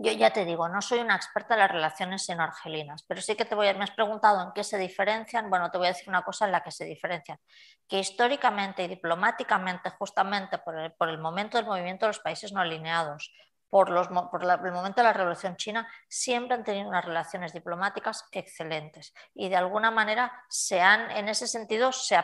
yo 0.02 0.12
ya 0.12 0.32
te 0.32 0.46
digo, 0.46 0.68
no 0.68 0.80
soy 0.80 1.00
una 1.00 1.14
experta 1.14 1.54
en 1.54 1.60
las 1.60 1.70
relaciones 1.70 2.24
sino-argelinas, 2.24 3.02
pero 3.06 3.20
sí 3.20 3.36
que 3.36 3.44
te 3.44 3.54
voy 3.54 3.68
a, 3.68 3.74
me 3.74 3.84
has 3.84 3.90
preguntado 3.90 4.42
en 4.42 4.52
qué 4.52 4.64
se 4.64 4.78
diferencian. 4.78 5.50
Bueno, 5.50 5.70
te 5.70 5.76
voy 5.76 5.88
a 5.88 5.90
decir 5.90 6.08
una 6.08 6.22
cosa 6.22 6.46
en 6.46 6.52
la 6.52 6.62
que 6.62 6.70
se 6.70 6.86
diferencian, 6.86 7.38
que 7.86 7.98
históricamente 7.98 8.82
y 8.82 8.88
diplomáticamente, 8.88 9.90
justamente 9.90 10.58
por 10.58 11.08
el, 11.08 11.18
momento 11.18 11.58
del 11.58 11.66
movimiento 11.66 12.06
de 12.06 12.10
los 12.10 12.20
países 12.20 12.52
no 12.52 12.60
alineados, 12.60 13.30
por, 13.68 13.90
los, 13.90 14.08
por 14.08 14.42
el 14.42 14.72
momento 14.72 15.00
de 15.00 15.04
la 15.04 15.12
Revolución 15.12 15.56
China, 15.56 15.86
siempre 16.08 16.56
han 16.56 16.64
tenido 16.64 16.88
unas 16.88 17.04
relaciones 17.04 17.52
diplomáticas 17.52 18.24
excelentes 18.32 19.12
y 19.34 19.48
de 19.48 19.56
alguna 19.56 19.90
manera 19.90 20.32
se 20.48 20.80
han, 20.80 21.10
en 21.10 21.28
ese 21.28 21.46
sentido, 21.46 21.92
se, 21.92 22.18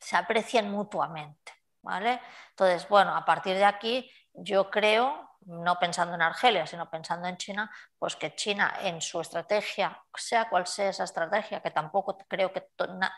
se 0.00 0.16
aprecian 0.16 0.70
mutuamente. 0.70 1.52
¿vale? 1.80 2.20
Entonces, 2.50 2.88
bueno, 2.88 3.16
a 3.16 3.24
partir 3.24 3.56
de 3.56 3.64
aquí 3.64 4.10
yo 4.34 4.68
creo 4.68 5.27
no 5.48 5.78
pensando 5.78 6.14
en 6.14 6.22
Argelia, 6.22 6.66
sino 6.66 6.90
pensando 6.90 7.26
en 7.26 7.36
China, 7.38 7.70
pues 7.98 8.16
que 8.16 8.34
China 8.34 8.74
en 8.82 9.00
su 9.00 9.20
estrategia, 9.20 10.02
sea 10.14 10.48
cual 10.48 10.66
sea 10.66 10.90
esa 10.90 11.04
estrategia, 11.04 11.60
que 11.60 11.70
tampoco 11.70 12.18
creo 12.28 12.52
que, 12.52 12.68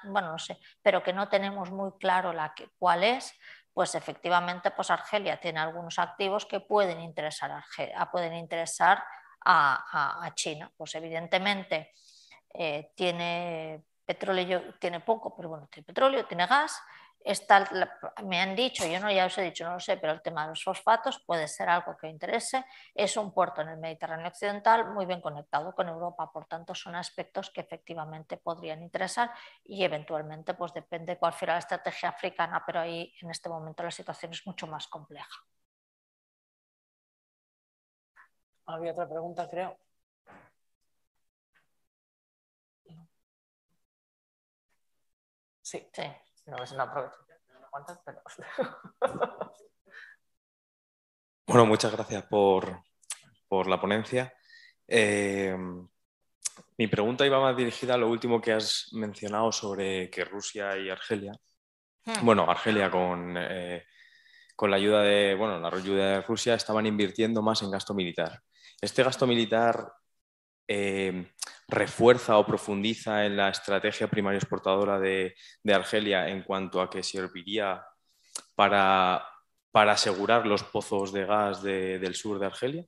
bueno, 0.04 0.32
no 0.32 0.38
sé, 0.38 0.58
pero 0.80 1.02
que 1.02 1.12
no 1.12 1.28
tenemos 1.28 1.70
muy 1.72 1.90
claro 1.98 2.32
la 2.32 2.54
cuál 2.78 3.02
es, 3.02 3.34
pues 3.72 3.94
efectivamente 3.94 4.70
pues 4.70 4.90
Argelia 4.90 5.40
tiene 5.40 5.60
algunos 5.60 5.98
activos 5.98 6.46
que 6.46 6.60
pueden 6.60 7.00
interesar 7.00 7.50
a, 7.96 8.10
pueden 8.10 8.34
interesar 8.34 9.02
a, 9.44 10.30
China. 10.34 10.70
Pues 10.76 10.94
evidentemente 10.94 11.92
eh, 12.54 12.92
tiene 12.94 13.84
petróleo, 14.04 14.74
tiene 14.78 15.00
poco, 15.00 15.34
pero 15.36 15.48
bueno, 15.48 15.68
tiene 15.68 15.86
petróleo, 15.86 16.26
tiene 16.26 16.46
gas, 16.46 16.80
me 18.24 18.40
han 18.40 18.54
dicho, 18.56 18.86
yo 18.86 18.98
no 19.00 19.10
ya 19.10 19.26
os 19.26 19.36
he 19.38 19.42
dicho, 19.42 19.64
no 19.64 19.74
lo 19.74 19.80
sé, 19.80 19.96
pero 19.96 20.12
el 20.12 20.22
tema 20.22 20.42
de 20.44 20.50
los 20.50 20.64
fosfatos 20.64 21.22
puede 21.26 21.48
ser 21.48 21.68
algo 21.68 21.96
que 21.96 22.08
interese. 22.08 22.64
Es 22.94 23.16
un 23.16 23.32
puerto 23.32 23.60
en 23.62 23.68
el 23.68 23.78
Mediterráneo 23.78 24.28
Occidental 24.28 24.90
muy 24.92 25.06
bien 25.06 25.20
conectado 25.20 25.74
con 25.74 25.88
Europa, 25.88 26.30
por 26.32 26.46
tanto 26.46 26.74
son 26.74 26.94
aspectos 26.96 27.50
que 27.50 27.60
efectivamente 27.62 28.36
podrían 28.38 28.82
interesar 28.82 29.30
y 29.64 29.84
eventualmente 29.84 30.54
pues 30.54 30.72
depende 30.72 31.18
cuál 31.18 31.32
fuera 31.32 31.54
la 31.54 31.60
estrategia 31.60 32.08
africana, 32.10 32.62
pero 32.66 32.80
ahí 32.80 33.12
en 33.22 33.30
este 33.30 33.48
momento 33.48 33.82
la 33.82 33.90
situación 33.90 34.32
es 34.32 34.46
mucho 34.46 34.66
más 34.66 34.86
compleja. 34.88 35.28
Había 38.64 38.92
otra 38.92 39.06
pregunta, 39.06 39.46
creo. 39.50 39.76
Sí. 45.62 45.80
Sí. 45.92 46.02
Bueno, 51.46 51.66
muchas 51.66 51.90
gracias 51.90 52.24
por, 52.26 52.84
la 53.66 53.80
ponencia. 53.80 54.32
Eh, 54.86 55.52
mi 56.78 56.86
pregunta 56.86 57.26
iba 57.26 57.40
más 57.40 57.56
dirigida 57.56 57.94
a 57.94 57.96
lo 57.96 58.08
último 58.08 58.40
que 58.40 58.52
has 58.52 58.90
mencionado 58.92 59.50
sobre 59.50 60.08
que 60.10 60.24
Rusia 60.24 60.78
y 60.78 60.88
Argelia, 60.88 61.32
hmm. 62.04 62.24
bueno, 62.24 62.48
Argelia 62.48 62.88
con, 62.88 63.34
eh, 63.36 63.84
con 64.54 64.70
la 64.70 64.76
ayuda 64.76 65.02
de, 65.02 65.34
bueno, 65.34 65.58
la 65.58 65.76
ayuda 65.76 66.12
de 66.12 66.22
Rusia 66.22 66.54
estaban 66.54 66.86
invirtiendo 66.86 67.42
más 67.42 67.62
en 67.62 67.72
gasto 67.72 67.94
militar. 67.94 68.40
¿Este 68.80 69.02
gasto 69.02 69.26
militar 69.26 69.92
eh, 70.72 71.26
refuerza 71.66 72.38
o 72.38 72.46
profundiza 72.46 73.26
en 73.26 73.36
la 73.36 73.48
estrategia 73.48 74.06
primaria 74.06 74.38
exportadora 74.38 75.00
de, 75.00 75.34
Argelia 75.66 76.28
en 76.28 76.44
cuanto 76.44 76.80
a 76.80 76.88
que 76.88 77.02
serviría 77.02 77.84
para, 78.54 79.26
para 79.72 79.92
asegurar 79.92 80.46
los 80.46 80.62
pozos 80.62 81.12
de 81.12 81.26
gas 81.26 81.60
del 81.60 82.14
sur 82.14 82.38
de 82.38 82.46
Argelia? 82.46 82.84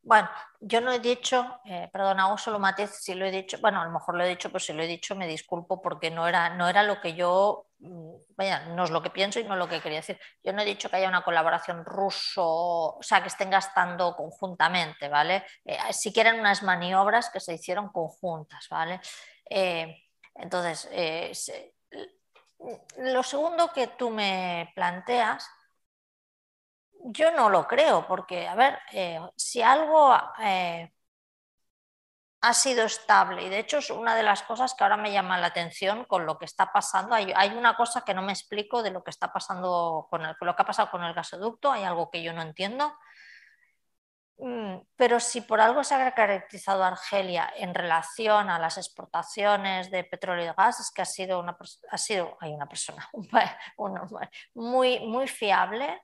Bueno, 0.00 0.30
yo 0.60 0.80
no 0.80 0.92
he 0.92 0.98
dicho, 0.98 1.60
eh, 1.66 1.90
perdón, 1.92 2.20
hago 2.20 2.38
solo 2.38 2.58
matiz 2.58 2.90
si 2.90 3.14
lo 3.14 3.26
he 3.26 3.30
dicho, 3.30 3.58
bueno, 3.60 3.82
a 3.82 3.84
lo 3.84 3.90
mejor 3.90 4.16
lo 4.16 4.24
he 4.24 4.28
dicho, 4.28 4.48
pero 4.48 4.60
si 4.60 4.72
lo 4.72 4.82
he 4.82 4.86
dicho 4.86 5.14
me 5.14 5.26
disculpo 5.26 5.82
porque 5.82 6.10
no 6.10 6.26
era, 6.26 6.56
no 6.56 6.68
era 6.68 6.82
lo 6.84 7.02
que 7.02 7.14
yo, 7.14 7.66
vaya, 8.36 8.66
no 8.66 8.84
es 8.84 8.90
lo 8.90 9.02
que 9.02 9.10
pienso 9.10 9.40
y 9.40 9.44
no 9.44 9.54
es 9.54 9.58
lo 9.58 9.68
que 9.68 9.80
quería 9.80 9.98
decir. 9.98 10.18
Yo 10.42 10.52
no 10.52 10.62
he 10.62 10.64
dicho 10.64 10.88
que 10.88 10.96
haya 10.96 11.08
una 11.08 11.22
colaboración 11.22 11.84
ruso, 11.84 12.44
o 12.96 13.02
sea, 13.02 13.22
que 13.22 13.28
estén 13.28 13.50
gastando 13.50 14.14
conjuntamente, 14.16 15.08
¿vale? 15.08 15.44
Eh, 15.64 15.78
si 15.92 16.12
quieren 16.12 16.40
unas 16.40 16.62
maniobras 16.62 17.30
que 17.30 17.40
se 17.40 17.54
hicieron 17.54 17.88
conjuntas, 17.90 18.68
¿vale? 18.68 19.00
Eh, 19.48 20.02
entonces, 20.34 20.88
lo 22.98 23.22
segundo 23.22 23.72
que 23.72 23.88
tú 23.88 24.10
me 24.10 24.72
planteas 24.74 25.48
yo 27.04 27.30
no 27.32 27.50
lo 27.50 27.66
creo, 27.68 28.06
porque, 28.06 28.48
a 28.48 28.54
ver, 28.54 28.78
eh, 28.92 29.20
si 29.36 29.60
algo 29.62 30.14
eh, 30.42 30.93
ha 32.44 32.52
sido 32.52 32.84
estable 32.84 33.42
y 33.42 33.48
de 33.48 33.58
hecho 33.58 33.78
es 33.78 33.88
una 33.88 34.14
de 34.14 34.22
las 34.22 34.42
cosas 34.42 34.74
que 34.74 34.84
ahora 34.84 34.98
me 34.98 35.10
llama 35.10 35.38
la 35.38 35.46
atención 35.46 36.04
con 36.04 36.26
lo 36.26 36.36
que 36.36 36.44
está 36.44 36.70
pasando. 36.72 37.14
Hay, 37.14 37.50
una 37.56 37.74
cosa 37.74 38.02
que 38.02 38.12
no 38.12 38.20
me 38.20 38.32
explico 38.32 38.82
de 38.82 38.90
lo 38.90 39.02
que 39.02 39.10
está 39.10 39.32
pasando 39.32 40.06
con, 40.10 40.22
lo 40.22 40.54
que 40.54 40.62
ha 40.62 40.66
pasado 40.66 40.90
con 40.90 41.02
el 41.04 41.14
gasoducto, 41.14 41.72
hay 41.72 41.84
algo 41.84 42.10
que 42.10 42.22
yo 42.22 42.34
no 42.34 42.42
entiendo. 42.42 42.92
Mm, 44.36 44.76
pero 44.94 45.20
si 45.20 45.40
por 45.40 45.60
algo 45.60 45.82
se 45.84 45.94
ha 45.94 46.14
caracterizado 46.14 46.84
Argelia 46.84 47.50
en 47.56 47.72
relación 47.72 48.50
a 48.50 48.58
las 48.58 48.76
exportaciones 48.76 49.90
de 49.90 50.04
petróleo 50.04 50.52
y 50.52 50.54
gas, 50.54 50.80
es 50.80 50.90
que 50.90 51.00
ha 51.00 51.06
sido 51.06 51.40
una, 51.40 51.56
ha 51.90 51.98
sido, 51.98 52.36
hay 52.40 52.52
una 52.52 52.68
persona 52.68 53.08
muy, 54.54 55.00
muy 55.00 55.28
fiable 55.28 56.02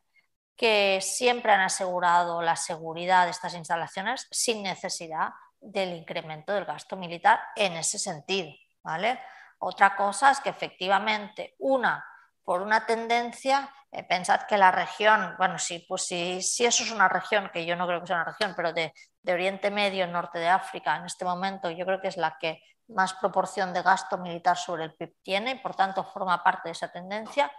que 0.56 1.00
siempre 1.02 1.52
han 1.52 1.60
asegurado 1.60 2.40
la 2.40 2.56
seguridad 2.56 3.26
de 3.26 3.32
estas 3.32 3.54
instalaciones 3.54 4.26
sin 4.30 4.62
necesidad 4.62 5.30
del 5.60 5.94
incremento 5.94 6.52
del 6.52 6.64
gasto 6.64 6.96
militar 6.96 7.40
en 7.56 7.74
ese 7.74 7.98
sentido. 7.98 8.50
¿vale? 8.82 9.20
Otra 9.58 9.94
cosa 9.96 10.30
es 10.30 10.40
que 10.40 10.50
efectivamente, 10.50 11.54
una, 11.58 12.04
por 12.42 12.62
una 12.62 12.86
tendencia, 12.86 13.70
eh, 13.92 14.02
pensad 14.04 14.42
que 14.42 14.56
la 14.56 14.70
región, 14.70 15.34
bueno, 15.36 15.58
sí, 15.58 15.84
pues 15.88 16.06
si, 16.06 16.40
si, 16.42 16.64
eso 16.64 16.82
es 16.82 16.90
una 16.90 17.08
región, 17.08 17.50
que 17.52 17.66
yo 17.66 17.76
no 17.76 17.86
creo 17.86 18.00
que 18.00 18.06
sea 18.06 18.16
una 18.16 18.24
región, 18.24 18.54
pero 18.56 18.72
de, 18.72 18.92
de 19.22 19.32
Oriente 19.32 19.70
Medio, 19.70 20.06
norte 20.06 20.38
de 20.38 20.48
África, 20.48 20.96
en 20.96 21.04
este 21.04 21.24
momento 21.24 21.70
yo 21.70 21.84
creo 21.84 22.00
que 22.00 22.08
es 22.08 22.16
la 22.16 22.36
que 22.38 22.62
más 22.88 23.14
proporción 23.14 23.72
de 23.72 23.82
gasto 23.82 24.18
militar 24.18 24.56
sobre 24.56 24.84
el 24.84 24.94
PIB 24.94 25.14
tiene 25.22 25.50
y 25.52 25.58
por 25.58 25.74
tanto 25.74 26.04
forma 26.04 26.42
parte 26.42 26.68
de 26.68 26.72
esa 26.72 26.90
tendencia. 26.90 27.50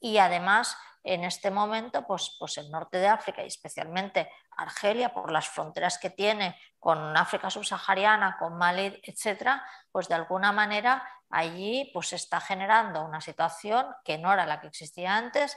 Y 0.00 0.18
además 0.18 0.76
en 1.04 1.24
este 1.24 1.50
momento, 1.50 2.06
pues, 2.06 2.36
pues 2.38 2.58
el 2.58 2.70
norte 2.70 2.98
de 2.98 3.08
África 3.08 3.42
y 3.42 3.46
especialmente 3.46 4.30
Argelia, 4.56 5.14
por 5.14 5.30
las 5.30 5.48
fronteras 5.48 5.98
que 5.98 6.10
tiene 6.10 6.58
con 6.78 7.16
África 7.16 7.48
subsahariana, 7.48 8.36
con 8.38 8.58
Mali, 8.58 9.00
etcétera, 9.02 9.64
pues 9.90 10.08
de 10.08 10.16
alguna 10.16 10.52
manera 10.52 11.08
allí 11.30 11.90
pues 11.92 12.12
está 12.12 12.40
generando 12.40 13.04
una 13.04 13.20
situación 13.20 13.86
que 14.04 14.18
no 14.18 14.32
era 14.32 14.46
la 14.46 14.60
que 14.60 14.68
existía 14.68 15.16
antes 15.16 15.56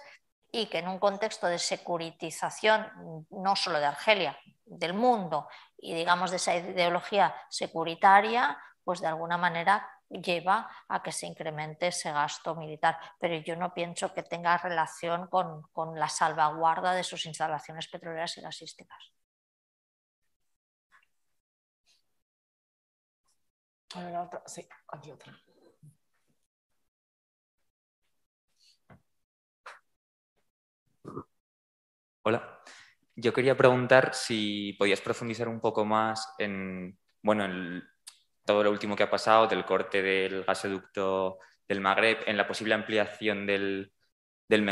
y 0.52 0.68
que 0.68 0.80
en 0.80 0.88
un 0.88 1.00
contexto 1.00 1.48
de 1.48 1.60
securitización 1.60 3.26
no 3.30 3.56
solo 3.56 3.80
de 3.80 3.86
Argelia, 3.86 4.38
del 4.66 4.94
mundo 4.94 5.48
y 5.78 5.94
digamos 5.94 6.30
de 6.30 6.38
esa 6.38 6.56
ideología 6.56 7.36
securitaria, 7.50 8.58
pues 8.84 9.02
de 9.02 9.08
alguna 9.08 9.38
manera 9.38 9.88
lleva 10.12 10.70
a 10.88 11.02
que 11.02 11.12
se 11.12 11.28
incremente 11.28 11.88
ese 11.88 12.12
gasto 12.12 12.56
militar. 12.56 12.98
Pero 13.20 13.36
yo 13.38 13.56
no 13.56 13.74
pienso 13.74 14.14
que 14.14 14.24
tenga 14.24 14.58
relación 14.58 15.28
con, 15.28 15.64
la 15.96 16.10
salvaguarda 16.10 16.94
de 16.94 17.04
sus 17.04 17.26
instalaciones 17.26 17.88
petroleras 17.88 18.38
y 18.38 18.42
gasísticas. 18.42 19.12
Sí, 24.46 24.68
aquí 24.88 25.12
otra. 25.12 25.38
Hola. 32.24 32.62
Yo 33.16 33.34
quería 33.34 33.58
preguntar 33.58 34.14
si 34.14 34.74
podías 34.74 35.02
profundizar 35.02 35.48
un 35.48 35.60
poco 35.60 35.86
más 35.86 36.34
en, 36.38 36.98
bueno, 37.22 37.46
en 37.46 37.84
todo 38.46 38.64
lo 38.64 38.72
último 38.72 38.96
que 38.96 39.04
ha 39.04 39.10
pasado, 39.10 39.48
del 39.48 39.66
corte 39.66 40.02
del 40.02 40.44
gasoducto 40.44 41.40
del 41.68 41.82
Magreb, 41.82 42.20
en 42.28 42.38
la 42.38 42.48
posible 42.48 42.74
ampliación 42.74 43.46
del, 43.46 43.94
del 44.48 44.66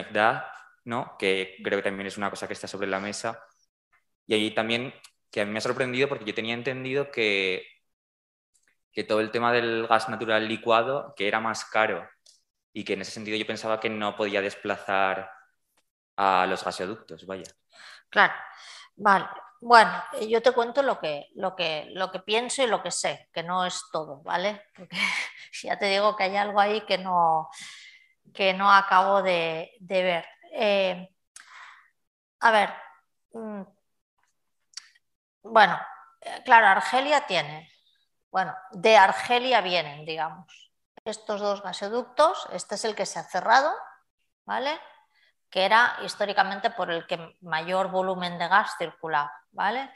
¿no? 0.86 1.16
que 1.18 1.58
creo 1.64 1.80
que 1.80 1.84
también 1.84 2.08
es 2.08 2.18
una 2.18 2.30
cosa 2.30 2.48
que 2.48 2.54
está 2.54 2.68
sobre 2.68 2.88
la 2.88 3.00
mesa. 3.00 3.44
Y 4.28 4.34
ahí 4.36 4.52
también, 4.54 4.94
que 5.32 5.42
a 5.42 5.46
mí 5.46 5.52
me 5.52 5.60
ha 5.60 5.62
sorprendido 5.62 6.10
porque 6.10 6.26
yo 6.26 6.34
tenía 6.36 6.54
entendido 6.54 7.12
que, 7.12 7.64
que 8.92 9.04
todo 9.04 9.22
el 9.22 9.32
tema 9.32 9.54
del 9.54 9.88
gas 9.88 10.10
natural 10.10 10.48
licuado, 10.48 11.14
que 11.16 11.28
era 11.28 11.40
más 11.40 11.66
caro 11.66 12.08
y 12.74 12.84
que 12.84 12.94
en 12.94 13.02
ese 13.02 13.12
sentido 13.12 13.38
yo 13.38 13.48
pensaba 13.48 13.80
que 13.80 13.90
no 13.90 14.16
podía 14.16 14.42
desplazar 14.42 15.32
a 16.18 16.46
los 16.48 16.64
gasoductos, 16.64 17.26
vaya. 17.26 17.52
Claro, 18.10 18.34
vale. 18.96 19.28
Bueno, 19.62 19.92
yo 20.28 20.42
te 20.42 20.54
cuento 20.54 20.82
lo 20.82 21.00
que, 21.00 21.28
lo, 21.36 21.56
que, 21.56 21.88
lo 21.92 22.12
que 22.12 22.20
pienso 22.20 22.64
y 22.64 22.68
lo 22.68 22.82
que 22.82 22.92
sé, 22.92 23.30
que 23.34 23.44
no 23.44 23.66
es 23.66 23.82
todo, 23.92 24.22
¿vale? 24.24 24.64
Porque 24.76 24.98
ya 25.64 25.78
te 25.78 25.88
digo 25.88 26.16
que 26.16 26.24
hay 26.24 26.38
algo 26.38 26.60
ahí 26.60 26.82
que 26.86 26.98
no, 26.98 27.50
que 28.34 28.54
no 28.54 28.72
acabo 28.72 29.22
de, 29.22 29.72
ver. 29.82 30.26
Eh, 30.54 31.10
a 32.40 32.52
ver, 32.52 32.74
mm, 33.34 33.62
bueno, 35.44 35.80
eh, 36.22 36.42
claro, 36.46 36.68
Argelia 36.68 37.26
tiene, 37.28 37.70
bueno, 38.32 38.56
de 38.72 38.98
Argelia 38.98 39.62
vienen, 39.62 40.06
digamos, 40.06 40.72
estos 41.04 41.42
dos 41.42 41.62
gasoductos, 41.64 42.48
este 42.54 42.76
es 42.76 42.86
el 42.86 42.96
que 42.96 43.06
se 43.06 43.20
ha 43.20 43.24
cerrado, 43.24 43.74
¿vale? 44.46 44.80
Que 45.50 45.66
era 45.66 45.98
históricamente 46.04 46.70
por 46.70 46.92
el 46.92 47.06
que 47.08 47.36
mayor 47.42 47.90
volumen 47.90 48.38
de 48.38 48.48
gas 48.48 48.72
circulaba. 48.78 49.32
¿vale? 49.52 49.90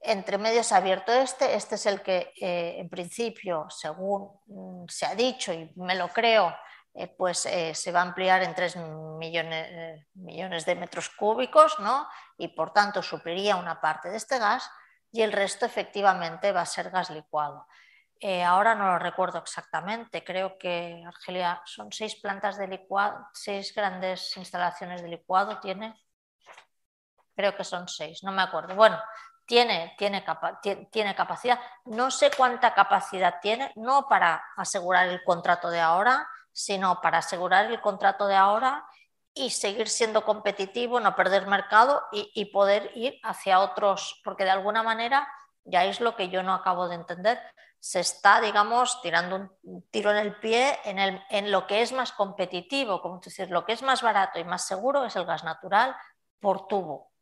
Entre 0.00 0.38
medios 0.38 0.72
abierto 0.72 1.12
este, 1.12 1.54
este 1.54 1.74
es 1.74 1.86
el 1.86 2.02
que 2.02 2.32
eh, 2.40 2.76
en 2.78 2.88
principio, 2.88 3.66
según 3.70 4.30
mm, 4.46 4.88
se 4.88 5.06
ha 5.06 5.14
dicho 5.14 5.52
y 5.52 5.72
me 5.76 5.94
lo 5.94 6.08
creo, 6.08 6.54
eh, 6.94 7.08
pues 7.08 7.44
eh, 7.46 7.74
se 7.74 7.92
va 7.92 8.00
a 8.00 8.04
ampliar 8.04 8.42
en 8.42 8.54
3 8.54 8.76
millones, 9.18 10.06
millones 10.14 10.64
de 10.64 10.74
metros 10.76 11.10
cúbicos 11.10 11.78
¿no? 11.80 12.08
y 12.38 12.48
por 12.48 12.72
tanto 12.72 13.02
supliría 13.02 13.56
una 13.56 13.80
parte 13.80 14.08
de 14.08 14.16
este 14.16 14.38
gas 14.38 14.70
y 15.12 15.22
el 15.22 15.32
resto 15.32 15.66
efectivamente 15.66 16.52
va 16.52 16.62
a 16.62 16.66
ser 16.66 16.90
gas 16.90 17.10
licuado. 17.10 17.66
Eh, 18.18 18.42
ahora 18.42 18.74
no 18.74 18.86
lo 18.86 18.98
recuerdo 18.98 19.38
exactamente, 19.38 20.24
creo 20.24 20.56
que 20.56 21.02
Argelia 21.06 21.60
son 21.66 21.92
seis 21.92 22.16
plantas 22.16 22.56
de 22.56 22.66
licuado, 22.66 23.26
seis 23.34 23.74
grandes 23.74 24.34
instalaciones 24.38 25.02
de 25.02 25.08
licuado 25.08 25.60
tiene. 25.60 25.94
Creo 27.34 27.54
que 27.54 27.64
son 27.64 27.86
seis, 27.88 28.22
no 28.24 28.32
me 28.32 28.40
acuerdo. 28.40 28.74
Bueno, 28.74 28.98
tiene, 29.44 29.94
tiene, 29.98 30.24
tiene 30.90 31.14
capacidad. 31.14 31.60
No 31.84 32.10
sé 32.10 32.30
cuánta 32.34 32.72
capacidad 32.72 33.34
tiene, 33.42 33.70
no 33.76 34.08
para 34.08 34.42
asegurar 34.56 35.08
el 35.08 35.22
contrato 35.22 35.68
de 35.68 35.80
ahora, 35.80 36.26
sino 36.52 37.02
para 37.02 37.18
asegurar 37.18 37.66
el 37.66 37.82
contrato 37.82 38.26
de 38.26 38.36
ahora 38.36 38.86
y 39.34 39.50
seguir 39.50 39.90
siendo 39.90 40.24
competitivo, 40.24 40.98
no 41.00 41.14
perder 41.14 41.46
mercado 41.46 42.02
y 42.10 42.46
poder 42.46 42.90
ir 42.94 43.20
hacia 43.22 43.60
otros, 43.60 44.18
porque 44.24 44.44
de 44.44 44.50
alguna 44.50 44.82
manera, 44.82 45.28
ya 45.64 45.84
es 45.84 46.00
lo 46.00 46.16
que 46.16 46.30
yo 46.30 46.42
no 46.42 46.54
acabo 46.54 46.88
de 46.88 46.94
entender, 46.94 47.38
se 47.80 48.00
está, 48.00 48.40
digamos, 48.40 49.00
tirando 49.02 49.56
un 49.62 49.88
tiro 49.90 50.10
en 50.10 50.16
el 50.16 50.38
pie 50.40 50.78
en, 50.84 50.98
el, 50.98 51.22
en 51.30 51.50
lo 51.50 51.66
que 51.66 51.82
es 51.82 51.92
más 51.92 52.12
competitivo, 52.12 53.00
como 53.00 53.20
decir, 53.20 53.50
lo 53.50 53.64
que 53.64 53.72
es 53.72 53.82
más 53.82 54.02
barato 54.02 54.38
y 54.38 54.44
más 54.44 54.66
seguro 54.66 55.04
es 55.04 55.14
el 55.16 55.24
gas 55.24 55.44
natural 55.44 55.96
por 56.40 56.66
tubo. 56.66 57.12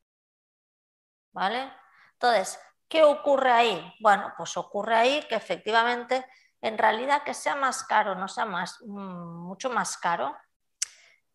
¿Vale? 1.32 1.72
Entonces, 2.12 2.58
¿qué 2.88 3.04
ocurre 3.04 3.50
ahí? 3.50 3.94
Bueno, 4.00 4.32
pues 4.36 4.56
ocurre 4.56 4.94
ahí 4.94 5.22
que 5.28 5.34
efectivamente, 5.34 6.24
en 6.60 6.78
realidad, 6.78 7.24
que 7.24 7.34
sea 7.34 7.56
más 7.56 7.82
caro, 7.84 8.14
no 8.14 8.28
sea 8.28 8.46
más, 8.46 8.80
mm, 8.82 9.46
mucho 9.46 9.68
más 9.70 9.96
caro, 9.98 10.36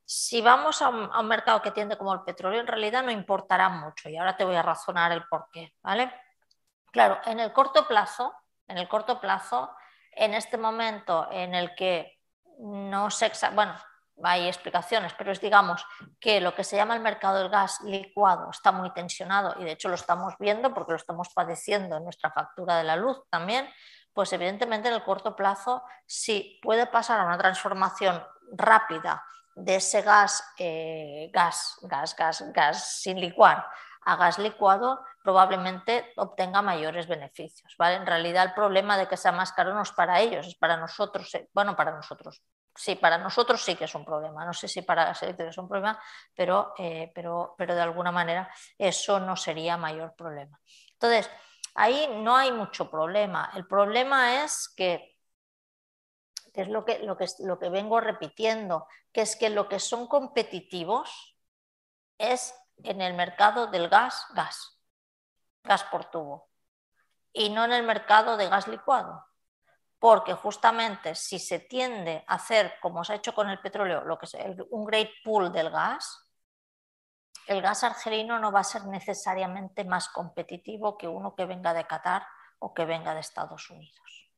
si 0.05 0.41
vamos 0.41 0.81
a 0.81 0.89
un, 0.89 1.09
a 1.13 1.19
un, 1.19 1.27
mercado 1.27 1.61
que 1.61 1.69
tiende 1.69 1.97
como 1.97 2.13
el 2.13 2.21
petróleo, 2.21 2.59
en 2.59 2.65
realidad 2.67 3.03
no 3.03 3.11
importará 3.11 3.69
mucho. 3.69 4.09
Y 4.09 4.17
ahora 4.17 4.35
te 4.35 4.43
voy 4.43 4.55
a 4.55 4.63
razonar 4.63 5.11
el 5.11 5.27
por 5.27 5.49
qué. 5.51 5.75
¿vale? 5.83 6.11
Claro, 6.91 7.19
en 7.25 7.39
el 7.39 7.53
corto 7.53 7.87
plazo, 7.87 8.33
en 8.69 8.77
el 8.77 8.87
corto 8.87 9.19
plazo, 9.19 9.75
en 10.11 10.33
este 10.33 10.57
momento 10.57 11.27
en 11.31 11.53
el 11.53 11.75
que 11.75 12.19
no 12.59 13.09
se... 13.09 13.31
Bueno, 13.53 13.75
hay 14.23 14.47
explicaciones, 14.47 15.13
pero 15.17 15.31
es 15.31 15.41
digamos 15.41 15.85
que 16.19 16.41
lo 16.41 16.53
que 16.53 16.63
se 16.63 16.75
llama 16.75 16.95
el 16.95 17.01
mercado 17.01 17.39
del 17.39 17.49
gas 17.49 17.79
licuado 17.81 18.49
está 18.51 18.71
muy 18.71 18.91
tensionado 18.91 19.55
y 19.59 19.63
de 19.63 19.71
hecho 19.71 19.89
lo 19.89 19.95
estamos 19.95 20.33
viendo 20.39 20.73
porque 20.73 20.91
lo 20.91 20.97
estamos 20.97 21.29
padeciendo 21.33 21.97
en 21.97 22.03
nuestra 22.03 22.31
factura 22.31 22.77
de 22.77 22.83
la 22.83 22.95
luz 22.95 23.17
también, 23.29 23.69
pues 24.13 24.31
evidentemente 24.33 24.89
en 24.89 24.95
el 24.95 25.03
corto 25.03 25.35
plazo 25.35 25.83
sí 26.05 26.59
puede 26.61 26.85
pasar 26.85 27.19
a 27.19 27.25
una 27.25 27.37
transformación 27.37 28.23
rápida 28.51 29.23
de 29.55 29.75
ese 29.75 30.01
gas, 30.01 30.43
eh, 30.57 31.29
gas, 31.33 31.77
gas, 31.83 32.15
gas, 32.15 32.43
gas 32.53 33.01
sin 33.01 33.19
licuar 33.19 33.65
a 34.11 34.15
gas 34.15 34.39
licuado, 34.39 34.99
probablemente 35.23 36.11
obtenga 36.17 36.61
mayores 36.61 37.07
beneficios. 37.07 37.75
¿vale? 37.77 37.95
En 37.95 38.05
realidad 38.05 38.45
el 38.45 38.53
problema 38.53 38.97
de 38.97 39.07
que 39.07 39.17
sea 39.17 39.31
más 39.31 39.51
caro 39.53 39.73
no 39.73 39.83
es 39.83 39.91
para 39.91 40.19
ellos, 40.19 40.47
es 40.47 40.55
para 40.55 40.77
nosotros. 40.77 41.33
Eh, 41.35 41.47
bueno, 41.53 41.75
para 41.75 41.91
nosotros. 41.91 42.41
Sí, 42.75 42.95
para 42.95 43.17
nosotros 43.17 43.61
sí 43.61 43.75
que 43.75 43.85
es 43.85 43.95
un 43.95 44.05
problema. 44.05 44.45
No 44.45 44.53
sé 44.53 44.67
si 44.67 44.81
para 44.81 45.11
es 45.11 45.57
un 45.57 45.67
problema, 45.67 46.01
pero, 46.33 46.73
eh, 46.77 47.11
pero, 47.13 47.55
pero 47.57 47.75
de 47.75 47.81
alguna 47.81 48.11
manera 48.11 48.49
eso 48.77 49.19
no 49.19 49.35
sería 49.35 49.77
mayor 49.77 50.15
problema. 50.15 50.59
Entonces, 50.93 51.29
ahí 51.75 52.09
no 52.21 52.35
hay 52.35 52.51
mucho 52.51 52.89
problema. 52.89 53.51
El 53.55 53.67
problema 53.67 54.43
es 54.43 54.73
que 54.75 55.17
es 56.53 56.67
lo 56.67 56.85
que, 56.85 56.99
lo, 56.99 57.17
que, 57.17 57.25
lo 57.39 57.59
que 57.59 57.69
vengo 57.69 57.99
repitiendo, 57.99 58.87
que 59.11 59.21
es 59.21 59.35
que 59.35 59.49
lo 59.49 59.67
que 59.67 59.79
son 59.79 60.07
competitivos 60.07 61.37
es 62.17 62.53
en 62.83 63.01
el 63.01 63.13
mercado 63.13 63.67
del 63.67 63.89
gas, 63.89 64.25
gas, 64.33 64.79
gas 65.63 65.83
por 65.85 66.05
tubo. 66.05 66.49
y 67.31 67.49
no 67.49 67.63
en 67.63 67.71
el 67.73 67.83
mercado 67.83 68.37
de 68.37 68.49
gas 68.49 68.67
licuado. 68.67 69.25
Porque 69.99 70.33
justamente 70.33 71.13
si 71.13 71.37
se 71.39 71.59
tiende 71.59 72.23
a 72.27 72.35
hacer, 72.35 72.79
como 72.81 73.03
se 73.03 73.13
ha 73.13 73.17
hecho 73.17 73.35
con 73.35 73.49
el 73.49 73.59
petróleo, 73.59 74.03
lo 74.03 74.17
que 74.17 74.25
es 74.25 74.35
un 74.71 74.85
great 74.85 75.09
pool 75.23 75.51
del 75.51 75.69
gas, 75.69 76.29
el 77.45 77.61
gas 77.61 77.83
argelino 77.83 78.39
no 78.39 78.51
va 78.51 78.61
a 78.61 78.63
ser 78.63 78.85
necesariamente 78.85 79.83
más 79.83 80.09
competitivo 80.09 80.97
que 80.97 81.07
uno 81.07 81.35
que 81.35 81.45
venga 81.45 81.73
de 81.73 81.85
Qatar 81.85 82.25
o 82.59 82.73
que 82.73 82.85
venga 82.85 83.13
de 83.13 83.21
Estados 83.21 83.69
Unidos. 83.69 84.31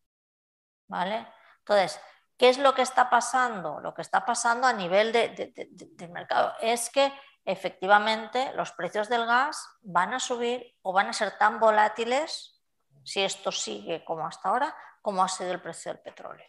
¿Vale? 0.88 1.28
Entonces, 1.60 2.02
¿qué 2.38 2.50
es 2.50 2.58
lo 2.58 2.74
que 2.74 2.82
está 2.82 3.10
pasando? 3.10 3.80
Lo 3.80 3.94
que 3.94 4.02
está 4.02 4.26
pasando 4.26 4.66
a 4.66 4.74
nivel 4.74 5.12
del 5.12 6.10
mercado 6.10 6.54
es 6.62 6.90
que 6.90 7.14
efectivamente 7.46 8.54
los 8.54 8.72
precios 8.72 9.10
del 9.10 9.26
gas 9.26 9.68
van 9.82 10.14
a 10.14 10.20
subir 10.20 10.76
o 10.82 10.94
van 10.94 11.08
a 11.08 11.14
ser 11.14 11.38
tan 11.38 11.60
volátiles 11.60 12.62
si 13.04 13.22
esto 13.22 13.52
sigue 13.52 14.04
como 14.06 14.28
hasta 14.28 14.50
ahora, 14.50 14.76
como 15.02 15.24
ha 15.24 15.28
sido 15.28 15.52
el 15.52 15.62
precio 15.62 15.92
del 15.92 16.02
petróleo. 16.02 16.48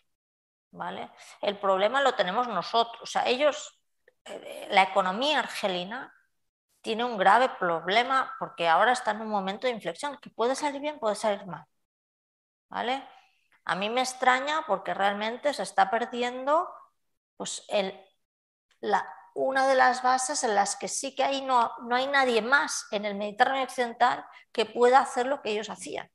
¿Vale? 0.71 1.11
El 1.41 1.59
problema 1.59 2.01
lo 2.01 2.15
tenemos 2.15 2.49
nosotros. 2.49 3.03
O 3.03 3.07
sea, 3.07 3.27
ellos, 3.27 3.79
eh, 4.25 4.69
la 4.71 4.83
economía 4.83 5.39
argelina 5.39 6.13
tiene 6.81 7.05
un 7.05 7.17
grave 7.17 7.49
problema 7.51 8.35
porque 8.39 8.69
ahora 8.69 8.93
está 8.93 9.13
en 9.13 9.21
un 9.21 9.29
momento 9.29 9.67
de 9.67 9.73
inflexión 9.73 10.19
que 10.19 10.31
puede 10.31 10.55
salir 10.55 10.81
bien, 10.81 10.99
puede 10.99 11.15
salir 11.15 11.47
mal. 11.47 11.67
¿Vale? 12.69 13.07
A 13.65 13.75
mí 13.75 13.91
me 13.91 14.01
extraña 14.01 14.65
porque 14.67 14.95
realmente 14.95 15.53
se 15.55 15.63
está 15.63 15.91
perdiendo 15.91 16.69
pues, 17.37 17.65
el, 17.69 17.99
la, 18.81 19.07
una 19.35 19.67
de 19.67 19.75
las 19.75 20.03
bases 20.03 20.45
en 20.45 20.55
las 20.55 20.77
que 20.77 20.89
sí 20.89 21.15
que 21.15 21.25
ahí 21.25 21.43
no, 21.43 21.73
no 21.83 21.97
hay 21.97 22.07
nadie 22.07 22.43
más 22.43 22.87
en 22.91 23.05
el 23.05 23.15
Mediterráneo 23.15 23.65
occidental 23.65 24.25
que 24.53 24.67
pueda 24.67 25.01
hacer 25.01 25.27
lo 25.27 25.43
que 25.43 25.51
ellos 25.51 25.71
hacían. 25.71 26.11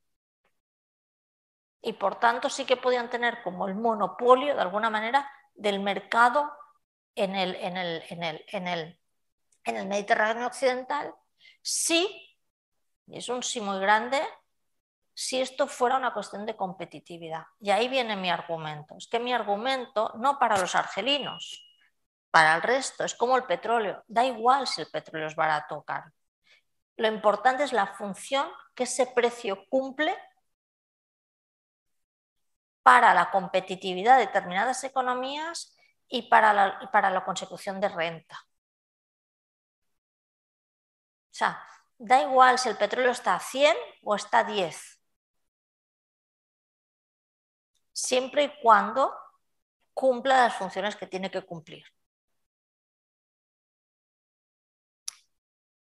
Y 1.82 1.94
por 1.94 2.20
tanto 2.20 2.50
sí 2.50 2.66
que 2.66 2.78
podían 2.78 3.10
tener 3.10 3.42
como 3.44 3.68
el 3.68 3.76
monopolio, 3.76 4.56
de 4.56 4.62
alguna 4.62 4.90
manera, 4.90 5.30
del 5.54 5.80
mercado 5.80 6.52
en 7.16 7.36
el, 7.36 7.56
en 7.56 7.78
el, 7.78 8.04
en 8.10 8.24
el, 8.24 8.46
en 8.48 8.68
el, 8.68 9.00
en 9.64 9.78
el 9.78 9.88
Mediterráneo 9.88 10.48
occidental, 10.48 11.14
sí, 11.62 12.38
y 13.08 13.18
es 13.18 13.30
un 13.30 13.42
sí 13.42 13.62
muy 13.62 13.80
grande, 13.80 14.22
si 15.14 15.42
esto 15.42 15.68
fuera 15.68 15.98
una 15.98 16.14
cuestión 16.14 16.46
de 16.46 16.56
competitividad. 16.56 17.44
Y 17.60 17.72
ahí 17.72 17.88
viene 17.88 18.16
mi 18.16 18.30
argumento. 18.30 18.96
Es 18.98 19.08
que 19.08 19.20
mi 19.20 19.34
argumento, 19.34 20.14
no 20.20 20.38
para 20.38 20.60
los 20.60 20.76
argelinos, 20.76 21.67
para 22.38 22.56
el 22.56 22.62
resto, 22.62 23.04
es 23.04 23.16
como 23.16 23.36
el 23.36 23.46
petróleo. 23.46 24.04
Da 24.08 24.24
igual 24.24 24.68
si 24.68 24.82
el 24.82 24.92
petróleo 24.92 25.26
es 25.28 25.36
barato 25.36 25.78
o 25.78 25.84
caro. 25.84 26.12
Lo 26.98 27.08
importante 27.08 27.64
es 27.64 27.74
la 27.74 27.88
función 27.88 28.48
que 28.76 28.84
ese 28.84 29.08
precio 29.08 29.66
cumple 29.70 30.16
para 32.84 33.16
la 33.16 33.32
competitividad 33.32 34.18
de 34.18 34.28
determinadas 34.28 34.84
economías 34.84 35.76
y 36.08 36.30
para 36.30 36.54
la, 36.54 36.92
para 36.92 37.10
la 37.10 37.26
consecución 37.26 37.80
de 37.82 37.90
renta. 37.90 38.38
O 41.32 41.34
sea, 41.40 41.60
da 41.98 42.22
igual 42.22 42.60
si 42.60 42.70
el 42.70 42.78
petróleo 42.78 43.12
está 43.12 43.34
a 43.34 43.40
100 43.40 43.76
o 44.04 44.14
está 44.14 44.40
a 44.40 44.44
10. 44.44 44.98
siempre 47.98 48.44
y 48.44 48.62
cuando 48.62 49.12
cumpla 49.96 50.44
las 50.44 50.56
funciones 50.56 50.96
que 50.96 51.08
tiene 51.08 51.32
que 51.32 51.42
cumplir. 51.42 51.84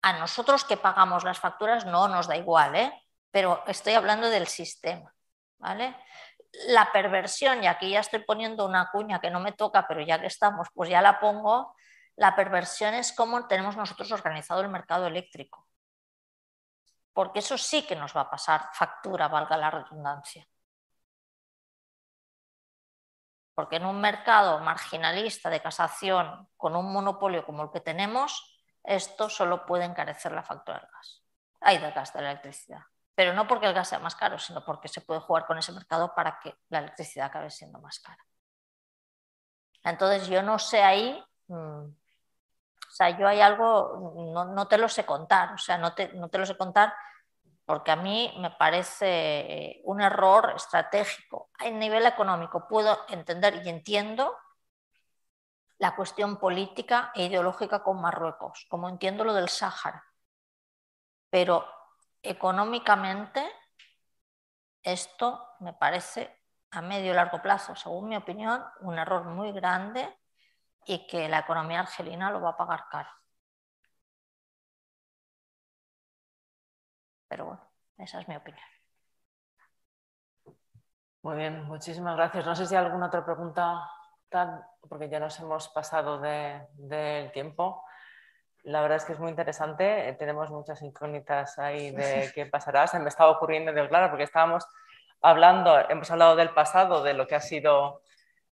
A 0.01 0.13
nosotros 0.13 0.63
que 0.63 0.77
pagamos 0.77 1.23
las 1.23 1.39
facturas 1.39 1.85
no 1.85 2.07
nos 2.07 2.27
da 2.27 2.35
igual, 2.35 2.75
¿eh? 2.75 3.03
pero 3.31 3.63
estoy 3.67 3.93
hablando 3.93 4.29
del 4.29 4.47
sistema. 4.47 5.13
¿vale? 5.61 5.95
La 6.67 6.91
perversión, 6.91 7.63
y 7.63 7.67
aquí 7.67 7.91
ya 7.91 8.01
estoy 8.01 8.19
poniendo 8.19 8.65
una 8.65 8.89
cuña 8.91 9.21
que 9.21 9.29
no 9.29 9.39
me 9.39 9.53
toca, 9.53 9.87
pero 9.87 10.01
ya 10.01 10.19
que 10.19 10.27
estamos, 10.27 10.67
pues 10.73 10.89
ya 10.89 11.01
la 11.01 11.19
pongo. 11.19 11.75
La 12.17 12.35
perversión 12.35 12.93
es 12.93 13.13
cómo 13.13 13.47
tenemos 13.47 13.77
nosotros 13.77 14.11
organizado 14.11 14.61
el 14.61 14.69
mercado 14.69 15.07
eléctrico. 15.07 15.67
Porque 17.13 17.39
eso 17.39 17.57
sí 17.57 17.85
que 17.85 17.95
nos 17.95 18.15
va 18.15 18.21
a 18.21 18.29
pasar 18.29 18.69
factura, 18.73 19.27
valga 19.27 19.57
la 19.57 19.71
redundancia. 19.71 20.45
Porque 23.53 23.77
en 23.77 23.85
un 23.85 24.01
mercado 24.01 24.59
marginalista 24.59 25.49
de 25.49 25.61
casación 25.61 26.49
con 26.57 26.75
un 26.75 26.91
monopolio 26.91 27.45
como 27.45 27.63
el 27.63 27.71
que 27.71 27.81
tenemos, 27.81 28.60
esto 28.83 29.29
solo 29.29 29.65
puede 29.65 29.85
encarecer 29.85 30.31
la 30.31 30.43
factura 30.43 30.79
del 30.79 30.89
gas. 30.91 31.23
Hay 31.61 31.77
del 31.77 31.91
gas, 31.91 32.13
de 32.13 32.21
la 32.21 32.31
electricidad. 32.31 32.81
Pero 33.13 33.33
no 33.33 33.47
porque 33.47 33.67
el 33.67 33.73
gas 33.73 33.89
sea 33.89 33.99
más 33.99 34.15
caro, 34.15 34.39
sino 34.39 34.63
porque 34.65 34.87
se 34.87 35.01
puede 35.01 35.19
jugar 35.19 35.45
con 35.45 35.57
ese 35.57 35.71
mercado 35.71 36.13
para 36.15 36.39
que 36.39 36.55
la 36.69 36.79
electricidad 36.79 37.27
acabe 37.27 37.49
siendo 37.49 37.79
más 37.79 37.99
cara. 37.99 38.25
Entonces 39.83 40.27
yo 40.27 40.41
no 40.41 40.59
sé 40.59 40.81
ahí, 40.81 41.23
mm, 41.47 41.53
o 41.53 42.93
sea, 42.93 43.17
yo 43.17 43.27
hay 43.27 43.41
algo, 43.41 44.33
no, 44.33 44.67
te 44.67 44.77
lo 44.77 44.89
sé 44.89 45.05
contar, 45.05 45.53
o 45.53 45.57
sea, 45.57 45.77
no 45.77 45.93
te, 45.93 46.13
no 46.13 46.29
te 46.29 46.37
lo 46.37 46.45
sé 46.45 46.57
contar 46.57 46.93
porque 47.65 47.91
a 47.91 47.95
mí 47.95 48.33
me 48.39 48.51
parece 48.51 49.07
eh, 49.07 49.81
un 49.85 50.01
error 50.01 50.53
estratégico. 50.55 51.51
A 51.57 51.69
nivel 51.69 52.05
económico 52.05 52.67
puedo 52.67 52.99
entender 53.07 53.61
y 53.63 53.69
entiendo 53.69 54.35
la 55.81 55.95
cuestión 55.95 56.37
política 56.37 57.11
e 57.15 57.25
ideológica 57.25 57.81
con 57.81 57.99
Marruecos, 57.99 58.67
como 58.69 58.87
entiendo 58.87 59.23
lo 59.23 59.33
del 59.33 59.49
Sáhara. 59.49 60.05
Pero 61.31 61.65
económicamente 62.21 63.43
esto 64.83 65.55
me 65.59 65.73
parece 65.73 66.39
a 66.69 66.83
medio 66.83 67.11
y 67.13 67.15
largo 67.15 67.41
plazo, 67.41 67.75
según 67.75 68.09
mi 68.09 68.15
opinión, 68.15 68.63
un 68.81 68.99
error 68.99 69.23
muy 69.25 69.51
grande 69.53 70.19
y 70.85 71.07
que 71.07 71.27
la 71.27 71.39
economía 71.39 71.79
argelina 71.79 72.29
lo 72.29 72.41
va 72.41 72.51
a 72.51 72.57
pagar 72.57 72.85
caro. 72.87 73.09
Pero 77.27 77.45
bueno, 77.45 77.71
esa 77.97 78.19
es 78.21 78.27
mi 78.27 78.35
opinión. 78.35 78.67
Muy 81.23 81.37
bien, 81.37 81.63
muchísimas 81.63 82.15
gracias. 82.15 82.45
No 82.45 82.55
sé 82.55 82.67
si 82.67 82.75
hay 82.75 82.85
alguna 82.85 83.07
otra 83.07 83.25
pregunta, 83.25 83.89
porque 84.87 85.09
ya 85.09 85.19
nos 85.19 85.39
hemos 85.39 85.69
pasado 85.69 86.19
del 86.19 87.31
tiempo. 87.31 87.83
La 88.63 88.81
verdad 88.81 88.97
es 88.97 89.05
que 89.05 89.13
es 89.13 89.19
muy 89.19 89.29
interesante. 89.29 90.09
Eh, 90.09 90.13
tenemos 90.13 90.49
muchas 90.51 90.81
incógnitas 90.81 91.57
ahí 91.59 91.91
de 91.95 92.31
qué 92.33 92.45
pasará. 92.45 92.87
Se 92.87 92.99
me 92.99 93.09
estaba 93.09 93.31
ocurriendo 93.31 93.73
de 93.73 93.87
claro, 93.87 94.09
porque 94.09 94.23
estábamos 94.23 94.65
hablando, 95.21 95.77
hemos 95.89 96.09
hablado 96.11 96.35
del 96.35 96.49
pasado, 96.49 97.03
de 97.03 97.13
lo 97.13 97.27
que 97.27 97.35
ha 97.35 97.41
sido 97.41 98.01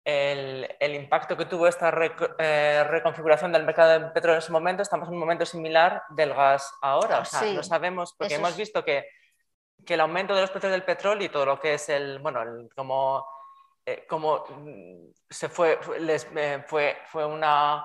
el, 0.05 0.95
impacto 0.95 1.37
que 1.37 1.47
tuvo 1.47 1.67
esta 1.67 1.93
eh, 2.39 2.85
reconfiguración 2.89 3.53
del 3.53 3.65
mercado 3.65 3.93
del 3.93 4.13
petróleo 4.13 4.37
en 4.37 4.43
ese 4.43 4.53
momento, 4.53 4.83
estamos 4.83 5.09
en 5.09 5.15
un 5.15 5.21
momento 5.21 5.47
similar 5.47 6.03
del 6.11 6.35
gas 6.35 6.73
ahora. 6.83 7.21
O 7.21 7.25
sea, 7.25 7.53
no 7.53 7.63
sabemos, 7.63 8.15
porque 8.17 8.35
hemos 8.35 8.57
visto 8.57 8.85
que, 8.85 9.07
que, 9.85 9.95
el 9.95 10.01
aumento 10.01 10.35
de 10.35 10.41
los 10.41 10.51
precios 10.51 10.73
del 10.73 10.85
petróleo 10.85 11.27
y 11.27 11.29
todo 11.29 11.47
lo 11.47 11.61
que 11.61 11.75
es 11.75 11.89
el, 11.89 12.19
bueno, 12.19 12.43
como, 12.75 13.25
eh, 13.85 14.07
como 14.09 14.45
se 15.29 15.49
fue, 15.49 15.79
les, 15.99 16.29
eh, 16.37 16.65
fue, 16.67 16.99
fue 17.07 17.25
una 17.27 17.85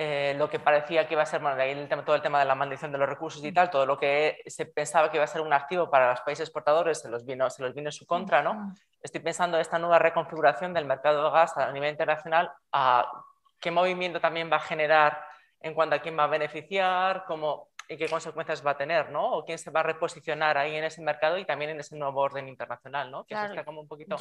eh, 0.00 0.32
lo 0.38 0.48
que 0.48 0.60
parecía 0.60 1.08
que 1.08 1.14
iba 1.14 1.24
a 1.24 1.26
ser, 1.26 1.40
bueno, 1.40 1.60
ahí 1.60 1.88
todo 2.06 2.14
el 2.14 2.22
tema 2.22 2.38
de 2.38 2.44
la 2.44 2.54
maldición 2.54 2.92
de 2.92 2.98
los 2.98 3.08
recursos 3.08 3.44
y 3.44 3.50
tal, 3.50 3.68
todo 3.68 3.84
lo 3.84 3.98
que 3.98 4.40
se 4.46 4.66
pensaba 4.66 5.10
que 5.10 5.16
iba 5.16 5.24
a 5.24 5.26
ser 5.26 5.40
un 5.40 5.52
activo 5.52 5.90
para 5.90 6.10
los 6.10 6.20
países 6.20 6.44
exportadores 6.46 7.00
se 7.00 7.08
los 7.08 7.26
vino, 7.26 7.50
se 7.50 7.62
los 7.62 7.74
vino 7.74 7.88
en 7.88 7.92
su 7.92 8.06
contra, 8.06 8.40
¿no? 8.40 8.72
Estoy 9.02 9.20
pensando 9.20 9.56
en 9.56 9.62
esta 9.62 9.76
nueva 9.80 9.98
reconfiguración 9.98 10.72
del 10.72 10.84
mercado 10.84 11.24
de 11.24 11.30
gas 11.30 11.56
a 11.56 11.72
nivel 11.72 11.90
internacional, 11.90 12.52
a 12.70 13.10
qué 13.58 13.72
movimiento 13.72 14.20
también 14.20 14.48
va 14.52 14.58
a 14.58 14.60
generar 14.60 15.20
en 15.60 15.74
cuanto 15.74 15.96
a 15.96 15.98
quién 15.98 16.16
va 16.16 16.24
a 16.24 16.28
beneficiar, 16.28 17.24
cómo, 17.26 17.70
y 17.90 17.96
qué 17.96 18.08
consecuencias 18.08 18.64
va 18.64 18.72
a 18.72 18.76
tener, 18.76 19.10
¿no? 19.10 19.32
O 19.32 19.44
quién 19.46 19.58
se 19.58 19.70
va 19.70 19.80
a 19.80 19.82
reposicionar 19.82 20.58
ahí 20.58 20.76
en 20.76 20.84
ese 20.84 21.00
mercado 21.00 21.38
y 21.38 21.46
también 21.46 21.70
en 21.70 21.80
ese 21.80 21.96
nuevo 21.96 22.20
orden 22.20 22.46
internacional, 22.46 23.10
¿no? 23.10 23.24
Que 23.24 23.34
está 23.34 23.64
como 23.64 23.80
un 23.80 23.88
poquito 23.88 24.16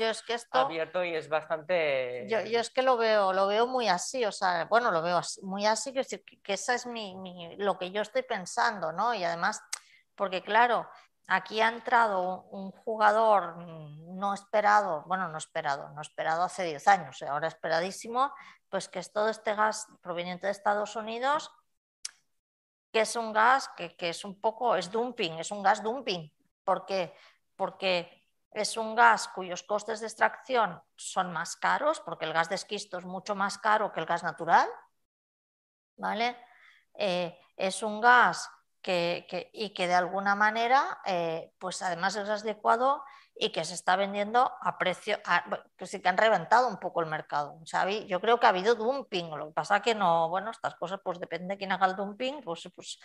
abierto 0.52 1.03
y 1.03 1.14
es 1.14 1.27
bastante... 1.27 2.26
Yo, 2.30 2.41
yo, 2.41 2.61
es 2.61 2.69
que 2.69 2.81
lo 2.81 2.95
veo, 2.95 3.34
lo 3.34 3.45
veo 3.48 3.68
muy 3.68 3.89
así, 3.89 4.23
o 4.23 4.31
sea, 4.31 4.65
bueno, 4.65 4.89
lo 4.89 5.02
veo 5.02 5.19
muy 5.41 5.65
así, 5.65 5.91
que, 5.91 6.06
que 6.06 6.53
esa 6.53 6.76
es 6.76 6.85
mi, 6.85 7.57
lo 7.57 7.77
que 7.77 7.91
yo 7.91 8.02
estoy 8.02 8.23
pensando, 8.23 8.94
¿no? 8.94 9.14
Y 9.14 9.26
además, 9.26 9.61
porque 10.15 10.41
claro, 10.41 10.89
aquí 11.27 11.60
ha 11.60 11.68
entrado 11.68 12.44
un 12.52 12.72
jugador 12.72 13.57
no 13.57 14.34
esperado, 14.34 15.03
bueno, 15.07 15.27
no 15.27 15.38
esperado, 15.38 15.89
no 15.89 16.02
esperado 16.02 16.44
hace 16.44 16.64
10 16.64 16.88
años, 16.88 17.22
ahora 17.22 17.49
esperadísimo, 17.49 18.31
pues 18.69 18.88
que 18.88 18.99
es 18.99 19.11
todo 19.11 19.27
este 19.27 19.56
gas 19.56 19.88
proveniente 20.02 20.48
de 20.48 20.52
Estados 20.52 20.95
Unidos 20.95 21.52
que 22.91 23.01
es 23.01 23.15
un 23.15 23.34
gas 23.34 23.69
que, 23.76 23.95
es 23.99 24.26
un 24.26 24.39
poco, 24.39 24.76
es 24.76 24.91
dumping, 24.91 25.39
es 25.39 25.51
un 25.51 25.64
gas 25.64 25.84
dumping. 25.84 26.31
¿Por 26.64 26.85
qué? 26.85 27.14
Porque 27.55 28.27
es 28.51 28.77
un 28.77 28.95
gas 28.95 29.27
cuyos 29.30 29.64
costes 29.64 29.99
de 29.99 30.07
extracción 30.07 30.81
son 30.95 31.31
más 31.31 31.55
caros, 31.55 31.99
porque 32.01 32.26
el 32.26 32.34
gas 32.34 32.49
de 32.49 32.55
esquisto 32.55 32.97
es 32.97 33.05
mucho 33.05 33.35
más 33.35 33.57
caro 33.57 33.91
que 33.91 33.99
el 33.99 34.05
gas 34.05 34.23
natural. 34.23 34.68
¿Vale? 35.97 36.38
Eh, 36.93 37.39
es 37.55 37.81
un 37.84 38.01
gas 38.01 38.49
y 38.84 39.73
que 39.73 39.88
de 39.88 39.93
alguna 39.93 40.35
manera, 40.35 41.01
eh, 41.05 41.53
pues 41.59 41.81
además 41.81 42.15
es 42.15 42.30
adecuado 42.30 43.03
y 43.39 43.51
que 43.51 43.64
se 43.65 43.73
está 43.73 43.95
vendiendo 43.95 44.51
a 44.61 44.77
precio, 44.77 45.19
que 45.77 45.85
sí 45.85 46.01
que 46.01 46.09
han 46.09 46.18
reventado 46.18 46.68
un 46.68 46.77
poco 46.77 47.01
el 47.01 47.07
mercado. 47.07 47.59
yo 48.07 48.19
creo 48.19 48.39
que 48.39 48.45
ha 48.45 48.49
habido 48.49 48.76
dumping, 48.76 49.30
lo 49.30 49.47
que 49.47 49.53
pasa 49.53 49.81
que 49.81 49.95
no, 49.95 50.30
bueno, 50.30 50.51
estas 50.51 50.76
cosas 50.76 50.99
pues 51.03 51.19
depende 51.19 51.53
de 51.53 51.57
quién 51.57 51.72
haga 51.72 51.85
el 51.85 51.95
dumping, 51.95 52.41
pues, 52.43 52.69
pues 52.76 52.99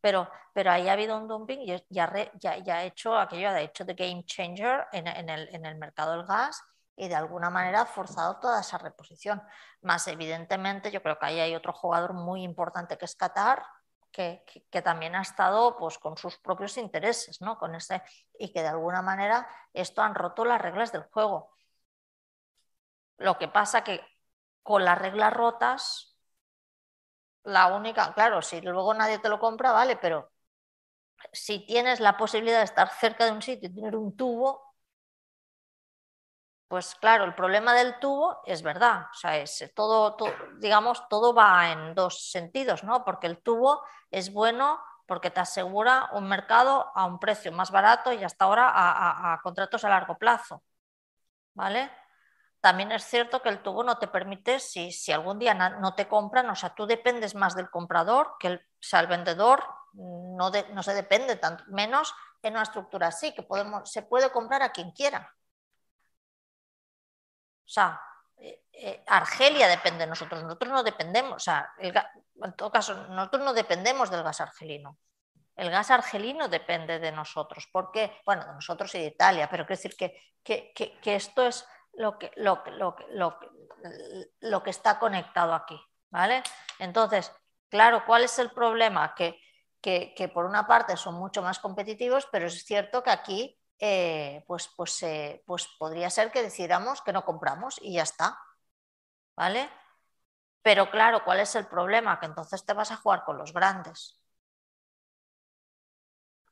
pero, 0.00 0.28
pero 0.52 0.70
ahí 0.70 0.88
ha 0.88 0.92
habido 0.92 1.16
un 1.16 1.28
dumping 1.28 1.60
y 1.60 1.66
ya, 1.88 2.12
ya, 2.40 2.58
ya 2.58 2.76
ha 2.76 2.84
hecho 2.84 3.16
aquello, 3.16 3.48
ha 3.48 3.60
hecho 3.60 3.84
de 3.84 3.94
game 3.94 4.24
changer 4.24 4.86
en, 4.92 5.06
en, 5.06 5.28
el, 5.28 5.48
en 5.54 5.64
el 5.64 5.76
mercado 5.76 6.12
del 6.12 6.26
gas 6.26 6.62
y 6.96 7.08
de 7.08 7.14
alguna 7.14 7.50
manera 7.50 7.82
ha 7.82 7.86
forzado 7.86 8.38
toda 8.38 8.60
esa 8.60 8.78
reposición. 8.78 9.42
Más 9.80 10.06
evidentemente, 10.08 10.90
yo 10.90 11.02
creo 11.02 11.18
que 11.18 11.26
ahí 11.26 11.40
hay 11.40 11.54
otro 11.54 11.72
jugador 11.72 12.14
muy 12.14 12.42
importante 12.42 12.98
que 12.98 13.04
es 13.04 13.14
Qatar, 13.14 13.62
que, 14.12 14.44
también 14.84 15.16
ha 15.16 15.22
estado 15.22 15.76
pues, 15.76 15.98
con 15.98 16.16
sus 16.16 16.38
propios 16.38 16.76
intereses, 16.76 17.40
¿no? 17.40 17.58
con 17.58 17.74
ese, 17.74 18.02
y 18.38 18.52
que 18.52 18.62
de 18.62 18.68
alguna 18.68 19.02
manera 19.02 19.48
esto 19.72 20.02
han 20.02 20.14
roto 20.14 20.44
las 20.44 20.60
reglas 20.60 20.92
del 20.92 21.04
juego. 21.04 21.50
Lo 23.18 23.38
que 23.38 23.48
pasa 23.48 23.82
que 23.82 24.00
con 24.62 24.84
las 24.84 24.98
reglas 24.98 25.32
rotas, 25.32 26.16
la 27.44 27.74
única, 27.74 28.12
claro, 28.14 28.42
si 28.42 28.60
luego 28.60 28.94
nadie 28.94 29.18
te 29.18 29.28
lo 29.28 29.40
compra, 29.40 29.72
vale, 29.72 29.96
pero 29.96 30.30
si 31.32 31.66
tienes 31.66 32.00
la 32.00 32.16
posibilidad 32.16 32.58
de 32.58 32.64
estar 32.64 32.88
cerca 32.90 33.24
de 33.24 33.32
un 33.32 33.42
sitio 33.42 33.68
y 33.68 33.74
tener 33.74 33.96
un 33.96 34.16
tubo, 34.16 34.71
pues 36.72 36.94
claro, 36.94 37.24
el 37.24 37.34
problema 37.34 37.74
del 37.74 37.98
tubo 37.98 38.40
es 38.46 38.62
verdad, 38.62 39.08
o 39.10 39.14
sea, 39.14 39.36
es 39.36 39.70
todo, 39.74 40.16
digamos, 40.58 41.06
todo 41.10 41.34
va 41.34 41.70
en 41.70 41.94
dos 41.94 42.30
sentidos, 42.30 42.82
¿no? 42.82 43.04
Porque 43.04 43.26
el 43.26 43.42
tubo 43.42 43.82
es 44.10 44.32
bueno 44.32 44.80
porque 45.06 45.30
te 45.30 45.40
asegura 45.40 46.08
un 46.14 46.26
mercado 46.26 46.90
a 46.94 47.04
un 47.04 47.18
precio 47.18 47.52
más 47.52 47.70
barato 47.70 48.10
y 48.14 48.24
hasta 48.24 48.46
ahora 48.46 48.72
a, 48.74 49.38
contratos 49.42 49.84
a 49.84 49.90
largo 49.90 50.16
plazo, 50.16 50.62
¿vale? 51.52 51.90
También 52.62 52.90
es 52.92 53.04
cierto 53.04 53.42
que 53.42 53.50
el 53.50 53.62
tubo 53.62 53.84
no 53.84 53.98
te 53.98 54.08
permite, 54.08 54.58
si, 54.58 54.92
si 54.92 55.12
algún 55.12 55.38
día 55.38 55.52
no 55.52 55.94
te 55.94 56.08
compran, 56.08 56.48
o 56.48 56.54
sea, 56.54 56.74
tú 56.74 56.86
dependes 56.86 57.34
más 57.34 57.54
del 57.54 57.68
comprador 57.68 58.36
que 58.40 58.46
el, 58.46 58.56
o 58.56 58.60
sea, 58.80 59.00
el 59.00 59.08
vendedor 59.08 59.62
no, 59.92 60.50
no 60.72 60.82
se 60.82 60.94
depende 60.94 61.36
tanto, 61.36 61.64
menos 61.66 62.14
en 62.40 62.54
una 62.54 62.62
estructura 62.62 63.08
así, 63.08 63.34
que 63.34 63.42
podemos, 63.42 63.92
se 63.92 64.00
puede 64.00 64.32
comprar 64.32 64.62
a 64.62 64.72
quien 64.72 64.92
quiera. 64.92 65.36
O 67.72 67.74
sea, 67.74 67.98
eh, 68.36 68.64
eh, 68.72 69.04
Argelia 69.06 69.66
depende 69.66 70.00
de 70.00 70.08
nosotros, 70.08 70.42
nosotros 70.42 70.70
no 70.70 70.82
dependemos, 70.82 71.36
o 71.36 71.38
sea, 71.38 71.72
en 71.78 72.52
todo 72.54 72.70
caso, 72.70 72.94
nosotros 73.08 73.42
no 73.42 73.54
dependemos 73.54 74.10
del 74.10 74.22
gas 74.22 74.42
argelino. 74.42 74.98
El 75.56 75.70
gas 75.70 75.90
argelino 75.90 76.48
depende 76.48 76.98
de 76.98 77.12
nosotros. 77.12 77.68
¿Por 77.72 77.90
qué? 77.90 78.20
Bueno, 78.26 78.44
de 78.44 78.52
nosotros 78.52 78.94
y 78.94 78.98
de 78.98 79.06
Italia, 79.06 79.48
pero 79.50 79.64
quiero 79.64 79.80
decir 79.80 79.96
que, 79.96 80.34
que, 80.42 81.14
esto 81.14 81.46
es 81.46 81.66
lo 81.94 82.18
que, 82.18 82.30
lo, 82.36 82.62
lo, 82.76 82.96
lo 84.40 84.62
que 84.62 84.70
está 84.70 84.98
conectado 84.98 85.54
aquí. 85.54 85.80
¿vale? 86.12 86.42
Entonces, 86.78 87.32
claro, 87.68 88.04
¿cuál 88.06 88.24
es 88.24 88.38
el 88.38 88.50
problema? 88.52 89.14
Que, 89.16 89.40
que, 89.80 90.30
por 90.32 90.44
una 90.44 90.64
parte 90.68 90.96
son 90.96 91.14
mucho 91.14 91.42
más 91.42 91.58
competitivos, 91.58 92.28
pero 92.30 92.46
es 92.46 92.64
cierto 92.64 93.02
que 93.02 93.10
aquí 93.10 93.58
eh, 93.84 94.44
pues, 94.46 94.68
pues, 94.76 95.02
eh, 95.02 95.42
pues 95.44 95.66
podría 95.76 96.08
ser 96.08 96.30
que 96.30 96.42
decidiéramos 96.42 97.02
que 97.02 97.12
no 97.12 97.24
compramos 97.24 97.80
y 97.82 97.94
ya 97.94 98.04
está. 98.04 98.38
¿Vale? 99.36 99.68
Pero 100.62 100.90
claro, 100.90 101.24
¿cuál 101.24 101.40
es 101.40 101.54
el 101.56 101.66
problema? 101.66 102.20
Que 102.20 102.26
entonces 102.26 102.64
te 102.64 102.74
vas 102.74 102.92
a 102.92 102.96
jugar 102.96 103.24
con 103.24 103.38
los 103.38 103.52
grandes. 103.52 104.22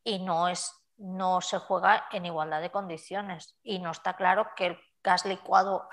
Y 0.02 0.18
no, 0.18 0.48
es, 0.48 0.72
no 0.96 1.40
se 1.40 1.58
juega 1.58 2.08
en 2.10 2.26
igualdad 2.26 2.60
de 2.60 2.72
condiciones. 2.72 3.56
Y 3.62 3.78
no 3.78 3.92
está 3.92 4.16
claro 4.16 4.48
que 4.56 4.66
el 4.66 4.80
gas 5.02 5.24
licuado, 5.24 5.88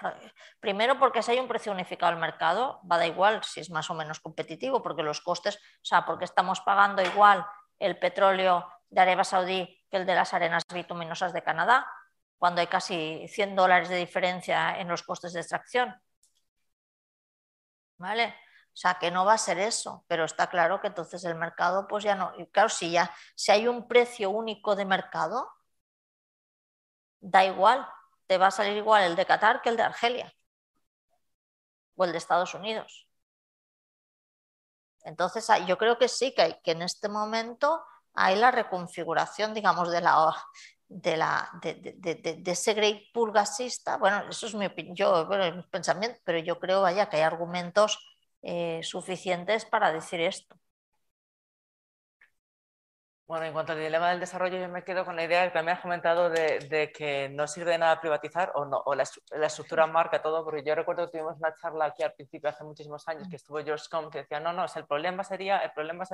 primero 0.59 0.97
porque 0.99 1.21
si 1.21 1.31
hay 1.31 1.39
un 1.39 1.47
precio 1.47 1.71
unificado 1.71 2.11
al 2.13 2.19
mercado, 2.19 2.81
va 2.91 2.97
da 2.97 3.05
igual 3.05 3.43
si 3.43 3.59
es 3.59 3.69
más 3.69 3.89
o 3.91 3.93
menos 3.93 4.19
competitivo, 4.19 4.81
porque 4.81 5.03
los 5.03 5.21
costes, 5.21 5.57
o 5.57 5.85
sea, 5.85 6.05
porque 6.05 6.25
estamos 6.25 6.61
pagando 6.61 7.01
igual 7.03 7.45
el 7.79 7.99
petróleo 7.99 8.67
de 8.89 9.01
Arabia 9.01 9.23
Saudí 9.23 9.76
que 9.89 9.97
el 9.97 10.05
de 10.05 10.15
las 10.15 10.33
arenas 10.33 10.63
bituminosas 10.73 11.33
de 11.33 11.43
Canadá, 11.43 11.87
cuando 12.37 12.61
hay 12.61 12.67
casi 12.67 13.27
100 13.27 13.55
dólares 13.55 13.89
de 13.89 13.97
diferencia 13.97 14.79
en 14.79 14.87
los 14.87 15.03
costes 15.03 15.33
de 15.33 15.41
extracción. 15.41 15.95
¿Vale? 17.97 18.27
O 18.27 18.79
sea, 18.79 18.99
que 18.99 19.09
no 19.11 19.25
va 19.25 19.33
a 19.33 19.37
ser 19.39 19.57
eso, 19.59 20.05
pero 20.07 20.25
está 20.25 20.47
claro 20.49 20.79
que 20.81 20.87
entonces 20.87 21.23
el 21.25 21.35
mercado, 21.35 21.87
pues 21.87 22.03
ya 22.03 22.15
no. 22.15 22.31
Claro, 22.51 22.69
si 22.69 22.91
ya 22.91 23.11
si 23.35 23.51
hay 23.51 23.67
un 23.67 23.87
precio 23.87 24.29
único 24.29 24.75
de 24.75 24.85
mercado, 24.85 25.49
da 27.19 27.43
igual, 27.45 27.87
te 28.27 28.37
va 28.37 28.47
a 28.47 28.51
salir 28.51 28.77
igual 28.77 29.03
el 29.03 29.15
de 29.15 29.25
Qatar 29.25 29.61
que 29.61 29.69
el 29.69 29.77
de 29.77 29.83
Argelia 29.83 30.33
o 31.95 32.05
el 32.05 32.11
de 32.11 32.17
Estados 32.19 32.53
Unidos. 32.53 33.07
Entonces, 35.03 35.47
yo 35.65 35.77
creo 35.77 35.97
que 35.97 36.07
sí, 36.07 36.33
que, 36.35 36.59
que 36.63 36.71
en 36.71 36.81
este 36.81 37.09
momento 37.09 37.83
hay 38.17 38.35
la 38.35 38.51
reconfiguración, 38.51 39.53
digamos, 39.53 39.91
de 39.91 40.01
la, 40.01 40.35
de, 40.87 41.17
la, 41.17 41.49
de, 41.61 42.41
ese 42.45 42.73
great 42.73 43.03
pool 43.13 43.31
gasista. 43.31 43.97
Bueno, 43.97 44.23
eso 44.29 44.47
es 44.47 44.55
mi 44.55 44.65
opinión, 44.65 44.95
yo, 44.95 45.27
bueno, 45.27 45.55
mi 45.55 45.63
pensamiento, 45.63 46.19
pero 46.23 46.39
yo 46.39 46.59
creo, 46.59 46.81
vaya, 46.81 47.09
que 47.09 47.17
hay 47.17 47.21
argumentos 47.23 47.99
eh, 48.41 48.81
suficientes 48.83 49.65
para 49.65 49.93
decir 49.93 50.19
esto. 50.19 50.57
Bueno, 53.27 53.43
en 53.45 53.51
cuanto 53.51 53.73
al 53.73 53.79
dilema 53.79 54.09
del 54.09 54.21
desarrollo, 54.21 54.57
yo 54.57 54.69
me 54.69 54.85
quedo 54.85 55.03
con 55.03 55.17
la 55.17 55.25
idea 55.25 55.51
que 55.51 55.61
me 55.61 55.71
has 55.71 55.81
comentado 55.81 56.29
de, 56.29 56.93
que 56.95 57.27
no 57.27 57.45
sirve 57.45 57.71
de 57.71 57.77
nada 57.77 57.99
privatizar 57.99 58.53
o, 58.55 58.63
no, 58.63 58.77
o 58.85 58.95
la, 58.95 59.03
estructura 59.03 59.85
marca 59.85 60.21
todo, 60.21 60.45
porque 60.45 60.63
yo 60.63 60.73
recuerdo 60.75 61.05
que 61.05 61.17
tuvimos 61.17 61.35
una 61.37 61.53
charla 61.53 61.85
aquí 61.87 62.03
al 62.03 62.13
principio, 62.13 62.49
hace 62.49 62.63
muchísimos 62.63 63.05
años, 63.09 63.27
que 63.27 63.35
estuvo 63.35 63.61
George 63.61 63.83
Combe, 63.91 64.11
que 64.11 64.19
decía, 64.19 64.39
no, 64.39 64.53
no, 64.53 64.65
el 64.73 64.85
problema 64.85 65.25
sería, 65.25 65.57
el 65.57 65.73
problema 65.73 66.03
es, 66.03 66.11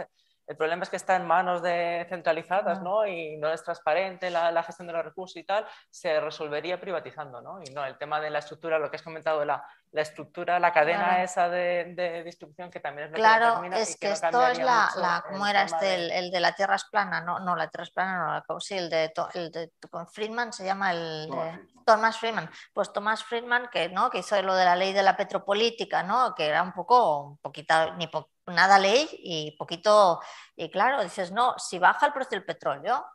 el 0.48 0.58
problema 0.58 0.82
es 0.82 0.90
que 0.90 0.96
está 0.96 1.16
en 1.16 1.28
manos 1.28 1.62
de 1.62 2.04
centralizadas 2.10 2.82
¿no? 2.82 3.06
y 3.06 3.38
no 3.38 3.54
es 3.54 3.64
transparente 3.64 4.32
la, 4.32 4.64
gestión 4.64 4.88
de 4.88 4.94
los 4.94 5.06
recursos 5.06 5.38
y 5.38 5.44
tal, 5.44 5.68
se 5.92 6.20
resolvería 6.20 6.82
privatizando. 6.82 7.42
¿no? 7.42 7.62
Y 7.62 7.72
no, 7.76 7.86
el 7.86 7.96
tema 8.00 8.20
de 8.20 8.32
la 8.32 8.40
estructura, 8.40 8.80
lo 8.80 8.90
que 8.90 8.96
has 8.96 9.04
comentado, 9.04 9.46
la, 9.46 9.64
la 9.94 10.02
estructura, 10.02 10.60
la 10.60 10.74
cadena 10.74 11.22
esa 11.22 11.50
de, 11.50 12.24
distribución 12.26 12.72
que 12.72 12.80
también 12.80 13.06
es 13.06 13.12
lo 13.12 13.16
claro, 13.16 13.62
que 13.62 13.82
es 13.82 13.96
que, 13.96 14.12
esto 14.12 14.48
es 14.48 14.58
la, 14.58 14.90
la 14.96 15.24
¿cómo 15.30 15.46
era 15.46 15.64
este? 15.64 16.18
El, 16.18 16.32
de 16.32 16.40
la 16.40 16.54
tierra 16.54 16.76
es 16.76 16.86
plana, 16.86 17.22
no, 17.22 17.40
no, 17.40 17.56
la 17.56 17.70
tierra 17.70 17.84
es 17.84 17.92
plana, 17.92 18.44
no, 18.50 18.60
sí, 18.60 18.76
el 18.76 18.90
de, 18.90 19.14
el 19.36 19.52
de 19.52 19.72
Friedman 20.12 20.52
se 20.52 20.66
llama 20.66 20.92
el 20.94 21.30
Thomas 21.86 22.18
Friedman. 22.18 22.50
Pues 22.74 22.92
Thomas 22.92 23.24
Friedman, 23.24 23.70
que, 23.72 23.90
¿no? 23.90 24.10
que 24.10 24.18
hizo 24.18 24.42
lo 24.42 24.56
de 24.56 24.66
la 24.66 24.76
ley 24.76 24.94
de 24.94 25.04
la 25.04 25.16
petropolítica, 25.16 26.02
¿no? 26.02 26.34
que 26.34 26.48
era 26.48 26.64
un 26.64 26.74
poco, 26.74 27.20
un 27.20 27.38
poquito, 27.38 27.94
ni 27.94 28.10
nada 28.48 28.80
ley 28.80 29.08
y 29.12 29.56
poquito, 29.58 30.20
y 30.56 30.72
claro, 30.72 31.04
dices, 31.04 31.32
no, 31.32 31.54
si 31.60 31.78
baja 31.78 32.08
el 32.08 32.14
precio 32.14 32.32
del 32.32 32.46
petróleo 32.46 33.06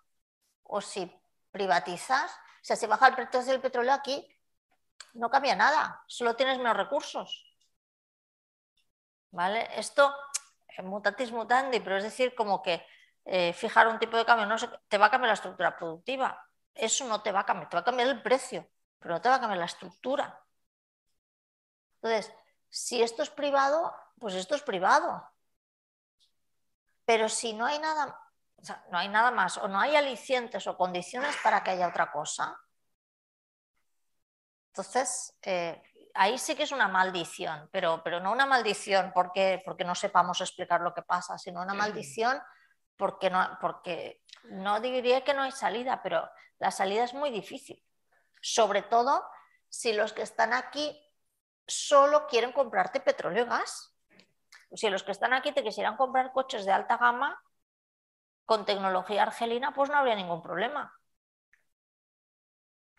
o 0.62 0.80
si 0.80 1.12
privatizas, 1.50 2.30
o 2.30 2.62
sea, 2.62 2.76
si 2.76 2.86
baja 2.86 3.08
el 3.08 3.14
precio 3.16 3.42
del 3.42 3.60
petróleo 3.60 3.92
aquí, 3.92 4.24
no 5.14 5.30
cambia 5.30 5.56
nada, 5.56 6.02
solo 6.06 6.36
tienes 6.36 6.58
menos 6.58 6.76
recursos. 6.76 7.44
¿Vale? 9.30 9.68
Esto, 9.78 10.14
mutatis 10.82 11.32
mutandi, 11.32 11.80
pero 11.80 11.96
es 11.96 12.04
decir, 12.04 12.34
como 12.34 12.62
que 12.62 12.84
eh, 13.24 13.52
fijar 13.52 13.88
un 13.88 13.98
tipo 13.98 14.16
de 14.16 14.24
cambio 14.24 14.46
no 14.46 14.56
te 14.88 14.98
va 14.98 15.06
a 15.06 15.10
cambiar 15.10 15.28
la 15.28 15.34
estructura 15.34 15.76
productiva. 15.76 16.42
Eso 16.74 17.06
no 17.06 17.22
te 17.22 17.32
va 17.32 17.40
a 17.40 17.46
cambiar, 17.46 17.68
te 17.68 17.76
va 17.76 17.80
a 17.80 17.84
cambiar 17.84 18.08
el 18.08 18.22
precio, 18.22 18.68
pero 18.98 19.14
no 19.14 19.20
te 19.20 19.28
va 19.28 19.36
a 19.36 19.40
cambiar 19.40 19.58
la 19.58 19.66
estructura. 19.66 20.44
Entonces, 21.96 22.32
si 22.68 23.02
esto 23.02 23.22
es 23.22 23.30
privado, 23.30 23.94
pues 24.18 24.34
esto 24.34 24.54
es 24.54 24.62
privado. 24.62 25.28
Pero 27.04 27.28
si 27.28 27.52
no 27.52 27.66
hay 27.66 27.78
nada, 27.78 28.18
no 28.90 28.98
hay 28.98 29.08
nada 29.08 29.30
más, 29.30 29.56
o 29.58 29.68
no 29.68 29.80
hay 29.80 29.96
alicientes 29.96 30.66
o 30.66 30.76
condiciones 30.76 31.36
para 31.42 31.62
que 31.62 31.70
haya 31.70 31.88
otra 31.88 32.10
cosa, 32.12 32.58
entonces, 34.78 35.36
eh, 35.42 35.82
ahí 36.14 36.38
sí 36.38 36.54
que 36.54 36.62
es 36.62 36.70
una 36.70 36.86
maldición, 36.86 37.68
pero, 37.72 38.00
pero 38.04 38.20
no 38.20 38.30
una 38.30 38.46
maldición 38.46 39.10
porque, 39.12 39.60
porque 39.64 39.84
no 39.84 39.96
sepamos 39.96 40.40
explicar 40.40 40.82
lo 40.82 40.94
que 40.94 41.02
pasa, 41.02 41.36
sino 41.36 41.60
una 41.62 41.74
maldición 41.74 42.40
porque 42.96 43.28
no, 43.28 43.58
porque 43.60 44.22
no 44.44 44.78
diría 44.78 45.24
que 45.24 45.34
no 45.34 45.42
hay 45.42 45.50
salida, 45.50 46.00
pero 46.00 46.30
la 46.58 46.70
salida 46.70 47.02
es 47.02 47.12
muy 47.12 47.30
difícil. 47.30 47.84
Sobre 48.40 48.82
todo 48.82 49.24
si 49.68 49.92
los 49.92 50.12
que 50.12 50.22
están 50.22 50.52
aquí 50.52 50.96
solo 51.66 52.28
quieren 52.28 52.52
comprarte 52.52 53.00
petróleo 53.00 53.44
y 53.44 53.48
gas. 53.48 53.96
Si 54.74 54.88
los 54.90 55.02
que 55.02 55.10
están 55.10 55.32
aquí 55.32 55.50
te 55.50 55.64
quisieran 55.64 55.96
comprar 55.96 56.32
coches 56.32 56.64
de 56.64 56.72
alta 56.72 56.98
gama 56.98 57.42
con 58.44 58.64
tecnología 58.64 59.24
argelina, 59.24 59.74
pues 59.74 59.90
no 59.90 59.96
habría 59.96 60.14
ningún 60.14 60.40
problema. 60.40 60.97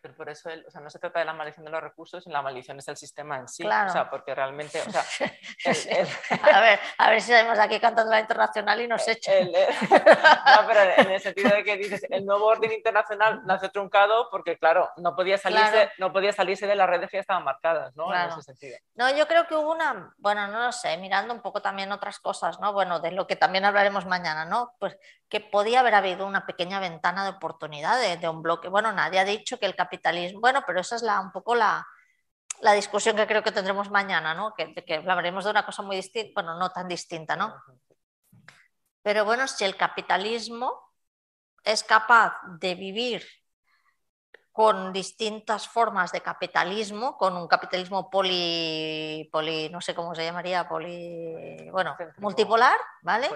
Pero 0.02 0.16
por 0.16 0.30
eso, 0.30 0.50
o 0.68 0.72
sea, 0.72 0.82
no 0.82 0.90
se 0.90 1.00
trata 1.00 1.20
de 1.20 1.26
la 1.26 1.34
maldición 1.34 1.66
de 1.66 1.72
los 1.72 1.82
recursos, 1.82 2.24
sino 2.24 2.34
la 2.34 2.42
maldición 2.42 2.80
es 2.80 2.88
el 2.88 2.98
sistema 2.98 3.38
en 3.38 3.48
sí. 3.48 3.66
O 3.66 3.90
sea, 3.90 4.10
porque 4.10 4.34
realmente, 4.34 4.82
o 4.82 4.90
sea, 4.90 5.04
a, 6.54 6.62
ver, 6.62 6.80
a 6.98 7.10
ver 7.10 7.22
si 7.22 7.32
salimos 7.32 7.60
aquí 7.60 7.80
cantando 7.80 8.12
la 8.12 8.20
internacional 8.22 8.80
y 8.82 8.88
nos 8.88 9.08
echan. 9.08 9.52
no, 9.52 10.68
pero 10.68 10.80
en 10.98 11.12
el 11.12 11.22
sentido 11.22 11.50
de 11.50 11.64
que 11.64 11.78
dices, 11.78 12.06
el 12.10 12.26
nuevo 12.26 12.46
orden 12.46 12.72
internacional 12.72 13.42
nace 13.46 13.70
truncado 13.70 14.30
porque, 14.32 14.58
claro, 14.58 14.90
no 14.98 15.16
podía 15.16 15.38
salirse, 15.38 15.92
no 15.98 16.14
podía 16.14 16.32
salirse 16.32 16.68
de 16.68 16.76
las 16.76 16.90
redes 16.90 17.10
que 17.10 17.18
ya 17.18 17.22
estaban 17.22 17.44
marcadas, 17.44 17.96
¿no? 17.96 18.14
En 18.14 18.30
ese 18.30 18.42
sentido. 18.42 18.78
No, 18.96 19.10
yo 19.16 19.28
creo 19.28 19.48
que 19.48 19.56
hubo 19.56 19.72
una, 19.72 20.14
bueno, 20.18 20.48
no 20.48 20.66
lo 20.66 20.72
sé, 20.72 20.98
mirando 20.98 21.34
un 21.34 21.42
poco 21.42 21.62
también 21.62 21.92
otras 21.92 22.20
cosas, 22.20 22.60
¿no? 22.60 22.74
Bueno, 22.74 23.00
de 23.00 23.12
lo 23.12 23.28
que 23.28 23.36
también 23.36 23.66
hablaremos 23.66 24.06
mañana, 24.06 24.46
¿no? 24.46 24.76
Pues 24.80 24.98
que 25.30 25.39
podía 25.39 25.81
haber 25.81 25.95
habido 25.95 26.26
una 26.26 26.45
pequeña 26.45 26.80
ventana 26.80 27.23
de 27.23 27.31
oportunidad 27.31 27.99
de, 27.99 28.18
de 28.18 28.30
un 28.30 28.41
bloque. 28.41 28.68
Bueno, 28.68 28.91
nadie 28.91 29.19
ha 29.19 29.26
dicho 29.26 29.60
que 29.60 29.65
el 29.68 29.76
capitalismo, 29.76 30.41
bueno, 30.41 30.64
pero 30.65 30.81
esa 30.81 30.95
es 30.95 31.03
la, 31.03 31.19
un 31.22 31.31
poco 31.31 31.56
la, 31.56 31.85
la 32.61 32.73
discusión 32.73 33.15
que 33.15 33.27
creo 33.27 33.43
que 33.43 33.51
tendremos 33.51 33.89
mañana, 33.89 34.34
¿no? 34.34 34.53
que, 34.56 34.73
que 34.73 34.95
hablaremos 34.95 35.45
de 35.45 35.51
una 35.51 35.65
cosa 35.65 35.84
muy 35.84 35.95
distinta, 35.95 36.31
bueno, 36.41 36.57
no 36.57 36.72
tan 36.72 36.88
distinta, 36.88 37.35
¿no? 37.35 37.56
Pero 39.01 39.23
bueno, 39.23 39.47
si 39.47 39.64
el 39.64 39.77
capitalismo 39.77 40.91
es 41.64 41.84
capaz 41.84 42.34
de 42.60 42.76
vivir 42.76 43.26
con 44.60 44.91
distintas 44.91 45.69
formas 45.69 46.11
de 46.11 46.19
capitalismo, 46.19 47.15
con 47.15 47.38
un 47.38 47.48
capitalismo 47.48 48.10
poli, 48.10 49.30
poli 49.31 49.69
no 49.69 49.80
sé 49.80 49.95
cómo 49.95 50.14
se 50.14 50.26
llamaría, 50.26 50.68
poli, 50.68 51.69
bueno, 51.72 51.95
multipolar, 52.18 52.77
¿vale? 53.02 53.30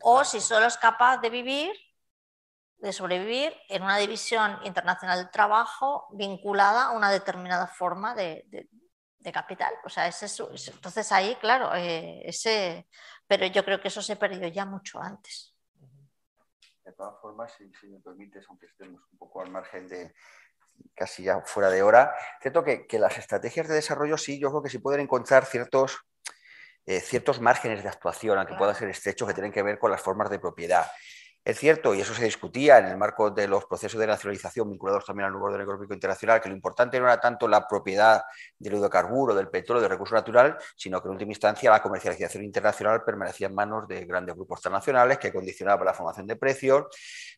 O 0.00 0.24
si 0.24 0.40
solo 0.40 0.64
es 0.64 0.78
capaz 0.78 1.18
de 1.18 1.28
vivir 1.28 1.72
de 2.78 2.90
sobrevivir 2.90 3.54
en 3.68 3.82
una 3.82 3.98
división 3.98 4.58
internacional 4.64 5.18
del 5.18 5.30
trabajo 5.30 6.06
vinculada 6.12 6.84
a 6.84 6.92
una 6.92 7.10
determinada 7.10 7.66
forma 7.66 8.14
de, 8.14 8.66
capital. 9.34 9.74
O 9.84 9.90
sea, 9.90 10.06
es 10.06 10.22
eso. 10.22 10.50
Entonces 10.72 11.12
ahí, 11.12 11.36
claro, 11.36 11.74
eh, 11.74 12.22
ese, 12.24 12.88
pero 13.26 13.44
yo 13.44 13.62
creo 13.62 13.78
que 13.78 13.88
eso 13.88 14.00
se 14.00 14.16
perdió 14.16 14.48
ya 14.48 14.64
mucho 14.64 15.02
antes. 15.02 15.49
De 16.90 16.96
todas 16.96 17.20
formas, 17.20 17.52
si, 17.56 17.86
me 17.86 18.00
permites, 18.00 18.44
aunque 18.48 18.66
estemos 18.66 19.00
un 19.12 19.18
poco 19.18 19.40
al 19.42 19.50
margen 19.50 19.86
de 19.86 20.12
casi 20.96 21.22
ya 21.22 21.40
fuera 21.42 21.70
de 21.70 21.84
hora, 21.84 22.12
cierto 22.42 22.64
que, 22.64 22.84
que 22.88 22.98
las 22.98 23.16
estrategias 23.16 23.68
de 23.68 23.74
desarrollo 23.74 24.18
sí, 24.18 24.40
yo 24.40 24.50
creo 24.50 24.60
que 24.60 24.70
sí 24.70 24.78
pueden 24.78 25.00
encontrar 25.02 25.44
ciertos, 25.44 26.00
eh, 26.86 27.00
ciertos 27.00 27.40
márgenes 27.40 27.84
de 27.84 27.88
actuación, 27.88 28.38
aunque 28.38 28.56
puedan 28.56 28.74
ser 28.74 28.88
estrechos, 28.88 29.28
que 29.28 29.34
tienen 29.34 29.52
que 29.52 29.62
ver 29.62 29.78
con 29.78 29.92
las 29.92 30.02
formas 30.02 30.30
de 30.30 30.40
propiedad. 30.40 30.90
Es 31.42 31.58
cierto, 31.58 31.94
y 31.94 32.02
eso 32.02 32.12
se 32.12 32.24
discutía 32.24 32.78
en 32.78 32.86
el 32.86 32.98
marco 32.98 33.30
de 33.30 33.48
los 33.48 33.64
procesos 33.64 33.98
de 33.98 34.06
nacionalización 34.06 34.68
vinculados 34.68 35.06
también 35.06 35.26
al 35.26 35.32
nuevo 35.32 35.46
orden 35.46 35.62
económico 35.62 35.94
internacional, 35.94 36.38
que 36.38 36.50
lo 36.50 36.54
importante 36.54 37.00
no 37.00 37.06
era 37.06 37.18
tanto 37.18 37.48
la 37.48 37.66
propiedad 37.66 38.22
del 38.58 38.74
hidrocarburo, 38.74 39.34
del 39.34 39.48
petróleo, 39.48 39.80
del 39.80 39.90
recurso 39.90 40.14
natural, 40.14 40.58
sino 40.76 41.00
que 41.00 41.08
en 41.08 41.12
última 41.12 41.32
instancia 41.32 41.70
la 41.70 41.80
comercialización 41.80 42.44
internacional 42.44 43.04
permanecía 43.04 43.46
en 43.46 43.54
manos 43.54 43.88
de 43.88 44.04
grandes 44.04 44.34
grupos 44.34 44.60
transnacionales 44.60 45.18
que 45.18 45.32
condicionaban 45.32 45.86
la 45.86 45.94
formación 45.94 46.26
de 46.26 46.36
precios. 46.36 46.84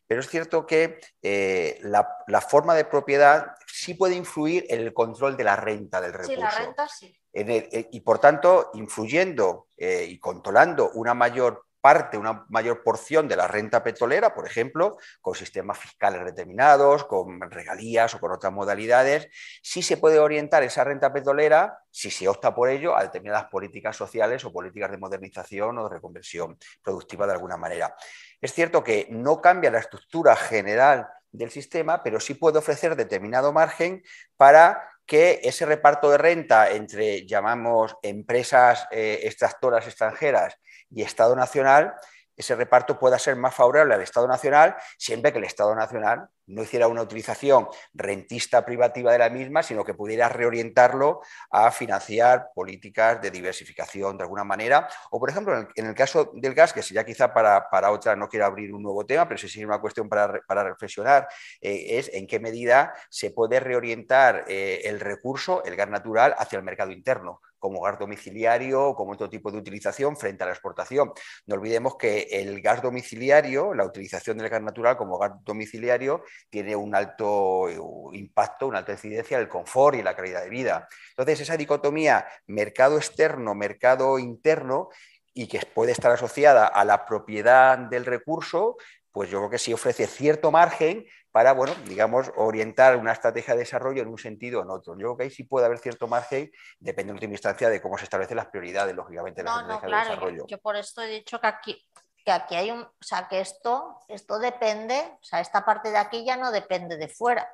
Pero 0.05 0.19
es 0.19 0.27
cierto 0.27 0.65
que 0.65 0.99
eh, 1.21 1.79
la, 1.83 2.41
forma 2.41 2.75
de 2.75 2.83
propiedad 2.83 3.55
sí 3.65 3.93
puede 3.93 4.15
influir 4.15 4.65
en 4.67 4.81
el 4.81 4.93
control 4.93 5.37
de 5.37 5.45
la 5.45 5.55
renta 5.55 6.01
del 6.01 6.11
recurso. 6.11 6.35
Sí, 6.35 6.41
la 6.41 6.51
renta 6.51 6.87
sí. 6.89 7.17
Eh, 7.31 7.87
y 7.91 8.01
por 8.01 8.19
tanto, 8.19 8.69
influyendo 8.73 9.67
eh, 9.77 10.05
y 10.07 10.19
controlando 10.19 10.91
una 10.91 11.13
mayor 11.13 11.65
parte, 11.83 12.17
una 12.17 12.45
mayor 12.47 12.81
porción 12.81 13.27
de 13.27 13.35
la 13.35 13.45
renta 13.45 13.83
petrolera, 13.83 14.33
por 14.33 14.47
ejemplo, 14.47 14.97
con 15.19 15.35
sistemas 15.35 15.77
fiscales 15.77 16.23
determinados, 16.23 17.03
con 17.03 17.41
regalías 17.51 18.15
o 18.15 18.21
con 18.21 18.31
otras 18.31 18.53
modalidades, 18.53 19.27
sí 19.61 19.81
se 19.81 19.97
puede 19.97 20.17
orientar 20.17 20.63
esa 20.63 20.85
renta 20.85 21.11
petrolera, 21.11 21.79
si 21.91 22.09
se 22.09 22.29
opta 22.29 22.55
por 22.55 22.69
ello, 22.69 22.95
a 22.95 23.03
determinadas 23.03 23.49
políticas 23.51 23.97
sociales 23.97 24.45
o 24.45 24.53
políticas 24.53 24.91
de 24.91 24.97
modernización 24.97 25.77
o 25.77 25.89
de 25.89 25.95
reconversión 25.95 26.57
productiva 26.81 27.27
de 27.27 27.33
alguna 27.33 27.57
manera. 27.57 27.93
Es 28.39 28.53
cierto 28.53 28.81
que 28.81 29.07
no 29.09 29.41
cambia 29.41 29.69
la 29.69 29.79
estructura 29.79 30.37
general 30.37 31.09
del 31.33 31.51
sistema, 31.51 32.01
pero 32.01 32.21
sí 32.21 32.35
puede 32.35 32.59
ofrecer 32.59 32.95
determinado 32.95 33.51
margen 33.51 34.03
para 34.37 34.89
que 35.05 35.41
ese 35.43 35.65
reparto 35.65 36.09
de 36.09 36.17
renta 36.17 36.71
entre, 36.71 37.25
llamamos, 37.25 37.97
empresas 38.03 38.87
eh, 38.89 39.19
extractoras 39.23 39.85
extranjeras 39.85 40.57
y 40.93 41.01
Estado 41.01 41.35
Nacional, 41.35 41.93
ese 42.35 42.55
reparto 42.55 42.97
pueda 42.97 43.19
ser 43.19 43.35
más 43.35 43.53
favorable 43.53 43.93
al 43.93 44.01
Estado 44.01 44.27
Nacional, 44.27 44.75
siempre 44.97 45.31
que 45.31 45.37
el 45.37 45.43
Estado 45.43 45.75
Nacional 45.75 46.27
no 46.47 46.63
hiciera 46.63 46.87
una 46.87 47.01
utilización 47.01 47.67
rentista 47.93 48.65
privativa 48.65 49.11
de 49.11 49.19
la 49.19 49.29
misma, 49.29 49.63
sino 49.63 49.83
que 49.83 49.93
pudiera 49.93 50.29
reorientarlo 50.29 51.21
a 51.51 51.71
financiar 51.71 52.49
políticas 52.53 53.21
de 53.21 53.31
diversificación 53.31 54.17
de 54.17 54.23
alguna 54.23 54.43
manera. 54.43 54.87
O, 55.11 55.19
por 55.19 55.29
ejemplo, 55.29 55.67
en 55.75 55.85
el, 55.85 55.95
caso 55.95 56.31
del 56.35 56.53
gas, 56.53 56.73
que 56.73 56.81
sería 56.81 57.05
quizá 57.05 57.33
para, 57.33 57.91
otra, 57.91 58.15
no 58.15 58.27
quiero 58.27 58.45
abrir 58.45 58.73
un 58.73 58.83
nuevo 58.83 59.05
tema, 59.05 59.27
pero 59.27 59.37
sí 59.37 59.47
sería 59.47 59.67
una 59.67 59.79
cuestión 59.81 60.09
para, 60.09 60.63
reflexionar, 60.63 61.27
eh, 61.61 61.97
es 61.97 62.09
en 62.13 62.27
qué 62.27 62.39
medida 62.39 62.93
se 63.09 63.31
puede 63.31 63.59
reorientar 63.59 64.45
eh, 64.47 64.81
el 64.85 64.99
recurso, 64.99 65.63
el 65.63 65.75
gas 65.75 65.89
natural, 65.89 66.35
hacia 66.37 66.57
el 66.57 66.63
mercado 66.63 66.91
interno 66.91 67.41
como 67.63 67.79
gas 67.79 67.97
domiciliario 67.97 68.93
como 68.93 69.13
otro 69.13 69.29
tipo 69.29 69.49
de 69.49 69.57
utilización 69.57 70.17
frente 70.17 70.43
a 70.43 70.47
la 70.47 70.51
exportación. 70.51 71.13
No 71.45 71.55
olvidemos 71.55 71.95
que 71.95 72.27
el 72.29 72.61
gas 72.61 72.81
domiciliario, 72.81 73.73
la 73.73 73.85
utilización 73.85 74.37
del 74.37 74.49
gas 74.49 74.61
natural 74.61 74.97
como 74.97 75.17
gas 75.17 75.31
domiciliario, 75.45 76.25
tiene 76.49 76.75
un 76.75 76.95
alto 76.95 77.69
eh, 77.69 77.77
impacto, 78.17 78.67
una 78.67 78.79
alta 78.79 78.93
incidencia 78.93 79.37
en 79.37 79.43
el 79.43 79.49
confort 79.49 79.97
y 79.97 80.03
la 80.03 80.15
calidad 80.15 80.43
de 80.43 80.49
vida. 80.49 80.87
Entonces, 81.09 81.41
esa 81.41 81.57
dicotomía 81.57 82.27
mercado 82.47 82.97
externo, 82.97 83.55
mercado 83.55 84.19
interno, 84.19 84.89
y 85.33 85.47
que 85.47 85.59
puede 85.73 85.91
estar 85.91 86.11
asociada 86.11 86.67
a 86.67 86.85
la 86.85 87.05
propiedad 87.05 87.77
del 87.77 88.05
recurso, 88.05 88.77
pues 89.11 89.29
yo 89.29 89.39
creo 89.39 89.49
que 89.49 89.57
sí 89.59 89.73
ofrece 89.73 90.07
cierto 90.07 90.51
margen 90.51 91.05
para, 91.31 91.53
bueno, 91.53 91.73
digamos, 91.87 92.31
orientar 92.35 92.95
una 92.97 93.11
estrategia 93.11 93.55
de 93.55 93.61
desarrollo 93.61 94.03
en 94.03 94.07
un 94.07 94.17
sentido 94.17 94.59
o 94.59 94.63
en 94.63 94.69
otro. 94.69 94.93
Yo 94.93 94.99
creo 94.99 95.17
que 95.17 95.23
ahí 95.23 95.29
sí 95.31 95.43
puede 95.43 95.65
haber 95.65 95.79
cierto 95.79 96.07
margen, 96.07 96.51
depende 96.79 97.11
en 97.11 97.15
última 97.15 97.33
instancia 97.33 97.69
de 97.69 97.81
cómo 97.81 97.97
se 97.97 98.03
establecen 98.03 98.37
las 98.37 98.47
prioridades, 98.47 98.95
lógicamente, 98.95 99.41
de 99.41 99.49
la 99.49 99.61
estrategia 99.61 99.97
de 99.97 100.03
desarrollo. 100.03 100.45
Yo, 100.47 100.59
por 100.59 100.75
esto 100.75 101.01
he 101.01 101.07
dicho 101.07 101.39
que 101.39 101.47
aquí, 101.47 101.87
que 102.23 102.31
aquí 102.31 102.55
hay 102.55 102.71
un, 102.71 102.81
o 102.81 102.93
sea, 103.01 103.27
que 103.27 103.39
esto, 103.39 103.99
esto 104.07 104.39
depende, 104.39 105.17
o 105.21 105.23
sea, 105.23 105.39
esta 105.39 105.65
parte 105.65 105.91
de 105.91 105.97
aquí 105.97 106.25
ya 106.25 106.37
no 106.37 106.51
depende 106.51 106.97
de 106.97 107.07
fuera, 107.07 107.49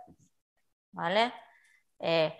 ¿vale? 0.91 1.33
Eh, 1.99 2.37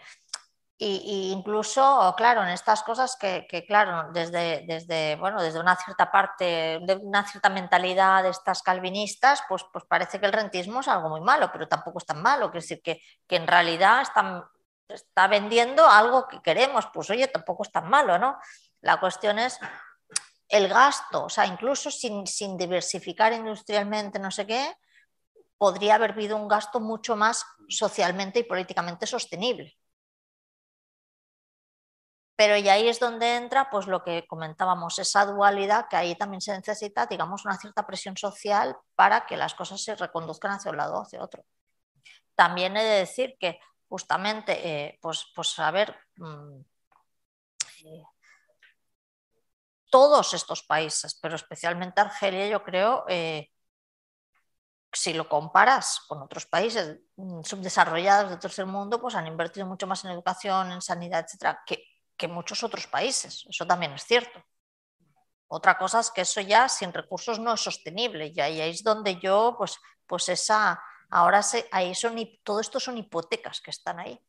y, 0.82 1.34
incluso, 1.34 2.14
claro, 2.16 2.42
en 2.42 2.50
estas 2.50 2.84
cosas 2.84 3.18
que, 3.20 3.46
claro, 3.68 4.14
desde, 4.14 4.64
desde, 4.66 5.18
bueno, 5.18 5.42
desde 5.42 5.60
una 5.60 5.76
cierta 5.76 6.10
parte, 6.10 6.80
de 6.82 6.96
una 7.02 7.28
cierta 7.28 7.50
mentalidad 7.50 8.24
de 8.24 8.30
estas 8.30 8.62
calvinistas, 8.62 9.44
pues, 9.50 9.66
pues 9.74 9.84
parece 9.84 10.22
que 10.22 10.26
el 10.26 10.32
rentismo 10.32 10.80
es 10.80 10.88
algo 10.88 11.10
muy 11.10 11.20
malo, 11.20 11.50
pero 11.52 11.68
tampoco 11.68 11.98
es 11.98 12.06
tan 12.06 12.22
malo. 12.22 12.50
Quiere 12.50 12.64
decir 12.64 12.82
que, 12.82 13.02
que 13.28 13.36
en 13.36 13.46
realidad 13.46 14.04
está 14.88 15.28
vendiendo 15.28 15.86
algo 15.86 16.30
que 16.30 16.42
queremos, 16.42 16.88
pues 16.94 17.10
oye, 17.10 17.28
tampoco 17.28 17.64
es 17.64 17.72
tan 17.74 17.90
malo, 17.90 18.18
¿no? 18.18 18.38
La 18.80 19.02
cuestión 19.02 19.38
es 19.38 19.60
el 20.50 20.68
gasto, 20.68 21.26
o 21.26 21.30
sea, 21.30 21.46
incluso 21.46 21.92
sin, 21.92 22.26
sin 22.28 22.58
diversificar 22.58 23.34
industrialmente, 23.34 24.20
no 24.20 24.32
sé 24.32 24.48
qué, 24.48 24.76
podría 25.58 25.96
haber 25.96 26.12
habido 26.12 26.38
un 26.38 26.48
gasto 26.48 26.80
mucho 26.80 27.16
más 27.16 27.46
socialmente 27.70 28.40
y 28.40 28.44
políticamente 28.44 29.06
sostenible. 29.06 29.78
Pero 32.36 32.56
y 32.56 32.70
ahí 32.70 32.88
es 32.88 33.00
donde 33.00 33.36
entra 33.36 33.70
pues 33.70 33.86
lo 33.86 34.02
que 34.02 34.26
comentábamos, 34.26 34.98
esa 34.98 35.26
dualidad 35.26 35.88
que 35.90 35.98
ahí 35.98 36.16
también 36.16 36.40
se 36.40 36.56
necesita, 36.56 37.06
digamos, 37.06 37.44
una 37.46 37.58
cierta 37.58 37.86
presión 37.86 38.16
social 38.16 38.78
para 38.96 39.26
que 39.26 39.36
las 39.36 39.54
cosas 39.54 39.84
se 39.84 39.96
reconduzcan 39.96 40.52
hacia 40.52 40.72
un 40.72 40.78
lado 40.78 40.96
o 40.96 41.02
hacia 41.02 41.22
otro. 41.22 41.44
También 42.36 42.78
he 42.78 42.84
de 42.84 43.00
decir 43.00 43.36
que 43.38 43.60
justamente, 43.90 44.54
eh, 44.66 45.00
pues, 45.02 45.26
pues 45.36 45.60
a 45.60 45.70
ver, 45.72 45.94
mm, 46.16 46.62
eh, 47.84 48.04
todos 49.90 50.34
estos 50.34 50.64
países, 50.64 51.18
pero 51.22 51.36
especialmente 51.36 52.02
Argelia, 52.02 52.48
yo 52.48 52.64
creo, 52.64 53.06
eh, 53.08 53.50
si 54.92 55.14
lo 55.14 55.30
comparas 55.30 56.02
con 56.08 56.22
otros 56.22 56.46
países 56.46 57.00
mm, 57.16 57.44
subdesarrollados 57.44 58.32
de 58.32 58.38
tercer 58.38 58.66
mundo, 58.66 59.00
pues 59.02 59.16
han 59.16 59.28
invertido 59.28 59.66
mucho 59.68 59.88
más 59.88 60.04
en 60.06 60.12
educación, 60.12 60.72
en 60.72 60.82
sanidad, 60.82 61.26
etcétera, 61.26 61.62
que 61.66 61.84
que 62.20 62.28
muchos 62.28 62.64
otros 62.64 62.86
países. 62.86 63.46
Eso 63.50 63.66
también 63.66 63.94
es 63.94 64.04
cierto. 64.04 64.44
Otra 65.48 65.78
cosa 65.80 66.02
es 66.02 66.12
que 66.12 66.22
eso 66.22 66.42
ya 66.42 66.70
sin 66.70 66.94
recursos 66.94 67.40
no 67.40 67.54
es 67.54 67.62
sostenible 67.62 68.32
y 68.36 68.40
ahí 68.40 68.62
es 68.62 68.84
donde 68.84 69.16
yo, 69.20 69.56
pues, 69.58 69.78
pues 70.06 70.30
esa, 70.30 70.80
ahora 71.10 71.42
se, 71.42 71.68
ahí 71.72 71.96
son, 71.96 72.16
todo 72.44 72.60
esto 72.60 72.80
son 72.80 72.98
hipotecas 72.98 73.62
que 73.62 73.72
están 73.72 74.00
ahí. 74.00 74.20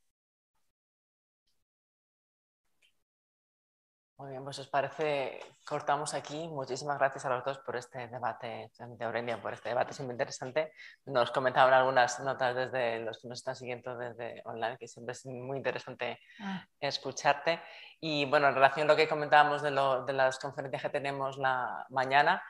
Muy 4.20 4.32
bien, 4.32 4.44
pues 4.44 4.58
os 4.58 4.68
parece, 4.68 5.40
cortamos 5.64 6.12
aquí. 6.12 6.46
Muchísimas 6.46 6.98
gracias 6.98 7.24
a 7.24 7.30
los 7.30 7.42
dos 7.42 7.56
por 7.60 7.74
este 7.76 8.06
debate, 8.06 8.70
de 8.78 9.04
Aurelia, 9.06 9.40
por 9.40 9.54
este 9.54 9.70
debate 9.70 9.94
muy 10.02 10.12
interesante. 10.12 10.74
Nos 11.06 11.30
comentaban 11.30 11.72
algunas 11.72 12.20
notas 12.20 12.54
desde 12.54 13.00
los 13.00 13.18
que 13.18 13.28
nos 13.28 13.38
están 13.38 13.56
siguiendo 13.56 13.96
desde 13.96 14.42
online, 14.44 14.76
que 14.76 14.86
siempre 14.86 15.12
es 15.12 15.24
muy 15.24 15.56
interesante 15.56 16.20
ah. 16.38 16.62
escucharte. 16.78 17.62
Y 17.98 18.26
bueno, 18.26 18.48
en 18.48 18.56
relación 18.56 18.90
a 18.90 18.92
lo 18.92 18.96
que 18.96 19.08
comentábamos 19.08 19.62
de, 19.62 19.70
de 19.70 20.12
las 20.12 20.38
conferencias 20.38 20.82
que 20.82 20.90
tenemos 20.90 21.38
la 21.38 21.86
mañana, 21.88 22.42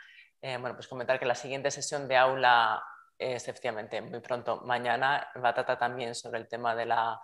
eh, 0.43 0.57
bueno, 0.57 0.75
pues 0.75 0.89
comentar 0.89 1.21
que 1.21 1.25
la 1.25 1.37
siguiente 1.37 1.71
sesión 1.71 2.09
de 2.09 2.17
aula 2.17 2.83
es 3.17 3.47
efectivamente 3.47 4.01
muy 4.01 4.19
pronto 4.21 4.63
mañana 4.63 5.29
va 5.45 5.51
a 5.51 5.55
tratar 5.55 5.79
también 5.79 6.15
sobre 6.15 6.41
el 6.41 6.49
tema 6.49 6.75
de 6.75 6.87
la 6.87 7.21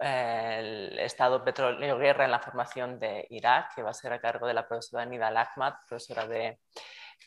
el 0.00 0.98
Estado 0.98 1.44
Petróleo 1.44 1.98
Guerra 1.98 2.24
en 2.24 2.30
la 2.30 2.40
formación 2.40 2.98
de 2.98 3.26
Irak, 3.30 3.74
que 3.74 3.82
va 3.82 3.90
a 3.90 3.94
ser 3.94 4.12
a 4.12 4.20
cargo 4.20 4.46
de 4.46 4.54
la 4.54 4.66
profesora 4.66 5.04
Nida 5.04 5.28
Ahmad, 5.28 5.74
profesora 5.86 6.26
de, 6.26 6.60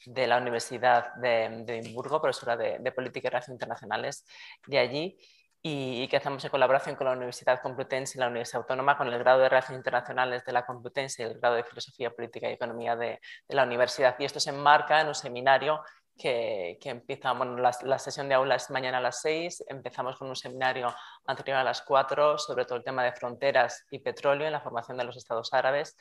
de, 0.05 0.27
la 0.27 0.37
Universidad 0.37 1.13
de, 1.15 1.45
Edimburgo, 1.45 2.21
profesora 2.21 2.57
de, 2.57 2.91
Política 2.91 3.27
y 3.27 3.29
Relaciones 3.29 3.55
Internacionales 3.55 4.25
de 4.65 4.79
allí, 4.79 5.17
y, 5.61 6.07
que 6.09 6.17
hacemos 6.17 6.43
en 6.43 6.51
colaboración 6.51 6.95
con 6.95 7.05
la 7.05 7.13
Universidad 7.13 7.61
Complutense 7.61 8.17
y 8.17 8.19
la 8.19 8.27
Universidad 8.27 8.61
Autónoma, 8.63 8.97
con 8.97 9.07
el 9.07 9.19
grado 9.19 9.39
de 9.39 9.49
Relaciones 9.49 9.79
Internacionales 9.79 10.43
de 10.43 10.51
la 10.51 10.65
Complutense 10.65 11.23
y 11.23 11.25
el 11.25 11.39
grado 11.39 11.55
de 11.55 11.63
Filosofía 11.63 12.11
Política 12.11 12.49
y 12.49 12.53
Economía 12.53 12.95
de, 12.95 13.19
de 13.47 13.55
la 13.55 13.63
Universidad. 13.63 14.15
Y 14.19 14.25
esto 14.25 14.39
se 14.39 14.49
enmarca 14.49 14.99
en 14.99 15.07
un 15.07 15.15
seminario 15.15 15.81
que, 16.17 16.77
empieza, 16.83 17.31
bueno, 17.33 17.57
la, 17.57 17.99
sesión 17.99 18.29
de 18.29 18.35
aula 18.35 18.55
es 18.55 18.69
mañana 18.69 18.99
a 18.99 19.01
las 19.01 19.21
6, 19.21 19.65
empezamos 19.67 20.17
con 20.17 20.29
un 20.29 20.35
seminario 20.35 20.93
anterior 21.25 21.57
a 21.57 21.63
las 21.63 21.81
4 21.81 22.37
sobre 22.37 22.65
todo 22.65 22.77
el 22.77 22.83
tema 22.83 23.03
de 23.03 23.13
fronteras 23.13 23.85
y 23.89 23.99
petróleo 23.99 24.47
en 24.47 24.53
la 24.53 24.61
formación 24.61 24.97
de 24.97 25.03
los 25.03 25.17
estados 25.17 25.53
árabes, 25.53 25.97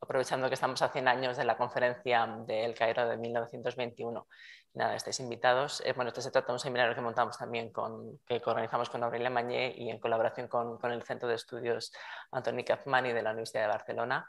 aprovechando 0.00 0.48
que 0.48 0.54
estamos 0.54 0.80
a 0.82 0.88
100 0.88 1.08
años 1.08 1.36
de 1.36 1.44
la 1.44 1.56
conferencia 1.56 2.26
del 2.46 2.74
Cairo 2.74 3.06
de 3.06 3.16
1921. 3.18 4.26
Nada, 4.72 4.94
estáis 4.94 5.18
invitados. 5.20 5.82
Eh, 5.84 5.92
bueno, 5.94 6.08
este 6.08 6.22
se 6.22 6.30
trata 6.30 6.48
de 6.48 6.52
un 6.54 6.58
seminario 6.60 6.94
que 6.94 7.00
montamos 7.00 7.36
también 7.36 7.70
con, 7.70 8.18
que 8.26 8.40
organizamos 8.44 8.88
con 8.88 9.02
Aurelia 9.02 9.28
Mañé 9.28 9.74
y 9.76 9.90
en 9.90 9.98
colaboración 9.98 10.46
con, 10.48 10.78
con 10.78 10.92
el 10.92 11.02
Centro 11.02 11.28
de 11.28 11.34
Estudios 11.34 11.92
Antoni 12.30 12.64
Kazmani 12.64 13.12
de 13.12 13.22
la 13.22 13.30
Universidad 13.30 13.62
de 13.62 13.68
Barcelona 13.68 14.26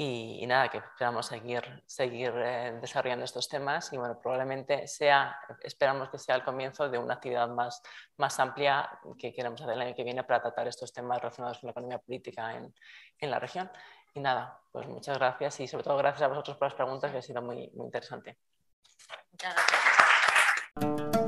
y, 0.00 0.46
nada, 0.46 0.68
que 0.68 0.78
esperamos 0.78 1.26
seguir, 1.26 1.82
seguir 1.84 2.32
eh, 2.36 2.78
desarrollando 2.80 3.24
estos 3.24 3.48
temas 3.48 3.92
y 3.92 3.96
bueno, 3.96 4.16
probablemente 4.20 4.86
sea, 4.86 5.36
esperamos 5.60 6.08
que 6.08 6.18
sea 6.18 6.36
el 6.36 6.44
comienzo 6.44 6.88
de 6.88 6.98
una 6.98 7.14
actividad 7.14 7.48
más, 7.48 7.82
más 8.16 8.38
amplia 8.38 8.88
que 9.18 9.32
queremos 9.32 9.60
hacer 9.60 9.74
el 9.74 9.80
año 9.82 9.96
que 9.96 10.04
viene 10.04 10.22
para 10.22 10.40
tratar 10.40 10.68
estos 10.68 10.92
temas 10.92 11.20
relacionados 11.20 11.58
con 11.58 11.66
la 11.66 11.72
economía 11.72 11.98
política 11.98 12.54
en, 12.54 12.72
en 13.18 13.30
la 13.30 13.40
región. 13.40 13.68
Y 14.14 14.20
nada, 14.20 14.60
pues 14.70 14.86
muchas 14.86 15.18
gracias 15.18 15.58
y 15.58 15.66
sobre 15.66 15.82
todo 15.82 15.96
gracias 15.96 16.22
a 16.22 16.28
vosotros 16.28 16.56
por 16.58 16.68
las 16.68 16.74
preguntas 16.74 17.10
que 17.10 17.18
ha 17.18 17.22
sido 17.22 17.42
muy, 17.42 17.68
muy 17.74 17.86
interesante. 17.86 18.38
Muchas 19.32 19.52
gracias. 20.76 21.27